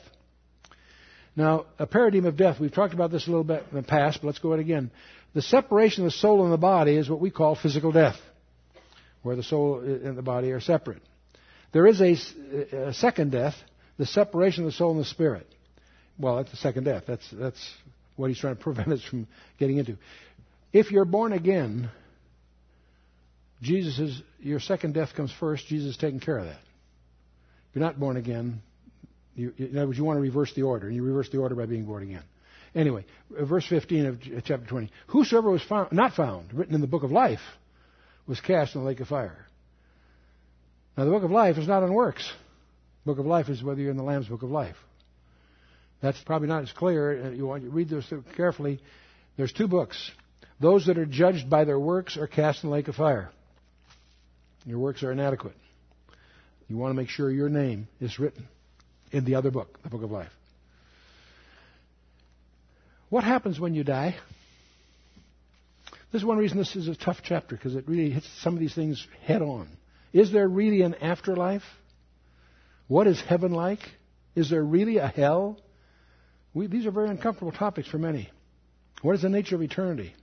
Now, 1.36 1.66
a 1.78 1.86
paradigm 1.86 2.26
of 2.26 2.38
death, 2.38 2.60
we've 2.60 2.74
talked 2.74 2.94
about 2.94 3.12
this 3.12 3.28
a 3.28 3.30
little 3.30 3.44
bit 3.44 3.64
in 3.72 3.78
the 3.78 3.84
past, 3.84 4.20
but 4.22 4.28
let's 4.28 4.40
go 4.40 4.54
at 4.54 4.60
it 4.60 4.64
again. 4.64 4.92
The 5.34 5.42
separation 5.42 6.04
of 6.04 6.12
the 6.12 6.18
soul 6.18 6.44
and 6.44 6.54
the 6.54 6.58
body 6.58 6.96
is 6.96 7.10
what 7.10 7.20
we 7.20 7.30
call 7.30 7.56
physical 7.56 7.92
death, 7.92 8.16
where 9.24 9.36
the 9.36 9.44
soul 9.44 9.80
and 9.80 10.18
the 10.18 10.24
body 10.24 10.52
are 10.52 10.60
separate. 10.60 11.02
There 11.74 11.86
is 11.86 12.02
a, 12.02 12.18
a 12.76 12.94
second 12.94 13.32
death, 13.32 13.56
the 13.98 14.06
separation 14.06 14.64
of 14.64 14.72
the 14.72 14.78
soul 14.78 14.92
and 14.92 15.00
the 15.00 15.06
spirit. 15.06 15.48
Well, 16.18 16.38
that's 16.38 16.52
the 16.52 16.58
second 16.58 16.86
death. 16.86 17.04
That's, 17.08 17.30
that's 17.32 17.74
what 18.18 18.30
he's 18.30 18.40
trying 18.40 18.58
to 18.58 18.62
prevent 18.62 18.88
us 18.92 19.02
from 19.04 19.28
getting 19.58 19.78
into. 19.78 19.98
If 20.74 20.92
you're 20.92 21.06
born 21.06 21.32
again, 21.32 21.90
Jesus 23.62 23.98
is, 23.98 24.22
your 24.40 24.60
second 24.60 24.94
death 24.94 25.14
comes 25.16 25.32
first. 25.40 25.66
Jesus 25.68 25.92
is 25.92 25.98
taking 25.98 26.20
care 26.20 26.38
of 26.38 26.46
that. 26.46 26.60
If 27.70 27.76
you're 27.76 27.84
not 27.84 28.00
born 28.00 28.18
again, 28.18 28.62
you, 29.36 29.54
in 29.58 29.78
other 29.78 29.88
words, 29.88 29.98
you 29.98 30.04
want 30.04 30.18
to 30.18 30.22
reverse 30.22 30.54
the 30.56 30.64
order, 30.64 30.88
and 30.88 30.96
you 30.96 31.04
reverse 31.04 31.30
the 31.30 31.38
order 31.38 31.56
by 31.56 31.66
being 31.66 31.86
born 31.86 32.04
again. 32.04 32.24
Anyway, 32.76 33.06
verse 33.30 33.66
15 33.68 34.06
of 34.06 34.22
chapter 34.44 34.66
20. 34.68 34.92
Whosoever 35.08 35.50
was 35.50 35.64
found, 35.64 35.92
not 35.92 36.14
found, 36.14 36.54
written 36.54 36.76
in 36.76 36.82
the 36.82 36.88
book 36.88 37.04
of 37.04 37.12
life, 37.12 37.40
was 38.28 38.40
cast 38.42 38.76
in 38.76 38.82
the 38.82 38.88
lake 38.88 39.00
of 39.00 39.08
fire. 39.08 39.46
Now, 40.98 41.06
the 41.06 41.12
book 41.12 41.24
of 41.24 41.32
life 41.32 41.58
is 41.58 41.68
not 41.68 41.84
on 41.84 41.94
works. 41.94 42.30
Book 43.06 43.20
of 43.20 43.26
life 43.26 43.48
is 43.50 43.64
whether 43.64 43.80
you're 43.80 43.92
in 43.92 43.98
the 43.98 44.04
Lamb's 44.04 44.28
book 44.28 44.44
of 44.44 44.50
life. 44.52 44.76
That's 46.02 46.20
probably 46.24 46.48
not 46.48 46.64
as 46.64 46.72
clear. 46.72 47.28
Uh, 47.28 47.30
you 47.32 47.46
want 47.46 47.64
to 47.64 47.70
read 47.70 47.90
this 47.90 48.12
carefully. 48.36 48.80
There's 49.36 49.52
two 49.52 49.68
books. 49.68 50.12
Those 50.60 50.88
that 50.88 50.98
are 50.98 51.06
judged 51.06 51.50
by 51.50 51.66
their 51.66 51.80
works 51.80 52.18
are 52.18 52.28
cast 52.28 52.64
in 52.64 52.70
the 52.70 52.76
lake 52.76 52.88
of 52.88 52.96
fire. 52.96 53.32
Your 54.66 54.80
works 54.80 55.04
are 55.04 55.12
inadequate. 55.12 55.56
You 56.68 56.78
want 56.78 56.92
to 56.92 56.96
make 56.96 57.10
sure 57.10 57.32
your 57.32 57.50
name 57.50 57.88
is 58.02 58.20
written 58.20 58.48
in 59.12 59.24
the 59.24 59.36
other 59.36 59.52
book, 59.52 59.80
the 59.84 59.90
book 59.90 60.04
of 60.04 60.12
life. 60.12 60.32
What 63.10 63.24
happens 63.24 63.60
when 63.60 63.74
you 63.74 63.84
die? 63.84 64.16
This 66.12 66.22
is 66.22 66.26
one 66.26 66.38
reason 66.38 66.58
this 66.58 66.76
is 66.76 66.88
a 66.88 66.96
tough 66.96 67.18
chapter 67.24 67.56
because 67.56 67.76
it 67.76 67.88
really 67.88 68.10
hits 68.10 68.28
some 68.42 68.54
of 68.54 68.60
these 68.60 68.76
things 68.76 69.06
head 69.26 69.42
on. 69.42 69.70
Is 70.14 70.32
there 70.32 70.48
really 70.48 70.82
an 70.82 70.96
afterlife? 70.96 71.64
What 72.88 73.08
is 73.08 73.22
heaven 73.22 73.52
like? 73.52 73.80
Is 74.36 74.50
there 74.50 74.64
really 74.64 74.98
a 74.98 75.08
hell? 75.08 75.60
We, 76.58 76.66
these 76.66 76.88
are 76.88 76.92
very 76.92 77.10
uncomfortable 77.10 77.52
topics 77.52 77.88
for 77.88 78.00
many. 78.00 78.30
What 79.04 79.14
is 79.14 79.22
the 79.22 79.30
nature 79.30 79.56
of 79.56 79.62
eternity? 79.62 80.16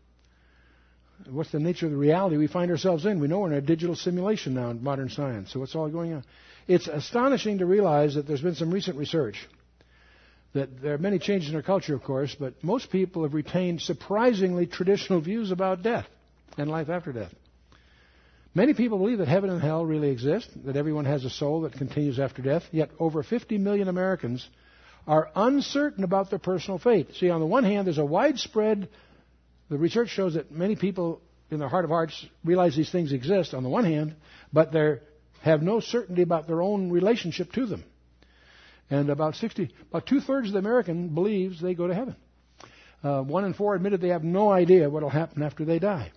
What's 1.31 1.53
the 1.53 1.61
nature 1.61 1.87
of 1.87 1.93
the 1.93 1.99
reality 1.99 2.37
we 2.37 2.49
find 2.49 2.73
ourselves 2.73 3.07
in? 3.07 3.21
We 3.21 3.29
know 3.29 3.39
we're 3.39 3.53
in 3.53 3.59
a 3.59 3.61
digital 3.61 3.95
simulation 3.95 4.55
now 4.55 4.71
in 4.71 4.83
modern 4.83 5.11
science, 5.11 5.53
so 5.53 5.61
what's 5.61 5.77
all 5.77 5.89
going 5.89 6.13
on? 6.13 6.25
It's 6.67 6.89
astonishing 6.89 7.59
to 7.59 7.67
realize 7.67 8.17
that 8.17 8.27
there's 8.27 8.41
been 8.41 8.57
some 8.57 8.73
recent 8.73 8.97
research 8.97 9.37
that 10.55 10.83
there 10.83 10.95
are 10.95 10.99
many 10.99 11.21
changes 11.21 11.51
in 11.51 11.57
our 11.57 11.63
culture, 11.63 11.95
of 11.95 12.03
course, 12.03 12.35
but 12.39 12.55
most 12.63 12.91
people 12.91 13.23
have 13.23 13.35
retained 13.35 13.81
surprisingly 13.81 14.67
traditional 14.67 15.21
views 15.21 15.53
about 15.53 15.83
death 15.83 16.07
and 16.57 16.71
life 16.71 16.89
after 16.89 17.13
death. 17.13 17.33
Many 18.55 18.75
people 18.75 18.99
believe 18.99 19.19
that 19.19 19.29
heaven 19.29 19.51
and 19.51 19.61
hell 19.61 19.85
really 19.85 20.11
exist, 20.11 20.49
that 20.65 20.77
everyone 20.77 21.07
has 21.07 21.25
a 21.25 21.31
soul 21.31 21.63
that 21.63 21.73
continues 21.75 22.21
after 22.21 22.41
death, 22.43 22.63
yet 22.71 22.91
over 23.01 23.23
50 23.23 23.59
million 23.59 23.89
Americans 23.89 24.49
are 25.07 25.31
uncertain 25.35 26.05
about 26.05 26.31
their 26.31 26.39
personal 26.39 26.79
fate. 26.79 27.15
See, 27.15 27.31
on 27.31 27.41
the 27.41 27.47
one 27.47 27.65
hand, 27.65 27.87
there's 27.87 27.99
a 27.99 28.05
widespread, 28.05 28.89
the 29.69 29.79
research 29.79 30.09
shows 30.09 30.35
that 30.35 30.51
many 30.51 30.77
people 30.77 31.21
in 31.51 31.59
their 31.59 31.69
heart 31.69 31.85
of 31.85 31.91
hearts 31.91 32.27
realize 32.45 32.75
these 32.75 32.91
things 32.91 33.13
exist 33.13 33.55
on 33.55 33.63
the 33.63 33.69
one 33.69 33.85
hand, 33.85 34.15
but 34.53 34.73
they 34.73 34.99
have 35.43 35.63
no 35.63 35.81
certainty 35.81 36.23
about 36.23 36.47
their 36.47 36.63
own 36.63 36.91
relationship 36.91 37.53
to 37.53 37.67
them. 37.67 37.85
And 38.91 39.11
about 39.11 39.37
60, 39.37 39.71
about 39.91 40.07
two 40.07 40.21
thirds 40.21 40.49
of 40.49 40.53
the 40.55 40.59
American 40.59 41.09
believes 41.09 41.61
they 41.61 41.75
go 41.75 41.87
to 41.87 41.95
heaven. 41.95 42.17
Uh, 43.03 43.23
one 43.23 43.45
in 43.45 43.55
four 43.55 43.75
admitted 43.75 44.01
they 44.01 44.09
have 44.09 44.25
no 44.25 44.51
idea 44.51 44.89
what 44.89 45.03
will 45.03 45.11
happen 45.11 45.43
after 45.43 45.65
they 45.65 45.79
die. 45.79 46.11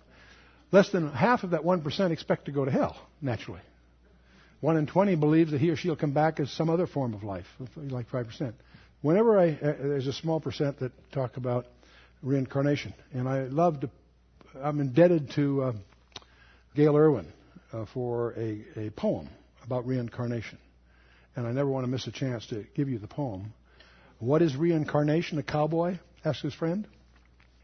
Less 0.70 0.90
than 0.90 1.10
half 1.10 1.44
of 1.44 1.50
that 1.50 1.62
1% 1.62 2.10
expect 2.10 2.46
to 2.46 2.52
go 2.52 2.64
to 2.64 2.70
hell, 2.70 2.96
naturally. 3.22 3.60
One 4.60 4.76
in 4.76 4.86
20 4.86 5.14
believes 5.16 5.52
that 5.52 5.60
he 5.60 5.70
or 5.70 5.76
she 5.76 5.88
will 5.88 5.96
come 5.96 6.12
back 6.12 6.40
as 6.40 6.50
some 6.50 6.68
other 6.68 6.86
form 6.86 7.14
of 7.14 7.22
life, 7.22 7.46
like 7.76 8.10
5%. 8.10 8.52
Whenever 9.02 9.38
I, 9.38 9.50
uh, 9.50 9.74
there's 9.80 10.06
a 10.06 10.12
small 10.12 10.40
percent 10.40 10.80
that 10.80 10.92
talk 11.12 11.36
about 11.36 11.66
reincarnation. 12.22 12.94
And 13.12 13.28
I 13.28 13.42
love 13.44 13.80
to, 13.80 13.90
I'm 14.60 14.80
indebted 14.80 15.30
to 15.36 15.62
uh, 15.62 15.72
Gayle 16.74 16.96
Erwin 16.96 17.32
uh, 17.72 17.86
for 17.92 18.32
a, 18.36 18.64
a 18.76 18.90
poem 18.90 19.28
about 19.64 19.86
reincarnation 19.86 20.58
and 21.38 21.46
I 21.46 21.52
never 21.52 21.70
want 21.70 21.84
to 21.84 21.90
miss 21.90 22.04
a 22.08 22.10
chance 22.10 22.44
to 22.48 22.64
give 22.74 22.88
you 22.88 22.98
the 22.98 23.06
poem. 23.06 23.54
What 24.18 24.42
is 24.42 24.56
reincarnation? 24.56 25.38
A 25.38 25.44
cowboy 25.44 25.98
asked 26.24 26.42
his 26.42 26.52
friend. 26.52 26.84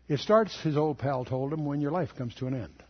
It 0.06 0.20
starts, 0.20 0.56
his 0.62 0.76
old 0.76 0.98
pal 0.98 1.24
told 1.24 1.52
him, 1.52 1.66
when 1.66 1.80
your 1.80 1.90
life 1.90 2.10
comes 2.16 2.36
to 2.36 2.46
an 2.46 2.54
end. 2.54 2.82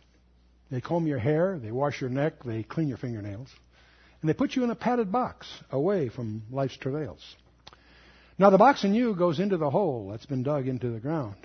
They 0.69 0.81
comb 0.81 1.07
your 1.07 1.17
hair, 1.17 1.57
they 1.57 1.71
wash 1.71 2.01
your 2.01 2.11
neck, 2.11 2.43
they 2.43 2.61
clean 2.61 2.87
your 2.87 2.99
fingernails, 2.99 3.49
and 4.21 4.29
they 4.29 4.35
put 4.35 4.55
you 4.55 4.63
in 4.63 4.69
a 4.69 4.75
padded 4.75 5.11
box 5.11 5.47
away 5.71 6.09
from 6.09 6.43
life's 6.51 6.77
travails. 6.77 7.23
Now, 8.37 8.49
the 8.49 8.57
box 8.57 8.83
in 8.83 8.93
you 8.93 9.15
goes 9.15 9.39
into 9.39 9.57
the 9.57 9.69
hole 9.69 10.09
that's 10.11 10.25
been 10.25 10.43
dug 10.43 10.67
into 10.67 10.89
the 10.89 10.99
ground. 10.99 11.35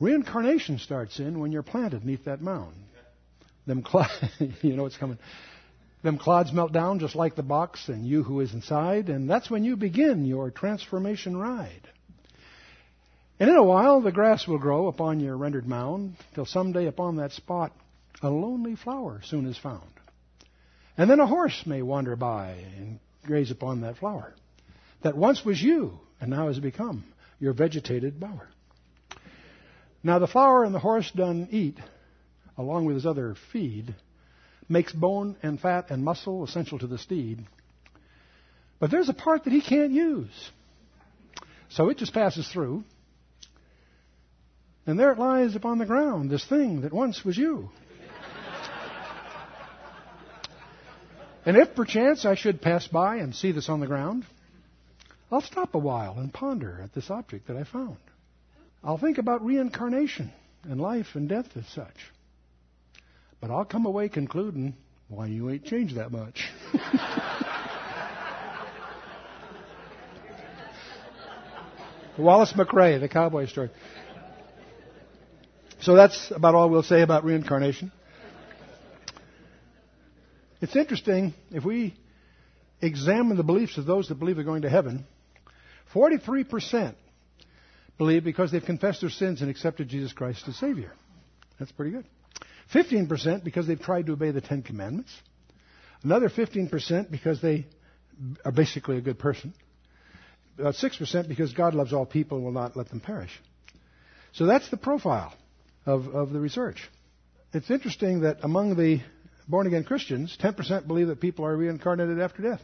Reincarnation 0.00 0.78
starts 0.78 1.20
in 1.20 1.38
when 1.38 1.52
you're 1.52 1.62
planted 1.62 2.00
beneath 2.00 2.24
that 2.24 2.40
mound. 2.40 2.74
them 3.66 3.84
cl- 3.88 4.08
you 4.62 4.74
know 4.74 4.82
what's 4.82 4.96
coming. 4.96 5.18
Them 6.02 6.18
clods 6.18 6.52
melt 6.52 6.72
down 6.72 6.98
just 6.98 7.14
like 7.14 7.36
the 7.36 7.42
box 7.42 7.88
and 7.88 8.06
you 8.06 8.24
who 8.24 8.40
is 8.40 8.52
inside, 8.52 9.08
and 9.08 9.30
that's 9.30 9.48
when 9.50 9.64
you 9.64 9.76
begin 9.76 10.26
your 10.26 10.50
transformation 10.50 11.36
ride. 11.36 11.88
And 13.38 13.48
in 13.48 13.56
a 13.56 13.62
while 13.62 14.00
the 14.00 14.12
grass 14.12 14.48
will 14.48 14.58
grow 14.58 14.88
upon 14.88 15.20
your 15.20 15.36
rendered 15.36 15.66
mound, 15.66 16.16
till 16.34 16.44
someday 16.44 16.86
upon 16.86 17.16
that 17.16 17.32
spot 17.32 17.72
a 18.20 18.28
lonely 18.28 18.74
flower 18.74 19.20
soon 19.24 19.46
is 19.46 19.56
found. 19.56 19.90
And 20.98 21.08
then 21.08 21.20
a 21.20 21.26
horse 21.26 21.64
may 21.66 21.82
wander 21.82 22.16
by 22.16 22.50
and 22.76 22.98
graze 23.24 23.50
upon 23.50 23.80
that 23.80 23.98
flower 23.98 24.34
that 25.04 25.16
once 25.16 25.44
was 25.44 25.62
you 25.62 26.00
and 26.18 26.30
now 26.30 26.48
has 26.48 26.58
become 26.58 27.04
your 27.38 27.52
vegetated 27.52 28.18
bower. 28.18 28.48
Now 30.02 30.18
the 30.18 30.26
flower 30.26 30.64
and 30.64 30.74
the 30.74 30.80
horse 30.80 31.10
done 31.14 31.48
eat, 31.50 31.78
along 32.56 32.86
with 32.86 32.96
his 32.96 33.06
other 33.06 33.36
feed, 33.52 33.94
makes 34.66 34.92
bone 34.92 35.36
and 35.42 35.60
fat 35.60 35.90
and 35.90 36.02
muscle 36.02 36.42
essential 36.42 36.78
to 36.78 36.86
the 36.86 36.98
steed. 36.98 37.44
But 38.80 38.90
there's 38.90 39.10
a 39.10 39.14
part 39.14 39.44
that 39.44 39.52
he 39.52 39.60
can't 39.60 39.92
use. 39.92 40.50
So 41.68 41.90
it 41.90 41.98
just 41.98 42.14
passes 42.14 42.48
through. 42.48 42.82
And 44.86 44.98
there 44.98 45.12
it 45.12 45.18
lies 45.18 45.54
upon 45.54 45.78
the 45.78 45.86
ground, 45.86 46.30
this 46.30 46.44
thing 46.46 46.80
that 46.80 46.92
once 46.92 47.24
was 47.24 47.36
you. 47.36 47.70
and 51.44 51.58
if 51.58 51.74
perchance 51.74 52.24
I 52.24 52.36
should 52.36 52.62
pass 52.62 52.86
by 52.86 53.16
and 53.16 53.34
see 53.34 53.52
this 53.52 53.68
on 53.68 53.80
the 53.80 53.86
ground, 53.86 54.24
I'll 55.34 55.40
stop 55.40 55.74
a 55.74 55.78
while 55.78 56.20
and 56.20 56.32
ponder 56.32 56.78
at 56.80 56.94
this 56.94 57.10
object 57.10 57.48
that 57.48 57.56
I 57.56 57.64
found. 57.64 57.96
I'll 58.84 58.98
think 58.98 59.18
about 59.18 59.44
reincarnation 59.44 60.30
and 60.62 60.80
life 60.80 61.08
and 61.14 61.28
death 61.28 61.48
as 61.56 61.66
such. 61.74 61.96
But 63.40 63.50
I'll 63.50 63.64
come 63.64 63.84
away 63.84 64.08
concluding, 64.08 64.76
why 65.08 65.26
you 65.26 65.50
ain't 65.50 65.64
changed 65.64 65.96
that 65.96 66.12
much. 66.12 66.48
Wallace 72.16 72.52
McRae, 72.52 73.00
the 73.00 73.08
cowboy 73.08 73.46
story. 73.46 73.70
So 75.80 75.96
that's 75.96 76.30
about 76.30 76.54
all 76.54 76.70
we'll 76.70 76.84
say 76.84 77.02
about 77.02 77.24
reincarnation. 77.24 77.90
It's 80.60 80.76
interesting 80.76 81.34
if 81.50 81.64
we 81.64 81.96
examine 82.80 83.36
the 83.36 83.42
beliefs 83.42 83.78
of 83.78 83.84
those 83.84 84.06
that 84.10 84.14
believe 84.14 84.36
they're 84.36 84.44
going 84.44 84.62
to 84.62 84.70
heaven. 84.70 85.08
43% 85.94 86.94
believe 87.98 88.24
because 88.24 88.50
they've 88.50 88.64
confessed 88.64 89.00
their 89.00 89.10
sins 89.10 89.40
and 89.40 89.50
accepted 89.50 89.88
Jesus 89.88 90.12
Christ 90.12 90.44
as 90.48 90.56
Savior. 90.56 90.92
That's 91.58 91.72
pretty 91.72 91.92
good. 91.92 92.04
15% 92.72 93.44
because 93.44 93.66
they've 93.66 93.80
tried 93.80 94.06
to 94.06 94.12
obey 94.12 94.30
the 94.30 94.40
Ten 94.40 94.62
Commandments. 94.62 95.12
Another 96.02 96.28
15% 96.28 97.10
because 97.10 97.40
they 97.40 97.66
are 98.44 98.52
basically 98.52 98.98
a 98.98 99.00
good 99.00 99.18
person. 99.18 99.54
About 100.58 100.74
6% 100.74 101.28
because 101.28 101.52
God 101.52 101.74
loves 101.74 101.92
all 101.92 102.06
people 102.06 102.38
and 102.38 102.44
will 102.44 102.52
not 102.52 102.76
let 102.76 102.88
them 102.88 103.00
perish. 103.00 103.30
So 104.32 104.46
that's 104.46 104.68
the 104.70 104.76
profile 104.76 105.32
of, 105.86 106.08
of 106.08 106.30
the 106.30 106.40
research. 106.40 106.88
It's 107.52 107.70
interesting 107.70 108.20
that 108.20 108.38
among 108.42 108.76
the 108.76 109.00
born 109.46 109.66
again 109.66 109.84
Christians, 109.84 110.36
10% 110.40 110.86
believe 110.86 111.08
that 111.08 111.20
people 111.20 111.44
are 111.44 111.56
reincarnated 111.56 112.20
after 112.20 112.42
death. 112.42 112.62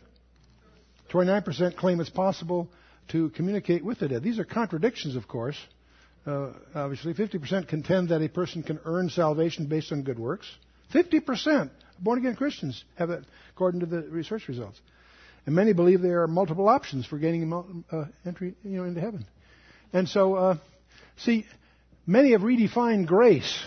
29% 1.13 1.77
claim 1.77 2.01
it's 2.01 2.11
possible 2.11 2.69
to 3.09 3.31
communicate 3.31 3.85
with 3.85 3.99
the 3.99 4.09
dead. 4.09 4.23
These 4.23 4.39
are 4.39 4.45
contradictions, 4.45 5.17
of 5.17 5.27
course. 5.27 5.57
Uh, 6.27 6.51
obviously, 6.75 7.15
50% 7.15 7.69
contend 7.69 8.11
that 8.11 8.23
a 8.23 8.29
person 8.29 8.63
can 8.63 8.79
earn 8.85 9.09
salvation 9.09 9.67
based 9.67 9.91
on 9.91 10.03
good 10.03 10.19
works. 10.19 10.47
50% 10.93 11.71
born 12.01 12.19
again 12.19 12.35
Christians 12.35 12.83
have 12.97 13.09
that, 13.09 13.25
according 13.55 13.81
to 13.81 13.87
the 13.87 14.03
research 14.03 14.49
results. 14.49 14.81
And 15.47 15.55
many 15.55 15.73
believe 15.73 16.01
there 16.01 16.23
are 16.23 16.29
multiple 16.29 16.69
options 16.69 17.07
for 17.07 17.19
gaining 17.19 17.85
uh, 17.91 18.05
entry 18.27 18.55
you 18.63 18.77
know, 18.77 18.85
into 18.85 19.01
heaven. 19.01 19.27
And 19.93 20.09
so, 20.09 20.35
uh, 20.35 20.57
see, 21.19 21.47
many 22.07 22.33
have 22.33 22.43
redefined 22.43 23.07
grace 23.07 23.59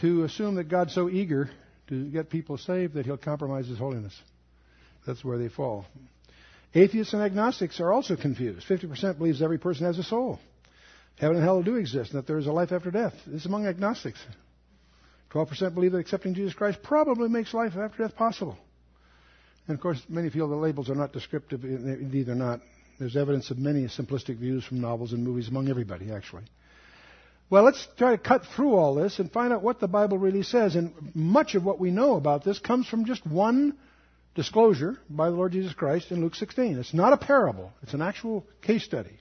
to 0.00 0.24
assume 0.24 0.56
that 0.56 0.64
God's 0.64 0.94
so 0.94 1.08
eager 1.08 1.50
to 1.88 2.04
get 2.10 2.30
people 2.30 2.56
saved 2.56 2.94
that 2.94 3.04
he'll 3.04 3.16
compromise 3.16 3.66
his 3.66 3.78
holiness. 3.78 4.18
That's 5.06 5.24
where 5.24 5.38
they 5.38 5.48
fall. 5.48 5.86
Atheists 6.74 7.12
and 7.12 7.22
agnostics 7.22 7.78
are 7.80 7.92
also 7.92 8.16
confused. 8.16 8.66
50% 8.66 9.18
believes 9.18 9.40
every 9.40 9.58
person 9.58 9.86
has 9.86 9.98
a 9.98 10.02
soul. 10.02 10.40
Heaven 11.16 11.36
and 11.36 11.44
hell 11.44 11.62
do 11.62 11.76
exist, 11.76 12.10
and 12.10 12.18
that 12.18 12.26
there 12.26 12.38
is 12.38 12.48
a 12.48 12.52
life 12.52 12.72
after 12.72 12.90
death. 12.90 13.14
This 13.26 13.42
is 13.42 13.46
among 13.46 13.66
agnostics. 13.66 14.18
12% 15.30 15.74
believe 15.74 15.92
that 15.92 15.98
accepting 15.98 16.34
Jesus 16.34 16.54
Christ 16.54 16.82
probably 16.82 17.28
makes 17.28 17.54
life 17.54 17.76
after 17.76 18.02
death 18.02 18.16
possible. 18.16 18.58
And 19.66 19.76
of 19.76 19.80
course, 19.80 20.02
many 20.08 20.30
feel 20.30 20.48
the 20.48 20.56
labels 20.56 20.90
are 20.90 20.94
not 20.94 21.12
descriptive, 21.12 21.64
indeed 21.64 22.26
they're 22.26 22.34
not. 22.34 22.60
There's 22.98 23.16
evidence 23.16 23.50
of 23.50 23.58
many 23.58 23.84
simplistic 23.84 24.38
views 24.38 24.64
from 24.64 24.80
novels 24.80 25.12
and 25.12 25.24
movies 25.24 25.48
among 25.48 25.68
everybody, 25.68 26.12
actually. 26.12 26.44
Well, 27.50 27.64
let's 27.64 27.86
try 27.96 28.12
to 28.12 28.18
cut 28.18 28.42
through 28.56 28.74
all 28.74 28.94
this 28.94 29.18
and 29.18 29.30
find 29.30 29.52
out 29.52 29.62
what 29.62 29.80
the 29.80 29.88
Bible 29.88 30.18
really 30.18 30.42
says. 30.42 30.76
And 30.76 30.92
much 31.14 31.54
of 31.54 31.64
what 31.64 31.78
we 31.78 31.90
know 31.90 32.16
about 32.16 32.44
this 32.44 32.58
comes 32.58 32.86
from 32.88 33.04
just 33.04 33.26
one 33.26 33.76
disclosure 34.34 34.98
by 35.08 35.30
the 35.30 35.36
Lord 35.36 35.52
Jesus 35.52 35.72
Christ 35.72 36.10
in 36.10 36.20
Luke 36.20 36.34
16. 36.34 36.78
It's 36.78 36.94
not 36.94 37.12
a 37.12 37.16
parable, 37.16 37.72
it's 37.82 37.94
an 37.94 38.02
actual 38.02 38.44
case 38.62 38.84
study. 38.84 39.18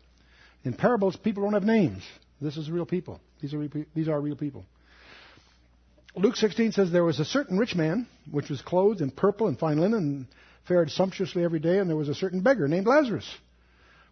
In 0.63 0.73
parables, 0.73 1.15
people 1.15 1.43
don't 1.43 1.53
have 1.53 1.63
names. 1.63 2.03
This 2.41 2.57
is 2.57 2.69
real 2.69 2.85
people. 2.85 3.19
These 3.41 3.53
are 3.53 3.59
real, 3.59 3.69
these 3.93 4.07
are 4.07 4.19
real 4.19 4.35
people. 4.35 4.65
Luke 6.15 6.35
16 6.35 6.73
says 6.73 6.91
there 6.91 7.03
was 7.03 7.19
a 7.19 7.25
certain 7.25 7.57
rich 7.57 7.75
man, 7.75 8.07
which 8.29 8.49
was 8.49 8.61
clothed 8.61 9.01
in 9.01 9.09
purple 9.09 9.47
and 9.47 9.57
fine 9.57 9.79
linen, 9.79 9.99
and 9.99 10.27
fared 10.67 10.91
sumptuously 10.91 11.43
every 11.43 11.59
day, 11.59 11.79
and 11.79 11.89
there 11.89 11.97
was 11.97 12.09
a 12.09 12.15
certain 12.15 12.41
beggar 12.41 12.67
named 12.67 12.85
Lazarus, 12.85 13.27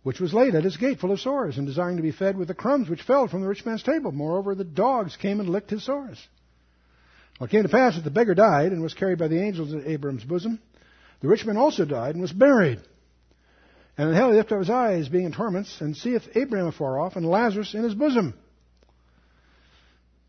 which 0.03 0.19
was 0.19 0.33
laid 0.33 0.55
at 0.55 0.63
his 0.63 0.77
gate 0.77 0.99
full 0.99 1.11
of 1.11 1.19
sores, 1.19 1.57
and 1.57 1.67
desiring 1.67 1.97
to 1.97 2.03
be 2.03 2.11
fed 2.11 2.37
with 2.37 2.47
the 2.47 2.55
crumbs 2.55 2.89
which 2.89 3.03
fell 3.03 3.27
from 3.27 3.41
the 3.41 3.47
rich 3.47 3.65
man's 3.65 3.83
table. 3.83 4.11
Moreover, 4.11 4.55
the 4.55 4.63
dogs 4.63 5.15
came 5.15 5.39
and 5.39 5.49
licked 5.49 5.69
his 5.69 5.85
sores. 5.85 6.19
Well, 7.39 7.47
it 7.47 7.51
came 7.51 7.63
to 7.63 7.69
pass 7.69 7.95
that 7.95 8.03
the 8.03 8.09
beggar 8.09 8.35
died 8.35 8.71
and 8.71 8.81
was 8.81 8.93
carried 8.93 9.19
by 9.19 9.27
the 9.27 9.41
angels 9.41 9.71
to 9.71 9.89
Abraham's 9.89 10.23
bosom. 10.23 10.59
The 11.21 11.27
rich 11.27 11.45
man 11.45 11.57
also 11.57 11.85
died 11.85 12.15
and 12.15 12.21
was 12.21 12.31
buried. 12.31 12.81
And 13.97 14.09
in 14.09 14.15
hell 14.15 14.31
he 14.31 14.37
lifted 14.37 14.55
up 14.55 14.61
his 14.61 14.69
eyes, 14.69 15.09
being 15.09 15.25
in 15.25 15.31
torments, 15.31 15.79
and 15.81 15.95
seeth 15.95 16.27
Abraham 16.35 16.67
afar 16.67 16.99
off, 16.99 17.15
and 17.15 17.25
Lazarus 17.25 17.73
in 17.73 17.83
his 17.83 17.93
bosom. 17.93 18.33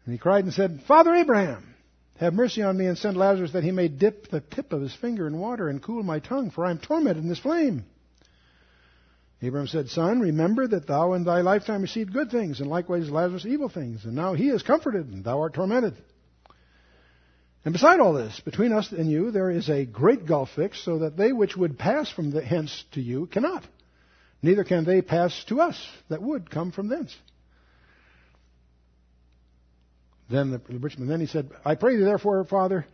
And 0.04 0.12
he 0.12 0.18
cried 0.18 0.44
and 0.44 0.52
said, 0.52 0.82
Father 0.86 1.14
Abraham, 1.14 1.74
have 2.18 2.34
mercy 2.34 2.62
on 2.62 2.76
me, 2.76 2.86
and 2.86 2.98
send 2.98 3.16
Lazarus 3.16 3.52
that 3.52 3.64
he 3.64 3.70
may 3.70 3.88
dip 3.88 4.28
the 4.28 4.40
tip 4.40 4.72
of 4.72 4.82
his 4.82 4.94
finger 4.94 5.26
in 5.26 5.38
water 5.38 5.68
and 5.68 5.82
cool 5.82 6.02
my 6.02 6.18
tongue, 6.18 6.50
for 6.50 6.64
I 6.64 6.70
am 6.70 6.78
tormented 6.78 7.22
in 7.22 7.28
this 7.28 7.38
flame. 7.38 7.84
Abraham 9.40 9.66
said, 9.66 9.88
Son, 9.88 10.20
remember 10.20 10.68
that 10.68 10.86
thou 10.86 11.14
in 11.14 11.24
thy 11.24 11.40
lifetime 11.40 11.82
received 11.82 12.12
good 12.12 12.30
things, 12.30 12.60
and 12.60 12.68
likewise 12.68 13.10
Lazarus 13.10 13.46
evil 13.46 13.68
things, 13.68 14.04
and 14.04 14.14
now 14.14 14.34
he 14.34 14.48
is 14.48 14.62
comforted, 14.62 15.08
and 15.08 15.24
thou 15.24 15.40
art 15.40 15.54
tormented. 15.54 15.96
And 17.64 17.72
beside 17.72 18.00
all 18.00 18.12
this, 18.12 18.40
between 18.44 18.72
us 18.72 18.90
and 18.90 19.10
you, 19.10 19.30
there 19.30 19.50
is 19.50 19.68
a 19.68 19.84
great 19.84 20.26
gulf 20.26 20.50
fixed, 20.56 20.84
so 20.84 21.00
that 21.00 21.16
they 21.16 21.32
which 21.32 21.56
would 21.56 21.78
pass 21.78 22.10
from 22.10 22.32
hence 22.32 22.84
to 22.92 23.00
you 23.00 23.26
cannot. 23.26 23.64
Neither 24.42 24.64
can 24.64 24.84
they 24.84 25.02
pass 25.02 25.44
to 25.44 25.60
us 25.60 25.76
that 26.08 26.22
would 26.22 26.50
come 26.50 26.72
from 26.72 26.88
thence. 26.88 27.16
Then 30.28 30.50
the 30.50 30.60
rich 30.78 30.98
man, 30.98 31.08
then 31.08 31.20
he 31.20 31.26
said, 31.26 31.50
I 31.64 31.76
pray 31.76 31.96
thee 31.96 32.04
therefore, 32.04 32.42
Father, 32.44 32.86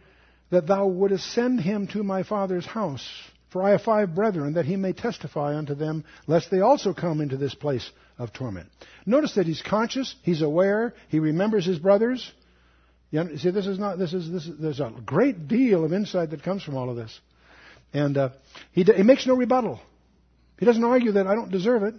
that 0.51 0.67
thou 0.67 0.87
wouldest 0.87 1.33
send 1.33 1.61
him 1.61 1.87
to 1.89 2.03
my 2.03 2.23
father's 2.23 2.67
house. 2.67 3.07
For 3.51 3.63
I 3.63 3.71
have 3.71 3.83
five 3.83 4.15
brethren, 4.15 4.55
that 4.55 4.67
he 4.67 4.77
may 4.77 4.93
testify 4.93 5.57
unto 5.57 5.75
them, 5.75 6.05
lest 6.27 6.51
they 6.51 6.61
also 6.61 6.93
come 6.93 7.23
into 7.23 7.39
this 7.39 7.55
place 7.55 7.89
of 8.19 8.33
torment. 8.33 8.69
Notice 9.07 9.37
that 9.37 9.47
he's 9.47 9.63
conscious, 9.63 10.15
he's 10.23 10.43
aware, 10.43 10.95
he 11.09 11.19
remembers 11.19 11.65
his 11.65 11.79
brothers, 11.79 12.31
you 13.11 13.39
see, 13.39 13.51
this 13.51 13.67
is 13.67 13.79
not, 13.79 13.99
this 13.99 14.13
is, 14.13 14.31
this 14.31 14.47
is, 14.47 14.59
there's 14.59 14.81
a 14.81 14.93
great 15.05 15.49
deal 15.49 15.85
of 15.85 15.93
insight 15.93 16.31
that 16.31 16.43
comes 16.43 16.63
from 16.63 16.77
all 16.77 16.91
of 16.91 16.97
this. 16.97 17.19
And 17.93 18.19
uh, 18.19 18.31
he, 18.73 18.85
he 18.85 19.03
makes 19.03 19.27
no 19.27 19.35
rebuttal. 19.35 19.81
He 20.59 20.67
doesn't 20.67 20.85
argue 20.85 21.13
that 21.13 21.27
I 21.27 21.35
don't 21.35 21.51
deserve 21.51 21.85
it. 21.85 21.95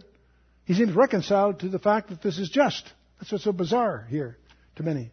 He 0.65 0.75
seems 0.75 0.93
reconciled 0.93 1.61
to 1.61 1.69
the 1.69 1.79
fact 1.79 2.09
that 2.09 2.21
this 2.21 2.37
is 2.37 2.49
just. 2.49 2.91
That's 3.19 3.31
what's 3.31 3.43
so 3.43 3.51
bizarre 3.51 4.05
here 4.09 4.37
to 4.75 4.83
many. 4.83 5.11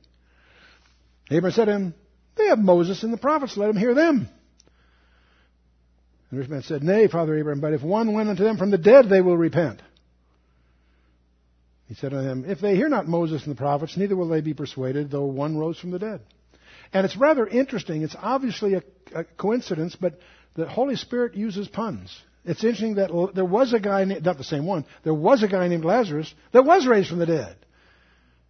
Abraham 1.30 1.54
said 1.54 1.64
to 1.64 1.72
him, 1.72 1.94
They 2.36 2.48
have 2.48 2.58
Moses 2.58 3.02
and 3.02 3.12
the 3.12 3.18
prophets, 3.18 3.56
let 3.56 3.68
them 3.68 3.76
hear 3.76 3.94
them. 3.94 4.28
And 6.30 6.38
the 6.38 6.38
rich 6.38 6.50
man 6.50 6.62
said, 6.62 6.82
Nay, 6.82 7.08
Father 7.08 7.36
Abraham, 7.38 7.60
but 7.60 7.72
if 7.72 7.82
one 7.82 8.12
went 8.12 8.28
unto 8.28 8.44
them 8.44 8.58
from 8.58 8.70
the 8.70 8.78
dead, 8.78 9.08
they 9.08 9.20
will 9.20 9.36
repent. 9.36 9.80
He 11.88 11.94
said 11.94 12.12
unto 12.12 12.26
them, 12.26 12.44
If 12.46 12.60
they 12.60 12.74
hear 12.74 12.88
not 12.88 13.06
Moses 13.06 13.44
and 13.44 13.54
the 13.54 13.58
prophets, 13.58 13.96
neither 13.96 14.16
will 14.16 14.28
they 14.28 14.40
be 14.40 14.54
persuaded, 14.54 15.10
though 15.10 15.26
one 15.26 15.56
rose 15.56 15.78
from 15.78 15.90
the 15.90 15.98
dead. 15.98 16.20
And 16.92 17.04
it's 17.04 17.16
rather 17.16 17.46
interesting. 17.46 18.02
It's 18.02 18.16
obviously 18.20 18.74
a, 18.74 18.82
a 19.14 19.24
coincidence, 19.24 19.96
but 19.96 20.18
the 20.54 20.68
Holy 20.68 20.96
Spirit 20.96 21.34
uses 21.34 21.68
puns. 21.68 22.16
It's 22.44 22.62
interesting 22.62 22.94
that 22.94 23.10
there 23.34 23.44
was 23.44 23.72
a 23.72 23.80
guy, 23.80 24.04
not 24.04 24.38
the 24.38 24.44
same 24.44 24.66
one, 24.66 24.84
there 25.02 25.14
was 25.14 25.42
a 25.42 25.48
guy 25.48 25.66
named 25.68 25.84
Lazarus 25.84 26.32
that 26.52 26.64
was 26.64 26.86
raised 26.86 27.08
from 27.08 27.18
the 27.18 27.26
dead. 27.26 27.56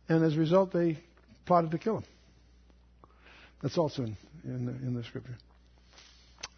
And 0.09 0.23
as 0.25 0.37
a 0.37 0.39
result, 0.39 0.73
they 0.73 0.99
plotted 1.47 1.71
to 1.71 1.79
kill 1.79 1.99
him. 1.99 2.05
That's 3.63 3.79
also 3.79 4.03
in, 4.03 4.17
in, 4.45 4.67
the, 4.67 4.73
in 4.73 4.95
the 4.95 5.03
scripture. 5.03 5.37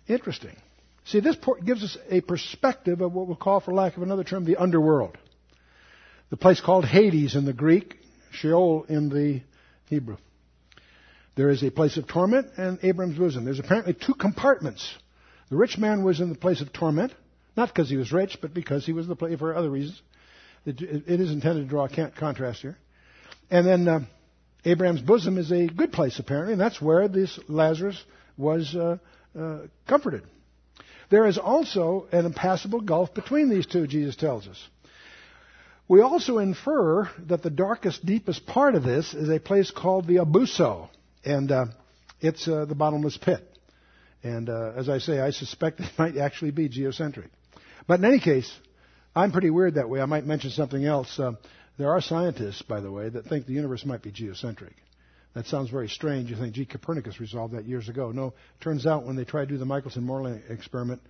Interesting. 0.09 0.57
See, 1.05 1.21
this 1.21 1.37
gives 1.65 1.85
us 1.85 1.97
a 2.11 2.21
perspective 2.21 3.01
of 3.01 3.13
what 3.13 3.27
we'll 3.27 3.37
call, 3.37 3.61
for 3.61 3.73
lack 3.73 3.97
of 3.97 4.03
another 4.03 4.25
term, 4.25 4.45
the 4.45 4.57
underworld. 4.57 5.17
The 6.31 6.37
place 6.37 6.61
called 6.61 6.85
Hades 6.85 7.35
in 7.35 7.45
the 7.45 7.53
Greek, 7.53 7.97
Sheol 8.33 8.85
in 8.89 9.09
the 9.09 9.43
Hebrew. 9.87 10.19
There 11.37 11.51
is 11.51 11.63
a 11.63 11.71
place 11.71 11.97
of 11.97 12.07
torment 12.07 12.49
and 12.57 12.79
Abraham's 12.83 13.19
bosom. 13.19 13.45
There's 13.45 13.61
apparently 13.61 13.95
two 13.95 14.15
compartments. 14.15 14.95
The 15.51 15.57
rich 15.57 15.79
man 15.79 16.05
was 16.05 16.21
in 16.21 16.29
the 16.29 16.39
place 16.39 16.61
of 16.61 16.73
torment, 16.73 17.13
not 17.57 17.69
because 17.69 17.89
he 17.89 17.97
was 17.97 18.13
rich, 18.13 18.39
but 18.41 18.53
because 18.53 18.85
he 18.85 18.93
was 18.93 19.07
the 19.07 19.17
place 19.17 19.39
for 19.39 19.55
other 19.55 19.71
reasons. 19.71 20.03
It, 20.67 20.83
it 20.83 21.21
is 21.21 21.31
intended 21.31 21.63
to 21.63 21.69
draw 21.69 21.87
a 21.87 22.11
contrast 22.11 22.61
here. 22.61 22.77
And 23.51 23.67
then 23.67 23.89
uh, 23.89 24.01
Abraham's 24.65 25.01
bosom 25.01 25.39
is 25.39 25.51
a 25.51 25.67
good 25.67 25.93
place, 25.93 26.19
apparently, 26.19 26.53
and 26.53 26.61
that's 26.61 26.83
where 26.83 27.09
this 27.09 27.39
Lazarus 27.49 28.03
was 28.37 28.75
uh, 28.75 28.99
uh, 29.39 29.59
comforted. 29.87 30.25
There 31.11 31.27
is 31.27 31.39
also 31.39 32.07
an 32.13 32.27
impassable 32.27 32.83
gulf 32.83 33.15
between 33.15 33.49
these 33.49 33.65
two, 33.65 33.87
Jesus 33.87 34.17
tells 34.17 34.47
us. 34.47 34.63
We 35.89 36.03
also 36.03 36.37
infer 36.37 37.11
that 37.29 37.43
the 37.43 37.51
darkest, 37.51 38.05
deepest 38.05 38.45
part 38.45 38.75
of 38.75 38.83
this 38.85 39.15
is 39.15 39.31
a 39.31 39.41
place 39.41 39.71
called 39.71 40.07
the 40.07 40.17
Abussos, 40.17 40.91
and 41.25 41.51
uh, 41.51 41.67
it's 42.21 42.47
uh, 42.47 42.67
the 42.67 42.75
bottomless 42.75 43.17
pit. 43.17 43.43
And 44.23 44.51
uh, 44.51 44.73
as 44.77 44.91
I 44.91 44.99
say, 44.99 45.19
I 45.19 45.31
suspect 45.31 45.81
it 45.81 45.91
might 45.99 46.19
actually 46.19 46.51
be 46.51 46.69
geocentric. 46.69 47.31
But 47.87 48.01
in 48.01 48.05
any 48.05 48.21
case, 48.21 48.53
I'm 49.17 49.33
pretty 49.33 49.49
weird 49.49 49.75
that 49.75 49.89
way. 49.89 50.03
I 50.03 50.05
might 50.05 50.27
mention 50.27 50.51
something 50.51 50.85
else. 50.85 51.19
Uh, 51.19 51.33
there 51.79 51.91
are 51.91 52.03
scientists, 52.03 52.61
by 52.61 52.81
the 52.81 52.91
way, 52.91 53.09
that 53.09 53.25
think 53.25 53.47
the 53.47 53.55
universe 53.55 53.87
might 53.87 54.03
be 54.03 54.11
geocentric. 54.11 54.75
That 55.35 55.47
sounds 55.47 55.71
very 55.71 55.89
strange. 55.89 56.29
You 56.31 56.37
think, 56.37 56.55
gee, 56.55 56.67
Copernicus 56.67 57.19
resolved 57.19 57.55
that 57.55 57.65
years 57.65 57.89
ago. 57.89 58.13
No, 58.13 58.35
turns 58.61 58.87
out 58.87 59.07
when 59.07 59.17
they 59.17 59.25
tried 59.25 59.47
to 59.47 59.55
do 59.55 59.59
the 59.59 59.65
Michelson-Morley 59.65 60.43
experiment, 60.51 61.01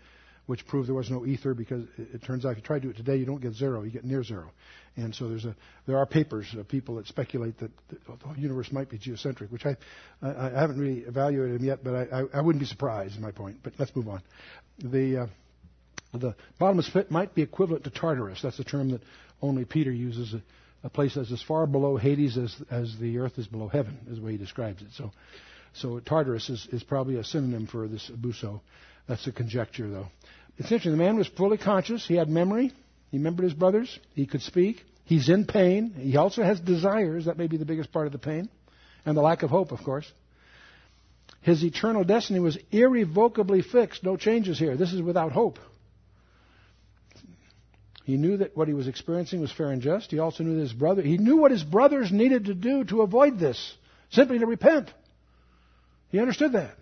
which 0.49 0.67
proved 0.67 0.89
there 0.89 0.95
was 0.95 1.11
no 1.11 1.27
ether, 1.27 1.53
because 1.53 1.85
it 1.99 2.23
turns 2.25 2.47
out 2.47 2.53
if 2.53 2.57
you 2.57 2.63
try 2.63 2.79
to 2.79 2.83
do 2.83 2.89
it 2.89 2.97
today, 2.97 3.17
you 3.17 3.27
don't 3.27 3.43
get 3.43 3.53
zero, 3.53 3.83
you 3.83 3.91
get 3.91 4.03
near 4.03 4.25
zero. 4.25 4.51
And 4.97 5.15
so 5.15 5.29
there's 5.29 5.45
a, 5.45 5.55
there 5.87 5.99
are 5.99 6.07
papers 6.07 6.47
of 6.57 6.67
people 6.67 6.97
that 6.97 7.07
speculate 7.07 7.59
that 7.59 7.71
the 7.91 8.41
universe 8.41 8.73
might 8.73 8.89
be 8.89 8.97
geocentric, 8.97 9.53
which 9.53 9.67
I, 9.67 9.77
I, 10.23 10.47
I 10.47 10.61
haven't 10.61 10.81
really 10.81 11.01
evaluated 11.01 11.61
them 11.61 11.67
yet, 11.67 11.85
but 11.85 11.95
I, 11.95 12.21
I, 12.21 12.25
I 12.39 12.41
wouldn't 12.41 12.61
be 12.61 12.67
surprised, 12.67 13.13
is 13.15 13.21
my 13.21 13.31
point. 13.31 13.59
But 13.63 13.75
let's 13.79 13.95
move 13.95 14.09
on. 14.09 14.23
The, 14.79 15.19
uh, 15.19 15.27
the 16.19 16.35
bottomless 16.59 16.89
pit 16.89 17.11
might 17.11 17.35
be 17.35 17.43
equivalent 17.43 17.85
to 17.85 17.91
Tartarus. 17.91 18.41
That's 18.43 18.59
a 18.59 18.65
term 18.65 18.93
that 18.93 19.03
only 19.43 19.67
Peter 19.67 19.93
uses. 19.93 20.33
A, 20.33 20.43
a 20.83 20.89
place 20.89 21.15
that's 21.15 21.31
as 21.31 21.43
far 21.43 21.67
below 21.67 21.97
Hades 21.97 22.39
as, 22.39 22.57
as 22.71 22.97
the 22.99 23.19
earth 23.19 23.39
is 23.39 23.47
below 23.47 23.69
heaven, 23.69 23.99
is 24.09 24.17
the 24.19 24.25
way 24.25 24.33
he 24.33 24.39
describes 24.39 24.81
it. 24.81 24.89
So, 24.97 25.11
so 25.75 26.01
Tartarus 26.01 26.49
is, 26.49 26.67
is 26.73 26.83
probably 26.83 27.17
a 27.17 27.25
synonym 27.25 27.67
for 27.67 27.87
this 27.87 28.11
Abussos. 28.11 28.61
That's 29.09 29.27
a 29.27 29.33
conjecture, 29.33 29.91
though. 29.91 30.07
Interesting. 30.59 30.91
The 30.91 30.99
man 30.99 31.17
was 31.17 31.29
fully 31.29 31.57
conscious. 31.57 32.07
He 32.07 32.15
had 32.15 32.29
memory. 32.29 32.73
He 33.11 33.19
remembered 33.19 33.45
his 33.45 33.55
brothers. 33.55 33.99
He 34.15 34.27
could 34.27 34.43
speak. 34.43 34.85
He's 35.05 35.29
in 35.29 35.47
pain. 35.47 35.95
He 35.97 36.17
also 36.17 36.43
has 36.43 36.61
desires. 36.61 37.27
That 37.27 37.39
may 37.39 37.47
be 37.47 37.57
the 37.57 37.65
biggest 37.65 37.93
part 37.93 38.07
of 38.07 38.13
the 38.13 38.19
pain. 38.19 38.49
And 39.07 39.17
the 39.17 39.23
lack 39.23 39.43
of 39.43 39.51
hope, 39.51 39.73
of 39.73 39.83
course. 39.83 40.11
His 41.41 41.63
eternal 41.65 42.05
destiny 42.05 42.41
was 42.41 42.59
irrevocably 42.71 43.63
fixed. 43.63 44.03
No 44.03 44.17
changes 44.17 44.59
here. 44.59 44.77
This 44.77 44.93
is 44.93 45.01
without 45.01 45.33
hope. 45.33 45.59
He 48.05 48.17
knew 48.17 48.39
that 48.39 48.57
what 48.57 48.69
he 48.69 48.75
was 48.75 48.89
experiencing 48.89 49.41
was 49.41 49.53
fair 49.53 49.71
and 49.71 49.81
just. 49.83 50.11
He 50.11 50.19
also 50.19 50.43
knew 50.43 50.55
that 50.57 50.63
his 50.63 50.73
brother, 50.73 51.03
he 51.03 51.19
knew 51.19 51.37
what 51.37 51.51
his 51.51 51.63
brothers 51.63 52.11
needed 52.11 52.47
to 52.47 52.55
do 52.55 52.85
to 52.85 53.03
avoid 53.03 53.39
this, 53.39 53.75
simply 54.11 54.39
to 54.39 54.47
repent. 54.47 54.91
He 56.11 56.19
understood 56.19 56.53
that. 56.53 56.75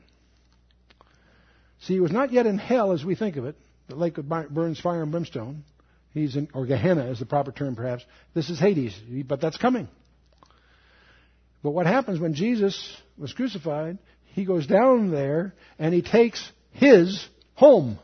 See, 1.80 1.94
he 1.94 2.00
was 2.00 2.12
not 2.12 2.32
yet 2.32 2.46
in 2.46 2.58
hell 2.58 2.92
as 2.92 3.04
we 3.04 3.16
think 3.16 3.36
of 3.36 3.44
it. 3.44 3.56
The 3.88 3.94
lake 3.94 4.16
burns 4.16 4.80
fire 4.80 5.02
and 5.02 5.12
brimstone. 5.12 5.64
He's 6.12 6.34
in, 6.34 6.48
or 6.54 6.66
Gehenna 6.66 7.10
is 7.10 7.18
the 7.18 7.26
proper 7.26 7.52
term 7.52 7.76
perhaps. 7.76 8.04
This 8.34 8.48
is 8.50 8.58
Hades, 8.58 8.98
but 9.26 9.40
that's 9.40 9.58
coming. 9.58 9.88
But 11.62 11.72
what 11.72 11.86
happens 11.86 12.18
when 12.18 12.34
Jesus 12.34 12.96
was 13.18 13.32
crucified, 13.32 13.98
he 14.34 14.44
goes 14.44 14.66
down 14.66 15.10
there 15.10 15.54
and 15.78 15.92
he 15.92 16.02
takes 16.02 16.50
his 16.72 17.26
home. 17.54 17.98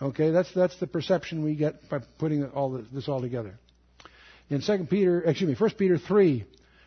Okay, 0.00 0.30
that's 0.30 0.52
that's 0.52 0.78
the 0.80 0.86
perception 0.86 1.44
we 1.44 1.54
get 1.54 1.88
by 1.88 2.00
putting 2.18 2.44
all 2.44 2.70
this, 2.70 2.86
this 2.92 3.08
all 3.08 3.20
together. 3.20 3.58
In 4.50 4.60
Second 4.60 4.90
Peter, 4.90 5.22
excuse 5.22 5.48
me, 5.48 5.54
First 5.54 5.78
Peter 5.78 5.98
three, 5.98 6.44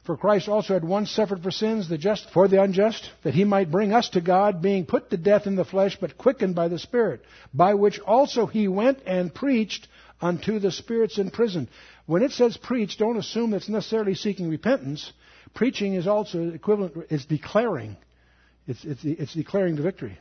for 0.07 0.17
Christ 0.17 0.47
also 0.47 0.73
had 0.73 0.85
once 0.85 1.11
suffered 1.11 1.43
for 1.43 1.51
sins, 1.51 1.87
the 1.87 1.97
just 1.97 2.29
for 2.31 2.47
the 2.47 2.63
unjust, 2.63 3.11
that 3.23 3.35
he 3.35 3.43
might 3.43 3.69
bring 3.69 3.93
us 3.93 4.09
to 4.09 4.21
God, 4.21 4.61
being 4.61 4.85
put 4.85 5.09
to 5.11 5.17
death 5.17 5.45
in 5.45 5.55
the 5.55 5.65
flesh, 5.65 5.97
but 5.99 6.17
quickened 6.17 6.55
by 6.55 6.69
the 6.69 6.79
Spirit, 6.79 7.21
by 7.53 7.73
which 7.73 7.99
also 7.99 8.45
he 8.47 8.69
went 8.69 8.99
and 9.05 9.35
preached 9.35 9.87
unto 10.21 10.59
the 10.59 10.71
spirits 10.71 11.19
in 11.19 11.29
prison. 11.29 11.67
When 12.05 12.23
it 12.23 12.31
says 12.31 12.55
preach, 12.57 12.97
don't 12.97 13.17
assume 13.17 13.53
it's 13.53 13.69
necessarily 13.69 14.15
seeking 14.15 14.49
repentance. 14.49 15.11
Preaching 15.53 15.93
is 15.93 16.07
also 16.07 16.51
equivalent, 16.51 16.95
it's 17.09 17.25
declaring. 17.25 17.97
It's, 18.65 18.83
it's, 18.85 19.03
it's 19.03 19.33
declaring 19.33 19.75
the 19.75 19.83
victory 19.83 20.17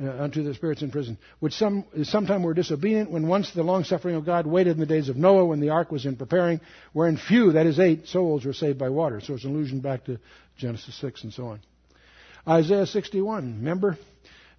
uh, 0.00 0.22
unto 0.22 0.42
the 0.42 0.54
spirits 0.54 0.82
in 0.82 0.90
prison, 0.90 1.18
which 1.40 1.54
some 1.54 1.84
sometime 2.04 2.42
were 2.42 2.54
disobedient 2.54 3.10
when 3.10 3.26
once 3.26 3.52
the 3.52 3.62
long 3.62 3.84
suffering 3.84 4.14
of 4.14 4.24
God 4.24 4.46
waited 4.46 4.72
in 4.72 4.80
the 4.80 4.86
days 4.86 5.08
of 5.08 5.16
Noah 5.16 5.46
when 5.46 5.60
the 5.60 5.70
ark 5.70 5.90
was 5.90 6.06
in 6.06 6.16
preparing, 6.16 6.60
wherein 6.92 7.16
few, 7.16 7.52
that 7.52 7.66
is 7.66 7.80
eight, 7.80 8.06
souls 8.06 8.44
were 8.44 8.52
saved 8.52 8.78
by 8.78 8.90
water. 8.90 9.20
So 9.20 9.34
it's 9.34 9.44
an 9.44 9.50
allusion 9.50 9.80
back 9.80 10.04
to 10.04 10.18
Genesis 10.56 10.94
6 11.00 11.24
and 11.24 11.32
so 11.32 11.48
on. 11.48 11.60
Isaiah 12.46 12.86
61, 12.86 13.58
remember? 13.58 13.98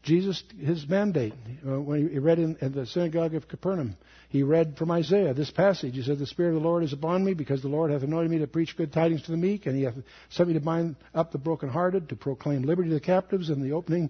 Jesus, 0.03 0.41
his 0.57 0.87
mandate, 0.87 1.33
uh, 1.67 1.79
when 1.79 2.09
he 2.09 2.19
read 2.19 2.39
in, 2.39 2.57
in 2.61 2.71
the 2.71 2.85
synagogue 2.85 3.35
of 3.35 3.47
Capernaum, 3.47 3.97
he 4.29 4.43
read 4.43 4.77
from 4.77 4.91
Isaiah 4.91 5.33
this 5.33 5.51
passage. 5.51 5.95
He 5.95 6.03
said, 6.03 6.19
The 6.19 6.25
Spirit 6.25 6.55
of 6.55 6.61
the 6.61 6.67
Lord 6.67 6.83
is 6.83 6.93
upon 6.93 7.25
me, 7.25 7.33
because 7.33 7.61
the 7.61 7.67
Lord 7.67 7.91
hath 7.91 8.03
anointed 8.03 8.31
me 8.31 8.39
to 8.39 8.47
preach 8.47 8.77
good 8.77 8.93
tidings 8.93 9.23
to 9.23 9.31
the 9.31 9.37
meek, 9.37 9.65
and 9.65 9.75
he 9.75 9.83
hath 9.83 9.95
sent 10.29 10.47
me 10.47 10.53
to 10.53 10.61
bind 10.61 10.95
up 11.13 11.31
the 11.31 11.37
brokenhearted, 11.37 12.09
to 12.09 12.15
proclaim 12.15 12.61
liberty 12.61 12.89
to 12.89 12.95
the 12.95 13.01
captives, 13.01 13.49
and 13.49 13.61
the 13.61 13.73
opening 13.73 14.09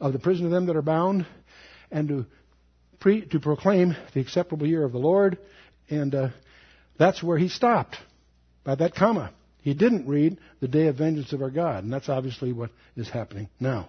of 0.00 0.12
the 0.12 0.18
prison 0.18 0.44
to 0.44 0.50
them 0.50 0.66
that 0.66 0.76
are 0.76 0.82
bound, 0.82 1.24
and 1.90 2.08
to, 2.08 2.26
pre- 2.98 3.26
to 3.26 3.38
proclaim 3.38 3.94
the 4.14 4.20
acceptable 4.20 4.66
year 4.66 4.84
of 4.84 4.92
the 4.92 4.98
Lord. 4.98 5.38
And 5.88 6.14
uh, 6.14 6.28
that's 6.98 7.22
where 7.22 7.38
he 7.38 7.48
stopped, 7.48 7.96
by 8.64 8.74
that 8.74 8.94
comma. 8.94 9.32
He 9.60 9.74
didn't 9.74 10.08
read 10.08 10.38
the 10.60 10.68
day 10.68 10.88
of 10.88 10.96
vengeance 10.96 11.32
of 11.32 11.42
our 11.42 11.50
God, 11.50 11.84
and 11.84 11.92
that's 11.92 12.08
obviously 12.08 12.52
what 12.52 12.70
is 12.96 13.08
happening 13.08 13.48
now. 13.60 13.88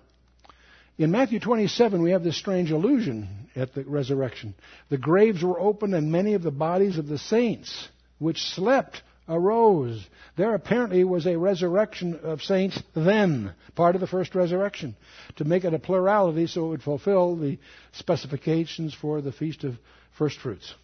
In 0.99 1.11
Matthew 1.11 1.39
27, 1.39 2.01
we 2.01 2.11
have 2.11 2.25
this 2.25 2.35
strange 2.35 2.71
illusion 2.71 3.47
at 3.55 3.73
the 3.73 3.85
resurrection. 3.85 4.53
The 4.89 4.97
graves 4.97 5.41
were 5.41 5.57
opened, 5.57 5.95
and 5.95 6.11
many 6.11 6.33
of 6.33 6.43
the 6.43 6.51
bodies 6.51 6.97
of 6.97 7.07
the 7.07 7.17
saints 7.17 7.87
which 8.17 8.43
slept 8.43 9.01
arose. 9.29 10.05
There 10.35 10.53
apparently 10.53 11.05
was 11.05 11.25
a 11.25 11.37
resurrection 11.37 12.19
of 12.21 12.41
saints 12.41 12.83
then, 12.93 13.53
part 13.75 13.95
of 13.95 14.01
the 14.01 14.07
first 14.07 14.35
resurrection, 14.35 14.97
to 15.37 15.45
make 15.45 15.63
it 15.63 15.73
a 15.73 15.79
plurality 15.79 16.47
so 16.47 16.65
it 16.65 16.69
would 16.69 16.83
fulfill 16.83 17.37
the 17.37 17.59
specifications 17.93 18.93
for 18.93 19.21
the 19.21 19.31
Feast 19.31 19.63
of 19.63 19.79
First 20.17 20.39
Fruits. 20.39 20.75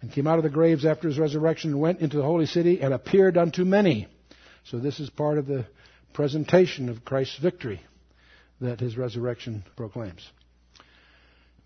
And 0.00 0.10
came 0.10 0.26
out 0.26 0.38
of 0.38 0.42
the 0.42 0.50
graves 0.50 0.84
after 0.84 1.06
his 1.06 1.20
resurrection 1.20 1.70
and 1.70 1.80
went 1.80 2.00
into 2.00 2.16
the 2.16 2.24
holy 2.24 2.46
city 2.46 2.80
and 2.80 2.92
appeared 2.92 3.36
unto 3.36 3.64
many. 3.64 4.08
So 4.64 4.80
this 4.80 4.98
is 4.98 5.08
part 5.08 5.38
of 5.38 5.46
the 5.46 5.66
presentation 6.12 6.88
of 6.88 7.04
Christ's 7.04 7.38
victory 7.38 7.80
that 8.60 8.80
his 8.80 8.96
resurrection 8.96 9.64
proclaims. 9.76 10.28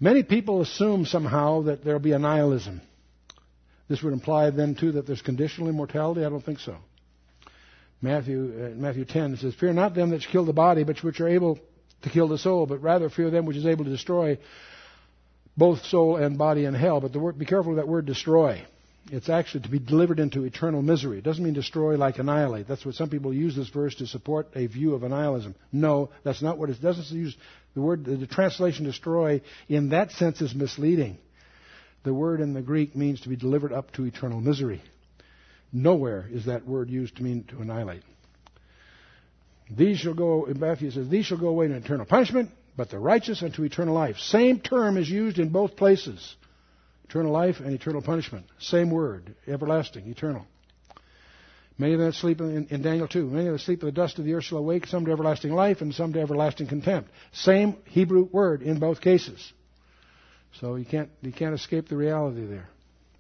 Many 0.00 0.22
people 0.22 0.62
assume 0.62 1.04
somehow 1.04 1.62
that 1.62 1.84
there 1.84 1.94
will 1.94 2.00
be 2.00 2.12
annihilism. 2.12 2.80
This 3.88 4.02
would 4.02 4.12
imply 4.12 4.50
then 4.50 4.74
too 4.74 4.92
that 4.92 5.06
there's 5.06 5.20
conditional 5.20 5.68
immortality. 5.68 6.24
I 6.24 6.30
don't 6.30 6.44
think 6.44 6.60
so. 6.60 6.76
Matthew 8.00 8.72
uh, 8.72 8.80
Matthew 8.80 9.04
10 9.04 9.36
says, 9.36 9.54
"Fear 9.54 9.74
not 9.74 9.94
them 9.94 10.10
that 10.10 10.22
kill 10.22 10.44
the 10.44 10.52
body, 10.52 10.84
but 10.84 11.02
which 11.04 11.20
are 11.20 11.28
able 11.28 11.58
to 12.02 12.08
kill 12.08 12.28
the 12.28 12.38
soul, 12.38 12.66
but 12.66 12.82
rather 12.82 13.10
fear 13.10 13.30
them 13.30 13.44
which 13.44 13.58
is 13.58 13.66
able 13.66 13.84
to 13.84 13.90
destroy 13.90 14.38
both 15.56 15.84
soul 15.84 16.16
and 16.16 16.38
body 16.38 16.64
in 16.64 16.72
hell." 16.72 17.00
But 17.00 17.12
the 17.12 17.18
word, 17.18 17.38
be 17.38 17.44
careful 17.44 17.72
of 17.72 17.76
that 17.76 17.88
word 17.88 18.06
"destroy." 18.06 18.64
It's 19.10 19.28
actually 19.28 19.62
to 19.62 19.68
be 19.68 19.78
delivered 19.78 20.20
into 20.20 20.44
eternal 20.44 20.82
misery. 20.82 21.18
It 21.18 21.24
doesn't 21.24 21.42
mean 21.42 21.54
destroy 21.54 21.96
like 21.96 22.18
annihilate. 22.18 22.68
That's 22.68 22.84
what 22.84 22.94
some 22.94 23.08
people 23.08 23.32
use 23.32 23.56
this 23.56 23.68
verse 23.68 23.94
to 23.96 24.06
support 24.06 24.48
a 24.54 24.66
view 24.66 24.94
of 24.94 25.02
annihilism. 25.02 25.54
No, 25.72 26.10
that's 26.22 26.42
not 26.42 26.58
what 26.58 26.70
it 26.70 26.80
doesn't 26.80 27.08
use. 27.16 27.36
The 27.74 27.80
word, 27.80 28.04
the 28.04 28.26
translation 28.26 28.84
destroy 28.84 29.42
in 29.68 29.90
that 29.90 30.12
sense 30.12 30.40
is 30.40 30.54
misleading. 30.54 31.18
The 32.04 32.14
word 32.14 32.40
in 32.40 32.54
the 32.54 32.62
Greek 32.62 32.94
means 32.94 33.20
to 33.22 33.28
be 33.28 33.36
delivered 33.36 33.72
up 33.72 33.92
to 33.92 34.04
eternal 34.04 34.40
misery. 34.40 34.82
Nowhere 35.72 36.26
is 36.30 36.46
that 36.46 36.66
word 36.66 36.88
used 36.88 37.16
to 37.16 37.22
mean 37.22 37.44
to 37.44 37.60
annihilate. 37.60 38.02
These 39.70 39.98
shall 39.98 40.14
go, 40.14 40.46
Matthew 40.56 40.90
says, 40.90 41.08
these 41.08 41.26
shall 41.26 41.38
go 41.38 41.48
away 41.48 41.68
to 41.68 41.74
eternal 41.74 42.06
punishment, 42.06 42.50
but 42.76 42.90
the 42.90 42.98
righteous 42.98 43.42
unto 43.42 43.62
eternal 43.62 43.94
life. 43.94 44.16
Same 44.18 44.58
term 44.60 44.96
is 44.96 45.08
used 45.08 45.38
in 45.38 45.50
both 45.50 45.76
places. 45.76 46.34
Eternal 47.10 47.32
life 47.32 47.58
and 47.58 47.74
eternal 47.74 48.00
punishment. 48.00 48.46
Same 48.60 48.88
word. 48.88 49.34
Everlasting, 49.48 50.06
eternal. 50.06 50.46
Many 51.76 51.94
of 51.94 51.98
them 51.98 52.12
sleep 52.12 52.40
in, 52.40 52.68
in 52.70 52.82
Daniel 52.82 53.08
2. 53.08 53.26
Many 53.26 53.46
of 53.46 53.52
them 53.52 53.58
sleep 53.58 53.82
in 53.82 53.86
the 53.86 53.92
dust 53.92 54.20
of 54.20 54.24
the 54.24 54.34
earth 54.34 54.44
shall 54.44 54.58
awake, 54.58 54.86
some 54.86 55.04
to 55.06 55.10
everlasting 55.10 55.52
life 55.52 55.80
and 55.80 55.92
some 55.92 56.12
to 56.12 56.20
everlasting 56.20 56.68
contempt. 56.68 57.10
Same 57.32 57.76
Hebrew 57.86 58.28
word 58.30 58.62
in 58.62 58.78
both 58.78 59.00
cases. 59.00 59.52
So 60.60 60.76
you 60.76 60.84
can't, 60.84 61.10
you 61.20 61.32
can't 61.32 61.54
escape 61.54 61.88
the 61.88 61.96
reality 61.96 62.46
there. 62.46 62.68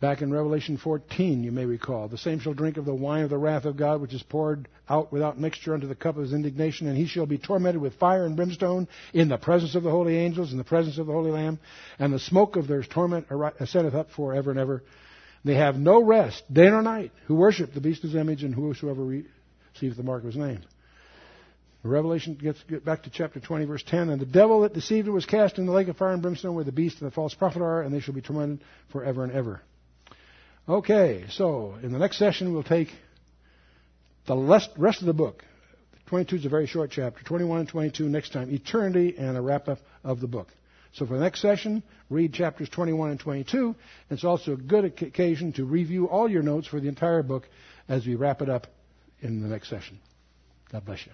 Back 0.00 0.22
in 0.22 0.32
Revelation 0.32 0.78
14, 0.78 1.44
you 1.44 1.52
may 1.52 1.66
recall, 1.66 2.08
the 2.08 2.16
same 2.16 2.40
shall 2.40 2.54
drink 2.54 2.78
of 2.78 2.86
the 2.86 2.94
wine 2.94 3.22
of 3.22 3.28
the 3.28 3.36
wrath 3.36 3.66
of 3.66 3.76
God, 3.76 4.00
which 4.00 4.14
is 4.14 4.22
poured 4.22 4.66
out 4.88 5.12
without 5.12 5.38
mixture 5.38 5.74
unto 5.74 5.86
the 5.86 5.94
cup 5.94 6.16
of 6.16 6.22
his 6.22 6.32
indignation, 6.32 6.88
and 6.88 6.96
he 6.96 7.06
shall 7.06 7.26
be 7.26 7.36
tormented 7.36 7.82
with 7.82 7.92
fire 7.96 8.24
and 8.24 8.34
brimstone 8.34 8.88
in 9.12 9.28
the 9.28 9.36
presence 9.36 9.74
of 9.74 9.82
the 9.82 9.90
holy 9.90 10.16
angels, 10.16 10.52
in 10.52 10.58
the 10.58 10.64
presence 10.64 10.96
of 10.96 11.06
the 11.06 11.12
Holy 11.12 11.30
Lamb, 11.30 11.58
and 11.98 12.14
the 12.14 12.18
smoke 12.18 12.56
of 12.56 12.66
their 12.66 12.82
torment 12.82 13.26
ascendeth 13.60 13.94
up 13.94 14.08
for 14.16 14.32
ever 14.32 14.50
and 14.50 14.58
ever. 14.58 14.82
They 15.44 15.56
have 15.56 15.76
no 15.76 16.02
rest, 16.02 16.44
day 16.50 16.70
nor 16.70 16.80
night, 16.80 17.12
who 17.26 17.34
worship 17.34 17.74
the 17.74 17.82
beast's 17.82 18.14
image 18.14 18.42
and 18.42 18.54
whosoever 18.54 19.04
receives 19.04 19.98
the 19.98 20.02
mark 20.02 20.20
of 20.20 20.28
his 20.28 20.36
name. 20.36 20.62
Revelation 21.82 22.34
gets 22.34 22.62
get 22.64 22.86
back 22.86 23.02
to 23.02 23.10
chapter 23.10 23.38
20, 23.38 23.66
verse 23.66 23.82
10. 23.86 24.08
And 24.08 24.20
the 24.20 24.26
devil 24.26 24.62
that 24.62 24.72
deceived 24.72 25.08
was 25.08 25.26
cast 25.26 25.58
in 25.58 25.66
the 25.66 25.72
lake 25.72 25.88
of 25.88 25.98
fire 25.98 26.12
and 26.12 26.22
brimstone 26.22 26.54
where 26.54 26.64
the 26.64 26.72
beast 26.72 27.00
and 27.02 27.10
the 27.10 27.14
false 27.14 27.34
prophet 27.34 27.60
are, 27.60 27.82
and 27.82 27.94
they 27.94 28.00
shall 28.00 28.14
be 28.14 28.22
tormented 28.22 28.60
forever 28.92 29.24
and 29.24 29.32
ever. 29.32 29.60
Okay, 30.68 31.24
so 31.30 31.76
in 31.82 31.92
the 31.92 31.98
next 31.98 32.18
session 32.18 32.52
we'll 32.52 32.62
take 32.62 32.88
the 34.26 34.36
rest 34.76 35.00
of 35.00 35.06
the 35.06 35.12
book. 35.12 35.44
22 36.06 36.36
is 36.36 36.44
a 36.44 36.48
very 36.48 36.66
short 36.66 36.90
chapter. 36.90 37.22
21 37.24 37.60
and 37.60 37.68
22 37.68 38.08
next 38.08 38.32
time. 38.32 38.50
Eternity 38.50 39.14
and 39.16 39.36
a 39.36 39.40
wrap 39.40 39.68
up 39.68 39.78
of 40.04 40.20
the 40.20 40.26
book. 40.26 40.48
So 40.92 41.06
for 41.06 41.14
the 41.14 41.20
next 41.20 41.40
session, 41.40 41.82
read 42.08 42.32
chapters 42.34 42.68
21 42.68 43.10
and 43.10 43.20
22. 43.20 43.76
It's 44.10 44.24
also 44.24 44.52
a 44.52 44.56
good 44.56 44.84
occasion 44.84 45.52
to 45.54 45.64
review 45.64 46.08
all 46.08 46.28
your 46.28 46.42
notes 46.42 46.66
for 46.66 46.80
the 46.80 46.88
entire 46.88 47.22
book 47.22 47.48
as 47.88 48.06
we 48.06 48.16
wrap 48.16 48.42
it 48.42 48.48
up 48.48 48.66
in 49.20 49.40
the 49.40 49.48
next 49.48 49.70
session. 49.70 50.00
God 50.72 50.84
bless 50.84 51.06
you. 51.06 51.12